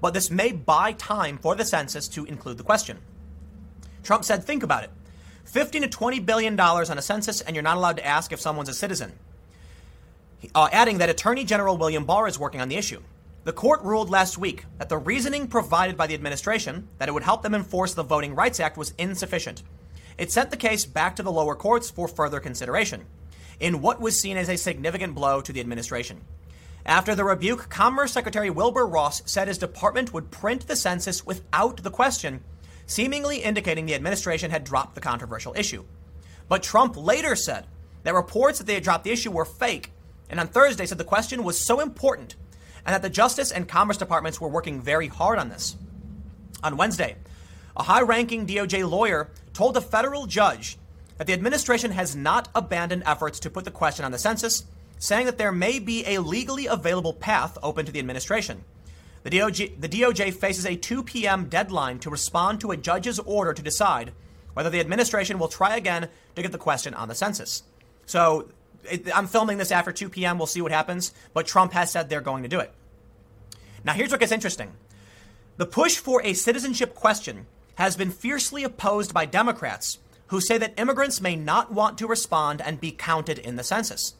But 0.00 0.12
this 0.12 0.30
may 0.30 0.52
buy 0.52 0.92
time 0.92 1.38
for 1.38 1.54
the 1.54 1.64
census 1.64 2.08
to 2.08 2.24
include 2.24 2.58
the 2.58 2.64
question. 2.64 2.98
Trump 4.02 4.24
said, 4.24 4.44
think 4.44 4.62
about 4.62 4.84
it. 4.84 4.90
15 5.44 5.82
to 5.82 5.88
20 5.88 6.20
billion 6.20 6.56
dollars 6.56 6.90
on 6.90 6.98
a 6.98 7.02
census, 7.02 7.40
and 7.40 7.56
you're 7.56 7.62
not 7.62 7.76
allowed 7.76 7.96
to 7.96 8.06
ask 8.06 8.32
if 8.32 8.40
someone's 8.40 8.68
a 8.68 8.74
citizen 8.74 9.12
uh, 10.54 10.68
adding 10.72 10.98
that 10.98 11.08
Attorney 11.08 11.44
General 11.44 11.76
William 11.76 12.04
Barr 12.04 12.28
is 12.28 12.38
working 12.38 12.60
on 12.60 12.68
the 12.68 12.76
issue. 12.76 13.02
The 13.44 13.52
court 13.52 13.82
ruled 13.82 14.10
last 14.10 14.36
week 14.36 14.64
that 14.78 14.88
the 14.88 14.98
reasoning 14.98 15.46
provided 15.46 15.96
by 15.96 16.06
the 16.06 16.14
administration 16.14 16.88
that 16.98 17.08
it 17.08 17.12
would 17.12 17.22
help 17.22 17.42
them 17.42 17.54
enforce 17.54 17.94
the 17.94 18.02
Voting 18.02 18.34
Rights 18.34 18.60
Act 18.60 18.76
was 18.76 18.92
insufficient. 18.98 19.62
It 20.18 20.30
sent 20.30 20.50
the 20.50 20.56
case 20.56 20.84
back 20.84 21.16
to 21.16 21.22
the 21.22 21.32
lower 21.32 21.54
courts 21.54 21.90
for 21.90 22.08
further 22.08 22.40
consideration, 22.40 23.06
in 23.60 23.80
what 23.80 24.00
was 24.00 24.20
seen 24.20 24.36
as 24.36 24.48
a 24.48 24.56
significant 24.56 25.14
blow 25.14 25.40
to 25.40 25.52
the 25.52 25.60
administration. 25.60 26.20
After 26.84 27.14
the 27.14 27.24
rebuke, 27.24 27.68
Commerce 27.68 28.12
Secretary 28.12 28.50
Wilbur 28.50 28.86
Ross 28.86 29.22
said 29.26 29.48
his 29.48 29.58
department 29.58 30.12
would 30.12 30.30
print 30.30 30.66
the 30.66 30.76
census 30.76 31.24
without 31.24 31.82
the 31.82 31.90
question, 31.90 32.42
seemingly 32.86 33.38
indicating 33.38 33.86
the 33.86 33.94
administration 33.94 34.50
had 34.50 34.64
dropped 34.64 34.94
the 34.94 35.00
controversial 35.00 35.54
issue. 35.56 35.84
But 36.48 36.62
Trump 36.62 36.96
later 36.96 37.36
said 37.36 37.66
that 38.02 38.14
reports 38.14 38.58
that 38.58 38.66
they 38.66 38.74
had 38.74 38.82
dropped 38.82 39.04
the 39.04 39.10
issue 39.10 39.30
were 39.30 39.44
fake, 39.44 39.92
and 40.30 40.40
on 40.40 40.48
Thursday 40.48 40.86
said 40.86 40.98
the 40.98 41.04
question 41.04 41.44
was 41.44 41.58
so 41.58 41.80
important 41.80 42.36
and 42.84 42.94
that 42.94 43.02
the 43.02 43.10
Justice 43.10 43.52
and 43.52 43.68
Commerce 43.68 43.96
Departments 43.96 44.40
were 44.40 44.48
working 44.48 44.80
very 44.80 45.08
hard 45.08 45.38
on 45.38 45.48
this. 45.48 45.76
On 46.62 46.76
Wednesday, 46.76 47.16
a 47.76 47.82
high 47.82 48.00
ranking 48.00 48.46
DOJ 48.46 48.88
lawyer 48.88 49.30
told 49.52 49.76
a 49.76 49.80
federal 49.80 50.26
judge 50.26 50.78
that 51.16 51.26
the 51.26 51.32
administration 51.32 51.90
has 51.90 52.16
not 52.16 52.48
abandoned 52.54 53.02
efforts 53.06 53.40
to 53.40 53.50
put 53.50 53.64
the 53.64 53.70
question 53.70 54.04
on 54.04 54.12
the 54.12 54.18
census, 54.18 54.64
saying 54.98 55.26
that 55.26 55.38
there 55.38 55.52
may 55.52 55.78
be 55.78 56.04
a 56.06 56.18
legally 56.18 56.66
available 56.66 57.12
path 57.12 57.58
open 57.62 57.84
to 57.86 57.92
the 57.92 57.98
administration. 57.98 58.64
The 59.24 59.30
DOJ, 59.30 59.80
the 59.80 59.88
DOJ 59.88 60.32
faces 60.34 60.64
a 60.64 60.76
2 60.76 61.02
p.m. 61.02 61.48
deadline 61.48 61.98
to 62.00 62.10
respond 62.10 62.60
to 62.60 62.70
a 62.70 62.76
judge's 62.76 63.18
order 63.18 63.52
to 63.52 63.62
decide 63.62 64.12
whether 64.54 64.70
the 64.70 64.80
administration 64.80 65.38
will 65.38 65.48
try 65.48 65.76
again 65.76 66.08
to 66.34 66.42
get 66.42 66.52
the 66.52 66.58
question 66.58 66.94
on 66.94 67.08
the 67.08 67.14
census. 67.14 67.62
So 68.06 68.48
it, 68.90 69.16
I'm 69.16 69.26
filming 69.26 69.58
this 69.58 69.72
after 69.72 69.92
2 69.92 70.08
p.m. 70.08 70.38
We'll 70.38 70.46
see 70.46 70.62
what 70.62 70.72
happens, 70.72 71.12
but 71.34 71.46
Trump 71.46 71.72
has 71.72 71.90
said 71.90 72.08
they're 72.08 72.20
going 72.20 72.42
to 72.42 72.48
do 72.48 72.60
it. 72.60 72.72
Now, 73.84 73.92
here's 73.92 74.10
what 74.10 74.20
gets 74.20 74.32
interesting 74.32 74.72
the 75.56 75.66
push 75.66 75.96
for 75.96 76.22
a 76.22 76.34
citizenship 76.34 76.94
question 76.94 77.46
has 77.76 77.96
been 77.96 78.10
fiercely 78.10 78.64
opposed 78.64 79.14
by 79.14 79.24
Democrats 79.24 79.98
who 80.28 80.40
say 80.40 80.58
that 80.58 80.78
immigrants 80.78 81.20
may 81.20 81.36
not 81.36 81.72
want 81.72 81.98
to 81.98 82.06
respond 82.06 82.60
and 82.60 82.80
be 82.80 82.92
counted 82.92 83.38
in 83.38 83.56
the 83.56 83.64
census. 83.64 84.14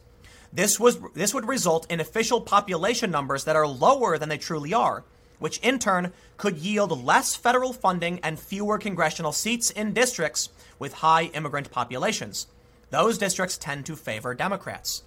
This, 0.51 0.79
was, 0.79 0.99
this 1.13 1.33
would 1.33 1.47
result 1.47 1.89
in 1.91 1.99
official 1.99 2.41
population 2.41 3.11
numbers 3.11 3.43
that 3.43 3.55
are 3.55 3.67
lower 3.67 4.17
than 4.17 4.29
they 4.29 4.37
truly 4.37 4.73
are, 4.73 5.03
which 5.37 5.59
in 5.59 5.77
turn 5.77 6.11
could 6.37 6.57
yield 6.57 7.03
less 7.03 7.35
federal 7.35 7.73
funding 7.73 8.19
and 8.21 8.39
fewer 8.39 8.77
congressional 8.77 9.31
seats 9.31 9.69
in 9.69 9.93
districts 9.93 10.49
with 10.79 10.93
high 10.93 11.25
immigrant 11.25 11.69
populations. 11.69 12.47
Those 12.89 13.17
districts 13.17 13.57
tend 13.57 13.85
to 13.85 13.95
favor 13.95 14.33
Democrats. 14.33 15.03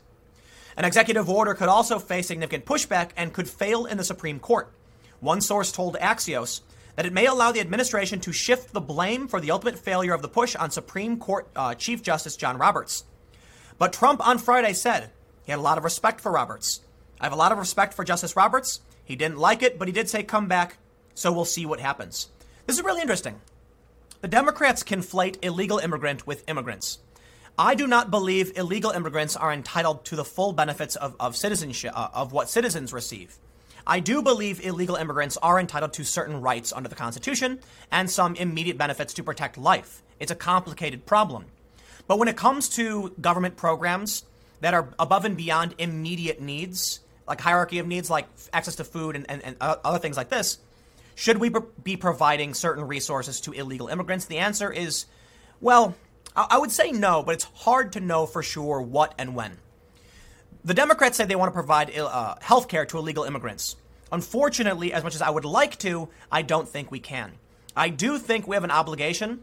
An 0.77 0.85
executive 0.85 1.29
order 1.29 1.55
could 1.55 1.69
also 1.69 1.99
face 1.99 2.29
significant 2.29 2.65
pushback 2.65 3.11
and 3.17 3.33
could 3.33 3.49
fail 3.49 3.87
in 3.87 3.99
the 3.99 4.05
Supreme 4.05 4.39
Court. 4.39 4.73
One 5.21 5.41
source 5.41 5.71
told 5.71 5.97
Axios 5.97 6.63
that 6.97 7.07
it 7.07 7.13
may 7.13 7.27
allow 7.27 7.53
the 7.53 7.61
administration 7.61 8.21
to 8.21 8.33
shift 8.33 8.73
the 8.73 8.81
blame 8.81 9.29
for 9.29 9.41
the 9.41 9.51
ultimate 9.51 9.79
failure 9.79 10.15
of 10.15 10.23
the 10.23 10.29
push 10.29 10.57
on 10.57 10.71
Supreme 10.71 11.19
Court 11.19 11.49
uh, 11.57 11.75
Chief 11.75 12.03
Justice 12.03 12.37
John 12.37 12.59
Roberts. 12.59 13.05
But 13.79 13.93
Trump 13.93 14.27
on 14.27 14.39
Friday 14.39 14.73
said 14.73 15.11
he 15.45 15.53
had 15.53 15.59
a 15.59 15.63
lot 15.63 15.79
of 15.79 15.85
respect 15.85 16.21
for 16.21 16.33
Roberts. 16.33 16.81
I 17.21 17.25
have 17.25 17.33
a 17.33 17.37
lot 17.37 17.53
of 17.53 17.59
respect 17.59 17.95
for 17.95 18.05
Justice 18.05 18.37
Roberts. 18.37 18.81
He 19.05 19.17
didn't 19.17 19.39
like 19.39 19.63
it, 19.63 19.79
but 19.79 19.89
he 19.89 19.93
did 19.93 20.09
say 20.09 20.23
come 20.23 20.49
back, 20.49 20.79
so 21.15 21.33
we'll 21.33 21.45
see 21.45 21.67
what 21.67 21.81
happens. 21.81 22.29
This 22.67 22.79
is 22.79 22.85
really 22.85 23.01
interesting. 23.01 23.41
The 24.21 24.29
Democrats 24.29 24.83
conflate 24.83 25.39
illegal 25.43 25.79
immigrant 25.79 26.27
with 26.27 26.49
immigrants. 26.49 26.99
I 27.59 27.75
do 27.75 27.87
not 27.87 28.11
believe 28.11 28.57
illegal 28.57 28.91
immigrants 28.91 29.37
are 29.37 29.53
entitled 29.53 30.07
to 30.07 30.17
the 30.17 30.25
full 30.25 30.53
benefits 30.53 30.97
of, 30.97 31.15
of 31.21 31.37
citizenship, 31.37 31.93
uh, 31.95 32.09
of 32.15 32.33
what 32.33 32.49
citizens 32.49 32.93
receive. 32.93 33.39
I 33.87 34.01
do 34.01 34.23
believe 34.23 34.65
illegal 34.65 34.97
immigrants 34.97 35.37
are 35.37 35.61
entitled 35.61 35.93
to 35.95 36.05
certain 36.05 36.41
rights 36.41 36.73
under 36.73 36.89
the 36.89 36.95
Constitution 36.95 37.59
and 37.91 38.11
some 38.11 38.37
immediate 38.37 38.79
benefits 38.79 39.13
to 39.15 39.23
protect 39.23 39.59
life. 39.59 40.03
It's 40.19 40.33
a 40.33 40.37
complicated 40.37 41.05
problem. 41.05 41.47
But 42.07 42.19
when 42.19 42.29
it 42.29 42.37
comes 42.37 42.69
to 42.71 43.13
government 43.21 43.57
programs 43.57 44.25
that 44.61 44.73
are 44.73 44.89
above 44.99 45.25
and 45.25 45.37
beyond 45.37 45.75
immediate 45.79 46.41
needs, 46.41 47.01
like 47.27 47.41
hierarchy 47.41 47.81
of 47.81 47.87
needs, 47.87 48.09
like 48.09 48.29
access 48.53 48.77
to 48.77 48.85
food 48.85 49.17
and, 49.17 49.29
and, 49.29 49.43
and 49.45 49.57
other 49.61 49.99
things 49.99 50.17
like 50.17 50.29
this, 50.29 50.59
should 51.15 51.39
we 51.39 51.51
be 51.83 51.97
providing 51.97 52.55
certain 52.55 52.87
resources 52.87 53.41
to 53.43 53.53
illegal 53.53 53.89
immigrants? 53.89 54.25
The 54.25 54.39
answer 54.39 54.73
is, 54.73 55.07
well, 55.61 55.95
I 56.35 56.59
would 56.59 56.73
say 56.73 56.93
no, 56.93 57.23
but 57.23 57.35
it's 57.35 57.45
hard 57.45 57.93
to 57.93 58.01
know 58.01 58.27
for 58.27 58.43
sure 58.43 58.81
what 58.81 59.15
and 59.19 59.35
when. 59.35 59.59
The 60.65 60.75
Democrats 60.75 61.17
say 61.17 61.25
they 61.25 61.37
want 61.37 61.51
to 61.51 61.55
provide 61.55 61.97
uh, 61.97 62.37
health 62.41 62.69
care 62.69 62.87
to 62.87 62.99
illegal 62.99 63.25
immigrants. 63.25 63.77
Unfortunately, 64.11 64.93
as 64.93 65.03
much 65.03 65.15
as 65.15 65.23
I 65.23 65.31
would 65.31 65.45
like 65.45 65.79
to, 65.79 66.09
I 66.31 66.43
don't 66.43 66.69
think 66.69 66.91
we 66.91 67.01
can. 67.01 67.33
I 67.77 67.89
do 67.89 68.19
think 68.19 68.47
we 68.47 68.57
have 68.57 68.65
an 68.65 68.71
obligation 68.71 69.41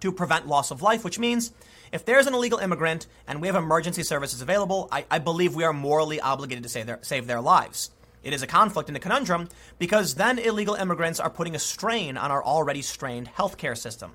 to 0.00 0.12
prevent 0.12 0.46
loss 0.46 0.70
of 0.70 0.82
life, 0.82 1.04
which 1.04 1.18
means 1.18 1.52
if 1.92 2.04
there's 2.04 2.26
an 2.26 2.34
illegal 2.34 2.58
immigrant 2.58 3.06
and 3.26 3.40
we 3.40 3.48
have 3.48 3.56
emergency 3.56 4.02
services 4.02 4.42
available, 4.42 4.88
I, 4.92 5.06
I 5.10 5.18
believe 5.18 5.54
we 5.54 5.64
are 5.64 5.72
morally 5.72 6.20
obligated 6.20 6.62
to 6.64 6.68
save 6.68 6.86
their, 6.86 6.98
save 7.02 7.26
their 7.26 7.40
lives. 7.40 7.90
It 8.22 8.32
is 8.32 8.42
a 8.42 8.46
conflict 8.46 8.88
and 8.88 8.96
a 8.96 9.00
conundrum 9.00 9.48
because 9.78 10.14
then 10.14 10.38
illegal 10.38 10.74
immigrants 10.74 11.20
are 11.20 11.30
putting 11.30 11.54
a 11.54 11.58
strain 11.58 12.16
on 12.16 12.30
our 12.30 12.44
already 12.44 12.82
strained 12.82 13.30
healthcare 13.36 13.76
system. 13.76 14.12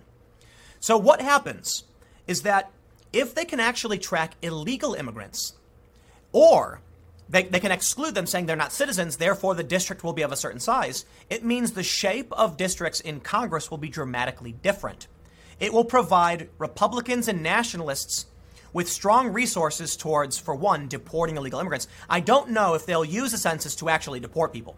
So, 0.79 0.97
what 0.97 1.21
happens 1.21 1.83
is 2.29 2.43
that 2.43 2.71
if 3.11 3.33
they 3.33 3.43
can 3.43 3.59
actually 3.59 3.97
track 3.97 4.35
illegal 4.43 4.93
immigrants, 4.93 5.53
or 6.31 6.79
they, 7.27 7.41
they 7.41 7.59
can 7.59 7.71
exclude 7.71 8.13
them 8.13 8.27
saying 8.27 8.45
they're 8.45 8.55
not 8.55 8.71
citizens, 8.71 9.17
therefore 9.17 9.55
the 9.55 9.63
district 9.63 10.03
will 10.03 10.13
be 10.13 10.21
of 10.21 10.31
a 10.31 10.35
certain 10.35 10.59
size, 10.59 11.05
it 11.27 11.43
means 11.43 11.71
the 11.71 11.81
shape 11.81 12.31
of 12.33 12.55
districts 12.55 12.99
in 12.99 13.19
Congress 13.19 13.71
will 13.71 13.79
be 13.79 13.89
dramatically 13.89 14.51
different. 14.51 15.07
It 15.59 15.73
will 15.73 15.83
provide 15.85 16.49
Republicans 16.59 17.27
and 17.27 17.41
nationalists 17.41 18.27
with 18.73 18.87
strong 18.87 19.29
resources 19.29 19.97
towards, 19.97 20.37
for 20.37 20.53
one, 20.53 20.87
deporting 20.87 21.35
illegal 21.35 21.59
immigrants. 21.59 21.87
I 22.07 22.19
don't 22.19 22.51
know 22.51 22.75
if 22.75 22.85
they'll 22.85 23.03
use 23.03 23.31
the 23.31 23.39
census 23.39 23.75
to 23.77 23.89
actually 23.89 24.19
deport 24.19 24.53
people, 24.53 24.75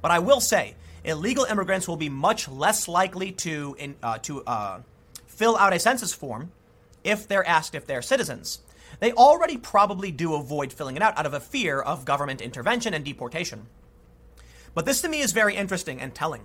but 0.00 0.12
I 0.12 0.20
will 0.20 0.40
say 0.40 0.76
illegal 1.02 1.46
immigrants 1.46 1.88
will 1.88 1.96
be 1.96 2.08
much 2.08 2.48
less 2.48 2.86
likely 2.86 3.32
to, 3.32 3.74
in, 3.76 3.96
uh, 4.04 4.18
to 4.18 4.44
uh, 4.44 4.80
fill 5.26 5.56
out 5.56 5.72
a 5.72 5.80
census 5.80 6.14
form 6.14 6.52
if 7.04 7.26
they're 7.28 7.46
asked 7.46 7.74
if 7.74 7.86
they're 7.86 8.02
citizens. 8.02 8.60
They 9.00 9.12
already 9.12 9.56
probably 9.56 10.10
do 10.10 10.34
avoid 10.34 10.72
filling 10.72 10.96
it 10.96 11.02
out 11.02 11.18
out 11.18 11.26
of 11.26 11.34
a 11.34 11.40
fear 11.40 11.80
of 11.80 12.04
government 12.04 12.40
intervention 12.40 12.94
and 12.94 13.04
deportation. 13.04 13.66
But 14.74 14.86
this 14.86 15.02
to 15.02 15.08
me 15.08 15.20
is 15.20 15.32
very 15.32 15.56
interesting 15.56 16.00
and 16.00 16.14
telling. 16.14 16.42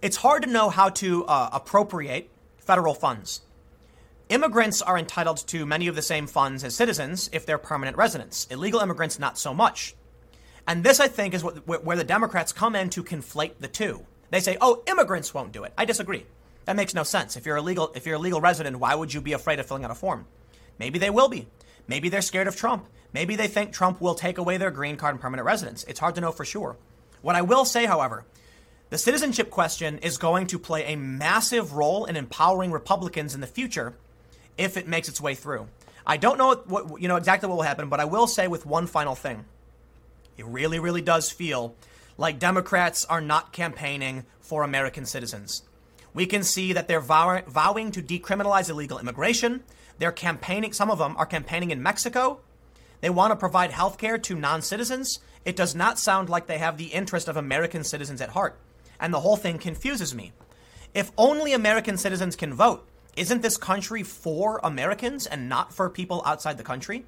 It's 0.00 0.16
hard 0.16 0.42
to 0.42 0.48
know 0.50 0.70
how 0.70 0.88
to 0.88 1.24
uh, 1.26 1.50
appropriate 1.52 2.28
federal 2.58 2.94
funds. 2.94 3.42
Immigrants 4.28 4.80
are 4.80 4.98
entitled 4.98 5.46
to 5.48 5.66
many 5.66 5.88
of 5.88 5.94
the 5.94 6.02
same 6.02 6.26
funds 6.26 6.64
as 6.64 6.74
citizens 6.74 7.28
if 7.32 7.44
they're 7.44 7.58
permanent 7.58 7.96
residents. 7.96 8.46
Illegal 8.50 8.80
immigrants, 8.80 9.18
not 9.18 9.38
so 9.38 9.52
much. 9.52 9.94
And 10.66 10.82
this, 10.82 11.00
I 11.00 11.08
think, 11.08 11.34
is 11.34 11.44
what, 11.44 11.84
where 11.84 11.96
the 11.96 12.04
Democrats 12.04 12.52
come 12.52 12.74
in 12.74 12.88
to 12.90 13.04
conflate 13.04 13.58
the 13.60 13.68
two. 13.68 14.06
They 14.30 14.40
say, 14.40 14.56
oh, 14.60 14.82
immigrants 14.86 15.34
won't 15.34 15.52
do 15.52 15.64
it. 15.64 15.72
I 15.76 15.84
disagree. 15.84 16.24
That 16.64 16.76
makes 16.76 16.94
no 16.94 17.02
sense. 17.02 17.36
If 17.36 17.46
you're 17.46 17.56
a 17.56 17.62
legal, 17.62 17.92
if 17.94 18.06
you're 18.06 18.16
a 18.16 18.20
legal 18.20 18.40
resident, 18.40 18.78
why 18.78 18.94
would 18.94 19.12
you 19.12 19.20
be 19.20 19.32
afraid 19.32 19.58
of 19.58 19.66
filling 19.66 19.84
out 19.84 19.90
a 19.90 19.94
form? 19.94 20.26
Maybe 20.78 20.98
they 20.98 21.10
will 21.10 21.28
be. 21.28 21.48
Maybe 21.88 22.08
they're 22.08 22.22
scared 22.22 22.46
of 22.46 22.56
Trump. 22.56 22.86
Maybe 23.12 23.36
they 23.36 23.48
think 23.48 23.72
Trump 23.72 24.00
will 24.00 24.14
take 24.14 24.38
away 24.38 24.56
their 24.56 24.70
green 24.70 24.96
card 24.96 25.14
and 25.14 25.20
permanent 25.20 25.46
residence. 25.46 25.84
It's 25.84 26.00
hard 26.00 26.14
to 26.14 26.20
know 26.20 26.32
for 26.32 26.44
sure. 26.44 26.76
What 27.20 27.36
I 27.36 27.42
will 27.42 27.64
say, 27.64 27.86
however, 27.86 28.24
the 28.90 28.98
citizenship 28.98 29.50
question 29.50 29.98
is 29.98 30.18
going 30.18 30.46
to 30.48 30.58
play 30.58 30.84
a 30.92 30.96
massive 30.96 31.74
role 31.74 32.04
in 32.04 32.16
empowering 32.16 32.72
Republicans 32.72 33.34
in 33.34 33.40
the 33.40 33.46
future 33.46 33.94
if 34.56 34.76
it 34.76 34.86
makes 34.86 35.08
its 35.08 35.20
way 35.20 35.34
through. 35.34 35.68
I 36.06 36.16
don't 36.16 36.38
know 36.38 36.54
what, 36.66 37.00
you 37.00 37.08
know 37.08 37.16
exactly 37.16 37.48
what 37.48 37.56
will 37.56 37.62
happen, 37.62 37.88
but 37.88 38.00
I 38.00 38.04
will 38.04 38.26
say 38.26 38.48
with 38.48 38.66
one 38.66 38.86
final 38.86 39.14
thing. 39.14 39.44
It 40.36 40.46
really, 40.46 40.78
really 40.78 41.02
does 41.02 41.30
feel 41.30 41.74
like 42.18 42.38
Democrats 42.38 43.04
are 43.04 43.20
not 43.20 43.52
campaigning 43.52 44.24
for 44.40 44.62
American 44.62 45.06
citizens. 45.06 45.62
We 46.14 46.26
can 46.26 46.42
see 46.42 46.72
that 46.72 46.88
they're 46.88 47.00
vow- 47.00 47.42
vowing 47.46 47.90
to 47.92 48.02
decriminalize 48.02 48.68
illegal 48.68 48.98
immigration. 48.98 49.62
They're 49.98 50.12
campaigning, 50.12 50.72
some 50.72 50.90
of 50.90 50.98
them 50.98 51.16
are 51.16 51.26
campaigning 51.26 51.70
in 51.70 51.82
Mexico. 51.82 52.40
They 53.00 53.10
want 53.10 53.32
to 53.32 53.36
provide 53.36 53.72
health 53.72 53.98
care 53.98 54.18
to 54.18 54.34
non 54.34 54.62
citizens. 54.62 55.18
It 55.44 55.56
does 55.56 55.74
not 55.74 55.98
sound 55.98 56.28
like 56.28 56.46
they 56.46 56.58
have 56.58 56.76
the 56.76 56.86
interest 56.86 57.28
of 57.28 57.36
American 57.36 57.82
citizens 57.82 58.20
at 58.20 58.30
heart. 58.30 58.58
And 59.00 59.12
the 59.12 59.20
whole 59.20 59.36
thing 59.36 59.58
confuses 59.58 60.14
me. 60.14 60.32
If 60.94 61.10
only 61.18 61.52
American 61.52 61.96
citizens 61.96 62.36
can 62.36 62.54
vote, 62.54 62.86
isn't 63.16 63.42
this 63.42 63.56
country 63.56 64.02
for 64.02 64.60
Americans 64.62 65.26
and 65.26 65.48
not 65.48 65.72
for 65.72 65.90
people 65.90 66.22
outside 66.24 66.58
the 66.58 66.64
country? 66.64 67.04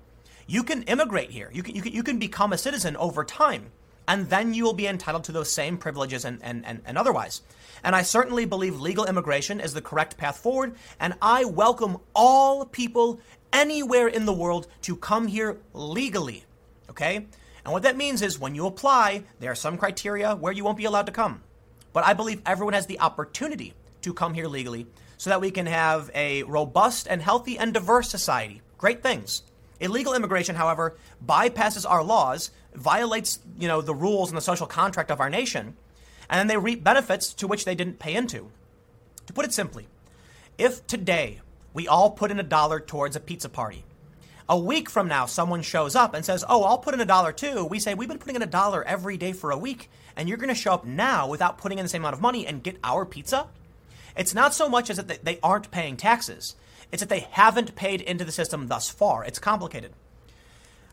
You 0.46 0.62
can 0.62 0.82
immigrate 0.84 1.30
here. 1.30 1.50
You 1.52 1.62
can, 1.62 1.74
you 1.74 1.82
can, 1.82 1.92
you 1.92 2.02
can 2.02 2.18
become 2.18 2.52
a 2.52 2.58
citizen 2.58 2.96
over 2.96 3.24
time 3.24 3.70
and 4.06 4.28
then 4.28 4.54
you 4.54 4.64
will 4.64 4.74
be 4.74 4.86
entitled 4.86 5.24
to 5.24 5.32
those 5.32 5.50
same 5.50 5.78
privileges 5.78 6.24
and, 6.24 6.38
and, 6.42 6.64
and, 6.66 6.82
and, 6.84 6.98
otherwise. 6.98 7.42
And 7.82 7.94
I 7.94 8.02
certainly 8.02 8.44
believe 8.44 8.80
legal 8.80 9.06
immigration 9.06 9.60
is 9.60 9.74
the 9.74 9.82
correct 9.82 10.16
path 10.16 10.38
forward, 10.38 10.74
and 11.00 11.14
I 11.20 11.44
welcome 11.44 11.98
all 12.14 12.66
people 12.66 13.20
anywhere 13.52 14.08
in 14.08 14.26
the 14.26 14.32
world 14.32 14.66
to 14.82 14.96
come 14.96 15.26
here 15.26 15.58
legally. 15.72 16.44
Okay? 16.90 17.26
And 17.64 17.72
what 17.72 17.82
that 17.84 17.96
means 17.96 18.20
is 18.20 18.38
when 18.38 18.54
you 18.54 18.66
apply, 18.66 19.24
there 19.40 19.50
are 19.50 19.56
some 19.56 19.78
criteria 19.78 20.34
where 20.36 20.52
you 20.52 20.64
won't 20.64 20.76
be 20.76 20.84
allowed 20.84 21.06
to 21.06 21.12
come. 21.12 21.42
But 21.92 22.04
I 22.04 22.12
believe 22.12 22.42
everyone 22.44 22.74
has 22.74 22.86
the 22.86 23.00
opportunity 23.00 23.74
to 24.02 24.12
come 24.12 24.34
here 24.34 24.48
legally 24.48 24.86
so 25.16 25.30
that 25.30 25.40
we 25.40 25.50
can 25.50 25.66
have 25.66 26.10
a 26.14 26.42
robust 26.42 27.06
and 27.08 27.22
healthy 27.22 27.56
and 27.56 27.72
diverse 27.72 28.10
society. 28.10 28.60
Great 28.76 29.02
things. 29.02 29.42
Illegal 29.80 30.14
immigration, 30.14 30.56
however, 30.56 30.96
bypasses 31.24 31.88
our 31.88 32.02
laws, 32.02 32.50
violates, 32.74 33.38
you 33.58 33.68
know, 33.68 33.80
the 33.80 33.94
rules 33.94 34.30
and 34.30 34.36
the 34.36 34.42
social 34.42 34.66
contract 34.66 35.10
of 35.10 35.20
our 35.20 35.30
nation, 35.30 35.76
and 36.28 36.38
then 36.38 36.46
they 36.46 36.56
reap 36.56 36.82
benefits 36.82 37.32
to 37.34 37.46
which 37.46 37.64
they 37.64 37.74
didn't 37.74 37.98
pay 37.98 38.14
into. 38.14 38.50
To 39.26 39.32
put 39.32 39.44
it 39.44 39.52
simply, 39.52 39.86
if 40.58 40.86
today 40.86 41.40
we 41.72 41.88
all 41.88 42.10
put 42.10 42.30
in 42.30 42.38
a 42.38 42.44
dollar 42.44 42.80
towards 42.80 43.16
a 43.16 43.20
pizza 43.20 43.48
party, 43.48 43.84
a 44.48 44.58
week 44.58 44.90
from 44.90 45.08
now 45.08 45.26
someone 45.26 45.62
shows 45.62 45.94
up 45.94 46.14
and 46.14 46.24
says, 46.24 46.44
Oh, 46.48 46.64
I'll 46.64 46.78
put 46.78 46.94
in 46.94 47.00
a 47.00 47.06
dollar 47.06 47.32
too. 47.32 47.64
We 47.64 47.78
say, 47.78 47.94
We've 47.94 48.08
been 48.08 48.18
putting 48.18 48.36
in 48.36 48.42
a 48.42 48.46
dollar 48.46 48.84
every 48.84 49.16
day 49.16 49.32
for 49.32 49.50
a 49.50 49.58
week, 49.58 49.90
and 50.16 50.28
you're 50.28 50.38
going 50.38 50.48
to 50.48 50.54
show 50.54 50.74
up 50.74 50.84
now 50.84 51.28
without 51.28 51.58
putting 51.58 51.78
in 51.78 51.84
the 51.84 51.88
same 51.88 52.02
amount 52.02 52.14
of 52.14 52.20
money 52.20 52.46
and 52.46 52.62
get 52.62 52.78
our 52.84 53.04
pizza? 53.06 53.46
It's 54.16 54.34
not 54.34 54.54
so 54.54 54.68
much 54.68 54.90
as 54.90 54.98
that 54.98 55.24
they 55.24 55.38
aren't 55.42 55.70
paying 55.70 55.96
taxes, 55.96 56.56
it's 56.92 57.00
that 57.00 57.08
they 57.08 57.26
haven't 57.30 57.74
paid 57.74 58.00
into 58.00 58.24
the 58.24 58.32
system 58.32 58.68
thus 58.68 58.90
far. 58.90 59.24
It's 59.24 59.38
complicated. 59.38 59.92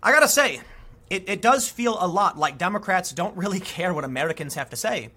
I 0.02 0.12
gotta 0.12 0.28
say, 0.28 0.62
it, 1.10 1.28
it 1.28 1.42
does 1.42 1.68
feel 1.68 1.98
a 2.00 2.08
lot 2.08 2.38
like 2.38 2.58
Democrats 2.58 3.12
don't 3.12 3.36
really 3.36 3.60
care 3.76 3.94
what 3.94 4.04
Americans 4.04 4.56
have 4.56 4.70
to 4.70 4.76
say. 4.76 5.10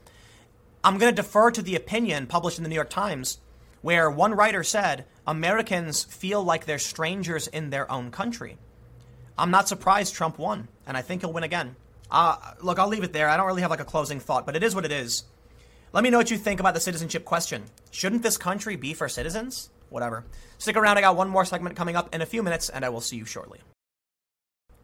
I'm 0.83 0.99
going 0.99 1.15
to 1.15 1.23
defer 1.23 1.51
to 1.51 1.63
the 1.63 1.77
opinion 1.77 2.27
published 2.27 2.59
in 2.59 2.65
the 2.65 2.69
New 2.69 2.75
York 2.75 2.91
Times 2.91 3.39
where 3.85 4.11
one 4.11 4.33
writer 4.35 4.65
said 4.65 5.05
Americans 5.27 6.05
feel 6.05 6.43
like 6.43 6.65
they're 6.65 6.79
strangers 6.79 7.47
in 7.49 7.69
their 7.69 7.91
own 7.93 8.11
country. 8.11 8.57
I'm 9.39 9.51
not 9.51 9.69
surprised 9.69 10.15
Trump 10.15 10.39
won, 10.39 10.69
and 10.87 10.97
I 10.97 11.03
think 11.03 11.21
he'll 11.21 11.35
win 11.35 11.45
again. 11.45 11.77
Uh, 12.11 12.37
look, 12.63 12.79
I'll 12.79 12.89
leave 12.89 13.03
it 13.03 13.13
there. 13.13 13.29
I 13.29 13.37
don't 13.37 13.47
really 13.47 13.61
have 13.61 13.71
like 13.71 13.81
a 13.81 13.85
closing 13.85 14.21
thought, 14.21 14.47
but 14.47 14.57
it 14.57 14.63
is 14.63 14.75
what 14.75 14.87
it 14.87 14.93
is. 14.93 15.25
Let 15.93 16.03
me 16.03 16.09
know 16.09 16.17
what 16.17 16.31
you 16.31 16.39
think 16.39 16.61
about 16.61 16.73
the 16.73 16.81
citizenship 16.81 17.27
question. 17.27 17.65
Shouldn't 17.91 18.23
this 18.23 18.39
country 18.39 18.77
be 18.77 18.95
for 18.95 19.09
citizens? 19.09 19.69
Whatever. 19.91 20.25
Stick 20.57 20.77
around, 20.77 20.97
I 20.97 21.03
got 21.03 21.17
one 21.17 21.29
more 21.29 21.45
segment 21.45 21.77
coming 21.77 21.95
up 21.95 22.15
in 22.15 22.23
a 22.23 22.27
few 22.27 22.43
minutes, 22.43 22.71
and 22.71 22.87
I 22.87 22.89
will 22.89 23.03
see 23.03 23.17
you 23.17 23.27
shortly. 23.27 23.61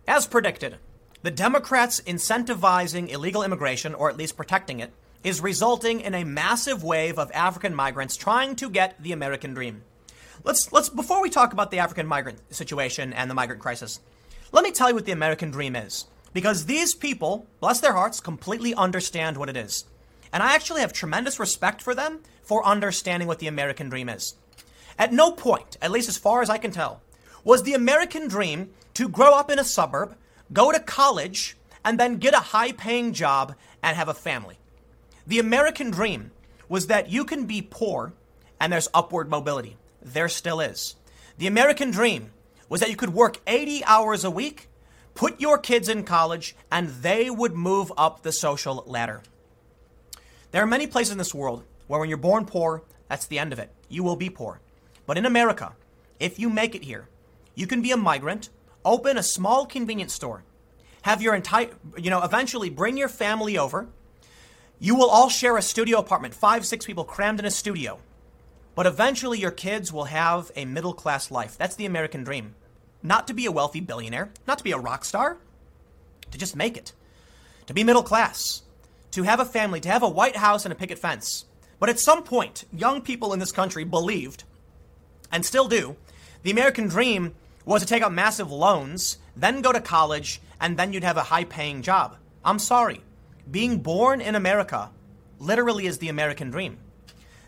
As 0.07 0.27
predicted, 0.27 0.77
the 1.23 1.31
Democrats 1.31 2.01
incentivizing 2.01 3.11
illegal 3.11 3.43
immigration, 3.43 3.95
or 3.95 4.09
at 4.09 4.17
least 4.17 4.37
protecting 4.37 4.81
it, 4.81 4.93
is 5.23 5.41
resulting 5.41 6.01
in 6.01 6.15
a 6.15 6.25
massive 6.25 6.83
wave 6.83 7.19
of 7.19 7.31
African 7.33 7.75
migrants 7.75 8.17
trying 8.17 8.57
to 8.57 8.71
get 8.71 9.01
the 9.03 9.13
American 9.13 9.53
dream. 9.53 9.83
Let's 10.45 10.73
let's 10.73 10.89
before 10.89 11.21
we 11.21 11.29
talk 11.29 11.53
about 11.53 11.71
the 11.71 11.79
African 11.79 12.07
migrant 12.07 12.41
situation 12.55 13.13
and 13.13 13.31
the 13.31 13.35
migrant 13.35 13.61
crisis, 13.61 14.01
let 14.51 14.65
me 14.65 14.71
tell 14.71 14.89
you 14.89 14.95
what 14.95 15.05
the 15.05 15.13
American 15.13 15.51
dream 15.51 15.77
is. 15.77 16.07
Because 16.33 16.65
these 16.65 16.95
people, 16.95 17.47
bless 17.61 17.81
their 17.81 17.93
hearts, 17.93 18.21
completely 18.21 18.75
understand 18.75 19.37
what 19.37 19.49
it 19.51 19.57
is. 19.57 19.85
And 20.33 20.43
I 20.43 20.55
actually 20.55 20.81
have 20.81 20.93
tremendous 20.93 21.39
respect 21.39 21.83
for 21.83 21.95
them 21.95 22.21
for 22.43 22.65
understanding 22.65 23.29
what 23.29 23.41
the 23.41 23.49
American 23.49 23.89
dream 23.89 24.09
is. 24.09 24.37
At 24.99 25.13
no 25.13 25.33
point, 25.33 25.77
at 25.83 25.91
least 25.91 26.09
as 26.09 26.17
far 26.17 26.41
as 26.41 26.49
I 26.49 26.59
can 26.59 26.71
tell, 26.71 27.03
was 27.45 27.63
the 27.63 27.75
American 27.75 28.29
dream 28.29 28.71
to 28.95 29.09
grow 29.09 29.35
up 29.35 29.51
in 29.51 29.59
a 29.59 29.65
suburb, 29.65 30.17
go 30.53 30.73
to 30.73 30.81
college, 30.81 31.57
and 31.85 31.99
then 31.99 32.17
get 32.17 32.35
a 32.35 32.39
high 32.39 32.73
paying 32.73 33.13
job 33.13 33.55
and 33.83 33.97
have 33.97 34.09
a 34.09 34.15
family. 34.15 34.59
The 35.27 35.39
American 35.39 35.91
dream 35.91 36.33
was 36.69 36.87
that 36.89 37.11
you 37.11 37.25
can 37.25 37.47
be 37.47 37.63
poor 37.63 38.13
and 38.61 38.73
there's 38.73 38.89
upward 38.93 39.31
mobility. 39.31 39.77
There 40.03 40.29
still 40.29 40.61
is. 40.61 40.97
The 41.39 41.47
American 41.47 41.91
dream 41.91 42.31
was 42.69 42.81
that 42.81 42.91
you 42.91 42.97
could 42.97 43.15
work 43.15 43.39
80 43.47 43.85
hours 43.85 44.25
a 44.25 44.31
week, 44.31 44.69
put 45.15 45.41
your 45.41 45.59
kids 45.59 45.89
in 45.89 46.05
college, 46.05 46.55
and 46.71 46.89
they 46.89 47.31
would 47.31 47.55
move 47.55 47.91
up 47.97 48.23
the 48.23 48.33
social 48.33 48.85
ladder. 48.87 49.23
There 50.51 50.63
are 50.63 50.67
many 50.67 50.87
places 50.87 51.13
in 51.13 51.19
this 51.19 51.35
world 51.35 51.65
where 51.87 51.99
when 51.99 52.09
you're 52.09 52.19
born 52.19 52.45
poor, 52.45 52.83
that's 53.09 53.27
the 53.27 53.39
end 53.39 53.53
of 53.53 53.59
it. 53.59 53.73
You 53.89 54.05
will 54.05 54.17
be 54.17 54.31
poor. 54.31 54.61
But 55.07 55.19
in 55.19 55.27
America, 55.27 55.73
if 56.21 56.39
you 56.39 56.51
make 56.51 56.75
it 56.75 56.85
here, 56.85 57.09
you 57.55 57.67
can 57.67 57.83
be 57.83 57.91
a 57.91 57.97
migrant, 57.97 58.51
open 58.85 59.17
a 59.17 59.23
small 59.23 59.67
convenience 59.67 60.13
store, 60.13 60.45
have 61.03 61.23
your 61.23 61.35
entire, 61.35 61.71
you 61.97 62.11
know, 62.11 62.23
eventually 62.23 62.71
bring 62.71 62.97
your 62.97 63.09
family 63.09 63.57
over, 63.59 63.89
you 64.79 64.95
will 64.95 65.11
all 65.11 65.29
share 65.29 65.57
a 65.57 65.63
studio 65.63 65.99
apartment, 65.99 66.35
five, 66.35 66.65
six 66.65 66.87
people 66.87 67.05
crammed 67.05 67.39
in 67.39 67.45
a 67.45 67.51
studio. 67.51 67.99
But 68.75 68.87
eventually, 68.87 69.39
your 69.39 69.51
kids 69.51 69.93
will 69.93 70.05
have 70.05 70.51
a 70.57 70.65
middle 70.65 70.95
class 70.95 71.31
life. 71.31 71.59
That's 71.59 71.77
the 71.77 71.87
American 71.87 72.25
dream. 72.25 72.55
Not 73.03 73.27
to 73.27 73.35
be 73.35 73.47
a 73.47 73.53
wealthy 73.53 73.81
billionaire, 73.81 74.31
not 74.47 74.59
to 74.59 74.65
be 74.65 74.73
a 74.73 74.79
rock 74.79 75.05
star, 75.05 75.39
to 76.31 76.39
just 76.39 76.57
make 76.57 76.77
it. 76.77 76.93
To 77.67 77.75
be 77.75 77.85
middle 77.85 78.03
class, 78.03 78.63
to 79.11 79.23
have 79.25 79.41
a 79.41 79.45
family, 79.45 79.81
to 79.81 79.89
have 79.89 80.03
a 80.03 80.09
White 80.09 80.37
House 80.37 80.65
and 80.65 80.73
a 80.73 80.77
picket 80.77 80.99
fence. 80.99 81.45
But 81.79 81.89
at 81.89 81.99
some 81.99 82.23
point, 82.23 82.65
young 82.73 83.01
people 83.01 83.33
in 83.33 83.39
this 83.39 83.53
country 83.53 83.85
believed, 83.85 84.45
and 85.33 85.45
still 85.45 85.69
do, 85.69 85.97
the 86.43 86.51
American 86.51 86.89
dream 86.89 87.35
was 87.75 87.83
to 87.83 87.89
take 87.89 88.03
out 88.03 88.13
massive 88.13 88.51
loans, 88.51 89.19
then 89.37 89.63
go 89.63 89.73
to 89.73 89.81
college, 89.81 90.41
and 90.61 90.77
then 90.77 90.93
you'd 90.93 91.05
have 91.05 91.17
a 91.17 91.23
high 91.23 91.45
paying 91.45 91.83
job. 91.83 92.17
I'm 92.45 92.59
sorry 92.59 93.03
being 93.51 93.79
born 93.79 94.21
in 94.21 94.35
America 94.35 94.91
literally 95.39 95.87
is 95.87 95.99
the 95.99 96.09
American 96.09 96.51
dream. 96.51 96.79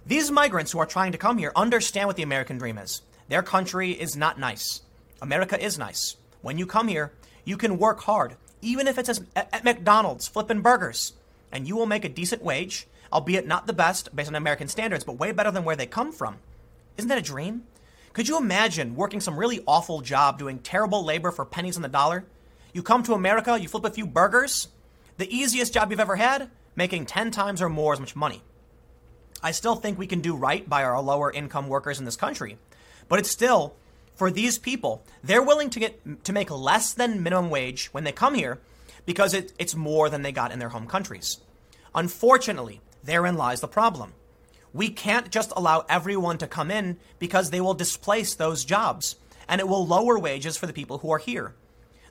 These 0.07 0.31
migrants 0.31 0.73
who 0.73 0.81
are 0.81 0.87
trying 0.87 1.13
to 1.13 1.19
come 1.19 1.39
here 1.39 1.53
understand 1.55 2.09
what 2.09 2.17
the 2.17 2.25
American 2.25 2.59
dream 2.59 2.79
is. 2.79 3.03
Their 3.29 3.43
country 3.43 3.93
is 3.93 4.17
not 4.17 4.39
nice. 4.39 4.83
America 5.21 5.63
is 5.63 5.79
nice. 5.79 6.17
When 6.41 6.59
you 6.59 6.67
come 6.67 6.89
here, 6.89 7.13
you 7.45 7.57
can 7.57 7.79
work 7.79 8.01
hard, 8.01 8.35
even 8.61 8.89
if 8.89 8.99
it's 8.99 9.21
at 9.37 9.65
McDonald's 9.65 10.27
flipping 10.27 10.61
burgers, 10.61 11.13
and 11.53 11.69
you 11.69 11.77
will 11.77 11.87
make 11.87 12.05
a 12.05 12.09
decent 12.09 12.43
wage, 12.43 12.89
albeit 13.13 13.47
not 13.47 13.67
the 13.67 13.73
best 13.73 14.15
based 14.17 14.29
on 14.29 14.35
American 14.35 14.67
standards, 14.67 15.05
but 15.05 15.19
way 15.19 15.31
better 15.31 15.51
than 15.51 15.65
where 15.65 15.77
they 15.77 15.87
come 15.87 16.11
from. 16.11 16.39
Isn't 16.97 17.09
that 17.09 17.19
a 17.19 17.23
dream? 17.23 17.65
Could 18.13 18.29
you 18.29 18.37
imagine 18.37 18.95
working 18.95 19.21
some 19.21 19.39
really 19.39 19.63
awful 19.67 20.03
job 20.03 20.39
doing 20.39 20.59
terrible 20.59 21.05
labor 21.05 21.31
for 21.31 21.45
pennies 21.45 21.77
on 21.77 21.83
the 21.83 21.89
dollar? 21.89 22.25
You 22.73 22.83
come 22.83 23.03
to 23.05 23.15
America, 23.15 23.59
you 23.59 23.69
flip 23.69 23.85
a 23.85 23.91
few 23.91 24.07
burgers, 24.07 24.69
the 25.17 25.35
easiest 25.35 25.73
job 25.73 25.91
you've 25.91 26.01
ever 26.01 26.17
had, 26.17 26.51
making 26.77 27.07
10 27.07 27.31
times 27.31 27.63
or 27.63 27.69
more 27.69 27.93
as 27.93 28.01
much 28.01 28.15
money. 28.15 28.43
I 29.43 29.51
still 29.51 29.77
think 29.77 29.99
we 29.99 30.07
can 30.07 30.21
do 30.21 30.37
right 30.37 30.69
by 30.69 30.85
our 30.85 31.01
lower 31.01 31.31
income 31.31 31.69
workers 31.69 31.99
in 31.99 32.05
this 32.05 32.17
country, 32.17 32.59
but 33.09 33.19
it's 33.19 33.31
still 33.31 33.75
for 34.15 34.31
these 34.31 34.59
people, 34.59 35.03
they're 35.25 35.43
willing 35.43 35.71
to 35.71 35.81
get 35.81 36.25
to 36.25 36.33
make 36.33 36.51
less 36.51 36.93
than 36.93 37.23
minimum 37.23 37.51
wage 37.51 37.87
when 37.93 38.05
they 38.05 38.13
come 38.13 38.35
here 38.35 38.61
because 39.07 39.35
it, 39.35 39.53
it's 39.59 39.75
more 39.75 40.09
than 40.09 40.23
they 40.23 40.33
got 40.33 40.53
in 40.53 40.59
their 40.59 40.69
home 40.69 40.87
countries. 40.87 41.41
Unfortunately, 41.95 42.81
therein 43.03 43.37
lies 43.37 43.61
the 43.61 43.69
problem. 43.69 44.13
We 44.75 44.89
can't 44.89 45.31
just 45.31 45.53
allow 45.57 45.85
everyone 45.89 46.39
to 46.39 46.47
come 46.47 46.71
in 46.71 46.99
because 47.19 47.51
they 47.51 47.61
will 47.61 47.75
displace 47.75 48.35
those 48.35 48.65
jobs 48.65 49.17
and 49.49 49.61
it 49.61 49.69
will 49.69 49.87
lower 49.87 50.19
wages 50.19 50.57
for 50.57 50.67
the 50.67 50.73
people 50.73 50.99
who 50.99 51.11
are 51.11 51.19
here. 51.19 51.55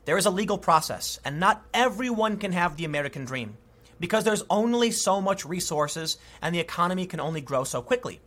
There 0.06 0.18
is 0.18 0.26
a 0.26 0.32
legal 0.32 0.58
process, 0.58 1.20
and 1.24 1.40
not 1.40 1.64
everyone 1.74 2.38
can 2.38 2.52
have 2.54 2.76
the 2.76 2.86
American 2.86 3.24
dream 3.26 3.58
because 4.00 4.24
there's 4.24 4.44
only 4.50 4.92
so 4.92 5.22
much 5.22 5.46
resources 5.46 6.18
and 6.42 6.54
the 6.54 6.60
economy 6.60 7.06
can 7.06 7.20
only 7.20 7.42
grow 7.42 7.64
so 7.64 7.82
quickly. 7.82 8.20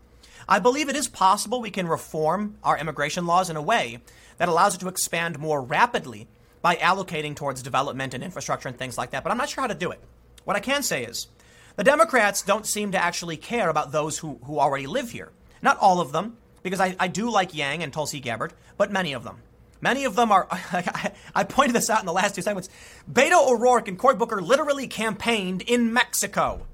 I 0.48 0.58
believe 0.58 0.88
it 0.88 0.96
is 0.96 1.08
possible 1.08 1.60
we 1.60 1.70
can 1.70 1.88
reform 1.88 2.56
our 2.62 2.78
immigration 2.78 3.26
laws 3.26 3.50
in 3.50 3.56
a 3.56 3.62
way 3.62 3.98
that 4.38 4.48
allows 4.48 4.74
it 4.74 4.78
to 4.78 4.88
expand 4.88 5.38
more 5.38 5.62
rapidly 5.62 6.28
by 6.62 6.76
allocating 6.76 7.34
towards 7.34 7.62
development 7.62 8.14
and 8.14 8.22
infrastructure 8.22 8.68
and 8.68 8.78
things 8.78 8.96
like 8.96 9.10
that, 9.10 9.22
but 9.22 9.30
I'm 9.30 9.38
not 9.38 9.48
sure 9.48 9.62
how 9.62 9.68
to 9.68 9.74
do 9.74 9.90
it. 9.90 10.00
What 10.44 10.56
I 10.56 10.60
can 10.60 10.82
say 10.82 11.04
is 11.04 11.26
the 11.76 11.84
Democrats 11.84 12.42
don't 12.42 12.66
seem 12.66 12.92
to 12.92 13.02
actually 13.02 13.36
care 13.36 13.68
about 13.68 13.92
those 13.92 14.18
who, 14.18 14.38
who 14.44 14.58
already 14.58 14.86
live 14.86 15.10
here. 15.10 15.32
Not 15.62 15.78
all 15.78 16.00
of 16.00 16.12
them, 16.12 16.36
because 16.62 16.80
I, 16.80 16.96
I 16.98 17.08
do 17.08 17.30
like 17.30 17.54
Yang 17.54 17.82
and 17.82 17.92
Tulsi 17.92 18.20
Gabbard, 18.20 18.52
but 18.76 18.92
many 18.92 19.12
of 19.12 19.24
them. 19.24 19.38
Many 19.80 20.04
of 20.04 20.14
them 20.16 20.32
are, 20.32 20.48
I 21.34 21.44
pointed 21.44 21.74
this 21.74 21.90
out 21.90 22.00
in 22.00 22.06
the 22.06 22.12
last 22.12 22.34
two 22.34 22.42
segments. 22.42 22.70
Beto 23.10 23.48
O'Rourke 23.48 23.88
and 23.88 23.98
Cory 23.98 24.14
Booker 24.14 24.40
literally 24.40 24.86
campaigned 24.86 25.62
in 25.62 25.92
Mexico. 25.92 26.66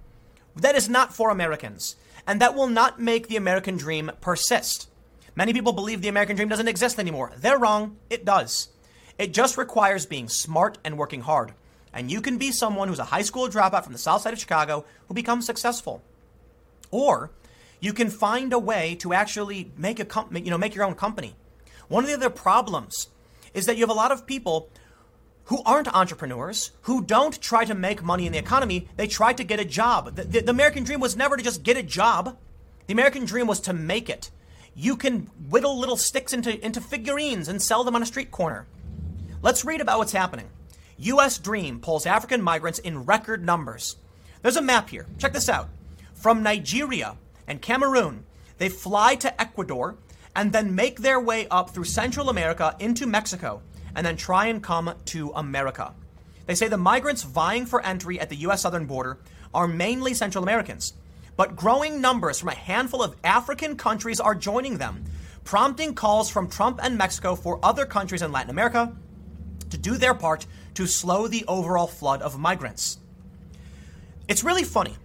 That 0.56 0.76
is 0.76 0.88
not 0.88 1.14
for 1.14 1.30
Americans. 1.30 1.96
And 2.26 2.40
that 2.40 2.54
will 2.54 2.68
not 2.68 3.00
make 3.00 3.26
the 3.26 3.36
American 3.36 3.76
dream 3.76 4.12
persist. 4.20 4.88
Many 5.34 5.52
people 5.52 5.72
believe 5.72 6.02
the 6.02 6.08
American 6.08 6.36
dream 6.36 6.48
doesn't 6.48 6.68
exist 6.68 6.98
anymore. 6.98 7.32
They're 7.36 7.58
wrong. 7.58 7.96
It 8.10 8.24
does. 8.24 8.68
It 9.18 9.32
just 9.32 9.58
requires 9.58 10.06
being 10.06 10.28
smart 10.28 10.78
and 10.84 10.96
working 10.96 11.22
hard. 11.22 11.52
And 11.92 12.10
you 12.10 12.20
can 12.20 12.38
be 12.38 12.52
someone 12.52 12.88
who's 12.88 12.98
a 12.98 13.04
high 13.04 13.22
school 13.22 13.48
dropout 13.48 13.84
from 13.84 13.92
the 13.92 13.98
south 13.98 14.22
side 14.22 14.32
of 14.32 14.38
Chicago 14.38 14.84
who 15.08 15.14
becomes 15.14 15.46
successful. 15.46 16.02
Or 16.90 17.30
you 17.80 17.92
can 17.92 18.10
find 18.10 18.52
a 18.52 18.58
way 18.58 18.94
to 18.96 19.12
actually 19.12 19.72
make 19.76 19.98
a 19.98 20.04
com- 20.04 20.36
you 20.36 20.50
know 20.50 20.58
make 20.58 20.74
your 20.74 20.84
own 20.84 20.94
company. 20.94 21.34
One 21.88 22.04
of 22.04 22.08
the 22.08 22.16
other 22.16 22.30
problems 22.30 23.08
is 23.54 23.66
that 23.66 23.76
you 23.76 23.82
have 23.82 23.90
a 23.90 23.94
lot 23.94 24.12
of 24.12 24.26
people 24.26 24.70
who 25.50 25.62
aren't 25.66 25.92
entrepreneurs, 25.92 26.70
who 26.82 27.02
don't 27.02 27.40
try 27.40 27.64
to 27.64 27.74
make 27.74 28.04
money 28.04 28.24
in 28.24 28.32
the 28.32 28.38
economy, 28.38 28.86
they 28.96 29.08
try 29.08 29.32
to 29.32 29.42
get 29.42 29.58
a 29.58 29.64
job. 29.64 30.14
The, 30.14 30.22
the, 30.22 30.40
the, 30.42 30.50
American 30.50 30.84
dream 30.84 31.00
was 31.00 31.16
never 31.16 31.36
to 31.36 31.42
just 31.42 31.64
get 31.64 31.76
a 31.76 31.82
job. 31.82 32.36
The 32.86 32.92
American 32.92 33.24
dream 33.24 33.48
was 33.48 33.58
to 33.62 33.72
make 33.72 34.08
it. 34.08 34.30
You 34.76 34.96
can 34.96 35.28
whittle 35.48 35.76
little 35.76 35.96
sticks 35.96 36.32
into, 36.32 36.64
into 36.64 36.80
figurines 36.80 37.48
and 37.48 37.60
sell 37.60 37.82
them 37.82 37.96
on 37.96 38.02
a 38.02 38.06
street 38.06 38.30
corner. 38.30 38.68
Let's 39.42 39.64
read 39.64 39.80
about 39.80 39.98
what's 39.98 40.12
happening. 40.12 40.48
US 41.00 41.38
Dream 41.38 41.80
pulls 41.80 42.04
African 42.04 42.42
migrants 42.42 42.78
in 42.78 43.06
record 43.06 43.42
numbers. 43.42 43.96
There's 44.42 44.58
a 44.58 44.62
map 44.62 44.90
here. 44.90 45.06
Check 45.16 45.32
this 45.32 45.48
out. 45.48 45.70
From 46.12 46.42
Nigeria 46.42 47.16
and 47.46 47.62
Cameroon, 47.62 48.24
they 48.58 48.68
fly 48.68 49.14
to 49.16 49.40
Ecuador 49.40 49.96
and 50.36 50.52
then 50.52 50.74
make 50.74 51.00
their 51.00 51.18
way 51.18 51.48
up 51.48 51.70
through 51.70 51.84
Central 51.84 52.28
America 52.28 52.76
into 52.78 53.06
Mexico 53.06 53.62
and 53.94 54.04
then 54.04 54.16
try 54.16 54.46
and 54.46 54.62
come 54.62 54.92
to 55.06 55.30
America. 55.30 55.94
They 56.44 56.54
say 56.54 56.68
the 56.68 56.76
migrants 56.76 57.22
vying 57.22 57.64
for 57.64 57.84
entry 57.84 58.20
at 58.20 58.28
the 58.28 58.36
U.S. 58.36 58.60
southern 58.60 58.84
border 58.84 59.18
are 59.54 59.66
mainly 59.66 60.12
Central 60.12 60.44
Americans, 60.44 60.92
but 61.34 61.56
growing 61.56 62.02
numbers 62.02 62.38
from 62.38 62.50
a 62.50 62.54
handful 62.54 63.02
of 63.02 63.16
African 63.24 63.76
countries 63.76 64.20
are 64.20 64.34
joining 64.34 64.76
them, 64.76 65.04
prompting 65.44 65.94
calls 65.94 66.28
from 66.28 66.50
Trump 66.50 66.78
and 66.82 66.98
Mexico 66.98 67.34
for 67.34 67.58
other 67.62 67.86
countries 67.86 68.20
in 68.20 68.32
Latin 68.32 68.50
America 68.50 68.94
to 69.70 69.78
do 69.78 69.96
their 69.96 70.14
part 70.14 70.46
to 70.74 70.86
slow 70.86 71.26
the 71.26 71.44
overall 71.46 71.86
flood 71.86 72.22
of 72.22 72.38
migrants. 72.38 72.98
It's 74.28 74.44
really 74.44 74.64
funny. 74.64 74.96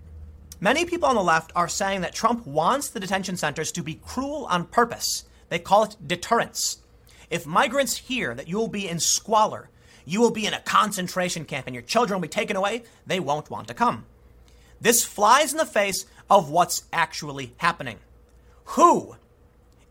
Many 0.60 0.86
people 0.86 1.10
on 1.10 1.16
the 1.16 1.24
left 1.24 1.52
are 1.56 1.68
saying 1.68 2.02
that 2.02 2.14
Trump 2.14 2.46
wants 2.46 2.90
the 2.90 3.00
detention 3.00 3.38
centers 3.38 3.72
to 3.74 3.84
be 3.84 3.96
cruel 3.96 4.46
on 4.50 4.66
purpose. 4.66 5.26
They 5.50 5.60
call 5.60 5.84
it 5.84 5.98
deterrence. 6.06 6.78
If 7.30 7.46
migrants 7.46 7.98
hear 7.98 8.34
that 8.36 8.48
you 8.48 8.58
will 8.58 8.68
be 8.68 8.88
in 8.88 9.00
squalor, 9.00 9.70
you 10.06 10.22
will 10.22 10.32
be 10.32 10.46
in 10.46 10.54
a 10.54 10.62
concentration 10.62 11.46
camp, 11.46 11.68
and 11.68 11.74
your 11.74 11.82
children 11.82 12.18
will 12.18 12.28
be 12.28 12.30
taken 12.30 12.56
away, 12.56 12.84
they 13.06 13.20
won't 13.20 13.50
want 13.50 13.68
to 13.68 13.74
come. 13.74 14.06
This 14.80 15.04
flies 15.04 15.52
in 15.52 15.58
the 15.58 15.66
face 15.66 16.06
of 16.30 16.50
what's 16.50 16.84
actually 16.94 17.54
happening. 17.58 17.98
Who, 18.66 19.16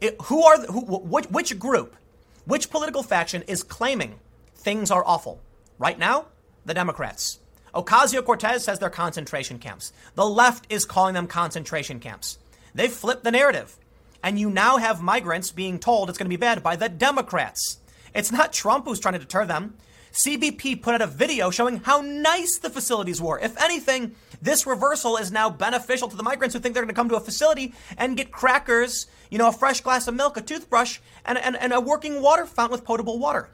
it, 0.01 0.17
who 0.23 0.43
are, 0.45 0.61
who, 0.67 0.81
which, 0.81 1.27
which 1.27 1.59
group, 1.59 1.97
which 2.45 2.71
political 2.71 3.03
faction 3.03 3.43
is 3.43 3.63
claiming 3.63 4.21
things 4.55 4.91
are 4.91 5.05
awful? 5.05 5.41
Right 5.79 5.99
now, 5.99 6.27
the 6.65 6.75
Democrats. 6.75 7.41
Ocasio 7.75 8.25
Cortez 8.25 8.65
says 8.65 8.79
they're 8.79 8.91
concentration 8.91 9.59
camps. 9.59 9.93
The 10.15 10.25
left 10.25 10.67
is 10.71 10.85
calling 10.85 11.15
them 11.15 11.27
concentration 11.27 11.99
camps. 11.99 12.39
They've 12.75 12.93
flipped 12.93 13.25
the 13.25 13.33
narrative. 13.33 13.77
And 14.23 14.39
you 14.39 14.49
now 14.49 14.77
have 14.79 15.03
migrants 15.03 15.51
being 15.51 15.79
told 15.79 16.09
it's 16.09 16.17
going 16.17 16.27
to 16.27 16.37
be 16.37 16.37
bad 16.37 16.63
by 16.63 16.77
the 16.77 16.89
Democrats. 16.89 17.79
It's 18.15 18.31
not 18.31 18.53
Trump 18.53 18.85
who's 18.85 19.01
trying 19.01 19.15
to 19.15 19.19
deter 19.19 19.45
them. 19.45 19.75
CBP 20.13 20.81
put 20.81 20.95
out 20.95 21.03
a 21.03 21.09
video 21.09 21.51
showing 21.51 21.79
how 21.79 22.01
nice 22.01 22.59
the 22.59 22.71
facilities 22.71 23.21
were. 23.21 23.41
If 23.41 23.61
anything, 23.61 24.15
this 24.41 24.65
reversal 24.65 25.17
is 25.17 25.33
now 25.33 25.51
beneficial 25.51 26.07
to 26.07 26.17
the 26.17 26.23
migrants 26.23 26.55
who 26.55 26.61
think 26.61 26.75
they're 26.75 26.85
going 26.85 26.95
to 26.95 26.99
come 26.99 27.09
to 27.09 27.17
a 27.17 27.21
facility 27.21 27.75
and 27.99 28.17
get 28.17 28.31
crackers, 28.31 29.09
you 29.29 29.39
know, 29.39 29.49
a 29.49 29.53
fresh 29.53 29.81
glass 29.81 30.07
of 30.07 30.15
milk, 30.15 30.37
a 30.37 30.41
toothbrush, 30.41 31.01
and, 31.27 31.37
and, 31.37 31.57
and 31.57 31.73
a 31.73 31.81
working 31.81 32.23
water 32.23 32.47
fountain 32.47 32.71
with 32.71 32.85
potable 32.85 33.19
water. 33.19 33.51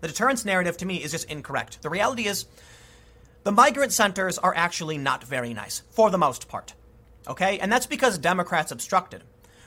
The 0.00 0.08
deterrence 0.08 0.44
narrative 0.44 0.76
to 0.78 0.86
me 0.86 1.02
is 1.02 1.10
just 1.10 1.30
incorrect. 1.30 1.82
The 1.82 1.90
reality 1.90 2.26
is, 2.26 2.46
the 3.44 3.52
migrant 3.52 3.92
centers 3.92 4.38
are 4.38 4.54
actually 4.54 4.98
not 4.98 5.24
very 5.24 5.54
nice, 5.54 5.82
for 5.90 6.10
the 6.10 6.18
most 6.18 6.48
part. 6.48 6.74
Okay? 7.26 7.58
And 7.58 7.70
that's 7.70 7.86
because 7.86 8.18
Democrats 8.18 8.72
obstructed. 8.72 9.22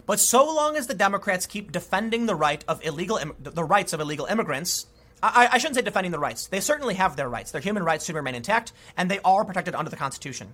But 0.05 0.19
so 0.19 0.45
long 0.45 0.75
as 0.75 0.87
the 0.87 0.93
Democrats 0.93 1.45
keep 1.45 1.71
defending 1.71 2.25
the 2.25 2.35
right 2.35 2.63
of 2.67 2.83
illegal 2.83 3.19
the 3.39 3.63
rights 3.63 3.93
of 3.93 3.99
illegal 3.99 4.25
immigrants, 4.25 4.87
I, 5.21 5.49
I 5.51 5.57
shouldn't 5.57 5.75
say 5.75 5.81
defending 5.83 6.11
the 6.11 6.19
rights. 6.19 6.47
They 6.47 6.59
certainly 6.59 6.95
have 6.95 7.15
their 7.15 7.29
rights. 7.29 7.51
Their 7.51 7.61
human 7.61 7.83
rights 7.83 8.05
should 8.05 8.15
remain 8.15 8.35
intact, 8.35 8.73
and 8.97 9.09
they 9.09 9.19
are 9.23 9.45
protected 9.45 9.75
under 9.75 9.91
the 9.91 9.97
Constitution. 9.97 10.53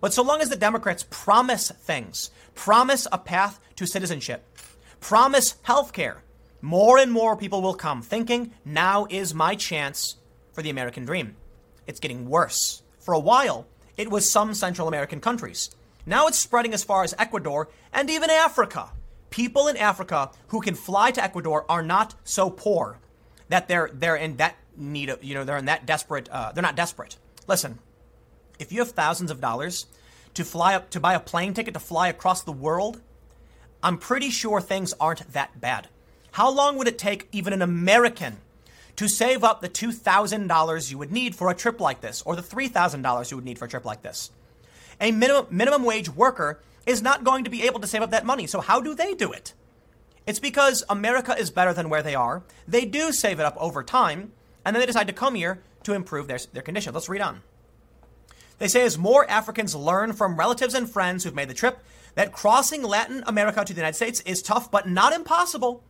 But 0.00 0.12
so 0.12 0.22
long 0.22 0.40
as 0.40 0.48
the 0.48 0.56
Democrats 0.56 1.06
promise 1.08 1.70
things, 1.70 2.30
promise 2.54 3.06
a 3.10 3.18
path 3.18 3.60
to 3.76 3.86
citizenship, 3.86 4.44
promise 5.00 5.56
health 5.62 5.92
care, 5.92 6.22
more 6.62 6.96
and 6.96 7.10
more 7.10 7.36
people 7.36 7.60
will 7.60 7.74
come 7.74 8.02
thinking, 8.02 8.52
now 8.64 9.06
is 9.10 9.34
my 9.34 9.56
chance 9.56 10.16
for 10.52 10.62
the 10.62 10.70
American 10.70 11.04
dream. 11.04 11.34
It's 11.88 12.00
getting 12.00 12.28
worse. 12.28 12.82
For 13.00 13.12
a 13.12 13.18
while, 13.18 13.66
it 13.96 14.10
was 14.10 14.30
some 14.30 14.54
Central 14.54 14.86
American 14.86 15.20
countries. 15.20 15.70
Now 16.06 16.28
it's 16.28 16.38
spreading 16.38 16.72
as 16.72 16.84
far 16.84 17.02
as 17.02 17.14
Ecuador 17.18 17.68
and 17.92 18.08
even 18.08 18.30
Africa. 18.30 18.90
People 19.30 19.66
in 19.66 19.76
Africa 19.76 20.30
who 20.48 20.60
can 20.60 20.76
fly 20.76 21.10
to 21.10 21.22
Ecuador 21.22 21.66
are 21.68 21.82
not 21.82 22.14
so 22.22 22.48
poor 22.48 22.98
that 23.48 23.66
they're 23.66 23.90
they're 23.92 24.16
in 24.16 24.36
that 24.36 24.56
need 24.76 25.10
of 25.10 25.22
you 25.22 25.34
know 25.34 25.44
they're 25.44 25.58
in 25.58 25.66
that 25.66 25.84
desperate 25.84 26.28
uh, 26.30 26.52
they're 26.52 26.62
not 26.62 26.76
desperate. 26.76 27.16
Listen, 27.46 27.78
if 28.58 28.70
you 28.72 28.78
have 28.78 28.92
thousands 28.92 29.30
of 29.30 29.40
dollars 29.40 29.86
to 30.34 30.44
fly 30.44 30.74
up 30.74 30.90
to 30.90 31.00
buy 31.00 31.14
a 31.14 31.20
plane 31.20 31.54
ticket 31.54 31.74
to 31.74 31.80
fly 31.80 32.08
across 32.08 32.42
the 32.42 32.52
world, 32.52 33.00
I'm 33.82 33.98
pretty 33.98 34.30
sure 34.30 34.60
things 34.60 34.94
aren't 35.00 35.32
that 35.32 35.60
bad. 35.60 35.88
How 36.32 36.50
long 36.50 36.76
would 36.76 36.88
it 36.88 36.98
take 36.98 37.28
even 37.30 37.52
an 37.52 37.62
American 37.62 38.38
to 38.96 39.08
save 39.08 39.44
up 39.44 39.60
the 39.60 39.68
$2,000 39.68 40.90
you 40.90 40.98
would 40.98 41.12
need 41.12 41.34
for 41.34 41.50
a 41.50 41.54
trip 41.54 41.80
like 41.80 42.00
this, 42.00 42.22
or 42.22 42.36
the 42.36 42.42
$3,000 42.42 43.30
you 43.30 43.36
would 43.36 43.44
need 43.44 43.58
for 43.58 43.66
a 43.66 43.68
trip 43.68 43.84
like 43.84 44.02
this? 44.02 44.30
A 45.00 45.12
minimum, 45.12 45.46
minimum 45.50 45.84
wage 45.84 46.08
worker 46.08 46.60
is 46.86 47.02
not 47.02 47.24
going 47.24 47.44
to 47.44 47.50
be 47.50 47.64
able 47.64 47.80
to 47.80 47.86
save 47.86 48.02
up 48.02 48.10
that 48.10 48.26
money. 48.26 48.46
So, 48.46 48.60
how 48.60 48.80
do 48.80 48.94
they 48.94 49.14
do 49.14 49.32
it? 49.32 49.54
It's 50.26 50.38
because 50.38 50.84
America 50.88 51.36
is 51.36 51.50
better 51.50 51.74
than 51.74 51.88
where 51.88 52.02
they 52.02 52.14
are. 52.14 52.42
They 52.66 52.84
do 52.84 53.12
save 53.12 53.40
it 53.40 53.46
up 53.46 53.56
over 53.58 53.82
time, 53.82 54.32
and 54.64 54.74
then 54.74 54.80
they 54.80 54.86
decide 54.86 55.08
to 55.08 55.12
come 55.12 55.34
here 55.34 55.62
to 55.82 55.94
improve 55.94 56.28
their, 56.28 56.38
their 56.52 56.62
condition. 56.62 56.94
Let's 56.94 57.08
read 57.08 57.20
on. 57.20 57.42
They 58.58 58.68
say 58.68 58.84
as 58.84 58.96
more 58.96 59.28
Africans 59.28 59.74
learn 59.74 60.12
from 60.12 60.38
relatives 60.38 60.74
and 60.74 60.88
friends 60.88 61.24
who've 61.24 61.34
made 61.34 61.48
the 61.48 61.54
trip 61.54 61.78
that 62.14 62.32
crossing 62.32 62.82
Latin 62.82 63.24
America 63.26 63.64
to 63.64 63.72
the 63.72 63.80
United 63.80 63.96
States 63.96 64.20
is 64.20 64.42
tough 64.42 64.70
but 64.70 64.88
not 64.88 65.12
impossible, 65.12 65.82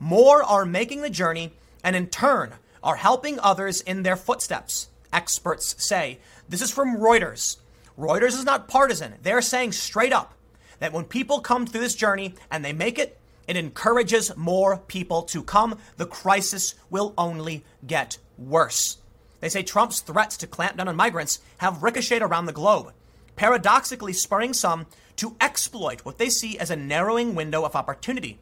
more 0.00 0.42
are 0.42 0.64
making 0.64 1.02
the 1.02 1.10
journey 1.10 1.52
and 1.84 1.94
in 1.94 2.08
turn 2.08 2.54
are 2.82 2.96
helping 2.96 3.38
others 3.38 3.80
in 3.82 4.02
their 4.02 4.16
footsteps. 4.16 4.88
Experts 5.12 5.76
say. 5.78 6.18
This 6.48 6.62
is 6.62 6.70
from 6.70 6.96
Reuters. 6.96 7.58
Reuters 7.98 8.28
is 8.28 8.44
not 8.44 8.66
partisan. 8.66 9.14
They're 9.22 9.42
saying 9.42 9.72
straight 9.72 10.12
up 10.12 10.34
that 10.78 10.92
when 10.92 11.04
people 11.04 11.40
come 11.40 11.66
through 11.66 11.82
this 11.82 11.94
journey 11.94 12.34
and 12.50 12.64
they 12.64 12.72
make 12.72 12.98
it, 12.98 13.18
it 13.46 13.56
encourages 13.56 14.34
more 14.36 14.78
people 14.78 15.22
to 15.22 15.42
come. 15.42 15.78
The 15.96 16.06
crisis 16.06 16.74
will 16.88 17.12
only 17.18 17.64
get 17.86 18.18
worse. 18.38 18.96
They 19.40 19.48
say 19.48 19.62
Trump's 19.62 20.00
threats 20.00 20.36
to 20.38 20.46
clamp 20.46 20.76
down 20.76 20.88
on 20.88 20.96
migrants 20.96 21.40
have 21.58 21.82
ricocheted 21.82 22.22
around 22.22 22.46
the 22.46 22.52
globe, 22.52 22.92
paradoxically 23.36 24.12
spurring 24.12 24.54
some 24.54 24.86
to 25.16 25.36
exploit 25.40 26.04
what 26.04 26.18
they 26.18 26.30
see 26.30 26.58
as 26.58 26.70
a 26.70 26.76
narrowing 26.76 27.34
window 27.34 27.64
of 27.64 27.74
opportunity, 27.74 28.38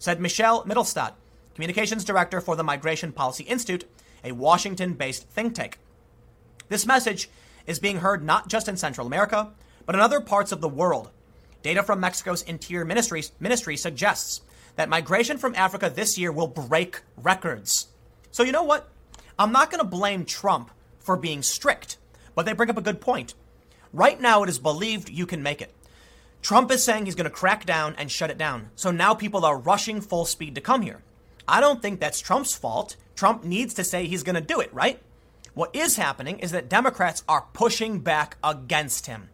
said 0.00 0.18
Michelle 0.18 0.64
Mittelstadt, 0.64 1.12
communications 1.54 2.04
director 2.04 2.40
for 2.40 2.56
the 2.56 2.64
Migration 2.64 3.12
Policy 3.12 3.44
Institute, 3.44 3.84
a 4.24 4.32
Washington 4.32 4.94
based 4.94 5.28
think 5.28 5.54
tank. 5.54 5.78
This 6.68 6.86
message 6.86 7.28
is 7.66 7.78
being 7.78 7.98
heard 7.98 8.24
not 8.24 8.48
just 8.48 8.66
in 8.66 8.78
Central 8.78 9.06
America, 9.06 9.52
but 9.84 9.94
in 9.94 10.00
other 10.00 10.20
parts 10.20 10.52
of 10.52 10.62
the 10.62 10.68
world. 10.68 11.10
Data 11.62 11.82
from 11.82 12.00
Mexico's 12.00 12.42
Interior 12.42 12.86
Ministry, 12.86 13.22
ministry 13.38 13.76
suggests 13.76 14.40
that 14.76 14.88
migration 14.88 15.36
from 15.36 15.54
Africa 15.54 15.92
this 15.94 16.16
year 16.16 16.32
will 16.32 16.46
break 16.46 17.02
records. 17.18 17.88
So, 18.30 18.42
you 18.42 18.52
know 18.52 18.64
what? 18.64 18.88
I'm 19.38 19.52
not 19.52 19.70
going 19.70 19.82
to 19.82 19.86
blame 19.86 20.24
Trump 20.24 20.70
for 20.98 21.16
being 21.16 21.42
strict, 21.42 21.98
but 22.34 22.46
they 22.46 22.54
bring 22.54 22.70
up 22.70 22.78
a 22.78 22.82
good 22.82 23.02
point. 23.02 23.34
Right 23.92 24.18
now, 24.18 24.42
it 24.42 24.48
is 24.48 24.58
believed 24.58 25.10
you 25.10 25.26
can 25.26 25.42
make 25.42 25.60
it. 25.60 25.74
Trump 26.42 26.70
is 26.70 26.82
saying 26.82 27.04
he's 27.04 27.14
going 27.14 27.24
to 27.24 27.30
crack 27.30 27.66
down 27.66 27.94
and 27.98 28.10
shut 28.10 28.30
it 28.30 28.38
down. 28.38 28.70
So 28.74 28.90
now 28.90 29.14
people 29.14 29.44
are 29.44 29.58
rushing 29.58 30.00
full 30.00 30.24
speed 30.24 30.54
to 30.54 30.60
come 30.60 30.82
here. 30.82 31.02
I 31.46 31.60
don't 31.60 31.82
think 31.82 32.00
that's 32.00 32.20
Trump's 32.20 32.54
fault. 32.54 32.96
Trump 33.14 33.44
needs 33.44 33.74
to 33.74 33.84
say 33.84 34.06
he's 34.06 34.22
going 34.22 34.34
to 34.34 34.40
do 34.40 34.60
it, 34.60 34.72
right? 34.72 35.00
What 35.54 35.74
is 35.74 35.96
happening 35.96 36.38
is 36.38 36.52
that 36.52 36.68
Democrats 36.68 37.24
are 37.28 37.46
pushing 37.52 37.98
back 37.98 38.36
against 38.42 39.06
him. 39.06 39.30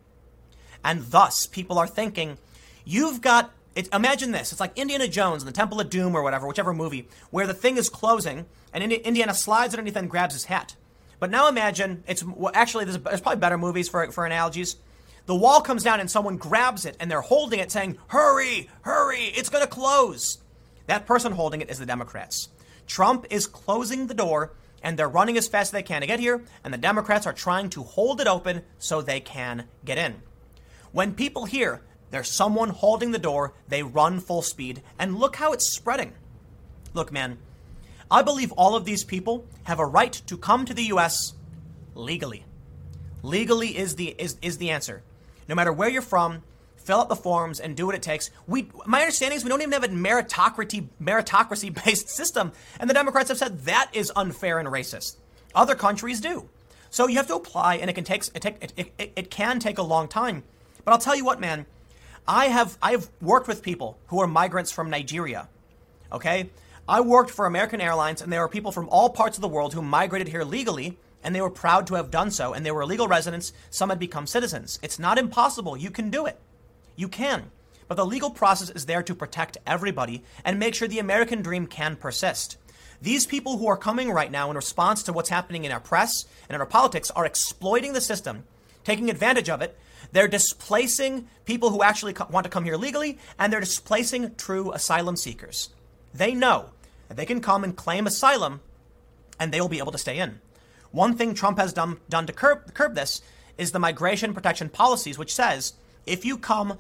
And 0.83 1.03
thus, 1.07 1.47
people 1.47 1.79
are 1.79 1.87
thinking, 1.87 2.39
you've 2.85 3.21
got 3.21 3.53
it, 3.75 3.93
imagine 3.93 4.31
this. 4.31 4.53
It's 4.53 4.61
like 4.61 4.77
Indiana 4.79 5.07
Jones 5.07 5.43
and 5.43 5.49
the 5.49 5.57
Temple 5.57 5.81
of 5.81 5.91
Doom 5.91 6.17
or 6.17 6.23
whatever, 6.23 6.47
whichever 6.47 6.73
movie, 6.73 7.09
where 7.31 7.47
the 7.47 7.55
thing 7.55 7.77
is 7.77 7.91
closing 7.91 8.47
and 8.73 8.93
Indiana 8.93 9.35
slides 9.35 9.75
underneath 9.75 9.97
and 9.97 10.11
grabs 10.11 10.35
his 10.35 10.47
hat. 10.47 10.75
But 11.19 11.31
now 11.31 11.49
imagine 11.49 12.03
it's 12.07 12.25
well, 12.25 12.53
actually 12.55 12.87
there's, 12.87 12.99
there's 12.99 13.21
probably 13.21 13.41
better 13.41 13.59
movies 13.59 13.89
for 13.89 14.11
for 14.13 14.27
analogies. 14.27 14.77
The 15.27 15.35
wall 15.35 15.61
comes 15.61 15.83
down 15.83 16.01
and 16.01 16.11
someone 16.11 16.37
grabs 16.37 16.85
it 16.85 16.97
and 16.99 17.11
they're 17.11 17.21
holding 17.21 17.61
it, 17.61 17.71
saying, 17.71 17.99
"Hurry, 18.09 18.71
hurry! 18.83 19.33
It's 19.35 19.49
going 19.49 19.65
to 19.65 19.71
close." 19.71 20.39
That 20.87 21.07
person 21.07 21.33
holding 21.33 21.61
it 21.61 21.71
is 21.71 21.79
the 21.79 21.87
Democrats. 21.87 22.49
Trump 22.87 23.27
is 23.29 23.47
closing 23.47 24.07
the 24.07 24.15
door 24.15 24.53
and 24.83 24.97
they're 24.97 25.09
running 25.09 25.37
as 25.37 25.49
fast 25.49 25.69
as 25.69 25.73
they 25.73 25.83
can 25.83 26.03
to 26.03 26.07
get 26.07 26.21
here, 26.21 26.45
and 26.63 26.73
the 26.73 26.79
Democrats 26.79 27.27
are 27.27 27.33
trying 27.33 27.71
to 27.71 27.83
hold 27.83 28.21
it 28.21 28.29
open 28.29 28.63
so 28.79 29.03
they 29.03 29.19
can 29.19 29.65
get 29.85 29.99
in. 29.99 30.23
When 30.93 31.15
people 31.15 31.47
hear 31.47 31.83
there's 32.11 32.31
someone 32.31 32.71
holding 32.71 33.11
the 33.11 33.19
door. 33.19 33.55
They 33.69 33.83
run 33.83 34.21
full 34.21 34.43
speed. 34.43 34.83
And 34.99 35.19
look 35.19 35.37
how 35.37 35.53
it's 35.53 35.67
spreading. 35.67 36.13
Look, 36.95 37.13
man, 37.13 37.39
I 38.11 38.23
believe 38.23 38.53
all 38.53 38.77
of 38.77 38.85
these 38.85 39.05
people 39.05 39.45
have 39.65 39.79
a 39.79 39.87
right 39.87 40.13
to 40.27 40.37
come 40.37 40.65
to 40.65 40.75
the 40.75 40.85
U.S. 40.85 41.35
legally. 41.95 42.45
Legally 43.23 43.77
is 43.77 43.97
the, 43.97 44.15
is, 44.19 44.37
is 44.41 44.59
the 44.59 44.71
answer. 44.71 45.03
No 45.49 45.55
matter 45.55 45.73
where 45.73 45.89
you're 45.89 46.03
from, 46.03 46.43
fill 46.77 47.01
out 47.01 47.09
the 47.09 47.17
forms 47.17 47.61
and 47.61 47.77
do 47.77 47.87
what 47.87 47.95
it 47.95 48.03
takes. 48.03 48.31
We, 48.47 48.71
my 48.87 49.01
understanding 49.01 49.37
is 49.37 49.45
we 49.45 49.51
don't 49.51 49.61
even 49.61 49.73
have 49.73 49.85
a 49.85 49.89
meritocracy, 49.89 50.89
meritocracy 51.03 51.85
based 51.85 52.09
system. 52.17 52.53
And 52.81 52.89
the 52.89 52.95
Democrats 52.95 53.29
have 53.29 53.39
said 53.39 53.61
that 53.61 53.91
is 53.93 54.13
unfair 54.15 54.59
and 54.59 54.69
racist. 54.69 55.17
Other 55.55 55.75
countries 55.75 56.21
do. 56.21 56.49
So 56.91 57.09
you 57.09 57.17
have 57.17 57.27
to 57.27 57.35
apply, 57.35 57.77
and 57.77 57.91
it 57.91 57.95
can 57.95 58.05
take 58.05 58.27
it, 58.35 58.41
take, 58.41 58.63
it, 58.63 58.93
it, 58.99 59.13
it 59.17 59.31
can 59.31 59.59
take 59.59 59.79
a 59.79 59.83
long 59.83 60.09
time. 60.09 60.45
But 60.85 60.93
I'll 60.93 60.99
tell 60.99 61.17
you 61.17 61.25
what, 61.25 61.41
man, 61.41 61.67
I 62.29 62.47
have 62.47 62.79
I've 62.81 63.09
worked 63.21 63.49
with 63.49 63.63
people 63.63 63.99
who 64.07 64.21
are 64.21 64.27
migrants 64.27 64.73
from 64.73 64.91
Nigeria. 64.91 65.49
Okay? 66.13 66.51
I 66.89 67.01
worked 67.01 67.31
for 67.31 67.47
American 67.47 67.81
Airlines 67.81 68.23
and 68.23 68.33
there 68.33 68.41
were 68.41 68.49
people 68.49 68.71
from 68.71 68.89
all 68.91 69.11
parts 69.11 69.37
of 69.37 69.43
the 69.43 69.49
world 69.49 69.75
who 69.75 69.83
migrated 69.83 70.29
here 70.29 70.45
legally 70.45 70.97
and 71.27 71.35
they 71.35 71.41
were 71.41 71.51
proud 71.51 71.89
to 71.89 71.95
have 71.97 72.13
done 72.13 72.31
so 72.31 72.55
and 72.55 72.65
they 72.65 72.71
were 72.71 72.87
legal 72.87 73.09
residents, 73.09 73.53
some 73.69 73.89
had 73.89 73.99
become 73.99 74.29
citizens. 74.29 74.79
It's 74.81 75.01
not 75.01 75.19
impossible. 75.19 75.77
You 75.77 75.91
can 75.91 76.09
do 76.09 76.25
it. 76.25 76.39
You 76.95 77.09
can. 77.09 77.51
But 77.89 77.97
the 77.97 78.07
legal 78.07 78.31
process 78.31 78.71
is 78.71 78.87
there 78.87 79.03
to 79.03 79.15
protect 79.15 79.59
everybody 79.67 80.23
and 80.45 80.57
make 80.57 80.77
sure 80.77 80.87
the 80.87 81.01
American 81.01 81.43
dream 81.43 81.67
can 81.67 81.97
persist. 81.97 82.59
These 83.03 83.27
people 83.27 83.59
who 83.59 83.67
are 83.67 83.77
coming 83.77 84.13
right 84.13 84.31
now 84.31 84.51
in 84.51 84.57
response 84.57 85.03
to 85.03 85.13
what's 85.13 85.29
happening 85.29 85.65
in 85.65 85.73
our 85.73 85.81
press 85.81 86.27
and 86.49 86.55
in 86.55 86.61
our 86.61 86.67
politics 86.67 87.11
are 87.11 87.27
exploiting 87.27 87.93
the 87.93 88.01
system, 88.01 88.45
taking 88.85 89.11
advantage 89.11 89.51
of 89.51 89.61
it. 89.61 89.77
They're 90.13 90.29
displacing 90.29 91.27
people 91.45 91.71
who 91.71 91.83
actually 91.83 92.13
co- 92.13 92.29
want 92.31 92.45
to 92.45 92.51
come 92.51 92.63
here 92.63 92.77
legally, 92.77 93.19
and 93.37 93.53
they're 93.53 93.59
displacing 93.59 94.37
true 94.37 94.71
asylum 94.71 95.17
seekers. 95.17 95.71
They 96.15 96.35
know 96.35 96.71
that 97.09 97.17
they 97.17 97.27
can 97.27 97.41
come 97.41 97.65
and 97.65 97.77
claim 97.77 98.07
asylum, 98.07 98.61
and 99.41 99.53
they 99.53 99.61
will 99.61 99.69
be 99.69 99.79
able 99.79 99.93
to 99.93 99.99
stay 99.99 100.19
in. 100.19 100.41
One 100.97 101.15
thing 101.15 101.35
Trump 101.35 101.59
has 101.59 101.75
done, 101.75 101.99
done 102.09 102.27
to 102.27 102.33
curb, 102.33 102.73
curb 102.73 102.95
this 102.95 103.21
is 103.59 103.73
the 103.73 103.79
migration 103.79 104.33
protection 104.33 104.71
policies, 104.71 105.19
which 105.19 105.35
says 105.35 105.75
if 106.07 106.25
you 106.25 106.39
come 106.39 106.79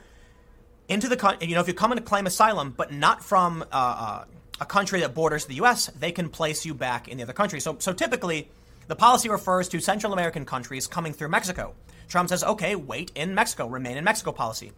into 0.88 1.10
the 1.10 1.18
country, 1.18 1.46
you 1.48 1.54
know, 1.54 1.60
if 1.60 1.68
you 1.68 1.74
come 1.74 1.92
in 1.92 1.98
to 1.98 2.02
claim 2.02 2.26
asylum, 2.26 2.72
but 2.74 2.90
not 2.90 3.22
from 3.22 3.60
uh, 3.64 3.66
uh, 3.74 4.24
a 4.58 4.64
country 4.64 5.00
that 5.00 5.14
borders 5.14 5.44
the 5.44 5.56
U.S., 5.56 5.88
they 5.88 6.12
can 6.12 6.30
place 6.30 6.64
you 6.64 6.72
back 6.72 7.08
in 7.08 7.18
the 7.18 7.24
other 7.24 7.34
country. 7.34 7.60
So, 7.60 7.76
so 7.78 7.92
typically, 7.92 8.48
the 8.86 8.96
policy 8.96 9.28
refers 9.28 9.68
to 9.68 9.80
Central 9.80 10.14
American 10.14 10.46
countries 10.46 10.86
coming 10.86 11.12
through 11.12 11.28
Mexico. 11.28 11.74
Trump 12.08 12.30
says, 12.30 12.42
okay, 12.42 12.74
wait 12.74 13.12
in 13.14 13.34
Mexico, 13.34 13.66
remain 13.66 13.98
in 13.98 14.04
Mexico 14.04 14.32
policy. 14.32 14.72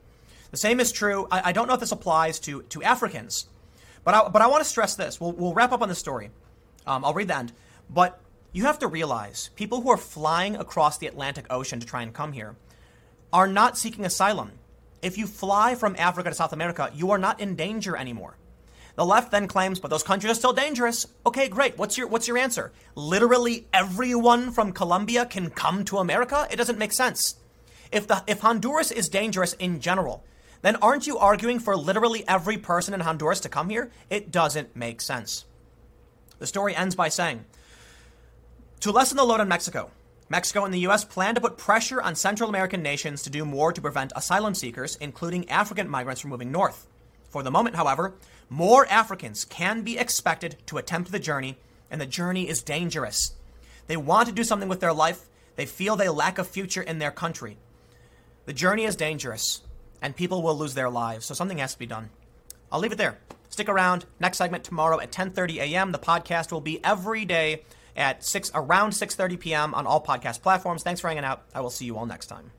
The 0.50 0.56
same 0.56 0.80
is 0.80 0.90
true. 0.90 1.28
I, 1.30 1.50
I 1.50 1.52
don't 1.52 1.68
know 1.68 1.74
if 1.74 1.80
this 1.80 1.92
applies 1.92 2.40
to, 2.40 2.62
to 2.62 2.82
Africans, 2.82 3.46
but 4.02 4.14
I, 4.14 4.28
but 4.30 4.42
I 4.42 4.48
want 4.48 4.64
to 4.64 4.68
stress 4.68 4.96
this. 4.96 5.20
We'll, 5.20 5.30
we'll 5.30 5.54
wrap 5.54 5.70
up 5.70 5.80
on 5.80 5.88
the 5.88 5.94
story. 5.94 6.30
Um, 6.88 7.04
I'll 7.04 7.14
read 7.14 7.28
the 7.28 7.36
end. 7.36 7.52
But 7.88 8.20
you 8.52 8.64
have 8.64 8.78
to 8.80 8.86
realize 8.86 9.50
people 9.56 9.82
who 9.82 9.90
are 9.90 9.96
flying 9.96 10.56
across 10.56 10.98
the 10.98 11.06
Atlantic 11.06 11.46
Ocean 11.50 11.80
to 11.80 11.86
try 11.86 12.02
and 12.02 12.14
come 12.14 12.32
here 12.32 12.56
are 13.32 13.46
not 13.46 13.76
seeking 13.76 14.04
asylum. 14.04 14.52
If 15.02 15.18
you 15.18 15.26
fly 15.26 15.74
from 15.74 15.94
Africa 15.98 16.30
to 16.30 16.34
South 16.34 16.52
America, 16.52 16.90
you 16.94 17.10
are 17.10 17.18
not 17.18 17.40
in 17.40 17.56
danger 17.56 17.96
anymore. 17.96 18.36
The 18.96 19.06
left 19.06 19.30
then 19.30 19.46
claims, 19.46 19.78
but 19.78 19.90
those 19.90 20.02
countries 20.02 20.32
are 20.32 20.34
still 20.34 20.52
dangerous. 20.52 21.06
Okay, 21.24 21.48
great. 21.48 21.78
What's 21.78 21.96
your 21.96 22.08
what's 22.08 22.26
your 22.26 22.36
answer? 22.36 22.72
Literally 22.96 23.68
everyone 23.72 24.50
from 24.50 24.72
Colombia 24.72 25.24
can 25.24 25.50
come 25.50 25.84
to 25.84 25.98
America? 25.98 26.48
It 26.50 26.56
doesn't 26.56 26.78
make 26.78 26.92
sense. 26.92 27.36
If 27.92 28.08
the 28.08 28.24
if 28.26 28.40
Honduras 28.40 28.90
is 28.90 29.08
dangerous 29.08 29.52
in 29.52 29.80
general, 29.80 30.24
then 30.62 30.74
aren't 30.76 31.06
you 31.06 31.16
arguing 31.16 31.60
for 31.60 31.76
literally 31.76 32.26
every 32.26 32.58
person 32.58 32.92
in 32.92 33.00
Honduras 33.00 33.38
to 33.40 33.48
come 33.48 33.68
here? 33.68 33.92
It 34.10 34.32
doesn't 34.32 34.74
make 34.74 35.00
sense. 35.00 35.44
The 36.40 36.48
story 36.48 36.74
ends 36.74 36.96
by 36.96 37.08
saying, 37.08 37.44
to 38.80 38.92
lessen 38.92 39.16
the 39.16 39.24
load 39.24 39.40
on 39.40 39.48
Mexico, 39.48 39.90
Mexico 40.28 40.64
and 40.64 40.74
the 40.74 40.80
U.S. 40.80 41.04
plan 41.04 41.34
to 41.34 41.40
put 41.40 41.56
pressure 41.56 42.02
on 42.02 42.14
Central 42.14 42.48
American 42.48 42.82
nations 42.82 43.22
to 43.22 43.30
do 43.30 43.44
more 43.44 43.72
to 43.72 43.80
prevent 43.80 44.12
asylum 44.14 44.54
seekers, 44.54 44.96
including 44.96 45.48
African 45.48 45.88
migrants, 45.88 46.20
from 46.20 46.30
moving 46.30 46.52
north. 46.52 46.86
For 47.30 47.42
the 47.42 47.50
moment, 47.50 47.76
however, 47.76 48.14
more 48.50 48.86
Africans 48.86 49.44
can 49.44 49.82
be 49.82 49.98
expected 49.98 50.56
to 50.66 50.78
attempt 50.78 51.10
the 51.10 51.18
journey, 51.18 51.56
and 51.90 52.00
the 52.00 52.06
journey 52.06 52.48
is 52.48 52.62
dangerous. 52.62 53.32
They 53.86 53.96
want 53.96 54.28
to 54.28 54.34
do 54.34 54.44
something 54.44 54.68
with 54.68 54.80
their 54.80 54.92
life, 54.92 55.28
they 55.56 55.66
feel 55.66 55.96
they 55.96 56.08
lack 56.08 56.38
a 56.38 56.44
future 56.44 56.82
in 56.82 56.98
their 56.98 57.10
country. 57.10 57.56
The 58.44 58.52
journey 58.52 58.84
is 58.84 58.96
dangerous, 58.96 59.62
and 60.00 60.14
people 60.14 60.42
will 60.42 60.56
lose 60.56 60.74
their 60.74 60.90
lives, 60.90 61.26
so 61.26 61.34
something 61.34 61.58
has 61.58 61.72
to 61.72 61.78
be 61.78 61.86
done. 61.86 62.10
I'll 62.70 62.80
leave 62.80 62.92
it 62.92 62.98
there. 62.98 63.18
Stick 63.48 63.68
around. 63.68 64.04
Next 64.20 64.38
segment 64.38 64.62
tomorrow 64.62 65.00
at 65.00 65.10
10:30 65.10 65.56
a.m. 65.56 65.92
The 65.92 65.98
podcast 65.98 66.52
will 66.52 66.60
be 66.60 66.84
every 66.84 67.24
day 67.24 67.62
at 67.98 68.24
6 68.24 68.50
around 68.54 68.92
6:30 68.92 69.38
p.m. 69.40 69.74
on 69.74 69.86
all 69.86 70.02
podcast 70.02 70.40
platforms. 70.42 70.82
Thanks 70.82 71.00
for 71.00 71.08
hanging 71.08 71.24
out. 71.24 71.42
I 71.54 71.60
will 71.60 71.70
see 71.70 71.84
you 71.84 71.98
all 71.98 72.06
next 72.06 72.26
time. 72.26 72.52